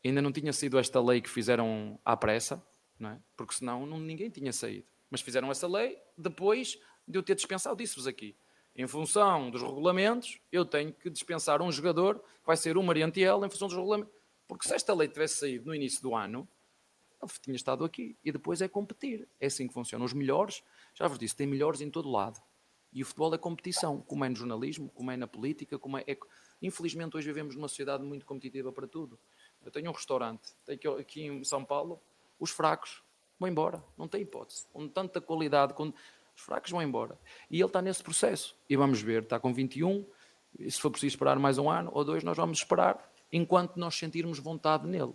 ainda 0.04 0.22
não 0.22 0.32
tinha 0.32 0.52
sido 0.52 0.78
esta 0.78 1.00
lei 1.00 1.20
que 1.20 1.28
fizeram 1.28 1.98
à 2.04 2.16
pressa, 2.16 2.64
não 2.98 3.10
é? 3.10 3.20
porque 3.36 3.54
senão 3.54 3.84
não, 3.84 3.98
ninguém 3.98 4.30
tinha 4.30 4.52
saído. 4.52 4.86
Mas 5.10 5.20
fizeram 5.20 5.50
essa 5.50 5.66
lei 5.66 5.98
depois 6.16 6.78
de 7.06 7.18
eu 7.18 7.22
ter 7.22 7.34
dispensado, 7.34 7.76
disse-vos 7.76 8.06
aqui. 8.06 8.34
Em 8.76 8.86
função 8.86 9.50
dos 9.50 9.62
regulamentos, 9.62 10.40
eu 10.50 10.64
tenho 10.64 10.92
que 10.92 11.08
dispensar 11.08 11.62
um 11.62 11.70
jogador 11.70 12.18
que 12.18 12.46
vai 12.46 12.56
ser 12.56 12.76
o 12.76 12.82
Marientiel 12.82 13.44
em 13.44 13.50
função 13.50 13.68
dos 13.68 13.76
regulamentos 13.76 14.12
porque 14.46 14.68
se 14.68 14.74
esta 14.74 14.94
lei 14.94 15.08
tivesse 15.08 15.36
saído 15.36 15.66
no 15.66 15.74
início 15.74 16.02
do 16.02 16.14
ano, 16.14 16.46
ele 17.22 17.32
tinha 17.40 17.56
estado 17.56 17.84
aqui. 17.84 18.16
E 18.24 18.30
depois 18.30 18.60
é 18.60 18.68
competir. 18.68 19.26
É 19.40 19.46
assim 19.46 19.66
que 19.66 19.74
funciona. 19.74 20.04
Os 20.04 20.12
melhores, 20.12 20.62
já 20.94 21.08
vos 21.08 21.18
disse, 21.18 21.34
tem 21.34 21.46
melhores 21.46 21.80
em 21.80 21.90
todo 21.90 22.10
lado. 22.10 22.40
E 22.92 23.02
o 23.02 23.06
futebol 23.06 23.34
é 23.34 23.38
competição, 23.38 24.00
como 24.00 24.24
é 24.24 24.28
no 24.28 24.36
jornalismo, 24.36 24.88
como 24.94 25.10
é 25.10 25.16
na 25.16 25.26
política, 25.26 25.78
como 25.78 25.98
é... 25.98 26.04
é... 26.06 26.16
Infelizmente 26.62 27.16
hoje 27.16 27.26
vivemos 27.26 27.56
numa 27.56 27.68
sociedade 27.68 28.04
muito 28.04 28.24
competitiva 28.24 28.70
para 28.70 28.86
tudo. 28.86 29.18
Eu 29.64 29.70
tenho 29.70 29.90
um 29.90 29.92
restaurante, 29.92 30.52
tenho 30.64 30.96
aqui 30.98 31.22
em 31.24 31.42
São 31.42 31.64
Paulo, 31.64 32.00
os 32.38 32.50
fracos 32.50 33.02
vão 33.40 33.48
embora, 33.48 33.82
não 33.98 34.06
tem 34.06 34.22
hipótese. 34.22 34.66
Com 34.72 34.86
tanta 34.86 35.20
qualidade, 35.20 35.74
com... 35.74 35.92
os 36.34 36.42
fracos 36.42 36.70
vão 36.70 36.82
embora. 36.82 37.18
E 37.50 37.56
ele 37.56 37.66
está 37.66 37.80
nesse 37.80 38.02
processo. 38.02 38.56
E 38.68 38.76
vamos 38.76 39.00
ver, 39.00 39.22
está 39.22 39.38
com 39.38 39.52
21, 39.52 40.04
e 40.58 40.70
se 40.70 40.80
for 40.80 40.90
preciso 40.90 41.14
esperar 41.14 41.38
mais 41.38 41.58
um 41.58 41.70
ano 41.70 41.90
ou 41.92 42.04
dois, 42.04 42.22
nós 42.22 42.36
vamos 42.36 42.58
esperar 42.58 43.12
enquanto 43.32 43.76
nós 43.76 43.94
sentirmos 43.94 44.38
vontade 44.38 44.86
nele. 44.86 45.12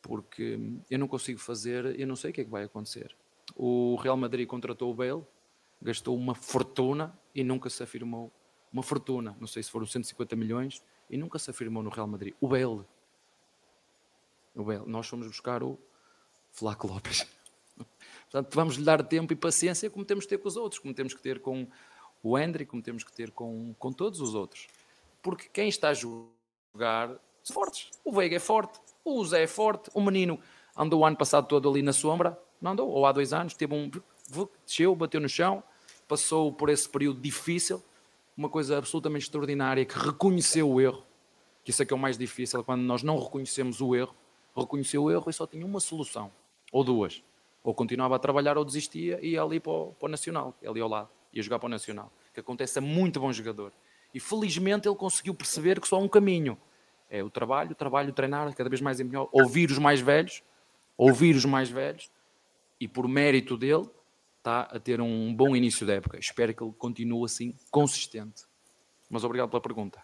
Porque 0.00 0.58
eu 0.90 0.98
não 0.98 1.08
consigo 1.08 1.40
fazer, 1.40 1.98
eu 1.98 2.06
não 2.06 2.16
sei 2.16 2.30
o 2.30 2.34
que 2.34 2.42
é 2.42 2.44
que 2.44 2.50
vai 2.50 2.64
acontecer. 2.64 3.16
O 3.56 3.96
Real 3.96 4.16
Madrid 4.16 4.46
contratou 4.46 4.90
o 4.90 4.94
Bale, 4.94 5.24
gastou 5.80 6.16
uma 6.16 6.34
fortuna 6.34 7.18
e 7.34 7.42
nunca 7.42 7.68
se 7.70 7.82
afirmou. 7.82 8.32
Uma 8.72 8.82
fortuna, 8.82 9.36
não 9.40 9.46
sei 9.46 9.62
se 9.62 9.70
foram 9.70 9.86
150 9.86 10.34
milhões, 10.34 10.82
e 11.08 11.16
nunca 11.16 11.38
se 11.38 11.50
afirmou 11.50 11.82
no 11.82 11.90
Real 11.90 12.06
Madrid. 12.06 12.34
O 12.40 12.48
Bale. 12.48 12.84
O 14.54 14.64
Bale. 14.64 14.84
Nós 14.86 15.06
fomos 15.06 15.26
buscar 15.26 15.62
o 15.62 15.78
Flaco 16.50 16.86
Lopes. 16.86 17.26
Portanto, 18.30 18.54
vamos 18.54 18.76
lhe 18.76 18.84
dar 18.84 19.02
tempo 19.02 19.32
e 19.32 19.36
paciência 19.36 19.88
como 19.88 20.04
temos 20.04 20.24
que 20.24 20.30
ter 20.30 20.38
com 20.38 20.48
os 20.48 20.56
outros, 20.56 20.80
como 20.80 20.92
temos 20.92 21.14
que 21.14 21.22
ter 21.22 21.40
com 21.40 21.66
o 22.22 22.38
Hendry, 22.38 22.66
como 22.66 22.82
temos 22.82 23.04
que 23.04 23.12
ter 23.12 23.30
com, 23.30 23.74
com 23.78 23.92
todos 23.92 24.20
os 24.20 24.34
outros. 24.34 24.66
Porque 25.22 25.48
quem 25.52 25.68
está 25.68 25.90
a 25.90 25.94
jogar 25.94 27.16
fortes. 27.52 27.90
O 28.04 28.12
Veiga 28.12 28.36
é 28.36 28.40
forte, 28.40 28.80
o 29.04 29.24
Zé 29.24 29.42
é 29.42 29.46
forte, 29.46 29.90
o 29.94 30.00
menino 30.00 30.40
andou 30.76 31.00
o 31.00 31.06
ano 31.06 31.16
passado 31.16 31.46
todo 31.46 31.68
ali 31.68 31.82
na 31.82 31.92
sombra, 31.92 32.38
não 32.60 32.72
andou, 32.72 32.88
ou 32.88 33.04
há 33.06 33.12
dois 33.12 33.32
anos, 33.32 33.54
teve 33.54 33.74
um. 33.74 33.90
desceu, 34.64 34.94
bateu 34.94 35.20
no 35.20 35.28
chão, 35.28 35.62
passou 36.08 36.52
por 36.52 36.68
esse 36.70 36.88
período 36.88 37.20
difícil, 37.20 37.82
uma 38.36 38.48
coisa 38.48 38.78
absolutamente 38.78 39.24
extraordinária 39.24 39.84
que 39.84 39.98
reconheceu 39.98 40.68
o 40.70 40.80
erro, 40.80 41.04
que 41.62 41.70
isso 41.70 41.82
é 41.82 41.86
que 41.86 41.92
é 41.92 41.96
o 41.96 41.98
mais 41.98 42.16
difícil, 42.16 42.64
quando 42.64 42.82
nós 42.82 43.02
não 43.02 43.18
reconhecemos 43.18 43.80
o 43.80 43.94
erro, 43.94 44.14
reconheceu 44.56 45.04
o 45.04 45.10
erro 45.10 45.28
e 45.28 45.32
só 45.32 45.46
tinha 45.46 45.64
uma 45.64 45.80
solução, 45.80 46.32
ou 46.72 46.82
duas. 46.82 47.22
Ou 47.64 47.74
continuava 47.74 48.14
a 48.14 48.18
trabalhar 48.18 48.56
ou 48.56 48.64
desistia 48.64 49.18
e 49.20 49.30
ia 49.30 49.42
ali 49.42 49.58
para 49.58 49.72
o, 49.72 49.94
para 49.94 50.06
o 50.06 50.10
Nacional, 50.10 50.54
ali 50.64 50.80
ao 50.80 50.88
lado, 50.88 51.08
ia 51.32 51.42
jogar 51.42 51.58
para 51.58 51.66
o 51.66 51.70
Nacional, 51.70 52.12
que 52.32 52.38
acontece 52.38 52.78
a 52.78 52.82
muito 52.82 53.18
bom 53.18 53.32
jogador. 53.32 53.72
E 54.12 54.20
felizmente 54.20 54.86
ele 54.86 54.94
conseguiu 54.94 55.34
perceber 55.34 55.80
que 55.80 55.88
só 55.88 55.96
há 55.96 55.98
um 55.98 56.08
caminho. 56.08 56.56
É 57.10 57.22
o 57.22 57.30
trabalho, 57.30 57.72
o 57.72 57.74
trabalho, 57.74 58.12
treinar, 58.12 58.54
cada 58.54 58.68
vez 58.68 58.80
mais 58.80 59.00
é 59.00 59.04
melhor, 59.04 59.28
ouvir 59.32 59.70
os 59.70 59.78
mais 59.78 60.00
velhos, 60.00 60.42
ouvir 60.96 61.34
os 61.34 61.44
mais 61.44 61.68
velhos, 61.70 62.10
e 62.78 62.86
por 62.86 63.08
mérito 63.08 63.56
dele, 63.56 63.88
está 64.38 64.62
a 64.62 64.78
ter 64.78 65.00
um 65.00 65.34
bom 65.34 65.56
início 65.56 65.86
da 65.86 65.94
época. 65.94 66.18
Espero 66.18 66.52
que 66.54 66.62
ele 66.62 66.72
continue 66.76 67.24
assim, 67.24 67.54
consistente. 67.70 68.42
Mas 69.08 69.24
obrigado 69.24 69.48
pela 69.48 69.62
pergunta. 69.62 70.02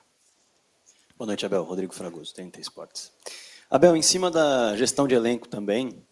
Boa 1.17 1.27
noite, 1.27 1.45
Abel. 1.45 1.63
Rodrigo 1.63 1.93
Fragoso, 1.93 2.33
TNT 2.33 2.61
Esportes. 2.61 3.13
Abel, 3.69 3.95
em 3.95 4.03
cima 4.03 4.31
da 4.31 4.75
gestão 4.77 5.07
de 5.07 5.15
elenco 5.15 5.47
também, 5.47 6.03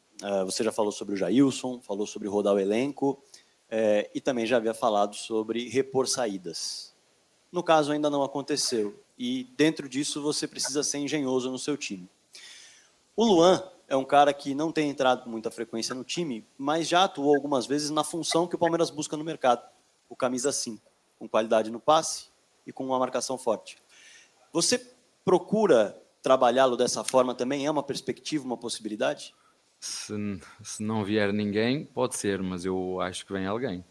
você 0.45 0.65
já 0.65 0.73
falou 0.73 0.93
sobre 0.93 1.15
o 1.15 1.17
Jailson, 1.17 1.81
falou 1.81 2.07
sobre 2.07 2.29
rodar 2.29 2.55
o 2.55 2.59
elenco, 2.59 3.23
uh, 3.69 4.09
e 4.15 4.21
também 4.21 4.47
já 4.47 4.57
havia 4.57 4.75
falado 4.75 5.15
sobre 5.15 5.69
repor 5.69 6.07
saídas. 6.07 6.95
No 7.51 7.63
caso, 7.63 7.93
ainda 7.93 8.11
não 8.11 8.23
aconteceu. 8.23 9.01
E 9.19 9.45
dentro 9.57 9.89
disso, 9.89 10.23
você 10.23 10.47
precisa 10.47 10.83
ser 10.83 10.99
engenhoso 10.99 11.51
no 11.51 11.59
seu 11.59 11.77
time. 11.77 12.09
O 13.17 13.25
Luan 13.25 13.63
é 13.89 13.97
um 13.97 14.05
cara 14.05 14.33
que 14.33 14.55
não 14.55 14.71
tem 14.71 14.91
entrado 14.91 15.25
com 15.25 15.31
muita 15.31 15.51
frequência 15.51 15.95
no 15.95 16.05
time, 16.05 16.47
mas 16.57 16.87
já 16.87 17.05
atuou 17.05 17.35
algumas 17.35 17.67
vezes 17.67 17.91
na 17.91 18.05
função 18.05 18.47
que 18.47 18.55
o 18.55 18.59
Palmeiras 18.59 18.91
busca 18.91 19.17
no 19.17 19.25
mercado, 19.25 19.67
o 20.09 20.15
camisa 20.15 20.53
5, 20.53 20.81
com 21.19 21.29
qualidade 21.29 21.71
no 21.71 21.81
passe 21.81 22.27
e 22.67 22.73
com 22.73 22.85
uma 22.85 22.99
marcação 22.99 23.39
forte. 23.39 23.79
Você 24.53 24.79
procura 25.25 26.01
trabalhá-lo 26.23 26.77
dessa 26.77 27.03
forma 27.03 27.35
também? 27.35 27.67
É 27.67 27.71
uma 27.71 27.83
perspectiva, 27.83 28.45
uma 28.45 28.57
possibilidade? 28.57 29.35
Se, 29.81 30.15
se 30.63 30.83
não 30.83 31.05
vier 31.05 31.33
ninguém, 31.33 31.85
pode 31.85 32.17
ser, 32.17 32.43
mas 32.43 32.65
eu 32.65 33.01
acho 33.01 33.25
que 33.25 33.33
vem 33.33 33.47
alguém. 33.47 33.85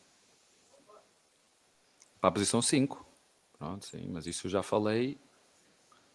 Para 2.19 2.29
a 2.29 2.33
posição 2.33 2.61
5. 2.61 3.05
Pronto, 3.57 3.85
sim, 3.85 4.07
mas 4.11 4.27
isso 4.27 4.47
eu 4.47 4.51
já 4.51 4.61
falei. 4.61 5.17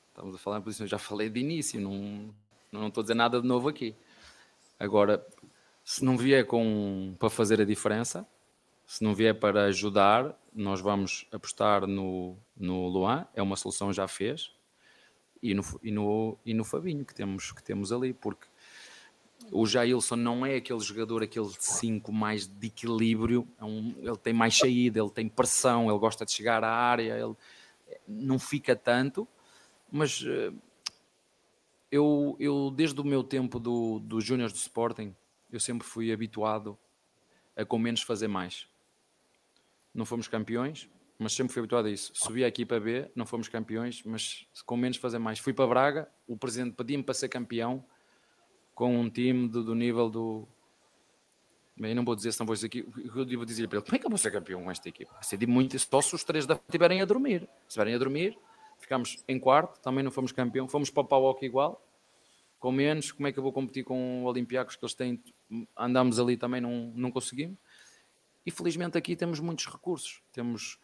Estamos 0.09 0.35
a 0.35 0.39
falar 0.39 0.59
em 0.59 0.63
posição, 0.63 0.87
já 0.87 0.99
falei 0.99 1.31
de 1.31 1.41
início, 1.41 1.81
não, 1.81 2.35
não 2.71 2.89
estou 2.89 3.01
a 3.01 3.05
dizer 3.05 3.15
nada 3.15 3.41
de 3.41 3.49
novo 3.49 3.69
aqui. 3.69 3.97
Agora, 4.79 5.27
se 5.83 6.05
não 6.05 6.17
vier 6.17 6.47
com, 6.47 7.17
para 7.19 7.31
fazer 7.31 7.61
a 7.61 7.65
diferença, 7.65 8.27
se 8.87 9.03
não 9.03 9.15
vier 9.15 9.39
para 9.39 9.65
ajudar, 9.65 10.39
nós 10.53 10.81
vamos 10.81 11.27
apostar 11.33 11.87
no, 11.87 12.37
no 12.55 12.89
Luan, 12.89 13.27
é 13.35 13.43
uma 13.43 13.57
solução 13.57 13.93
já 13.93 14.07
fez, 14.07 14.53
e 15.43 15.55
no, 15.55 15.63
e 15.83 15.91
no, 15.91 16.39
e 16.45 16.53
no 16.53 16.63
Fabinho 16.63 17.05
que 17.05 17.15
temos, 17.15 17.53
que 17.53 17.63
temos 17.63 17.91
ali, 17.91 18.13
porque 18.13 18.47
o 19.51 19.67
Jailson 19.67 20.17
não 20.17 20.47
é 20.47 20.57
aquele 20.57 20.81
jogador, 20.81 21.23
aquele 21.23 21.51
5 21.59 22.13
mais 22.13 22.47
de 22.47 22.67
equilíbrio, 22.67 23.47
é 23.59 23.65
um, 23.65 23.95
ele 23.99 24.17
tem 24.17 24.33
mais 24.33 24.57
saída, 24.57 25.01
ele 25.01 25.11
tem 25.11 25.29
pressão, 25.29 25.91
ele 25.91 25.99
gosta 25.99 26.25
de 26.25 26.33
chegar 26.33 26.63
à 26.63 26.71
área, 26.71 27.19
ele 27.19 27.35
não 28.07 28.39
fica 28.39 28.77
tanto, 28.77 29.27
mas 29.91 30.25
eh, 30.27 30.53
eu, 31.91 32.37
eu 32.39 32.71
desde 32.71 33.01
o 33.01 33.05
meu 33.05 33.23
tempo 33.23 33.59
do, 33.59 33.99
do 34.01 34.21
Júnior 34.21 34.51
do 34.51 34.57
Sporting, 34.57 35.15
eu 35.51 35.61
sempre 35.61 35.87
fui 35.87 36.13
habituado 36.13 36.79
a 37.55 37.65
com 37.65 37.79
menos 37.79 38.03
fazer 38.03 38.29
mais. 38.29 38.67
Não 39.95 40.07
fomos 40.07 40.27
campeões, 40.27 40.89
mas 41.19 41.35
sempre 41.35 41.53
fui 41.53 41.61
habituado 41.61 41.87
a 41.87 41.91
isso. 41.91 42.11
Subi 42.15 42.45
aqui 42.45 42.65
para 42.65 42.81
B, 42.81 43.11
não 43.15 43.27
fomos 43.27 43.49
campeões, 43.49 44.03
mas 44.05 44.47
com 44.65 44.77
menos 44.77 44.97
fazer 44.97 45.19
mais. 45.19 45.39
Fui 45.39 45.53
para 45.53 45.67
Braga, 45.67 46.11
o 46.27 46.37
presidente 46.37 46.75
pedia-me 46.75 47.05
para 47.05 47.15
ser 47.15 47.29
campeão, 47.29 47.85
com 48.83 48.99
um 48.99 49.09
time 49.09 49.47
do, 49.47 49.63
do 49.63 49.77
nível 49.77 50.11
do. 50.11 50.49
Bem, 51.77 51.95
não 51.95 52.05
vou 52.05 52.17
dizer, 52.17 52.33
se 52.33 52.41
não 52.41 52.47
vou 52.47 52.55
dizer 52.57 52.67
aqui. 52.67 52.85
Eu 52.97 53.13
vou 53.13 53.45
dizer 53.45 53.69
para 53.69 53.79
ele: 53.79 53.85
como 53.85 53.95
é 53.95 53.99
que 54.01 54.05
eu 54.05 54.11
vou 54.11 54.19
ser 54.19 54.33
campeão 54.33 54.65
com 54.65 54.71
esta 54.73 54.89
equipa? 54.89 55.13
Vai 55.15 55.23
ser 55.23 55.37
de 55.37 55.47
muito, 55.47 55.79
só 55.79 56.03
se 56.03 56.13
os 56.17 56.25
três 56.25 56.45
estiverem 56.49 57.01
a 57.01 57.05
dormir. 57.05 57.43
Se 57.43 57.69
estiverem 57.69 57.95
a 57.95 57.99
dormir, 57.99 58.37
ficamos 58.81 59.23
em 59.29 59.39
quarto, 59.39 59.81
também 59.81 60.03
não 60.03 60.11
fomos 60.11 60.33
campeão. 60.33 60.67
Fomos 60.67 60.91
para 60.91 61.03
o 61.03 61.05
Pauoc 61.05 61.45
igual, 61.45 61.81
com 62.59 62.73
menos. 62.73 63.13
Como 63.13 63.29
é 63.29 63.33
que 63.33 63.39
eu 63.39 63.43
vou 63.45 63.53
competir 63.53 63.85
com 63.85 64.25
o 64.25 64.27
Olympiacos 64.27 64.75
que 64.75 64.85
eles 64.85 64.95
têm? 64.95 65.23
Andamos 65.77 66.19
ali 66.19 66.37
também, 66.37 66.61
não, 66.61 66.93
não 66.97 67.13
conseguimos. 67.13 67.57
E 68.45 68.51
felizmente 68.51 68.99
aqui 68.99 69.15
temos 69.15 69.39
muitos 69.39 69.67
recursos. 69.67 70.21
Temos 70.33 70.81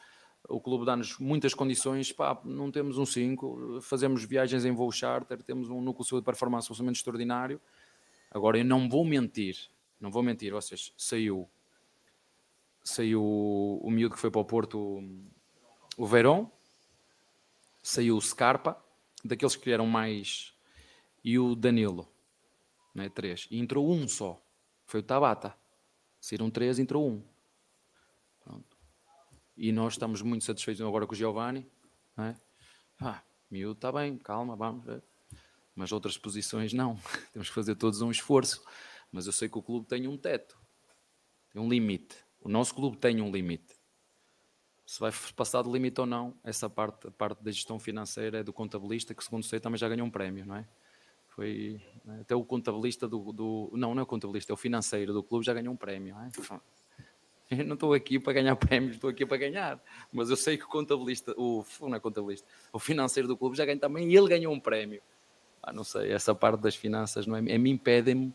o 0.48 0.60
clube 0.60 0.84
dá-nos 0.84 1.18
muitas 1.18 1.52
condições, 1.52 2.12
pá, 2.12 2.40
não 2.44 2.70
temos 2.70 2.96
um 2.98 3.04
5, 3.04 3.80
fazemos 3.82 4.24
viagens 4.24 4.64
em 4.64 4.72
voo 4.72 4.90
charter, 4.92 5.42
temos 5.42 5.68
um 5.68 5.80
núcleo 5.80 6.20
de 6.20 6.24
performance 6.24 6.66
absolutamente 6.66 6.98
extraordinário, 6.98 7.60
Agora 8.30 8.58
eu 8.58 8.64
não 8.64 8.88
vou 8.88 9.04
mentir, 9.04 9.70
não 10.00 10.10
vou 10.10 10.22
mentir, 10.22 10.52
vocês, 10.52 10.92
saiu 10.96 11.48
saiu 12.84 13.22
o 13.22 13.90
miúdo 13.90 14.14
que 14.14 14.20
foi 14.20 14.30
para 14.30 14.40
o 14.40 14.44
Porto, 14.44 15.02
o 15.96 16.06
Verón, 16.06 16.50
saiu 17.82 18.16
o 18.16 18.20
Scarpa, 18.20 18.82
daqueles 19.22 19.56
que 19.56 19.70
eram 19.70 19.86
mais, 19.86 20.54
e 21.22 21.38
o 21.38 21.54
Danilo. 21.54 22.08
não 22.94 23.04
é? 23.04 23.08
Três. 23.08 23.46
E 23.50 23.58
entrou 23.58 23.90
um 23.90 24.08
só. 24.08 24.40
Foi 24.86 25.00
o 25.00 25.02
Tabata. 25.02 25.54
Saíram 26.20 26.50
três, 26.50 26.78
entrou 26.78 27.08
um. 27.08 27.22
Pronto. 28.42 28.76
E 29.56 29.70
nós 29.72 29.94
estamos 29.94 30.22
muito 30.22 30.44
satisfeitos 30.44 30.80
agora 30.80 31.06
com 31.06 31.12
o 31.12 31.16
Giovanni. 31.16 31.66
Não 32.16 32.24
é? 32.24 32.36
Ah, 33.00 33.22
miúdo 33.50 33.74
está 33.74 33.92
bem, 33.92 34.16
calma, 34.16 34.56
vamos. 34.56 34.84
ver. 34.84 35.02
Mas 35.78 35.92
outras 35.92 36.18
posições 36.18 36.72
não. 36.72 36.98
Temos 37.32 37.48
que 37.48 37.54
fazer 37.54 37.76
todos 37.76 38.02
um 38.02 38.10
esforço. 38.10 38.64
Mas 39.12 39.26
eu 39.26 39.32
sei 39.32 39.48
que 39.48 39.56
o 39.56 39.62
clube 39.62 39.86
tem 39.86 40.08
um 40.08 40.16
teto. 40.16 40.58
Tem 41.52 41.62
um 41.62 41.68
limite. 41.68 42.16
O 42.40 42.48
nosso 42.48 42.74
clube 42.74 42.96
tem 42.96 43.20
um 43.22 43.30
limite. 43.30 43.78
Se 44.84 44.98
vai 44.98 45.12
passar 45.36 45.62
do 45.62 45.72
limite 45.72 46.00
ou 46.00 46.06
não, 46.06 46.34
essa 46.42 46.68
parte, 46.68 47.06
a 47.06 47.10
parte 47.12 47.44
da 47.44 47.52
gestão 47.52 47.78
financeira 47.78 48.40
é 48.40 48.42
do 48.42 48.52
contabilista, 48.52 49.14
que 49.14 49.22
segundo 49.22 49.44
sei 49.44 49.60
também 49.60 49.78
já 49.78 49.88
ganhou 49.88 50.04
um 50.04 50.10
prémio, 50.10 50.44
não 50.44 50.56
é? 50.56 50.66
Foi 51.28 51.80
né, 52.04 52.22
até 52.22 52.34
o 52.34 52.42
contabilista 52.42 53.06
do, 53.06 53.32
do, 53.32 53.70
Não, 53.74 53.94
não 53.94 54.00
é 54.00 54.02
o 54.02 54.06
contabilista, 54.06 54.50
é 54.52 54.54
o 54.54 54.56
financeiro 54.56 55.12
do 55.12 55.22
clube 55.22 55.46
já 55.46 55.54
ganhou 55.54 55.72
um 55.72 55.76
prémio. 55.76 56.14
Não 56.16 56.24
é? 56.24 56.30
Eu 57.50 57.64
não 57.64 57.74
estou 57.74 57.94
aqui 57.94 58.18
para 58.18 58.32
ganhar 58.32 58.56
prémios, 58.56 58.96
estou 58.96 59.08
aqui 59.08 59.24
para 59.24 59.36
ganhar. 59.36 59.82
Mas 60.12 60.28
eu 60.28 60.36
sei 60.36 60.58
que 60.58 60.64
o 60.64 60.68
contabilista, 60.68 61.32
o, 61.38 61.64
não 61.80 61.94
é 61.94 62.00
contabilista, 62.00 62.46
o 62.70 62.78
financeiro 62.78 63.26
do 63.26 63.38
clube 63.38 63.56
já 63.56 63.64
ganhou 63.64 63.80
também 63.80 64.10
e 64.10 64.14
ele 64.14 64.28
ganhou 64.28 64.52
um 64.52 64.60
prémio. 64.60 65.00
Ah, 65.62 65.72
não 65.72 65.84
sei, 65.84 66.12
essa 66.12 66.34
parte 66.34 66.60
das 66.60 66.74
finanças 66.74 67.26
não 67.26 67.36
é, 67.36 67.38
a 67.38 67.58
mim 67.58 67.70
impedem-me 67.70 68.32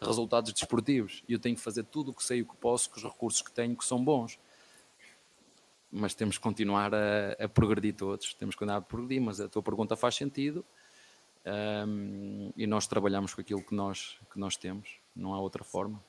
resultados 0.00 0.52
desportivos. 0.52 1.22
E 1.28 1.32
eu 1.32 1.38
tenho 1.38 1.56
que 1.56 1.62
fazer 1.62 1.84
tudo 1.84 2.10
o 2.10 2.14
que 2.14 2.22
sei 2.22 2.42
o 2.42 2.46
que 2.46 2.56
posso 2.56 2.90
com 2.90 2.96
os 2.96 3.04
recursos 3.04 3.42
que 3.42 3.50
tenho, 3.50 3.76
que 3.76 3.84
são 3.84 4.02
bons. 4.02 4.38
Mas 5.90 6.14
temos 6.14 6.36
que 6.36 6.42
continuar 6.42 6.94
a, 6.94 7.32
a 7.38 7.48
progredir 7.48 7.94
todos. 7.94 8.34
Temos 8.34 8.54
que 8.54 8.58
continuar 8.58 8.78
a 8.78 8.82
progredir, 8.82 9.22
mas 9.22 9.40
a 9.40 9.48
tua 9.48 9.62
pergunta 9.62 9.96
faz 9.96 10.16
sentido 10.16 10.64
um, 11.46 12.50
e 12.56 12.66
nós 12.66 12.86
trabalhamos 12.86 13.34
com 13.34 13.40
aquilo 13.40 13.62
que 13.62 13.74
nós, 13.74 14.16
que 14.32 14.38
nós 14.38 14.56
temos, 14.56 14.96
não 15.14 15.34
há 15.34 15.40
outra 15.40 15.62
forma. 15.62 16.02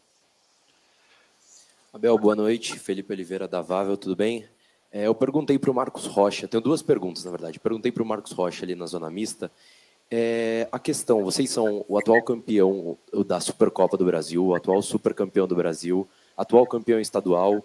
Abel, 1.93 2.17
boa 2.17 2.35
noite. 2.35 2.79
Felipe 2.79 3.13
Oliveira 3.13 3.47
da 3.47 3.61
Vável, 3.61 3.95
tudo 3.95 4.15
bem? 4.15 4.47
É, 4.91 5.07
eu 5.07 5.15
perguntei 5.15 5.59
para 5.59 5.71
o 5.71 5.73
Marcos 5.73 6.05
Rocha, 6.05 6.47
tenho 6.47 6.63
duas 6.63 6.81
perguntas, 6.81 7.25
na 7.25 7.31
verdade. 7.31 7.59
Perguntei 7.59 7.91
para 7.91 8.03
o 8.03 8.05
Marcos 8.05 8.31
Rocha 8.31 8.65
ali 8.65 8.75
na 8.75 8.85
zona 8.85 9.09
mista. 9.09 9.51
É, 10.09 10.67
a 10.71 10.77
questão, 10.77 11.23
vocês 11.23 11.49
são 11.49 11.83
o 11.87 11.97
atual 11.97 12.21
campeão 12.21 12.97
da 13.25 13.39
Supercopa 13.39 13.97
do 13.97 14.05
Brasil, 14.05 14.45
o 14.45 14.55
atual 14.55 14.81
supercampeão 14.81 15.47
do 15.47 15.55
Brasil, 15.55 16.07
atual 16.37 16.65
campeão 16.67 16.99
estadual, 16.99 17.63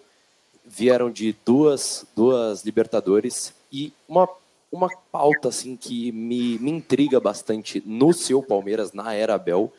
vieram 0.65 1.11
de 1.11 1.35
duas, 1.45 2.05
duas 2.15 2.63
Libertadores 2.63 3.53
e 3.71 3.93
uma 4.07 4.27
uma 4.71 4.89
pauta 5.11 5.49
assim 5.49 5.75
que 5.75 6.11
me, 6.13 6.57
me 6.59 6.71
intriga 6.71 7.19
bastante 7.19 7.83
no 7.85 8.13
seu 8.13 8.41
Palmeiras, 8.41 8.93
na 8.93 9.13
era 9.13 9.35
Abel, 9.35 9.71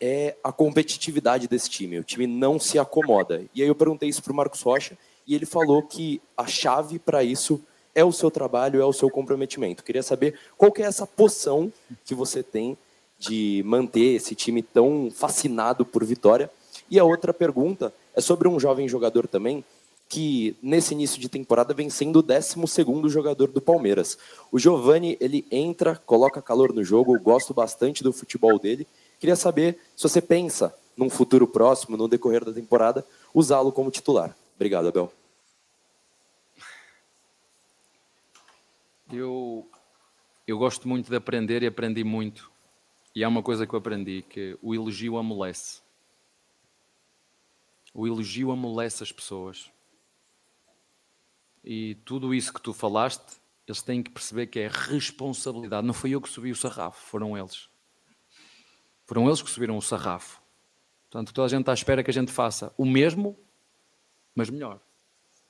é 0.00 0.34
a 0.42 0.50
competitividade 0.50 1.46
desse 1.46 1.68
time. 1.68 1.98
O 1.98 2.04
time 2.04 2.26
não 2.26 2.58
se 2.58 2.78
acomoda. 2.78 3.44
E 3.54 3.60
aí 3.60 3.68
eu 3.68 3.74
perguntei 3.74 4.08
isso 4.08 4.22
para 4.22 4.32
o 4.32 4.36
Marcos 4.36 4.62
Rocha 4.62 4.96
e 5.26 5.34
ele 5.34 5.44
falou 5.44 5.82
que 5.82 6.22
a 6.36 6.46
chave 6.46 6.98
para 6.98 7.22
isso 7.22 7.62
é 7.94 8.04
o 8.04 8.12
seu 8.12 8.30
trabalho, 8.30 8.80
é 8.80 8.84
o 8.84 8.92
seu 8.92 9.10
comprometimento. 9.10 9.84
Queria 9.84 10.02
saber 10.02 10.38
qual 10.56 10.72
que 10.72 10.82
é 10.82 10.86
essa 10.86 11.06
poção 11.06 11.72
que 12.04 12.14
você 12.14 12.42
tem 12.42 12.76
de 13.18 13.62
manter 13.66 14.14
esse 14.14 14.34
time 14.34 14.62
tão 14.62 15.10
fascinado 15.14 15.84
por 15.84 16.04
vitória. 16.04 16.50
E 16.90 16.98
a 16.98 17.04
outra 17.04 17.34
pergunta 17.34 17.92
é 18.14 18.20
sobre 18.20 18.48
um 18.48 18.58
jovem 18.58 18.88
jogador 18.88 19.28
também 19.28 19.64
que 20.08 20.56
nesse 20.60 20.92
início 20.92 21.20
de 21.20 21.28
temporada 21.28 21.72
vem 21.72 21.88
sendo 21.88 22.18
o 22.18 22.22
12 22.22 22.56
jogador 23.06 23.46
do 23.48 23.60
Palmeiras. 23.60 24.18
O 24.50 24.58
Giovani, 24.58 25.16
ele 25.20 25.46
entra, 25.52 25.94
coloca 26.04 26.42
calor 26.42 26.74
no 26.74 26.82
jogo, 26.82 27.14
eu 27.14 27.20
gosto 27.20 27.54
bastante 27.54 28.02
do 28.02 28.12
futebol 28.12 28.58
dele. 28.58 28.88
Queria 29.20 29.36
saber 29.36 29.78
se 29.96 30.02
você 30.02 30.20
pensa, 30.20 30.74
num 30.96 31.08
futuro 31.08 31.46
próximo, 31.46 31.96
no 31.96 32.08
decorrer 32.08 32.44
da 32.44 32.52
temporada, 32.52 33.06
usá-lo 33.32 33.70
como 33.70 33.88
titular. 33.88 34.36
Obrigado, 34.56 34.88
Abel. 34.88 35.12
Eu, 39.12 39.68
eu 40.46 40.56
gosto 40.56 40.86
muito 40.86 41.10
de 41.10 41.16
aprender 41.16 41.62
e 41.62 41.66
aprendi 41.66 42.04
muito. 42.04 42.50
E 43.14 43.24
há 43.24 43.28
uma 43.28 43.42
coisa 43.42 43.66
que 43.66 43.74
eu 43.74 43.78
aprendi, 43.78 44.22
que 44.22 44.56
o 44.62 44.74
elogio 44.74 45.18
amolece. 45.18 45.82
O 47.92 48.06
elogio 48.06 48.52
amolece 48.52 49.02
as 49.02 49.10
pessoas. 49.10 49.70
E 51.64 51.96
tudo 52.04 52.32
isso 52.32 52.52
que 52.52 52.60
tu 52.60 52.72
falaste, 52.72 53.40
eles 53.66 53.82
têm 53.82 54.02
que 54.02 54.10
perceber 54.10 54.46
que 54.46 54.60
é 54.60 54.68
responsabilidade. 54.68 55.86
Não 55.86 55.94
foi 55.94 56.10
eu 56.10 56.20
que 56.20 56.28
subi 56.28 56.52
o 56.52 56.56
sarrafo, 56.56 57.04
foram 57.04 57.36
eles. 57.36 57.68
Foram 59.06 59.26
eles 59.26 59.42
que 59.42 59.50
subiram 59.50 59.76
o 59.76 59.82
sarrafo. 59.82 60.40
Portanto, 61.10 61.34
toda 61.34 61.46
a 61.46 61.48
gente 61.48 61.60
está 61.62 61.72
à 61.72 61.74
espera 61.74 62.04
que 62.04 62.10
a 62.10 62.14
gente 62.14 62.30
faça 62.30 62.72
o 62.78 62.86
mesmo, 62.86 63.36
mas 64.36 64.48
melhor. 64.48 64.80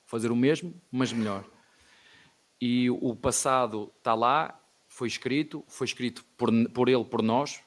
Fazer 0.03 0.31
o 0.31 0.35
mesmo, 0.35 0.73
mas 0.91 1.13
melhor. 1.13 1.45
E 2.61 2.91
o 2.91 3.15
passado 3.15 3.91
está 3.97 4.13
lá, 4.13 4.61
foi 4.87 5.07
escrito, 5.07 5.63
foi 5.67 5.85
escrito 5.85 6.23
por, 6.37 6.51
por 6.69 6.87
ele, 6.87 7.03
por 7.03 7.23
nós, 7.23 7.59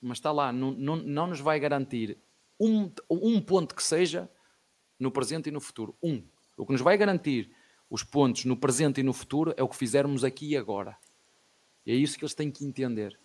mas 0.00 0.18
está 0.18 0.30
lá. 0.30 0.52
Não, 0.52 0.70
não, 0.70 0.96
não 0.96 1.26
nos 1.26 1.40
vai 1.40 1.58
garantir 1.58 2.16
um, 2.60 2.90
um 3.10 3.40
ponto 3.40 3.74
que 3.74 3.82
seja 3.82 4.30
no 5.00 5.10
presente 5.10 5.48
e 5.48 5.52
no 5.52 5.60
futuro. 5.60 5.96
Um. 6.00 6.22
O 6.56 6.64
que 6.64 6.72
nos 6.72 6.80
vai 6.80 6.96
garantir 6.96 7.50
os 7.90 8.04
pontos 8.04 8.44
no 8.44 8.56
presente 8.56 9.00
e 9.00 9.02
no 9.02 9.12
futuro 9.12 9.52
é 9.56 9.62
o 9.62 9.68
que 9.68 9.76
fizermos 9.76 10.22
aqui 10.22 10.50
e 10.50 10.56
agora. 10.56 10.96
E 11.84 11.92
é 11.92 11.94
isso 11.94 12.16
que 12.16 12.24
eles 12.24 12.34
têm 12.34 12.50
que 12.50 12.64
entender. 12.64 13.18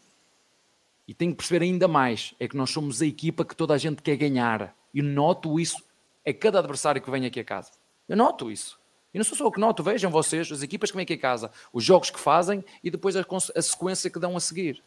E 1.07 1.13
têm 1.13 1.31
que 1.31 1.37
perceber 1.37 1.63
ainda 1.63 1.87
mais: 1.87 2.33
é 2.39 2.47
que 2.47 2.57
nós 2.57 2.71
somos 2.71 3.01
a 3.01 3.05
equipa 3.05 3.45
que 3.45 3.55
toda 3.55 3.73
a 3.73 3.77
gente 3.77 4.01
quer 4.01 4.15
ganhar. 4.15 4.75
E 4.93 5.01
noto 5.01 5.59
isso 5.59 5.83
a 6.25 6.33
cada 6.33 6.59
adversário 6.59 7.01
que 7.01 7.11
vem 7.11 7.25
aqui 7.25 7.39
a 7.39 7.43
casa. 7.43 7.71
Eu 8.07 8.17
noto 8.17 8.49
isso. 8.49 8.78
E 9.13 9.17
não 9.17 9.25
sou 9.25 9.37
só 9.37 9.47
o 9.47 9.51
que 9.51 9.59
noto, 9.59 9.81
vejam 9.81 10.11
vocês, 10.11 10.51
as 10.51 10.61
equipas 10.61 10.91
que 10.91 10.97
vêm 10.97 11.03
aqui 11.03 11.13
a 11.13 11.19
casa, 11.19 11.51
os 11.73 11.83
jogos 11.83 12.09
que 12.09 12.19
fazem 12.19 12.63
e 12.83 12.91
depois 12.91 13.15
a, 13.15 13.25
a 13.55 13.61
sequência 13.61 14.09
que 14.09 14.19
dão 14.19 14.37
a 14.37 14.39
seguir. 14.39 14.83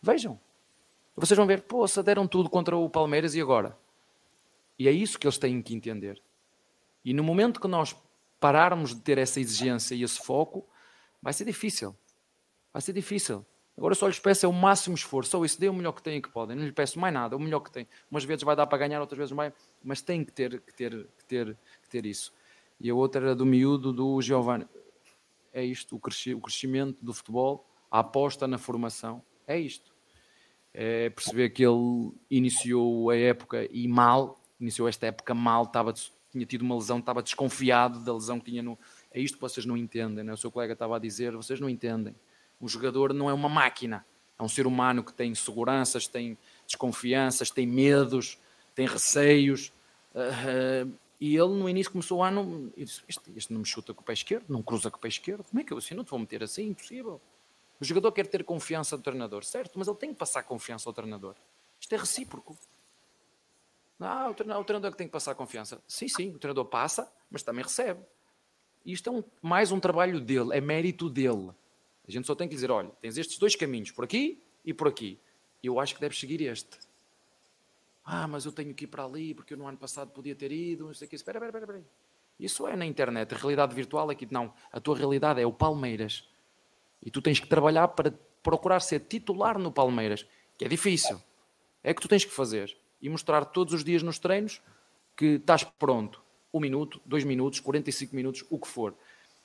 Vejam. 0.00 0.38
Vocês 1.16 1.36
vão 1.36 1.46
ver, 1.46 1.62
poça, 1.62 2.02
deram 2.02 2.26
tudo 2.26 2.48
contra 2.50 2.76
o 2.76 2.88
Palmeiras 2.88 3.34
e 3.34 3.40
agora? 3.40 3.76
E 4.78 4.88
é 4.88 4.90
isso 4.90 5.18
que 5.18 5.26
eles 5.26 5.38
têm 5.38 5.60
que 5.62 5.74
entender. 5.74 6.20
E 7.04 7.12
no 7.12 7.22
momento 7.22 7.60
que 7.60 7.68
nós 7.68 7.94
pararmos 8.40 8.94
de 8.94 9.00
ter 9.00 9.18
essa 9.18 9.40
exigência 9.40 9.94
e 9.94 10.02
esse 10.02 10.18
foco, 10.18 10.66
vai 11.22 11.32
ser 11.32 11.44
difícil. 11.44 11.94
Vai 12.72 12.82
ser 12.82 12.92
difícil. 12.92 13.44
Agora 13.76 13.94
só 13.94 14.06
lhes 14.06 14.18
peço 14.18 14.44
é 14.44 14.48
o 14.48 14.52
máximo 14.52 14.94
esforço. 14.94 15.30
Só 15.30 15.44
isso, 15.44 15.60
dê 15.60 15.68
o 15.68 15.72
melhor 15.72 15.92
que 15.92 16.02
têm 16.02 16.20
que 16.20 16.28
podem. 16.28 16.56
Não 16.56 16.64
lhes 16.64 16.74
peço 16.74 16.98
mais 16.98 17.12
nada, 17.12 17.36
o 17.36 17.40
melhor 17.40 17.60
que 17.60 17.70
têm. 17.70 17.86
Umas 18.10 18.24
vezes 18.24 18.42
vai 18.42 18.56
dar 18.56 18.66
para 18.66 18.78
ganhar, 18.78 19.00
outras 19.00 19.18
vezes 19.18 19.32
não 19.32 19.52
mas 19.82 20.02
tem 20.02 20.24
que 20.24 20.32
ter, 20.32 20.60
que 20.60 20.74
ter, 20.74 20.90
que 20.90 21.24
ter, 21.24 21.56
que 21.82 21.88
ter 21.88 22.06
isso. 22.06 22.32
E 22.82 22.90
a 22.90 22.94
outra 22.94 23.22
era 23.22 23.34
do 23.36 23.46
miúdo 23.46 23.92
do 23.92 24.20
Giovanni. 24.20 24.66
É 25.52 25.64
isto, 25.64 25.94
o, 25.94 26.00
cresci, 26.00 26.34
o 26.34 26.40
crescimento 26.40 26.98
do 27.00 27.14
futebol, 27.14 27.64
a 27.88 28.00
aposta 28.00 28.48
na 28.48 28.58
formação. 28.58 29.22
É 29.46 29.56
isto. 29.56 29.92
É 30.74 31.08
perceber 31.10 31.50
que 31.50 31.64
ele 31.64 32.12
iniciou 32.28 33.08
a 33.10 33.16
época 33.16 33.68
e 33.70 33.86
mal, 33.86 34.40
iniciou 34.58 34.88
esta 34.88 35.06
época 35.06 35.32
mal, 35.32 35.62
estava 35.62 35.94
tinha 36.32 36.44
tido 36.44 36.62
uma 36.62 36.74
lesão, 36.74 36.98
estava 36.98 37.22
desconfiado 37.22 38.00
da 38.00 38.12
lesão 38.12 38.40
que 38.40 38.50
tinha 38.50 38.62
no. 38.62 38.76
É 39.12 39.20
isto 39.20 39.34
que 39.36 39.40
vocês 39.40 39.64
não 39.64 39.76
entendem, 39.76 40.24
né? 40.24 40.32
o 40.32 40.36
seu 40.36 40.50
colega 40.50 40.72
estava 40.72 40.96
a 40.96 40.98
dizer, 40.98 41.36
vocês 41.36 41.60
não 41.60 41.68
entendem. 41.68 42.16
Um 42.60 42.66
jogador 42.66 43.14
não 43.14 43.30
é 43.30 43.34
uma 43.34 43.48
máquina, 43.48 44.04
é 44.36 44.42
um 44.42 44.48
ser 44.48 44.66
humano 44.66 45.04
que 45.04 45.12
tem 45.12 45.32
seguranças, 45.36 46.08
tem 46.08 46.36
desconfianças, 46.66 47.50
tem 47.50 47.66
medos, 47.66 48.38
tem 48.74 48.86
receios. 48.86 49.72
Uh, 50.14 50.92
e 51.22 51.36
ele 51.36 51.54
no 51.54 51.68
início 51.68 51.92
começou 51.92 52.18
o 52.18 52.22
ano, 52.24 52.72
e 52.76 52.84
disse, 52.84 53.00
este, 53.08 53.22
este, 53.36 53.52
não 53.52 53.60
me 53.60 53.64
chuta 53.64 53.94
com 53.94 54.00
o 54.00 54.04
pé 54.04 54.12
esquerdo, 54.12 54.46
não 54.48 54.60
cruza 54.60 54.90
com 54.90 54.96
o 54.96 55.00
pé 55.00 55.06
esquerdo, 55.06 55.44
como 55.44 55.60
é 55.60 55.64
que 55.64 55.72
eu 55.72 55.78
assim 55.78 55.94
não 55.94 56.02
te 56.02 56.10
vou 56.10 56.18
meter 56.18 56.42
assim? 56.42 56.70
Impossível. 56.70 57.20
O 57.80 57.84
jogador 57.84 58.10
quer 58.10 58.26
ter 58.26 58.42
confiança 58.42 58.96
do 58.96 59.04
treinador, 59.04 59.44
certo, 59.44 59.78
mas 59.78 59.86
ele 59.86 59.96
tem 59.98 60.12
que 60.12 60.18
passar 60.18 60.42
confiança 60.42 60.90
ao 60.90 60.92
treinador. 60.92 61.36
Isto 61.78 61.94
é 61.94 61.98
recíproco. 61.98 62.58
Ah, 64.00 64.30
o 64.30 64.34
treinador, 64.34 64.62
o 64.62 64.64
treinador 64.64 64.88
é 64.88 64.90
que 64.90 64.98
tem 64.98 65.06
que 65.06 65.12
passar 65.12 65.36
confiança. 65.36 65.80
Sim, 65.86 66.08
sim, 66.08 66.30
o 66.30 66.40
treinador 66.40 66.64
passa, 66.64 67.08
mas 67.30 67.44
também 67.44 67.62
recebe. 67.62 68.00
Isto 68.84 69.08
é 69.08 69.12
um, 69.12 69.22
mais 69.40 69.70
um 69.70 69.78
trabalho 69.78 70.20
dele, 70.20 70.56
é 70.56 70.60
mérito 70.60 71.08
dele. 71.08 71.50
A 72.04 72.10
gente 72.10 72.26
só 72.26 72.34
tem 72.34 72.48
que 72.48 72.54
dizer: 72.56 72.72
olha, 72.72 72.90
tens 73.00 73.16
estes 73.16 73.38
dois 73.38 73.54
caminhos, 73.54 73.92
por 73.92 74.02
aqui 74.02 74.42
e 74.64 74.74
por 74.74 74.88
aqui. 74.88 75.20
Eu 75.62 75.78
acho 75.78 75.94
que 75.94 76.00
deves 76.00 76.18
seguir 76.18 76.40
este. 76.40 76.80
Ah, 78.04 78.26
mas 78.26 78.44
eu 78.44 78.52
tenho 78.52 78.74
que 78.74 78.84
ir 78.84 78.88
para 78.88 79.04
ali 79.04 79.34
porque 79.34 79.54
eu 79.54 79.58
no 79.58 79.66
ano 79.66 79.78
passado 79.78 80.10
podia 80.10 80.34
ter 80.34 80.50
ido, 80.50 80.86
não 80.86 80.94
sei 80.94 81.06
o 81.06 81.08
que. 81.08 81.16
Espera, 81.16 81.38
espera, 81.38 81.64
espera. 81.64 81.84
Isso 82.38 82.66
é 82.66 82.74
na 82.74 82.84
internet. 82.84 83.34
A 83.34 83.38
realidade 83.38 83.74
virtual 83.74 84.10
é 84.10 84.14
que 84.14 84.26
não. 84.30 84.52
A 84.72 84.80
tua 84.80 84.96
realidade 84.96 85.40
é 85.40 85.46
o 85.46 85.52
Palmeiras. 85.52 86.28
E 87.02 87.10
tu 87.10 87.22
tens 87.22 87.38
que 87.38 87.46
trabalhar 87.46 87.88
para 87.88 88.12
procurar 88.42 88.80
ser 88.80 89.00
titular 89.00 89.58
no 89.58 89.70
Palmeiras, 89.70 90.26
que 90.58 90.64
é 90.64 90.68
difícil. 90.68 91.20
É 91.82 91.94
que 91.94 92.00
tu 92.00 92.08
tens 92.08 92.24
que 92.24 92.32
fazer 92.32 92.76
e 93.00 93.08
mostrar 93.08 93.44
todos 93.44 93.74
os 93.74 93.84
dias 93.84 94.02
nos 94.02 94.18
treinos 94.18 94.60
que 95.16 95.36
estás 95.36 95.64
pronto. 95.64 96.22
Um 96.52 96.60
minuto, 96.60 97.00
dois 97.04 97.24
minutos, 97.24 97.60
45 97.60 98.14
minutos, 98.14 98.44
o 98.50 98.58
que 98.58 98.68
for. 98.68 98.94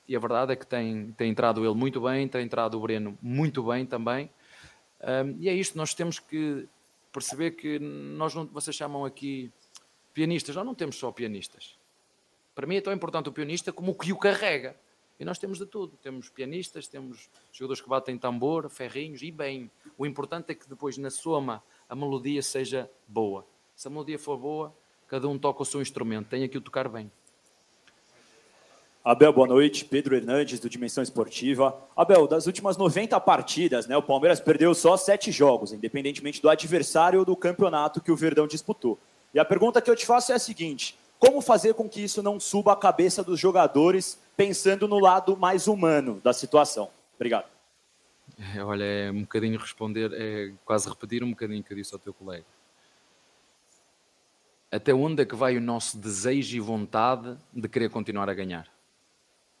E 0.06 0.16
a 0.16 0.18
verdade 0.18 0.52
é 0.52 0.56
que 0.56 0.66
tem, 0.66 1.12
tem 1.12 1.30
entrado 1.30 1.64
ele 1.64 1.74
muito 1.74 2.00
bem, 2.00 2.26
tem 2.26 2.44
entrado 2.44 2.76
o 2.76 2.80
Breno 2.80 3.18
muito 3.20 3.62
bem 3.62 3.84
também. 3.84 4.30
Um, 5.00 5.36
e 5.38 5.48
é 5.48 5.54
isto, 5.54 5.76
nós 5.76 5.94
temos 5.94 6.18
que 6.18 6.68
perceber 7.18 7.52
que 7.52 7.78
nós 7.78 8.34
não, 8.34 8.46
vocês 8.46 8.74
chamam 8.74 9.04
aqui 9.04 9.52
pianistas, 10.12 10.56
nós 10.56 10.64
não 10.64 10.74
temos 10.74 10.96
só 10.96 11.12
pianistas. 11.12 11.76
Para 12.54 12.66
mim 12.66 12.76
é 12.76 12.80
tão 12.80 12.92
importante 12.92 13.28
o 13.28 13.32
pianista 13.32 13.72
como 13.72 13.92
o 13.92 13.94
que 13.94 14.12
o 14.12 14.16
carrega. 14.16 14.76
E 15.20 15.24
nós 15.24 15.38
temos 15.38 15.58
de 15.58 15.66
tudo. 15.66 15.96
Temos 15.96 16.28
pianistas, 16.28 16.86
temos 16.86 17.28
jogadores 17.52 17.80
que 17.80 17.88
batem 17.88 18.16
tambor, 18.16 18.68
ferrinhos 18.70 19.22
e 19.22 19.30
bem. 19.30 19.70
O 19.96 20.06
importante 20.06 20.52
é 20.52 20.54
que 20.54 20.68
depois, 20.68 20.96
na 20.96 21.10
soma, 21.10 21.62
a 21.88 21.96
melodia 21.96 22.42
seja 22.42 22.90
boa. 23.06 23.44
Se 23.74 23.88
a 23.88 23.90
melodia 23.90 24.18
for 24.18 24.38
boa, 24.38 24.74
cada 25.08 25.28
um 25.28 25.38
toca 25.38 25.62
o 25.62 25.64
seu 25.64 25.80
instrumento, 25.80 26.28
tem 26.28 26.48
que 26.48 26.58
o 26.58 26.60
tocar 26.60 26.88
bem. 26.88 27.10
Abel, 29.08 29.32
boa 29.32 29.48
noite. 29.48 29.86
Pedro 29.86 30.14
Hernandes, 30.14 30.60
do 30.60 30.68
Dimensão 30.68 31.02
Esportiva. 31.02 31.74
Abel, 31.96 32.28
das 32.28 32.46
últimas 32.46 32.76
90 32.76 33.18
partidas, 33.20 33.86
né, 33.86 33.96
o 33.96 34.02
Palmeiras 34.02 34.38
perdeu 34.38 34.74
só 34.74 34.98
sete 34.98 35.32
jogos, 35.32 35.72
independentemente 35.72 36.42
do 36.42 36.50
adversário 36.50 37.20
ou 37.20 37.24
do 37.24 37.34
campeonato 37.34 38.02
que 38.02 38.12
o 38.12 38.16
Verdão 38.16 38.46
disputou. 38.46 38.98
E 39.32 39.38
a 39.38 39.46
pergunta 39.46 39.80
que 39.80 39.90
eu 39.90 39.96
te 39.96 40.04
faço 40.04 40.30
é 40.30 40.34
a 40.34 40.38
seguinte: 40.38 40.94
como 41.18 41.40
fazer 41.40 41.72
com 41.72 41.88
que 41.88 42.02
isso 42.02 42.22
não 42.22 42.38
suba 42.38 42.74
a 42.74 42.76
cabeça 42.76 43.24
dos 43.24 43.40
jogadores, 43.40 44.20
pensando 44.36 44.86
no 44.86 44.98
lado 44.98 45.38
mais 45.38 45.68
humano 45.68 46.20
da 46.22 46.34
situação? 46.34 46.90
Obrigado. 47.16 47.46
É, 48.54 48.62
olha, 48.62 48.84
é 48.84 49.10
um 49.10 49.22
bocadinho 49.22 49.58
responder, 49.58 50.12
é 50.12 50.52
quase 50.66 50.86
repetir 50.86 51.24
um 51.24 51.30
bocadinho 51.30 51.64
que 51.64 51.72
eu 51.72 51.78
disse 51.78 51.94
ao 51.94 51.98
teu 51.98 52.12
colega. 52.12 52.44
Até 54.70 54.92
onde 54.92 55.22
é 55.22 55.24
que 55.24 55.34
vai 55.34 55.56
o 55.56 55.62
nosso 55.62 55.96
desejo 55.96 56.54
e 56.54 56.60
vontade 56.60 57.38
de 57.50 57.66
querer 57.70 57.88
continuar 57.88 58.28
a 58.28 58.34
ganhar? 58.34 58.68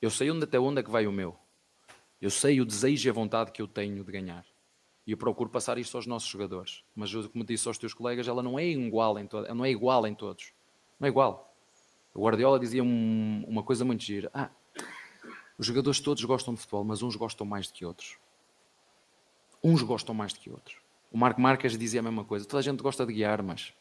Eu 0.00 0.10
sei 0.10 0.30
onde 0.30 0.44
até 0.44 0.58
onde 0.58 0.80
é 0.80 0.82
que 0.82 0.90
vai 0.90 1.06
o 1.06 1.12
meu. 1.12 1.36
Eu 2.20 2.30
sei 2.30 2.60
o 2.60 2.64
desejo 2.64 3.08
e 3.08 3.10
a 3.10 3.12
vontade 3.12 3.52
que 3.52 3.62
eu 3.62 3.68
tenho 3.68 4.04
de 4.04 4.12
ganhar. 4.12 4.44
E 5.06 5.12
eu 5.12 5.16
procuro 5.16 5.48
passar 5.48 5.78
isto 5.78 5.96
aos 5.96 6.06
nossos 6.06 6.28
jogadores. 6.28 6.84
Mas, 6.94 7.12
como 7.28 7.44
disse 7.44 7.66
aos 7.66 7.78
teus 7.78 7.94
colegas, 7.94 8.28
ela 8.28 8.42
não 8.42 8.58
é 8.58 8.66
igual 8.66 9.18
em, 9.18 9.26
to 9.26 9.42
não 9.54 9.64
é 9.64 9.70
igual 9.70 10.06
em 10.06 10.14
todos. 10.14 10.52
Não 11.00 11.06
é 11.06 11.08
igual. 11.08 11.54
O 12.14 12.22
Guardiola 12.22 12.58
dizia 12.58 12.82
um, 12.82 13.44
uma 13.46 13.62
coisa 13.62 13.84
muito 13.84 14.02
gira. 14.02 14.30
Ah, 14.34 14.50
os 15.56 15.66
jogadores 15.66 16.00
todos 16.00 16.22
gostam 16.24 16.54
de 16.54 16.60
futebol, 16.60 16.84
mas 16.84 17.02
uns 17.02 17.16
gostam 17.16 17.46
mais 17.46 17.68
do 17.68 17.72
que 17.72 17.84
outros. 17.84 18.18
Uns 19.62 19.82
gostam 19.82 20.14
mais 20.14 20.32
do 20.32 20.40
que 20.40 20.50
outros. 20.50 20.76
O 21.10 21.18
Marco 21.18 21.40
Marques 21.40 21.76
dizia 21.78 22.00
a 22.00 22.02
mesma 22.02 22.24
coisa. 22.24 22.46
Toda 22.46 22.60
a 22.60 22.62
gente 22.62 22.82
gosta 22.82 23.06
de 23.06 23.12
guiar, 23.12 23.42
mas 23.42 23.72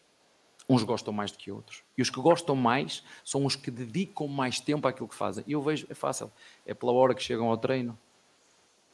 uns 0.69 0.83
gostam 0.83 1.13
mais 1.13 1.31
do 1.31 1.37
que 1.37 1.51
outros. 1.51 1.83
E 1.97 2.01
os 2.01 2.09
que 2.09 2.19
gostam 2.19 2.55
mais 2.55 3.03
são 3.23 3.45
os 3.45 3.55
que 3.55 3.71
dedicam 3.71 4.27
mais 4.27 4.59
tempo 4.59 4.87
àquilo 4.87 5.07
que 5.07 5.15
fazem. 5.15 5.43
E 5.47 5.53
eu 5.53 5.61
vejo, 5.61 5.87
é 5.89 5.93
fácil. 5.93 6.31
É 6.65 6.73
pela 6.73 6.91
hora 6.91 7.15
que 7.15 7.23
chegam 7.23 7.47
ao 7.47 7.57
treino, 7.57 7.97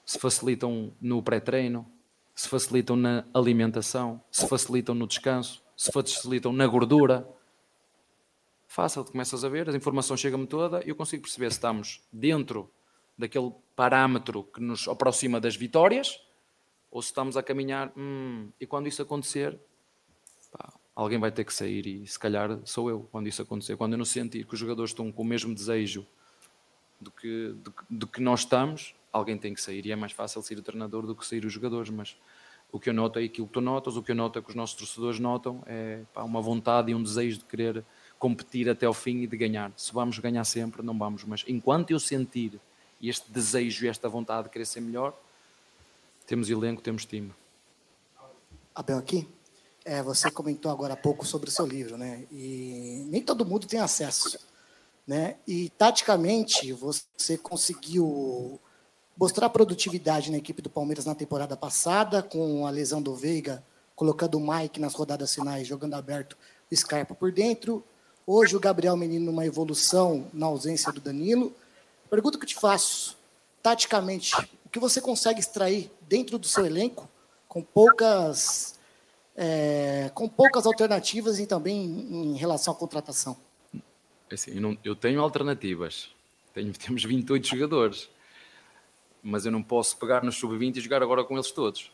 se 0.06 0.20
facilitam 0.20 0.94
no 1.02 1.22
pré-treino, 1.24 1.86
se 2.36 2.48
facilitam 2.48 2.96
na 2.96 3.26
alimentação, 3.34 4.22
se 4.32 4.48
facilitam 4.48 4.94
no 4.94 5.08
descanso, 5.08 5.64
se 5.76 5.92
facilitam 5.92 6.52
na 6.52 6.68
gordura 6.68 7.28
fácil, 8.74 9.06
começas 9.06 9.46
a 9.46 9.50
ver, 9.50 9.70
a 9.70 9.76
informação 9.76 10.18
chega-me 10.18 10.48
toda 10.48 10.84
e 10.84 10.90
eu 10.90 10.96
consigo 10.96 11.22
perceber 11.22 11.52
se 11.52 11.58
estamos 11.58 12.02
dentro 12.12 12.68
daquele 13.16 13.54
parâmetro 13.76 14.44
que 14.44 14.60
nos 14.60 14.88
aproxima 14.88 15.40
das 15.40 15.56
vitórias 15.56 16.20
ou 16.90 17.00
se 17.00 17.10
estamos 17.10 17.38
a 17.38 17.44
caminhar. 17.44 17.94
Hum, 17.96 18.50
e 18.60 18.66
quando 18.66 18.88
isso 18.88 19.00
acontecer, 19.00 19.60
pá, 20.52 20.74
alguém 20.96 21.20
vai 21.20 21.32
ter 21.32 21.44
que 21.44 21.54
sair 21.54 21.86
e 21.86 22.08
se 22.08 22.20
calhar 22.20 22.60
sou 22.66 22.90
eu 22.90 23.08
quando 23.12 23.28
isso 23.28 23.42
acontecer. 23.42 23.76
Quando 23.76 23.94
eu 23.94 23.98
não 23.98 24.06
sentir 24.06 24.46
que 24.46 24.54
os 24.54 24.60
jogadores 24.60 24.92
estão 24.92 25.12
com 25.12 25.22
o 25.22 25.26
mesmo 25.26 25.54
desejo 25.54 26.06
do 27.00 27.12
que, 27.12 27.54
do, 27.58 27.74
do 27.90 28.08
que 28.08 28.22
nós 28.22 28.42
estamos, 28.42 28.96
alguém 29.12 29.38
tem 29.38 29.54
que 29.54 29.62
sair. 29.62 29.86
E 29.86 29.92
é 29.92 29.96
mais 29.96 30.12
fácil 30.12 30.42
sair 30.42 30.58
o 30.58 30.62
treinador 30.62 31.06
do 31.06 31.16
que 31.16 31.26
sair 31.26 31.46
os 31.46 31.54
jogadores, 31.54 31.90
mas 31.90 32.18
o 32.72 32.80
que 32.80 32.90
eu 32.90 32.94
noto 32.94 33.20
é 33.20 33.24
aquilo 33.24 33.46
que 33.46 33.54
tu 33.54 33.62
notas, 33.62 33.96
o 33.96 34.02
que 34.02 34.12
eu 34.12 34.16
noto 34.16 34.40
é 34.40 34.42
que 34.42 34.50
os 34.50 34.56
nossos 34.56 34.76
torcedores 34.76 35.20
notam, 35.20 35.64
é 35.68 36.02
pá, 36.14 36.24
uma 36.24 36.42
vontade 36.42 36.92
e 36.92 36.96
um 36.96 37.04
desejo 37.04 37.38
de 37.40 37.46
querer 37.46 37.86
competir 38.18 38.68
até 38.70 38.86
ao 38.86 38.94
fim 38.94 39.22
e 39.22 39.28
de 39.28 39.38
ganhar. 39.38 39.72
Se 39.78 39.94
vamos 39.94 40.18
ganhar 40.18 40.44
sempre, 40.44 40.82
não 40.82 40.98
vamos, 40.98 41.24
mas 41.24 41.44
enquanto 41.48 41.92
eu 41.92 42.00
sentir 42.00 42.60
este 43.02 43.32
desejo 43.32 43.86
e 43.86 43.88
esta 43.88 44.10
vontade 44.10 44.46
de 44.46 44.50
querer 44.50 44.66
ser 44.66 44.82
melhor, 44.82 45.14
temos 46.26 46.50
elenco, 46.50 46.82
temos 46.82 47.06
time. 47.06 47.32
Abel, 48.74 48.98
aqui, 48.98 49.28
é, 49.86 50.02
você 50.02 50.30
comentou 50.32 50.72
agora 50.72 50.94
há 50.94 50.98
pouco 50.98 51.26
sobre 51.26 51.50
o 51.50 51.52
seu 51.52 51.66
livro, 51.66 51.98
né? 51.98 52.26
E 52.32 53.06
nem 53.10 53.22
todo 53.22 53.46
mundo 53.46 53.68
tem 53.68 53.80
acesso, 53.80 54.40
né? 55.08 55.36
E 55.48 55.70
taticamente 55.70 56.72
você 56.74 57.38
conseguiu 57.38 58.60
mostrar 59.18 59.50
produtividade 59.50 60.32
na 60.32 60.38
equipe 60.38 60.62
do 60.62 60.70
Palmeiras 60.70 61.06
na 61.06 61.16
temporada 61.16 61.56
passada, 61.56 62.24
com 62.24 62.66
a 62.66 62.70
lesão 62.70 63.02
do 63.02 63.16
Veiga, 63.16 63.64
colocando 63.96 64.38
o 64.38 64.54
Mike 64.54 64.80
nas 64.80 64.94
rodadas 64.94 65.34
finais, 65.34 65.68
jogando 65.68 65.94
aberto 65.94 66.38
o 66.72 66.76
Scarpa 66.76 67.14
por 67.14 67.32
dentro, 67.32 67.84
Hoje 68.26 68.56
o 68.56 68.60
Gabriel 68.60 68.96
Menino 68.96 69.26
numa 69.26 69.46
evolução 69.46 70.28
na 70.32 70.46
ausência 70.46 70.94
do 70.94 71.02
Danilo. 71.02 71.54
Pergunta 72.10 72.38
que 72.38 72.46
eu 72.46 72.48
te 72.48 72.56
faço, 72.56 73.18
taticamente, 73.62 74.34
o 74.66 74.70
que 74.70 74.80
você 74.80 75.02
consegue 75.02 75.42
extrair 75.42 75.92
dentro 76.08 76.38
do 76.38 76.48
seu 76.48 76.66
elenco 76.66 77.10
com 77.50 77.62
poucas 77.62 78.73
é, 79.36 80.12
com 80.14 80.28
poucas 80.30 80.66
alternativas 80.66 81.40
e 81.40 81.48
também 81.48 81.86
em 81.86 82.36
relação 82.36 82.74
à 82.74 82.76
contratação? 82.76 83.38
Assim, 84.32 84.52
eu, 84.56 84.62
não, 84.62 84.78
eu 84.84 84.96
tenho 84.96 85.22
alternativas. 85.22 86.10
Tenho, 86.54 86.72
temos 86.78 87.04
28 87.04 87.48
jogadores. 87.48 88.10
Mas 89.22 89.46
eu 89.46 89.52
não 89.52 89.64
posso 89.64 89.98
pegar 89.98 90.24
no 90.24 90.32
sub-20 90.32 90.78
e 90.78 90.82
jogar 90.82 91.02
agora 91.02 91.24
com 91.24 91.36
eles 91.36 91.52
todos. 91.52 91.92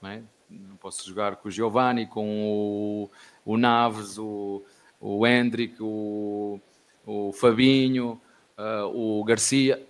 Não, 0.00 0.10
é? 0.10 0.22
não 0.48 0.76
posso 0.76 1.06
jogar 1.08 1.36
com 1.36 1.48
o 1.48 1.50
Giovanni, 1.50 2.06
com 2.06 2.44
o, 2.44 3.10
o 3.44 3.56
Naves, 3.56 4.18
o, 4.18 4.62
o 5.00 5.26
Hendrick, 5.26 5.76
o, 5.80 6.60
o 7.06 7.32
Fabinho, 7.32 8.20
uh, 8.58 8.86
o 8.86 9.24
Garcia, 9.24 9.84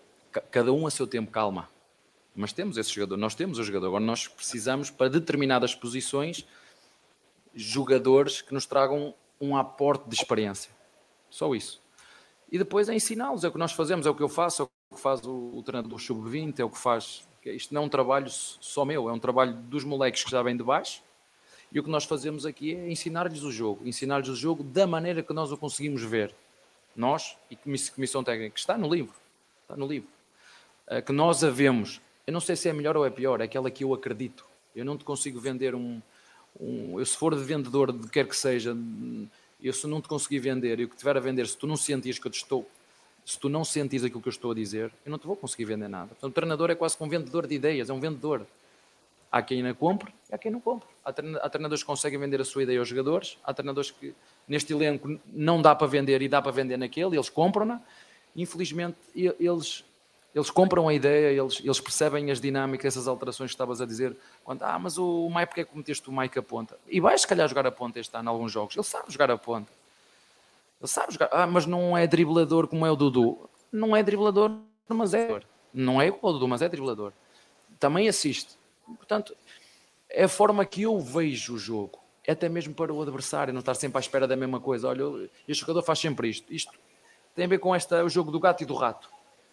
cada 0.51 0.73
um 0.73 0.87
a 0.87 0.91
seu 0.91 1.07
tempo, 1.07 1.31
calma. 1.31 1.69
Mas 2.35 2.53
temos 2.53 2.79
esse 2.79 2.91
jogador, 2.91 3.17
nós 3.17 3.35
temos 3.35 3.59
o 3.59 3.65
jogador. 3.65 3.89
Agora 3.89 4.05
nós 4.05 4.27
precisamos, 4.27 4.91
para 4.91 5.11
determinadas 5.11 5.75
posições, 5.75 6.47
jogadores 7.55 8.43
que 8.43 8.55
nos 8.55 8.67
tragam 8.67 9.15
um 9.41 9.57
aporte 9.57 10.09
de 10.09 10.15
experiência. 10.15 10.71
Só 11.31 11.55
isso. 11.55 11.81
E 12.51 12.59
depois 12.59 12.89
é 12.89 12.95
ensiná-los, 12.95 13.45
é 13.45 13.49
o 13.49 13.53
que 13.53 13.59
nós 13.59 13.73
fazemos, 13.73 14.07
é 14.07 14.11
o 14.11 14.15
que 14.15 14.23
eu 14.23 14.29
faço, 14.29 14.63
é 14.63 14.65
o 14.65 14.95
que 14.95 15.01
faz 15.01 15.25
o, 15.25 15.53
o 15.55 15.63
treinador 15.63 15.91
do 15.91 15.99
Sub-20, 15.99 16.61
é 16.61 16.65
o 16.65 16.71
que 16.71 16.79
faz. 16.79 17.27
Isto 17.45 17.75
não 17.75 17.83
é 17.83 17.85
um 17.87 17.89
trabalho 17.89 18.29
só 18.31 18.85
meu, 18.85 19.09
é 19.09 19.13
um 19.13 19.19
trabalho 19.19 19.55
dos 19.55 19.85
moleques 19.85 20.23
que 20.23 20.31
já 20.31 20.43
vêm 20.43 20.57
de 20.57 20.63
baixo 20.63 21.03
e 21.73 21.81
o 21.81 21.83
que 21.83 21.89
nós 21.89 22.05
fazemos 22.05 22.45
aqui 22.45 22.75
é 22.75 22.91
ensinar-lhes 22.91 23.43
o 23.43 23.51
jogo, 23.51 23.87
ensinar-lhes 23.89 24.29
o 24.29 24.37
jogo 24.37 24.63
da 24.63 24.87
maneira 24.87 25.23
que 25.23 25.33
nós 25.33 25.51
o 25.51 25.57
conseguimos 25.57 26.03
ver. 26.03 26.35
Nós 26.95 27.39
e 27.51 27.57
Comissão 27.57 28.23
Técnica, 28.23 28.53
que 28.53 28.61
está 28.61 28.77
no 28.77 28.93
livro, 28.93 29.15
está 29.63 29.75
no 29.75 29.87
livro, 29.87 30.09
eh, 30.87 31.01
que 31.01 31.13
nós 31.13 31.43
a 31.43 31.49
vemos. 31.49 32.03
Eu 32.27 32.35
não 32.35 32.41
sei 32.41 32.57
se 32.57 32.69
é 32.69 32.73
melhor 32.75 32.95
ou 32.95 33.07
é 33.07 33.11
pior, 33.11 33.41
é 33.41 33.45
aquela 33.45 33.71
que 33.71 33.83
eu 33.83 33.95
acredito. 33.95 34.45
Eu 34.77 34.85
não 34.85 34.99
te 34.99 35.05
consigo 35.05 35.41
vender 35.41 35.75
um. 35.75 36.03
Um 36.61 36.99
eu, 36.99 37.07
se 37.07 37.17
for 37.17 37.35
de 37.35 37.43
vendedor 37.43 37.93
de 37.93 38.09
quer 38.09 38.27
que 38.27 38.37
seja, 38.37 38.77
eu 39.63 39.73
se 39.73 39.87
não 39.87 40.01
te 40.01 40.09
conseguir 40.09 40.39
vender 40.39 40.81
e 40.81 40.85
o 40.85 40.89
que 40.89 40.97
tiver 40.97 41.17
a 41.17 41.21
vender, 41.21 41.47
se 41.47 41.57
tu 41.57 41.67
não 41.67 41.77
sentires 41.77 42.19
que 42.19 42.27
eu 42.27 42.31
te 42.31 42.37
estou. 42.39 42.69
Se 43.25 43.39
tu 43.39 43.49
não 43.49 43.65
sentires 43.65 44.05
aquilo 44.05 44.21
que 44.21 44.29
eu 44.29 44.33
estou 44.33 44.51
a 44.51 44.55
dizer, 44.55 44.93
eu 45.07 45.11
não 45.11 45.19
te 45.19 45.27
vou 45.27 45.37
conseguir 45.37 45.65
vender 45.65 45.89
nada. 45.89 46.09
Portanto, 46.09 46.31
o 46.31 46.35
treinador 46.35 46.71
é 46.71 46.75
quase 46.75 46.97
como 46.97 47.09
um 47.09 47.11
vendedor 47.11 47.47
de 47.47 47.55
ideias, 47.55 47.89
é 47.89 47.93
um 47.93 48.01
vendedor. 48.01 48.45
Há 49.31 49.41
quem 49.41 49.67
a 49.67 49.73
compre 49.73 50.13
e 50.29 50.35
há 50.35 50.39
quem 50.39 50.51
não 50.51 50.61
compre. 50.61 50.89
Há 51.05 51.13
treinadores 51.13 51.83
que 51.83 51.87
conseguem 51.87 52.19
vender 52.19 52.41
a 52.41 52.45
sua 52.45 52.65
ideia 52.65 52.81
aos 52.81 52.89
jogadores, 52.89 53.39
há 53.45 53.55
treinadores 53.55 53.91
que 53.91 54.13
neste 54.47 54.73
elenco 54.73 55.19
não 55.33 55.63
dá 55.63 55.75
para 55.75 55.87
vender 55.87 56.21
e 56.21 56.29
dá 56.29 56.43
para 56.43 56.53
vender 56.53 56.77
naquele, 56.77 57.17
eles 57.17 57.29
compram-na. 57.29 57.81
Infelizmente, 58.37 58.97
eles, 59.15 59.85
eles 60.35 60.51
compram 60.51 60.89
a 60.89 60.95
ideia, 60.95 61.39
eles, 61.39 61.61
eles 61.63 61.81
percebem 61.81 62.31
as 62.31 62.41
dinâmicas, 62.41 62.95
essas 62.95 63.07
alterações 63.07 63.51
que 63.51 63.55
estavas 63.55 63.81
a 63.81 63.87
dizer. 63.87 64.17
Quando, 64.43 64.63
ah, 64.63 64.79
mas 64.79 64.97
o, 64.97 65.27
o 65.27 65.31
Mai, 65.31 65.47
porque 65.47 65.61
é 65.61 65.65
que 65.65 65.77
meteste 65.77 66.09
o 66.09 66.13
Mike 66.13 66.39
a 66.39 66.43
ponta? 66.43 66.79
E 66.89 67.01
vai 67.01 67.17
se 67.19 67.27
calhar 67.27 67.47
jogar 67.49 67.67
a 67.67 67.73
ponta 67.73 68.01
este 68.01 68.17
ano 68.17 68.31
em 68.31 68.33
alguns 68.33 68.51
jogos. 68.51 68.75
Ele 68.75 68.85
sabe 68.85 69.13
jogar 69.13 69.31
a 69.31 69.37
ponta. 69.37 69.71
Ele 70.81 70.89
sabe 70.89 71.13
jogar. 71.13 71.29
Ah, 71.33 71.47
mas 71.47 71.67
não 71.67 71.97
é 71.97 72.07
driblador 72.07 72.67
como 72.67 72.87
é 72.87 72.91
o 72.91 72.97
Dudu. 72.97 73.49
Não 73.71 73.95
é 73.95 74.03
driblador, 74.03 74.59
mas 74.89 75.13
é. 75.13 75.41
Não 75.73 76.01
é 76.01 76.09
ao 76.09 76.33
Dudu, 76.33 76.49
mas 76.49 76.63
é 76.63 76.69
driblador. 76.69 77.13
Também 77.79 78.09
assiste 78.09 78.57
Portanto, 78.97 79.37
é 80.09 80.25
a 80.25 80.29
forma 80.29 80.65
que 80.65 80.83
eu 80.83 80.99
vejo 81.01 81.55
o 81.55 81.59
jogo. 81.59 81.99
É 82.25 82.33
até 82.33 82.49
mesmo 82.49 82.75
para 82.75 82.93
o 82.93 83.03
adversário, 83.03 83.53
não 83.53 83.61
estar 83.61 83.75
sempre 83.75 83.99
à 83.99 84.01
espera 84.01 84.29
da 84.29 84.37
mesma 84.37 84.61
coisa. 84.61 84.89
Olha, 84.89 85.29
este 85.49 85.61
jogador 85.61 85.83
faz 85.83 85.99
sempre 85.99 86.29
isto. 86.29 86.53
Isto 86.53 86.73
tem 87.35 87.47
a 87.47 87.49
ver 87.49 87.59
com 87.59 87.75
esta, 87.75 88.05
o 88.05 88.09
jogo 88.09 88.31
do 88.31 88.39
gato 88.39 88.63
e 88.63 88.67
do 88.67 88.75
rato. 88.75 89.11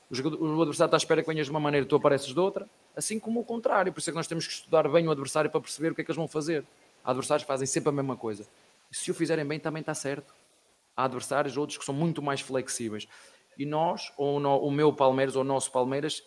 O, 0.10 0.16
jogador, 0.16 0.42
o 0.42 0.62
adversário 0.62 0.88
está 0.88 0.98
à 0.98 0.98
espera 0.98 1.22
que 1.22 1.28
venhas 1.28 1.46
de 1.46 1.52
uma 1.52 1.60
maneira 1.60 1.86
e 1.86 1.88
tu 1.88 1.96
apareces 1.96 2.34
de 2.34 2.40
outra, 2.40 2.68
assim 2.96 3.20
como 3.20 3.40
o 3.40 3.44
contrário. 3.44 3.94
Por 3.94 4.00
isso 4.00 4.10
é 4.10 4.14
que 4.14 4.18
nós 4.18 4.26
temos 4.28 4.48
que 4.48 4.54
estudar 4.54 4.90
bem 4.90 5.08
o 5.08 5.12
adversário 5.12 5.52
para 5.52 5.62
perceber 5.62 5.92
o 5.92 5.96
que 5.96 6.02
é 6.02 6.04
que 6.04 6.10
eles 6.10 6.18
vão 6.18 6.28
fazer. 6.28 6.66
Há 7.04 7.12
adversários 7.12 7.44
que 7.44 7.48
fazem 7.48 7.68
sempre 7.68 7.90
a 7.90 7.92
mesma 7.92 8.18
coisa. 8.18 8.48
E 8.92 8.96
se 8.96 9.12
o 9.12 9.14
fizerem 9.14 9.46
bem, 9.46 9.60
também 9.60 9.82
está 9.82 9.94
certo. 9.94 10.34
Há 10.96 11.04
adversários, 11.06 11.58
outros 11.58 11.78
que 11.78 11.86
são 11.86 11.94
muito 11.94 12.20
mais 12.22 12.42
flexíveis. 12.42 13.08
E 13.58 13.66
nós, 13.66 14.14
ou 14.18 14.38
o 14.40 14.72
meu 14.72 14.94
Palmeiras, 14.94 15.36
ou 15.36 15.44
o 15.44 15.46
nosso 15.46 15.72
Palmeiras, 15.72 16.24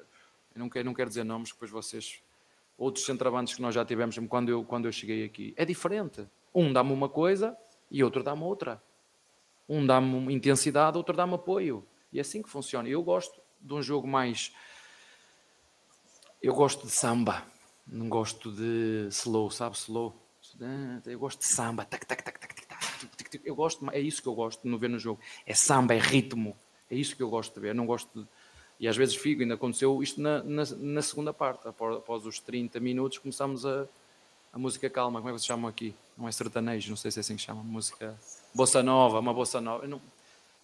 não 0.59 0.69
quero, 0.69 0.85
não 0.85 0.93
quero 0.93 1.09
dizer 1.09 1.23
nomes, 1.23 1.51
depois 1.51 1.71
vocês. 1.71 2.21
Outros 2.77 3.05
centravantes 3.05 3.55
que 3.55 3.61
nós 3.61 3.75
já 3.75 3.83
tivemos 3.83 4.17
quando 4.29 4.49
eu, 4.49 4.63
quando 4.63 4.85
eu 4.85 4.91
cheguei 4.91 5.25
aqui. 5.25 5.53
É 5.57 5.65
diferente. 5.65 6.25
Um 6.53 6.71
dá-me 6.71 6.93
uma 6.93 7.09
coisa 7.09 7.57
e 7.91 8.03
outro 8.03 8.23
dá-me 8.23 8.43
outra. 8.43 8.81
Um 9.67 9.85
dá-me 9.85 10.33
intensidade, 10.33 10.97
outro 10.97 11.15
dá-me 11.15 11.33
apoio. 11.33 11.85
E 12.11 12.17
é 12.17 12.21
assim 12.21 12.41
que 12.41 12.49
funciona. 12.49 12.87
Eu 12.87 13.03
gosto 13.03 13.41
de 13.59 13.73
um 13.73 13.81
jogo 13.81 14.07
mais. 14.07 14.53
Eu 16.41 16.53
gosto 16.53 16.85
de 16.85 16.91
samba, 16.91 17.43
não 17.85 18.07
gosto 18.07 18.51
de 18.51 19.07
slow, 19.11 19.51
sabe? 19.51 19.75
Slow. 19.75 20.15
Eu 21.05 21.19
gosto 21.19 21.39
de 21.39 21.47
samba. 21.47 21.83
Tac, 21.85 22.05
tac, 22.05 22.23
tac, 22.23 22.39
tac, 22.39 22.55
tac, 22.55 23.41
Eu 23.43 23.55
gosto, 23.55 23.89
é 23.91 23.99
isso 23.99 24.21
que 24.21 24.27
eu 24.27 24.33
gosto 24.33 24.67
de 24.67 24.77
ver 24.77 24.89
no 24.89 24.97
jogo. 24.97 25.19
É 25.45 25.53
samba, 25.53 25.93
é 25.93 25.99
ritmo. 25.99 26.57
É 26.89 26.95
isso 26.95 27.15
que 27.15 27.21
eu 27.21 27.29
gosto 27.29 27.53
de 27.53 27.59
ver. 27.59 27.69
Eu 27.69 27.75
não 27.75 27.85
gosto 27.85 28.21
de. 28.21 28.27
E 28.79 28.87
às 28.87 28.95
vezes 28.95 29.15
fico, 29.15 29.41
ainda 29.41 29.55
aconteceu 29.55 30.01
isto 30.01 30.21
na, 30.21 30.41
na, 30.43 30.63
na 30.77 31.01
segunda 31.01 31.33
parte. 31.33 31.67
Após, 31.67 31.97
após 31.97 32.25
os 32.25 32.39
30 32.39 32.79
minutos 32.79 33.17
começamos 33.17 33.65
a, 33.65 33.85
a 34.53 34.57
música 34.57 34.89
calma. 34.89 35.19
Como 35.19 35.29
é 35.29 35.33
que 35.33 35.39
se 35.39 35.47
chama 35.47 35.67
aqui? 35.67 35.93
Não 36.17 36.27
é 36.27 36.31
sertanejo, 36.31 36.89
não 36.89 36.97
sei 36.97 37.11
se 37.11 37.19
é 37.19 37.21
assim 37.21 37.35
que 37.35 37.41
chama. 37.41 37.61
Música. 37.61 38.15
Bossa 38.53 38.81
Nova, 38.81 39.19
uma 39.19 39.33
Bossa 39.33 39.59
Nova. 39.59 39.83
Eu 39.83 39.89
não, 39.89 40.01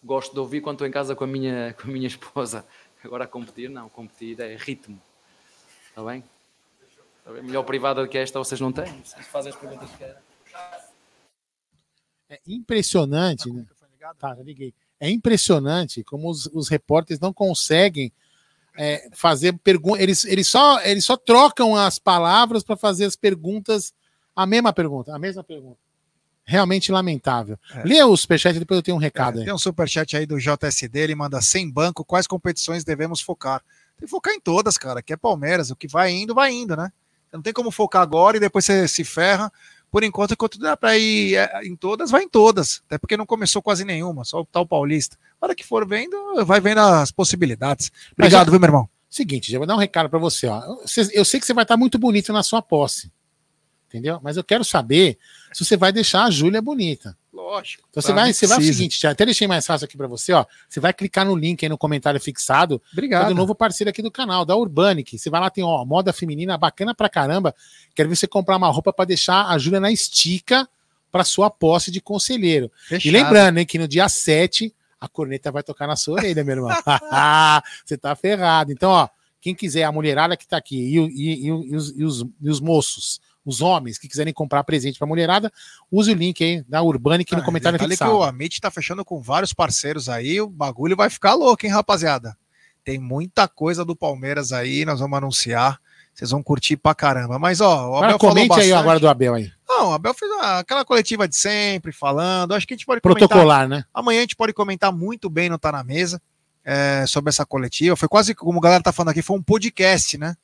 gosto 0.06 0.34
de 0.34 0.40
ouvir 0.40 0.62
quando 0.62 0.76
estou 0.76 0.88
em 0.88 0.92
casa 0.92 1.16
com 1.16 1.24
a 1.24 1.28
minha, 1.28 1.74
com 1.82 1.90
a 1.90 1.92
minha 1.92 2.08
esposa. 2.08 2.66
Agora 3.04 3.26
a 3.26 3.28
competir, 3.28 3.70
não, 3.70 3.90
competir 3.90 4.40
é 4.40 4.56
ritmo. 4.56 5.02
Está 5.90 6.04
bem? 6.04 6.24
Está 7.20 7.32
bem? 7.34 7.44
Melhor 7.44 7.64
privada 7.64 8.08
que 8.08 8.18
esta 8.18 8.40
vocês 8.40 8.62
não 8.62 8.72
têm. 8.72 8.92
Vocês 9.04 9.28
fazem 9.28 9.52
as 9.52 9.58
perguntas 9.58 9.90
que 9.92 9.98
querem. 9.98 10.16
É 12.30 12.40
impressionante, 12.48 13.52
né? 13.52 13.66
Tá, 14.20 14.36
já 14.36 14.44
liguei. 14.44 14.74
É 15.00 15.10
impressionante 15.10 16.04
como 16.04 16.30
os, 16.30 16.46
os 16.48 16.70
repórteres 16.70 17.20
não 17.20 17.34
conseguem 17.34 18.12
é, 18.78 19.10
fazer 19.14 19.54
perguntas. 19.60 20.02
Eles, 20.02 20.26
eles, 20.26 20.48
só, 20.48 20.82
eles 20.82 21.06
só 21.06 21.18
trocam 21.18 21.76
as 21.76 22.00
palavras 22.00 22.64
para 22.64 22.78
fazer 22.78 23.06
as 23.06 23.16
perguntas, 23.16 23.94
a 24.36 24.46
mesma 24.46 24.72
pergunta, 24.72 25.14
a 25.14 25.20
mesma 25.20 25.44
pergunta 25.44 25.78
realmente 26.46 26.92
lamentável. 26.92 27.58
É. 27.74 27.84
Lê 27.84 28.04
o 28.04 28.16
superchat, 28.16 28.58
depois 28.60 28.78
eu 28.78 28.84
tenho 28.84 28.98
um 28.98 29.00
recado. 29.00 29.42
É, 29.42 29.46
tem 29.46 29.54
um 29.54 29.58
superchat 29.58 30.16
aí 30.16 30.26
do 30.26 30.38
JSD, 30.38 31.00
ele 31.00 31.16
manda 31.16 31.42
sem 31.42 31.70
banco, 31.70 32.06
quais 32.06 32.28
competições 32.28 32.84
devemos 32.84 33.20
focar? 33.20 33.62
Tem 33.98 34.06
que 34.06 34.12
focar 34.12 34.34
em 34.34 34.40
todas, 34.40 34.78
cara, 34.78 35.02
que 35.02 35.12
é 35.12 35.18
Palmeiras, 35.18 35.72
o 35.72 35.76
que 35.76 35.88
vai 35.88 36.12
indo, 36.12 36.36
vai 36.36 36.52
indo, 36.52 36.76
né? 36.76 36.92
Não 37.34 37.42
tem 37.42 37.52
como 37.52 37.72
focar 37.72 38.02
agora 38.02 38.38
e 38.38 38.40
depois 38.40 38.64
você 38.64 38.88
se 38.88 39.04
ferra. 39.04 39.52
Por 39.96 40.04
enquanto, 40.04 40.34
enquanto 40.34 40.60
dá 40.60 40.76
para 40.76 40.98
ir 40.98 41.36
é, 41.36 41.62
em 41.64 41.74
todas, 41.74 42.12
vai 42.12 42.24
em 42.24 42.28
todas. 42.28 42.82
Até 42.86 42.98
porque 42.98 43.16
não 43.16 43.26
começou 43.26 43.62
quase 43.62 43.86
nenhuma, 43.86 44.26
só 44.26 44.42
o 44.42 44.46
tal 44.46 44.68
Paulista. 44.68 45.18
Na 45.42 45.46
hora 45.46 45.56
que 45.56 45.64
for 45.64 45.88
vendo, 45.88 46.18
vai 46.46 46.60
vendo 46.60 46.80
as 46.80 47.12
possibilidades. 47.12 47.90
Obrigado, 48.12 48.44
já, 48.48 48.52
viu, 48.52 48.60
meu 48.60 48.68
irmão? 48.68 48.90
Seguinte, 49.10 49.50
já 49.50 49.58
vou 49.58 49.66
dar 49.66 49.74
um 49.74 49.80
recado 49.80 50.10
para 50.10 50.20
você. 50.20 50.48
Ó. 50.48 50.62
Eu 51.14 51.24
sei 51.24 51.40
que 51.40 51.46
você 51.46 51.54
vai 51.54 51.64
estar 51.64 51.78
muito 51.78 51.98
bonito 51.98 52.34
na 52.34 52.44
sua 52.44 52.62
posse. 52.62 53.10
Entendeu? 53.88 54.20
Mas 54.22 54.36
eu 54.36 54.44
quero 54.44 54.66
saber 54.66 55.18
se 55.54 55.64
você 55.64 55.78
vai 55.78 55.94
deixar 55.94 56.26
a 56.26 56.30
Júlia 56.30 56.62
bonita. 56.62 57.18
Lógico. 57.46 57.84
Então 57.92 58.02
você 58.02 58.12
vai, 58.12 58.34
você 58.34 58.48
vai 58.48 58.58
o 58.58 58.62
seguinte, 58.64 59.00
já 59.00 59.12
até 59.12 59.24
deixei 59.24 59.48
mais 59.48 59.68
fácil 59.68 59.86
aqui 59.86 59.96
para 59.96 60.08
você, 60.08 60.34
ó. 60.34 60.44
Você 60.68 60.80
vai 60.80 60.92
clicar 60.92 61.24
no 61.24 61.36
link 61.36 61.64
aí 61.64 61.70
no 61.70 61.78
comentário 61.78 62.20
fixado. 62.20 62.82
Obrigado. 62.92 63.28
Do 63.28 63.36
novo 63.36 63.54
parceiro 63.54 63.92
aqui 63.92 64.02
do 64.02 64.10
canal, 64.10 64.44
da 64.44 64.56
Urbanic. 64.56 65.16
Você 65.16 65.30
vai 65.30 65.40
lá, 65.40 65.52
tem 65.52 65.64
ó, 65.64 65.86
moda 65.86 66.12
feminina 66.12 66.58
bacana 66.58 66.96
pra 66.96 67.08
caramba. 67.08 67.54
Quero 67.94 68.10
ver 68.10 68.16
você 68.16 68.26
comprar 68.26 68.58
uma 68.58 68.68
roupa 68.72 68.92
para 68.92 69.06
deixar 69.06 69.46
a 69.46 69.60
Júlia 69.60 69.80
na 69.80 69.92
estica 69.92 70.68
para 71.12 71.24
sua 71.24 71.52
posse 71.52 71.92
de 71.92 72.02
conselheiro. 72.02 72.72
Fechado. 72.88 73.06
E 73.08 73.12
lembrando, 73.12 73.60
hein, 73.60 73.66
que 73.66 73.78
no 73.78 73.88
dia 73.88 74.10
7 74.10 74.74
a 75.00 75.08
corneta 75.08 75.52
vai 75.52 75.62
tocar 75.62 75.86
na 75.86 75.96
sua 75.96 76.16
orelha, 76.16 76.44
meu 76.44 76.56
irmão. 76.56 76.72
você 77.86 77.96
tá 77.96 78.16
ferrado. 78.16 78.72
Então, 78.72 78.90
ó, 78.90 79.08
quem 79.40 79.54
quiser, 79.54 79.84
a 79.84 79.92
mulherada 79.92 80.36
que 80.36 80.48
tá 80.48 80.58
aqui 80.58 80.78
e, 80.78 80.98
e, 80.98 81.44
e, 81.44 81.48
e 81.48 81.76
os, 81.76 81.92
os, 81.92 82.26
os 82.42 82.60
moços 82.60 83.22
os 83.46 83.62
homens 83.62 83.98
que 83.98 84.08
quiserem 84.08 84.34
comprar 84.34 84.64
presente 84.64 84.98
para 84.98 85.08
mulherada, 85.08 85.52
use 85.92 86.12
o 86.12 86.16
link 86.16 86.44
aí 86.44 86.64
da 86.68 86.82
Urbanic 86.82 87.34
ah, 87.34 87.38
no 87.38 87.44
comentário 87.44 87.78
fixado. 87.78 88.12
que 88.12 88.18
o 88.18 88.24
Amit 88.24 88.56
está 88.56 88.72
fechando 88.72 89.06
com 89.06 89.22
vários 89.22 89.54
parceiros 89.54 90.10
aí, 90.10 90.42
o 90.42 90.50
bagulho 90.50 90.96
vai 90.96 91.10
ficar 91.10 91.36
louco, 91.36 91.66
hein, 91.66 91.72
rapaziada? 91.72 92.36
Tem 92.84 93.00
muita 93.00 93.48
coisa 93.48 93.86
do 93.86 93.96
Palmeiras 93.96 94.52
aí, 94.52 94.86
nós 94.86 95.00
vamos 95.00 95.18
anunciar. 95.18 95.80
Vocês 96.14 96.32
vão 96.32 96.42
curtir 96.42 96.78
pra 96.78 96.96
caramba. 96.96 97.38
Mas, 97.38 97.60
ó, 97.60 97.90
o 97.90 97.98
Abel 97.98 98.10
Agora, 98.12 98.18
comente 98.18 98.48
bastante... 98.48 98.68
aí 98.68 98.74
agora 98.74 99.00
do 99.00 99.10
Abel 99.10 99.34
aí. 99.34 99.52
Não, 99.68 99.90
o 99.90 99.94
Abel 99.94 100.14
fez 100.14 100.32
aquela 100.44 100.86
coletiva 100.86 101.28
de 101.28 101.36
sempre, 101.36 101.92
falando. 101.92 102.54
Acho 102.54 102.66
que 102.66 102.74
a 102.74 102.78
gente 102.78 102.86
pode 102.86 103.02
Protocolar, 103.02 103.64
comentar... 103.64 103.70
né? 103.70 103.86
Amanhã 103.94 104.20
a 104.20 104.22
gente 104.22 104.36
pode 104.36 104.54
comentar 104.54 104.94
muito 104.94 105.30
bem 105.30 105.50
no 105.50 105.58
Tá 105.58 105.74
Na 105.74 105.84
Mesa 105.84 106.22
é, 106.64 107.06
sobre 107.06 107.30
essa 107.30 107.46
coletiva. 107.46 107.98
Foi 107.98 108.08
quase, 108.08 108.34
como 108.34 108.60
a 108.60 108.62
galera 108.62 108.84
tá 108.84 108.94
falando 108.94 109.10
aqui, 109.10 109.22
foi 109.22 109.38
um 109.38 109.44
podcast, 109.44 110.18
né? 110.18 110.36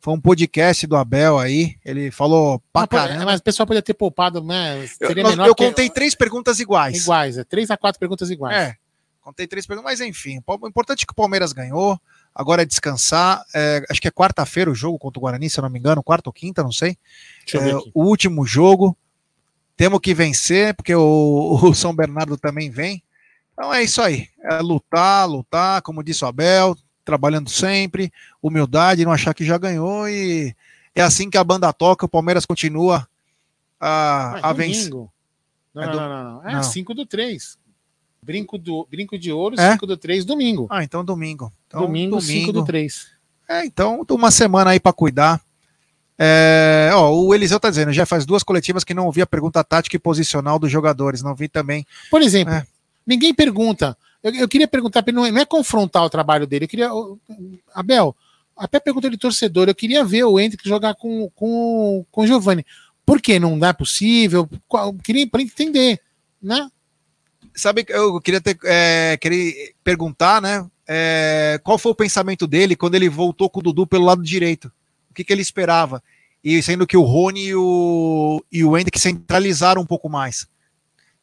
Foi 0.00 0.14
um 0.14 0.20
podcast 0.20 0.86
do 0.86 0.96
Abel 0.96 1.38
aí. 1.38 1.76
Ele 1.84 2.10
falou 2.10 2.60
pra 2.72 2.82
mas, 2.82 2.88
caramba. 2.88 3.24
Mas 3.24 3.40
o 3.40 3.42
pessoal 3.42 3.66
podia 3.66 3.82
ter 3.82 3.94
poupado, 3.94 4.42
né? 4.42 4.86
Seria 4.86 5.22
eu, 5.22 5.46
eu 5.46 5.54
contei 5.54 5.90
três 5.90 6.14
perguntas 6.14 6.60
iguais. 6.60 7.02
Iguais, 7.02 7.38
é. 7.38 7.44
Três 7.44 7.70
a 7.70 7.76
quatro 7.76 7.98
perguntas 7.98 8.30
iguais. 8.30 8.56
É. 8.56 8.76
Contei 9.20 9.46
três 9.46 9.66
perguntas, 9.66 9.90
mas 9.90 10.00
enfim. 10.00 10.40
O 10.46 10.68
importante 10.68 11.02
é 11.02 11.06
que 11.06 11.12
o 11.12 11.16
Palmeiras 11.16 11.52
ganhou. 11.52 12.00
Agora 12.32 12.62
é 12.62 12.64
descansar. 12.64 13.44
É, 13.52 13.84
acho 13.90 14.00
que 14.00 14.06
é 14.06 14.12
quarta-feira 14.12 14.70
o 14.70 14.74
jogo 14.74 14.98
contra 14.98 15.18
o 15.18 15.22
Guarani, 15.22 15.50
se 15.50 15.58
eu 15.58 15.62
não 15.62 15.70
me 15.70 15.78
engano, 15.78 16.02
quarta 16.02 16.28
ou 16.28 16.32
quinta, 16.32 16.62
não 16.62 16.70
sei. 16.70 16.96
É, 17.52 17.74
o 17.92 18.04
último 18.04 18.46
jogo. 18.46 18.96
Temos 19.76 20.00
que 20.00 20.14
vencer, 20.14 20.72
porque 20.74 20.94
o, 20.94 21.58
o 21.60 21.74
São 21.74 21.94
Bernardo 21.94 22.36
também 22.36 22.70
vem. 22.70 23.02
Então 23.52 23.74
é 23.74 23.82
isso 23.82 24.00
aí. 24.00 24.28
É 24.44 24.60
lutar, 24.60 25.28
lutar, 25.28 25.82
como 25.82 26.04
disse 26.04 26.24
o 26.24 26.28
Abel, 26.28 26.76
trabalhando 27.06 27.48
sempre, 27.48 28.12
humildade, 28.42 29.04
não 29.04 29.12
achar 29.12 29.32
que 29.32 29.44
já 29.44 29.56
ganhou 29.56 30.08
e 30.08 30.54
é 30.92 31.00
assim 31.00 31.30
que 31.30 31.38
a 31.38 31.44
banda 31.44 31.72
toca, 31.72 32.04
o 32.04 32.08
Palmeiras 32.08 32.44
continua 32.44 33.08
a, 33.80 34.50
a 34.50 34.52
vencer. 34.52 34.90
Não, 34.90 35.82
é 35.82 35.88
do... 35.88 35.96
não, 35.96 36.08
não, 36.08 36.42
não, 36.42 36.58
É 36.58 36.62
5 36.62 36.92
do 36.92 37.06
3. 37.06 37.56
Brinco, 38.20 38.58
do, 38.58 38.88
brinco 38.90 39.16
de 39.16 39.30
ouro, 39.30 39.56
5 39.56 39.84
é? 39.84 39.86
do 39.86 39.96
3, 39.96 40.24
domingo. 40.24 40.66
Ah, 40.68 40.82
então 40.82 41.04
domingo. 41.04 41.52
Então, 41.68 41.82
domingo, 41.82 42.20
5 42.20 42.52
do 42.52 42.64
3. 42.64 43.06
É, 43.48 43.64
então 43.64 44.04
uma 44.10 44.32
semana 44.32 44.70
aí 44.70 44.80
para 44.80 44.92
cuidar. 44.92 45.40
É, 46.18 46.90
ó, 46.94 47.12
o 47.12 47.32
Eliseu 47.34 47.60
tá 47.60 47.70
dizendo, 47.70 47.92
já 47.92 48.04
faz 48.04 48.26
duas 48.26 48.42
coletivas 48.42 48.82
que 48.82 48.94
não 48.94 49.06
ouvi 49.06 49.22
a 49.22 49.26
pergunta 49.26 49.62
tática 49.62 49.94
e 49.94 50.00
posicional 50.00 50.58
dos 50.58 50.72
jogadores, 50.72 51.22
não 51.22 51.36
vi 51.36 51.46
também. 51.46 51.86
Por 52.10 52.20
exemplo, 52.20 52.54
é. 52.54 52.66
ninguém 53.06 53.32
pergunta 53.32 53.96
eu, 54.26 54.34
eu 54.34 54.48
queria 54.48 54.66
perguntar 54.66 55.02
para 55.02 55.10
ele, 55.10 55.16
não 55.16 55.24
é, 55.24 55.30
não 55.30 55.40
é 55.40 55.44
confrontar 55.44 56.04
o 56.04 56.10
trabalho 56.10 56.46
dele, 56.46 56.64
eu 56.64 56.68
queria. 56.68 56.90
Abel, 57.72 58.16
até 58.56 58.80
pergunta 58.80 59.08
de 59.08 59.16
torcedor, 59.16 59.68
eu 59.68 59.74
queria 59.74 60.04
ver 60.04 60.24
o 60.24 60.40
Hendrick 60.40 60.68
jogar 60.68 60.94
com, 60.96 61.30
com, 61.34 62.04
com 62.10 62.20
o 62.22 62.26
Giovanni. 62.26 62.66
Por 63.04 63.20
que 63.20 63.38
não 63.38 63.64
é 63.64 63.72
possível? 63.72 64.48
Queria 65.04 65.28
para 65.28 65.42
entender, 65.42 66.00
né? 66.42 66.68
Sabe, 67.54 67.86
eu 67.88 68.20
queria 68.20 68.40
ter, 68.40 68.58
é, 68.64 69.16
queria 69.20 69.72
perguntar, 69.84 70.42
né? 70.42 70.66
É, 70.88 71.60
qual 71.62 71.78
foi 71.78 71.92
o 71.92 71.96
pensamento 71.96 72.46
dele 72.46 72.74
quando 72.74 72.96
ele 72.96 73.08
voltou 73.08 73.48
com 73.48 73.60
o 73.60 73.62
Dudu 73.62 73.86
pelo 73.86 74.04
lado 74.04 74.22
direito? 74.22 74.72
O 75.08 75.14
que, 75.14 75.22
que 75.22 75.32
ele 75.32 75.42
esperava? 75.42 76.02
E 76.42 76.60
sendo 76.62 76.86
que 76.86 76.96
o 76.96 77.02
Rony 77.02 77.46
e 77.46 77.54
o, 77.54 78.44
e 78.50 78.64
o 78.64 78.76
Hendrick 78.76 78.98
centralizaram 78.98 79.82
um 79.82 79.86
pouco 79.86 80.08
mais. 80.08 80.48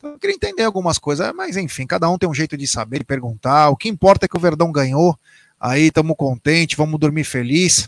Então, 0.03 0.11
eu 0.11 0.19
queria 0.19 0.35
entender 0.35 0.63
algumas 0.63 0.97
coisas, 0.97 1.31
mas 1.33 1.55
enfim, 1.55 1.87
cada 1.87 2.09
um 2.09 2.17
tem 2.17 2.27
um 2.27 2.33
jeito 2.33 2.57
de 2.57 2.67
saber 2.67 2.99
e 2.99 3.03
perguntar. 3.05 3.69
O 3.69 3.77
que 3.77 3.87
importa 3.87 4.25
é 4.25 4.27
que 4.27 4.35
o 4.35 4.39
Verdão 4.39 4.69
ganhou, 4.69 5.17
aí 5.57 5.83
estamos 5.83 6.17
contentes, 6.17 6.75
vamos 6.75 6.99
dormir 6.99 7.23
feliz. 7.23 7.87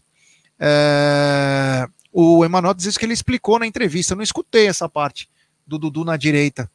É... 0.58 1.86
O 2.14 2.46
Emanuel 2.46 2.74
diz 2.74 2.98
que 2.98 3.06
ele 3.06 3.12
explicou 3.12 3.60
na 3.60 3.68
entrevista, 3.68 4.14
eu 4.14 4.16
não 4.16 4.24
escutei 4.24 4.66
essa 4.66 4.88
parte 4.88 5.28
do 5.68 5.78
Dudu 5.78 6.06
na 6.06 6.16
direita. 6.16 6.72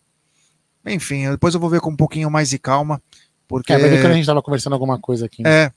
Enfim, 0.84 1.30
depois 1.30 1.54
eu 1.54 1.60
vou 1.60 1.70
ver 1.70 1.80
com 1.80 1.88
um 1.88 1.96
pouquinho 1.96 2.30
mais 2.30 2.50
de 2.50 2.58
calma. 2.58 3.00
Porque... 3.48 3.72
É, 3.72 3.78
vai 3.78 3.88
ver 3.88 4.02
que 4.02 4.06
a 4.06 4.12
gente 4.12 4.20
estava 4.20 4.42
conversando 4.42 4.74
alguma 4.74 4.98
coisa 4.98 5.24
aqui. 5.24 5.42
Né? 5.42 5.50
É. 5.50 5.72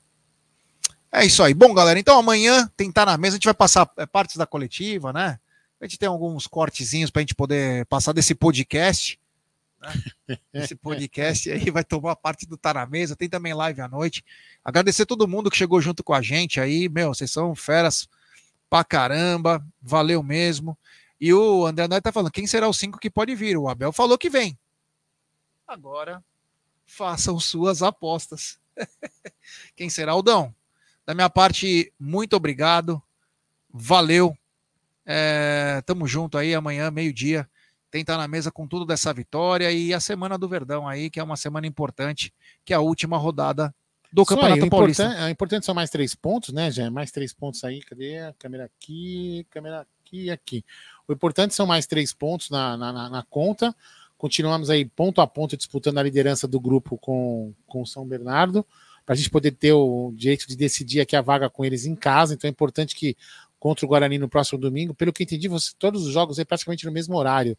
É 1.10 1.26
isso 1.26 1.42
aí. 1.42 1.54
Bom, 1.54 1.74
galera, 1.74 1.98
então 1.98 2.20
amanhã 2.20 2.70
tentar 2.76 3.06
na 3.06 3.18
mesa, 3.18 3.36
a 3.36 3.38
gente 3.38 3.46
vai 3.46 3.54
passar 3.54 3.90
é, 3.96 4.06
partes 4.06 4.36
da 4.36 4.46
coletiva, 4.46 5.14
né? 5.14 5.40
A 5.80 5.86
gente 5.86 5.98
tem 5.98 6.10
alguns 6.10 6.48
cortezinhos 6.48 7.10
para 7.10 7.22
a 7.22 7.24
gente 7.24 7.36
poder 7.36 7.86
passar 7.86 8.12
desse 8.12 8.36
podcast 8.36 9.18
né? 9.84 10.38
Esse 10.54 10.76
podcast 10.76 11.52
aí 11.52 11.70
vai 11.70 11.84
tomar 11.84 12.16
parte 12.16 12.46
do 12.46 12.58
Tá 12.58 12.74
na 12.74 12.86
Mesa. 12.86 13.16
Tem 13.16 13.30
também 13.30 13.54
live 13.54 13.82
à 13.82 13.88
noite. 13.88 14.24
Agradecer 14.64 15.06
todo 15.06 15.28
mundo 15.28 15.52
que 15.52 15.58
chegou 15.58 15.82
junto 15.82 16.04
com 16.04 16.14
a 16.14 16.22
gente 16.22 16.60
aí. 16.60 16.88
Meu, 16.88 17.14
vocês 17.14 17.32
são 17.32 17.54
feras 17.54 18.08
pra 18.70 18.84
caramba. 18.84 19.66
Valeu 19.82 20.24
mesmo. 20.24 20.78
E 21.20 21.34
o 21.34 21.66
André 21.66 21.86
André 21.86 22.02
tá 22.02 22.12
falando: 22.12 22.32
quem 22.32 22.48
será 22.48 22.68
o 22.68 22.74
cinco 22.74 23.00
que 23.00 23.10
pode 23.10 23.36
vir? 23.36 23.58
O 23.58 23.68
Abel 23.68 23.92
falou 23.92 24.18
que 24.18 24.30
vem. 24.30 24.58
Agora 25.68 26.24
façam 26.86 27.40
suas 27.40 27.82
apostas. 27.82 28.60
quem 29.76 29.90
será, 29.90 30.12
Aldão? 30.12 30.54
Da 31.06 31.14
minha 31.14 31.30
parte, 31.30 31.92
muito 32.00 32.36
obrigado. 32.36 33.02
Valeu. 33.70 34.38
É, 35.06 35.82
tamo 35.86 36.08
junto 36.08 36.38
aí 36.38 36.56
amanhã, 36.56 36.90
meio-dia. 36.90 37.50
Tentar 37.94 38.18
na 38.18 38.28
mesa 38.28 38.52
com 38.52 38.66
tudo 38.66 38.86
dessa 38.88 39.14
vitória 39.14 39.72
e 39.72 39.94
a 39.94 40.00
semana 40.00 40.36
do 40.36 40.50
Verdão 40.50 40.88
aí, 40.88 41.12
que 41.12 41.20
é 41.20 41.24
uma 41.24 41.38
semana 41.38 41.68
importante, 41.68 42.34
que 42.66 42.74
é 42.74 42.76
a 42.76 42.80
última 42.80 43.18
rodada 43.18 43.72
do 44.12 44.24
Isso 44.24 44.30
Campeonato 44.30 44.62
aí, 44.64 44.68
o 44.68 44.70
Paulista. 44.72 45.04
importante, 45.04 45.24
é 45.24 45.30
importante 45.30 45.66
são 45.68 45.76
mais 45.76 45.92
três 45.92 46.16
pontos, 46.16 46.52
né, 46.52 46.72
Jé? 46.72 46.90
Mais 46.90 47.12
três 47.12 47.32
pontos 47.34 47.64
aí. 47.64 47.82
Cadê 47.84 48.18
a 48.18 48.34
câmera 48.34 48.66
aqui? 48.66 49.46
Câmera 49.52 49.82
aqui 49.82 50.24
e 50.24 50.32
aqui. 50.32 50.66
O 51.08 51.14
importante 51.14 51.54
são 51.54 51.68
mais 51.68 51.86
três 51.86 52.12
pontos 52.14 52.50
na, 52.50 52.76
na, 52.76 52.92
na- 52.92 53.10
na 53.12 53.24
conta. 53.30 53.76
Continuamos 54.18 54.72
aí 54.72 54.86
ponto 54.86 55.22
a 55.22 55.28
ponto 55.28 55.56
disputando 55.56 56.00
a 56.00 56.04
liderança 56.04 56.48
do 56.48 56.60
grupo 56.60 56.98
com 56.98 57.54
com 57.68 57.84
o 57.84 57.86
São 57.86 58.08
Bernardo, 58.08 58.66
para 59.06 59.14
a 59.14 59.16
gente 59.16 59.30
poder 59.30 59.52
ter 59.52 59.74
o 59.74 60.12
direito 60.16 60.48
de 60.48 60.56
decidir 60.56 61.00
aqui 61.00 61.16
a 61.16 61.22
vaga 61.22 61.48
com 61.48 61.64
eles 61.64 61.86
em 61.86 61.96
casa. 61.96 62.34
Então 62.34 62.48
é 62.48 62.52
importante 62.52 62.96
que 62.96 63.16
contra 63.60 63.86
o 63.86 63.90
Guarani 63.90 64.18
no 64.18 64.28
próximo 64.28 64.58
domingo, 64.60 64.96
pelo 64.96 65.14
que 65.14 65.24
entendi, 65.24 65.48
você, 65.48 65.72
todos 65.78 66.06
os 66.08 66.12
jogos 66.12 66.40
aí 66.40 66.46
praticamente 66.46 66.86
no 66.88 66.92
mesmo 66.92 67.16
horário, 67.16 67.56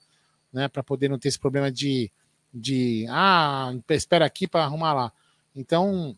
né? 0.55 0.69
Para 0.69 0.83
poder 0.83 1.09
não 1.09 1.19
ter 1.19 1.29
esse 1.29 1.39
problema 1.39 1.71
de, 1.71 2.11
de 2.53 3.05
ah, 3.11 3.75
espera 3.91 4.25
aqui 4.25 4.47
para 4.47 4.65
arrumar 4.65 4.95
lá. 4.95 5.13
Então, 5.55 6.17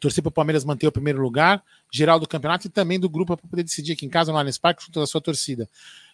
torcer 0.00 0.22
para 0.22 0.30
o 0.30 0.32
Palmeiras 0.32 0.64
manter 0.64 0.86
o 0.86 0.92
primeiro 0.92 1.20
lugar, 1.20 1.62
geral 1.92 2.18
do 2.18 2.26
campeonato 2.26 2.66
e 2.66 2.70
também 2.70 2.98
do 2.98 3.08
grupo 3.08 3.36
para 3.36 3.48
poder 3.48 3.62
decidir 3.62 3.92
aqui 3.92 4.06
em 4.06 4.08
casa 4.08 4.32
no 4.32 4.38
Allianz 4.38 4.58
Parque 4.58 4.84
junto 4.84 4.98
da 4.98 5.06
sua 5.06 5.20
torcida. 5.20 5.68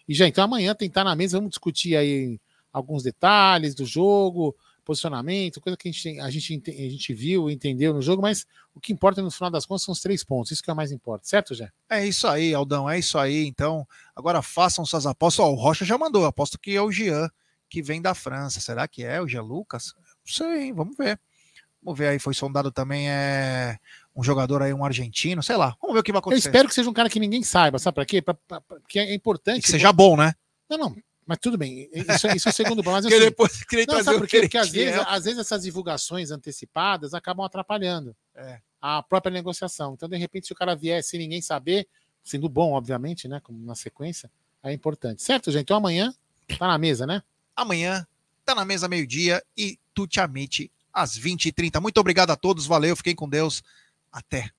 E 0.09 0.15
já 0.15 0.27
então 0.27 0.45
amanhã 0.45 0.75
tentar 0.75 1.05
na 1.05 1.15
mesa, 1.15 1.39
vamos 1.39 1.51
discutir 1.51 1.97
aí 1.97 2.39
alguns 2.73 3.03
detalhes 3.03 3.75
do 3.75 3.87
jogo, 3.87 4.55
posicionamento, 4.85 5.61
coisa 5.61 5.77
que 5.77 5.89
a 5.89 5.93
gente, 5.93 6.21
a 6.21 6.31
gente, 6.31 6.55
ente- 6.55 6.71
a 6.71 6.91
gente 6.91 7.13
viu, 7.15 7.51
entendeu 7.51 7.93
no 7.95 8.03
jogo, 8.03 8.21
mas 8.23 8.47
o 8.75 8.81
que 8.81 8.93
importa 8.93 9.21
no 9.23 9.31
final 9.31 9.51
das 9.51 9.65
contas 9.67 9.83
são 9.85 9.93
os 9.93 10.01
três 10.01 10.23
pontos, 10.23 10.53
isso 10.53 10.63
que 10.63 10.71
é 10.71 10.73
o 10.73 10.77
mais 10.77 10.93
importante, 10.93 11.29
certo, 11.29 11.55
Jé? 11.55 11.71
É 11.91 12.07
isso 12.07 12.27
aí, 12.29 12.53
Aldão, 12.55 12.89
é 12.89 12.99
isso 12.99 13.19
aí. 13.19 13.47
Então, 13.47 13.87
agora 14.15 14.41
façam 14.43 14.85
suas 14.87 15.07
apostas. 15.07 15.45
Ó, 15.45 15.51
o 15.51 15.55
Rocha 15.55 15.85
já 15.85 15.97
mandou, 15.99 16.25
aposto 16.27 16.59
que 16.59 16.75
é 16.77 16.81
o 16.83 16.91
Jean, 16.93 17.29
que 17.69 17.83
vem 17.83 18.01
da 18.03 18.15
França. 18.15 18.61
Será 18.61 18.87
que 18.87 19.03
é 19.05 19.21
o 19.21 19.27
Jean 19.27 19.43
Lucas? 19.43 19.95
Não 19.97 20.33
sei, 20.33 20.73
vamos 20.73 20.97
ver. 20.97 21.19
Vamos 21.83 21.99
ver 21.99 22.09
aí, 22.09 22.19
foi 22.19 22.33
sondado 22.33 22.73
também 22.73 23.11
é 23.11 23.77
um 24.17 24.23
jogador 24.23 24.63
aí, 24.63 24.73
um 24.73 24.85
argentino, 24.85 25.43
sei 25.43 25.57
lá. 25.57 25.77
Vamos 25.83 25.93
ver 25.95 26.01
o 26.01 26.03
que 26.03 26.13
vai 26.13 26.19
Eu 26.19 26.21
acontecer. 26.21 26.49
espero 26.49 26.67
que 26.69 26.75
seja 26.75 26.89
um 26.89 26.95
cara 26.95 27.11
que 27.11 27.21
ninguém 27.21 27.43
saiba, 27.43 27.79
sabe 27.79 27.97
para 27.97 28.07
quê? 28.07 28.23
Pra, 28.23 28.33
pra- 28.33 28.61
pra- 28.63 28.79
que 28.89 28.99
é 28.99 29.13
importante. 29.15 29.61
que 29.63 29.69
seja 29.71 29.93
bom, 29.93 30.17
né? 30.17 30.33
Não, 30.71 30.79
não, 30.79 30.97
mas 31.27 31.39
tudo 31.41 31.57
bem. 31.59 31.89
Isso, 31.93 32.27
isso 32.29 32.49
é 32.49 32.51
o 32.51 32.55
segundo 32.55 32.83
ponto. 32.83 32.93
Mas, 32.95 33.05
Porque 33.05 33.15
assim, 33.17 33.25
depois 33.25 33.65
queria 33.65 33.87
não, 33.87 34.03
sabe 34.03 34.19
por 34.19 34.29
quê? 34.29 34.41
Porque 34.41 34.59
às 34.59 34.71
vezes, 34.71 35.01
às 35.07 35.25
vezes 35.25 35.39
essas 35.41 35.63
divulgações 35.63 36.31
antecipadas 36.31 37.15
acabam 37.15 37.45
atrapalhando 37.45 38.15
É. 38.35 38.61
a 38.81 39.03
própria 39.03 39.33
negociação. 39.33 39.95
Então, 39.95 40.09
de 40.09 40.17
repente, 40.17 40.47
se 40.47 40.53
o 40.53 40.57
cara 40.57 40.75
vier 40.75 41.03
sem 41.03 41.19
ninguém 41.21 41.41
saber, 41.43 41.87
sendo 42.23 42.49
bom, 42.49 42.73
obviamente, 42.73 43.27
né? 43.29 43.41
Como 43.41 43.59
na 43.65 43.75
sequência, 43.75 44.31
é 44.63 44.73
importante. 44.73 45.23
Certo, 45.23 45.51
gente? 45.51 45.63
Então 45.63 45.77
amanhã 45.77 46.15
tá 46.59 46.67
na 46.69 46.79
mesa, 46.79 47.07
né? 47.07 47.23
Amanhã 47.57 48.07
tá 48.45 48.55
na 48.55 48.65
mesa 48.65 48.89
meio-dia 48.89 49.43
e 49.57 49.79
tu 49.95 50.07
te 50.07 50.21
amite 50.21 50.71
às 50.93 51.19
20h30. 51.19 51.81
Muito 51.81 51.99
obrigado 51.99 52.31
a 52.31 52.37
todos, 52.37 52.67
valeu, 52.67 52.97
fiquem 52.97 53.15
com 53.15 53.29
Deus. 53.29 53.63
Até. 54.13 54.51